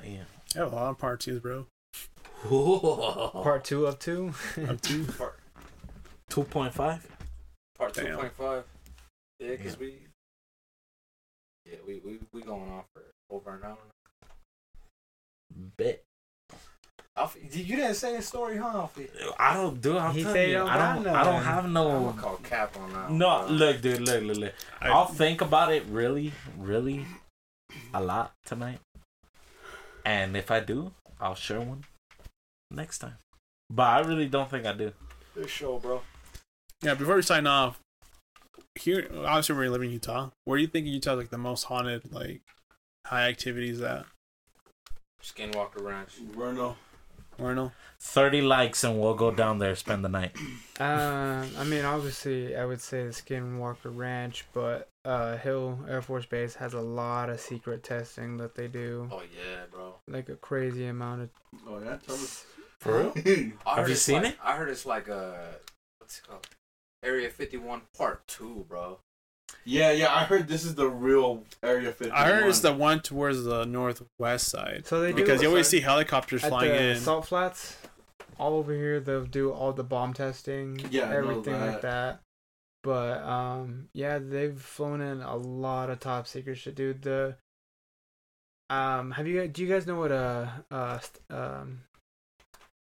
Damn. 0.00 0.26
I 0.54 0.58
have 0.58 0.72
a 0.72 0.76
lot 0.76 0.90
of 0.90 0.98
part 0.98 1.20
twos, 1.20 1.40
bro. 1.40 1.66
Part 2.48 3.64
two 3.64 3.86
of 3.86 3.98
two. 3.98 4.32
Up 4.68 4.80
two. 4.80 5.04
Part, 5.18 5.38
Two 6.28 6.42
point 6.44 6.72
five. 6.74 7.06
part 7.78 7.94
two 7.94 8.02
Damn. 8.04 8.18
point 8.18 8.32
five. 8.34 8.64
Yeah, 9.40 9.50
because 9.50 9.72
Yeah. 9.74 9.78
we. 9.80 9.98
Yeah, 11.64 11.78
we, 11.86 12.00
we 12.04 12.18
we 12.32 12.42
going 12.42 12.70
on 12.70 12.84
for 12.94 13.02
over 13.30 13.54
an 13.56 13.64
hour. 13.64 13.78
Bet. 15.76 16.02
Alfie, 17.18 17.48
you 17.50 17.76
didn't 17.76 17.94
say 17.94 18.14
a 18.16 18.22
story, 18.22 18.58
huh, 18.58 18.72
Alfie? 18.74 19.08
I 19.38 19.54
don't 19.54 19.80
do. 19.80 19.96
I'm 19.96 20.14
He 20.14 20.22
telling 20.22 20.48
you, 20.50 20.54
don't 20.58 20.68
I 20.68 20.94
don't. 20.94 21.06
I 21.08 21.24
don't 21.24 21.34
none. 21.34 21.44
have 21.44 21.64
I'm 21.64 21.72
no. 21.72 22.00
gonna 22.00 22.20
call 22.20 22.36
cap 22.36 22.76
on 22.78 22.92
that. 22.92 23.10
No, 23.10 23.28
one, 23.28 23.46
bro. 23.46 23.56
look, 23.56 23.80
dude, 23.80 24.00
look, 24.02 24.22
look, 24.22 24.36
look. 24.36 24.54
I- 24.82 24.90
I'll 24.90 25.06
think 25.06 25.40
about 25.40 25.72
it 25.72 25.84
really, 25.88 26.32
really 26.58 27.06
a 27.94 28.02
lot 28.02 28.32
tonight. 28.44 28.80
And 30.04 30.36
if 30.36 30.50
I 30.50 30.60
do, 30.60 30.92
I'll 31.20 31.34
share 31.34 31.60
one 31.60 31.84
next 32.70 32.98
time. 32.98 33.16
But 33.70 33.84
I 33.84 34.00
really 34.00 34.26
don't 34.28 34.50
think 34.50 34.66
I 34.66 34.72
do. 34.74 34.92
This 35.34 35.50
show, 35.50 35.78
bro. 35.78 36.02
yeah. 36.82 36.94
Before 36.94 37.16
we 37.16 37.22
sign 37.22 37.46
off, 37.46 37.80
here 38.74 39.08
obviously 39.24 39.56
we're 39.56 39.70
living 39.70 39.88
in 39.88 39.94
Utah. 39.94 40.28
Where 40.44 40.58
do 40.58 40.62
you 40.62 40.68
think 40.68 40.86
Utah 40.86 41.12
is 41.12 41.18
like 41.18 41.30
the 41.30 41.38
most 41.38 41.64
haunted, 41.64 42.12
like 42.12 42.42
high 43.06 43.26
activities 43.28 43.80
at? 43.80 44.04
Skinwalker 45.22 45.82
Ranch. 45.82 46.10
Bruno. 46.34 46.76
Orno? 47.38 47.72
30 47.98 48.42
likes 48.42 48.84
and 48.84 49.00
we'll 49.00 49.14
go 49.14 49.30
down 49.30 49.58
there 49.58 49.74
spend 49.74 50.04
the 50.04 50.08
night. 50.08 50.32
Um, 50.78 51.48
I 51.56 51.64
mean, 51.64 51.86
obviously, 51.86 52.54
I 52.54 52.66
would 52.66 52.82
say 52.82 53.04
the 53.04 53.08
Skinwalker 53.10 53.96
Ranch, 53.96 54.44
but 54.52 54.90
uh, 55.06 55.38
Hill 55.38 55.78
Air 55.88 56.02
Force 56.02 56.26
Base 56.26 56.54
has 56.56 56.74
a 56.74 56.80
lot 56.82 57.30
of 57.30 57.40
secret 57.40 57.82
testing 57.82 58.36
that 58.36 58.54
they 58.54 58.68
do, 58.68 59.08
Oh 59.10 59.22
yeah, 59.22 59.62
bro. 59.70 59.94
like 60.06 60.28
a 60.28 60.34
crazy 60.36 60.86
amount 60.86 61.22
of. 61.22 61.30
Oh 61.66 61.78
yeah, 61.82 61.96
tell 61.96 62.14
us. 62.16 62.44
For 62.80 63.10
real? 63.14 63.52
Have 63.66 63.88
you 63.88 63.94
seen 63.94 64.22
like- 64.24 64.32
it? 64.34 64.38
I 64.44 64.54
heard 64.56 64.68
it's 64.68 64.84
like 64.84 65.08
a 65.08 65.54
what's 65.98 66.18
it 66.18 66.26
called? 66.28 66.46
Area 67.02 67.30
51 67.30 67.80
Part 67.96 68.28
Two, 68.28 68.66
bro. 68.68 68.98
Yeah, 69.64 69.90
yeah. 69.92 70.14
I 70.14 70.24
heard 70.24 70.46
this 70.48 70.64
is 70.64 70.74
the 70.74 70.88
real 70.88 71.42
Area 71.62 71.90
51. 71.92 72.12
I 72.16 72.26
heard 72.26 72.48
it's 72.48 72.60
the 72.60 72.72
one 72.72 73.00
towards 73.00 73.44
the 73.44 73.64
northwest 73.64 74.48
side 74.48 74.84
So 74.86 75.00
they 75.00 75.10
do 75.10 75.16
because 75.16 75.42
you 75.42 75.48
always 75.48 75.66
Side? 75.66 75.70
see 75.70 75.80
helicopters 75.80 76.44
at 76.44 76.50
flying 76.50 76.70
the 76.72 76.82
in. 76.92 77.00
salt 77.00 77.26
flats. 77.26 77.76
All 78.38 78.54
over 78.54 78.72
here, 78.74 79.00
they'll 79.00 79.24
do 79.24 79.50
all 79.50 79.72
the 79.72 79.82
bomb 79.84 80.12
testing, 80.12 80.78
Yeah, 80.90 81.04
I 81.06 81.10
know 81.12 81.16
everything 81.18 81.54
like 81.60 81.80
that. 81.80 81.82
that. 81.82 82.20
But 82.84 83.18
um, 83.24 83.88
yeah, 83.94 84.18
they've 84.18 84.60
flown 84.60 85.00
in 85.00 85.20
a 85.22 85.34
lot 85.36 85.90
of 85.90 85.98
top 86.00 86.26
secret 86.28 86.56
shit, 86.58 86.74
dude. 86.76 87.02
The 87.02 87.36
Um, 88.70 89.12
have 89.12 89.26
you 89.26 89.40
guys? 89.40 89.50
Do 89.52 89.62
you 89.62 89.68
guys 89.68 89.86
know 89.86 89.96
what 89.98 90.12
a 90.12 90.64
a 90.70 91.00
um 91.30 91.80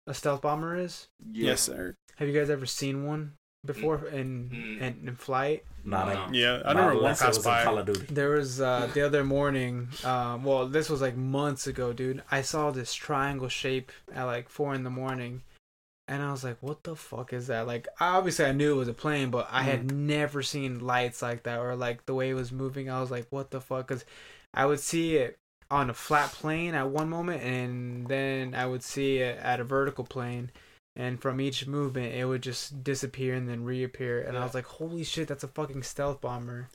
a 0.08 0.14
stealth 0.14 0.42
bomber 0.42 0.76
is? 0.78 1.08
Yes, 1.32 1.62
sir. 1.62 1.96
Have 2.18 2.28
you 2.28 2.34
guys 2.38 2.50
ever 2.50 2.66
seen 2.66 3.06
one 3.06 3.34
before 3.66 4.08
in 4.08 4.50
Mm. 4.50 4.82
in, 4.82 5.08
in 5.10 5.16
flight? 5.16 5.64
Not 5.84 6.08
No. 6.08 6.14
a, 6.14 6.30
Yeah, 6.32 6.54
I 6.54 6.58
not 6.58 6.68
remember 6.70 6.86
one 6.88 6.98
unless 6.98 7.22
passed 7.22 7.38
was 7.38 7.46
in 7.46 7.52
by. 7.52 7.64
Call 7.64 7.78
of 7.78 7.86
Duty. 7.86 8.06
There 8.14 8.30
was 8.32 8.60
uh, 8.62 8.90
the 8.94 9.02
other 9.02 9.24
morning. 9.24 9.90
Um, 10.04 10.44
well, 10.44 10.68
this 10.68 10.90
was 10.90 11.02
like 11.02 11.16
months 11.16 11.68
ago, 11.68 11.94
dude. 11.94 12.22
I 12.30 12.42
saw 12.42 12.72
this 12.72 12.94
triangle 12.94 13.50
shape 13.50 13.92
at 14.14 14.24
like 14.26 14.50
four 14.50 14.74
in 14.74 14.84
the 14.84 14.90
morning, 14.90 15.42
and 16.08 16.22
I 16.22 16.32
was 16.32 16.44
like, 16.44 16.58
"What 16.62 16.84
the 16.84 16.96
fuck 16.96 17.34
is 17.34 17.48
that?" 17.48 17.66
Like, 17.68 17.88
obviously 18.00 18.46
I 18.46 18.52
knew 18.52 18.74
it 18.74 18.78
was 18.78 18.88
a 18.88 18.94
plane, 18.94 19.30
but 19.32 19.48
I 19.52 19.64
had 19.64 19.92
never 19.92 20.42
seen 20.44 20.80
lights 20.80 21.22
like 21.22 21.44
that 21.44 21.60
or 21.60 21.76
like 21.76 22.06
the 22.06 22.14
way 22.16 22.30
it 22.30 22.36
was 22.36 22.52
moving. 22.52 22.90
I 22.90 23.00
was 23.02 23.12
like, 23.12 23.28
"What 23.30 23.52
the 23.52 23.62
fuck?" 23.62 23.88
Because 23.88 24.06
I 24.54 24.66
would 24.66 24.80
see 24.80 25.16
it 25.18 25.38
on 25.72 25.90
a 25.90 25.94
flat 25.94 26.32
plane 26.32 26.74
at 26.76 26.90
one 26.90 27.10
moment, 27.10 27.44
and 27.44 28.08
then 28.08 28.54
I 28.56 28.66
would 28.66 28.84
see 28.84 29.18
it 29.20 29.38
at 29.38 29.60
a 29.60 29.64
vertical 29.64 30.04
plane. 30.04 30.52
And 31.00 31.22
from 31.22 31.40
each 31.40 31.66
movement, 31.66 32.14
it 32.14 32.26
would 32.26 32.44
just 32.44 32.84
disappear 32.84 33.34
and 33.34 33.48
then 33.48 33.64
reappear. 33.64 34.22
And 34.22 34.38
I 34.38 34.44
was 34.44 34.54
like, 34.54 34.66
"Holy 34.66 35.06
shit, 35.06 35.30
that's 35.30 35.46
a 35.46 35.48
fucking 35.48 35.84
stealth 35.84 36.20
bomber!" 36.20 36.68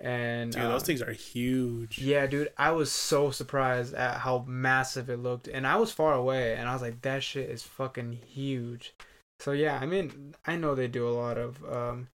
And 0.00 0.50
Dude, 0.50 0.62
uh, 0.62 0.68
those 0.70 0.82
things 0.82 1.00
are 1.00 1.12
huge. 1.12 1.98
yeah, 2.00 2.26
dude, 2.26 2.50
I 2.58 2.72
was 2.72 2.90
so 2.90 3.30
surprised 3.30 3.94
at 3.94 4.18
how 4.18 4.44
massive 4.48 5.08
it 5.08 5.18
looked, 5.18 5.46
and 5.46 5.64
I 5.64 5.76
was 5.76 5.92
far 5.92 6.12
away, 6.14 6.56
and 6.56 6.68
I 6.68 6.72
was 6.72 6.82
like, 6.82 7.02
"That 7.02 7.22
shit 7.22 7.48
is 7.48 7.62
fucking 7.62 8.18
huge." 8.26 8.94
So 9.38 9.52
yeah, 9.52 9.78
I 9.80 9.86
mean, 9.86 10.34
I 10.44 10.56
know 10.56 10.74
they 10.74 10.88
do 10.88 11.08
a 11.08 11.14
lot 11.14 11.38
of 11.38 11.62
um, 11.64 12.08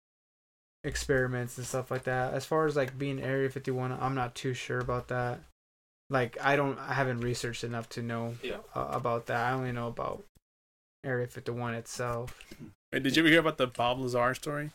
experiments 0.84 1.56
and 1.58 1.66
stuff 1.66 1.90
like 1.90 2.04
that. 2.04 2.34
As 2.34 2.44
far 2.44 2.66
as 2.66 2.76
like 2.76 2.98
being 2.98 3.20
Area 3.22 3.48
Fifty 3.50 3.70
One, 3.70 3.92
I'm 3.92 4.14
not 4.14 4.34
too 4.34 4.54
sure 4.54 4.78
about 4.80 5.08
that. 5.08 5.40
Like, 6.10 6.36
I 6.40 6.54
don't, 6.56 6.78
I 6.78 6.94
haven't 6.94 7.20
researched 7.20 7.64
enough 7.64 7.88
to 7.90 8.02
know 8.02 8.36
Yeah. 8.42 8.58
uh, 8.74 8.88
about 8.90 9.26
that. 9.26 9.44
I 9.46 9.52
only 9.52 9.72
know 9.72 9.88
about 9.88 10.24
Area 11.06 11.26
Fifty 11.26 11.52
One 11.52 11.74
itself. 11.74 12.38
Wait, 12.92 13.02
did 13.02 13.16
you 13.16 13.22
ever 13.22 13.28
hear 13.28 13.40
about 13.40 13.58
the 13.58 13.66
Bob 13.66 13.98
Lazar 14.00 14.34
story? 14.34 14.70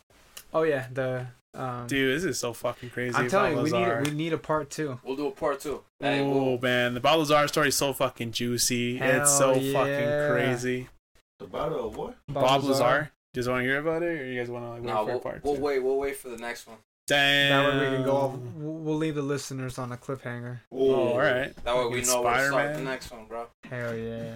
Oh 0.53 0.63
yeah, 0.63 0.87
the 0.91 1.27
um, 1.53 1.87
Dude, 1.87 2.15
this 2.15 2.23
is 2.23 2.39
so 2.39 2.53
fucking 2.53 2.89
crazy. 2.91 3.15
I'm 3.15 3.27
telling 3.29 3.51
you, 3.51 3.71
Bob 3.71 3.97
we 3.97 4.01
need 4.01 4.07
we 4.07 4.15
need 4.15 4.33
a 4.33 4.37
part 4.37 4.69
two. 4.69 4.99
We'll 5.03 5.17
do 5.17 5.27
a 5.27 5.31
part 5.31 5.59
two. 5.59 5.81
Hey, 5.99 6.21
Oh 6.21 6.29
we'll- 6.31 6.59
man, 6.59 6.93
the 6.93 6.99
Bob 6.99 7.19
Lazar 7.19 7.47
story 7.47 7.67
is 7.69 7.75
so 7.75 7.93
fucking 7.93 8.31
juicy. 8.31 8.97
Hell 8.97 9.21
it's 9.21 9.37
so 9.37 9.53
yeah. 9.55 9.73
fucking 9.73 10.33
crazy. 10.33 10.87
About 11.41 11.73
a 11.73 11.87
what? 11.87 12.15
Bob, 12.27 12.63
Lazar. 12.63 13.11
Just 13.33 13.49
want 13.49 13.61
to 13.61 13.63
hear 13.65 13.79
about 13.79 14.03
it, 14.03 14.19
or 14.21 14.25
you 14.25 14.39
guys 14.39 14.49
want 14.49 14.65
to 14.65 14.69
like 14.71 14.81
wait 14.81 14.87
no, 14.87 14.95
for 14.95 15.01
a 15.01 15.05
we'll, 15.13 15.19
part 15.19 15.43
we'll 15.43 15.55
two? 15.55 15.61
wait. 15.61 15.79
We'll 15.83 15.97
wait 15.97 16.17
for 16.17 16.29
the 16.29 16.37
next 16.37 16.67
one. 16.67 16.77
Damn. 17.07 17.49
That 17.65 17.81
way 17.81 17.89
we 17.89 17.95
can 17.95 18.05
go 18.05 18.11
off. 18.15 18.35
We'll 18.55 18.73
we'll 18.73 18.97
leave 18.97 19.15
the 19.15 19.21
listeners 19.21 19.77
on 19.77 19.91
a 19.91 19.97
cliffhanger. 19.97 20.59
Oh, 20.71 20.93
all 21.13 21.17
right. 21.17 21.53
That 21.63 21.75
way 21.75 21.87
we 21.87 22.01
Fucking 22.03 22.13
know 22.13 22.21
where 22.21 22.37
to 22.37 22.47
start 22.47 22.73
the 22.75 22.81
next 22.81 23.11
one, 23.11 23.25
bro. 23.25 23.47
Hell 23.69 23.95
yeah. 23.95 24.35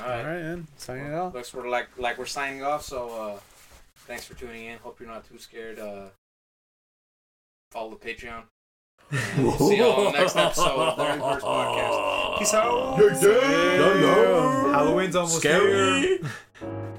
All 0.00 0.04
All 0.04 0.10
right. 0.10 0.24
right, 0.24 0.38
then. 0.42 0.66
Sign 0.76 0.98
it 1.00 1.10
Well, 1.10 1.26
off. 1.26 1.34
looks 1.34 1.52
we're 1.52 1.68
like 1.68 1.88
like 1.98 2.16
we're 2.18 2.24
signing 2.26 2.62
off. 2.62 2.82
So 2.82 3.10
uh, 3.10 3.40
thanks 4.06 4.24
for 4.24 4.34
tuning 4.34 4.64
in. 4.66 4.78
Hope 4.78 4.98
you're 5.00 5.08
not 5.08 5.28
too 5.28 5.38
scared. 5.38 5.78
Uh, 5.78 6.06
follow 7.70 7.90
the 7.90 7.96
Patreon. 7.96 8.44
And 9.10 9.44
we'll 9.44 9.52
see 9.58 9.76
y'all 9.76 10.06
on 10.06 10.12
the 10.12 10.18
next 10.18 10.36
episode 10.36 10.64
of 10.78 10.96
the 10.96 11.04
Reverse 11.04 11.42
Podcast. 11.42 12.38
Peace 12.38 12.54
out. 12.54 12.98
Yeah, 12.98 14.00
yeah. 14.00 14.72
Halloween's 14.72 15.14
almost 15.16 15.36
Scary. 15.38 16.00
here. 16.00 16.18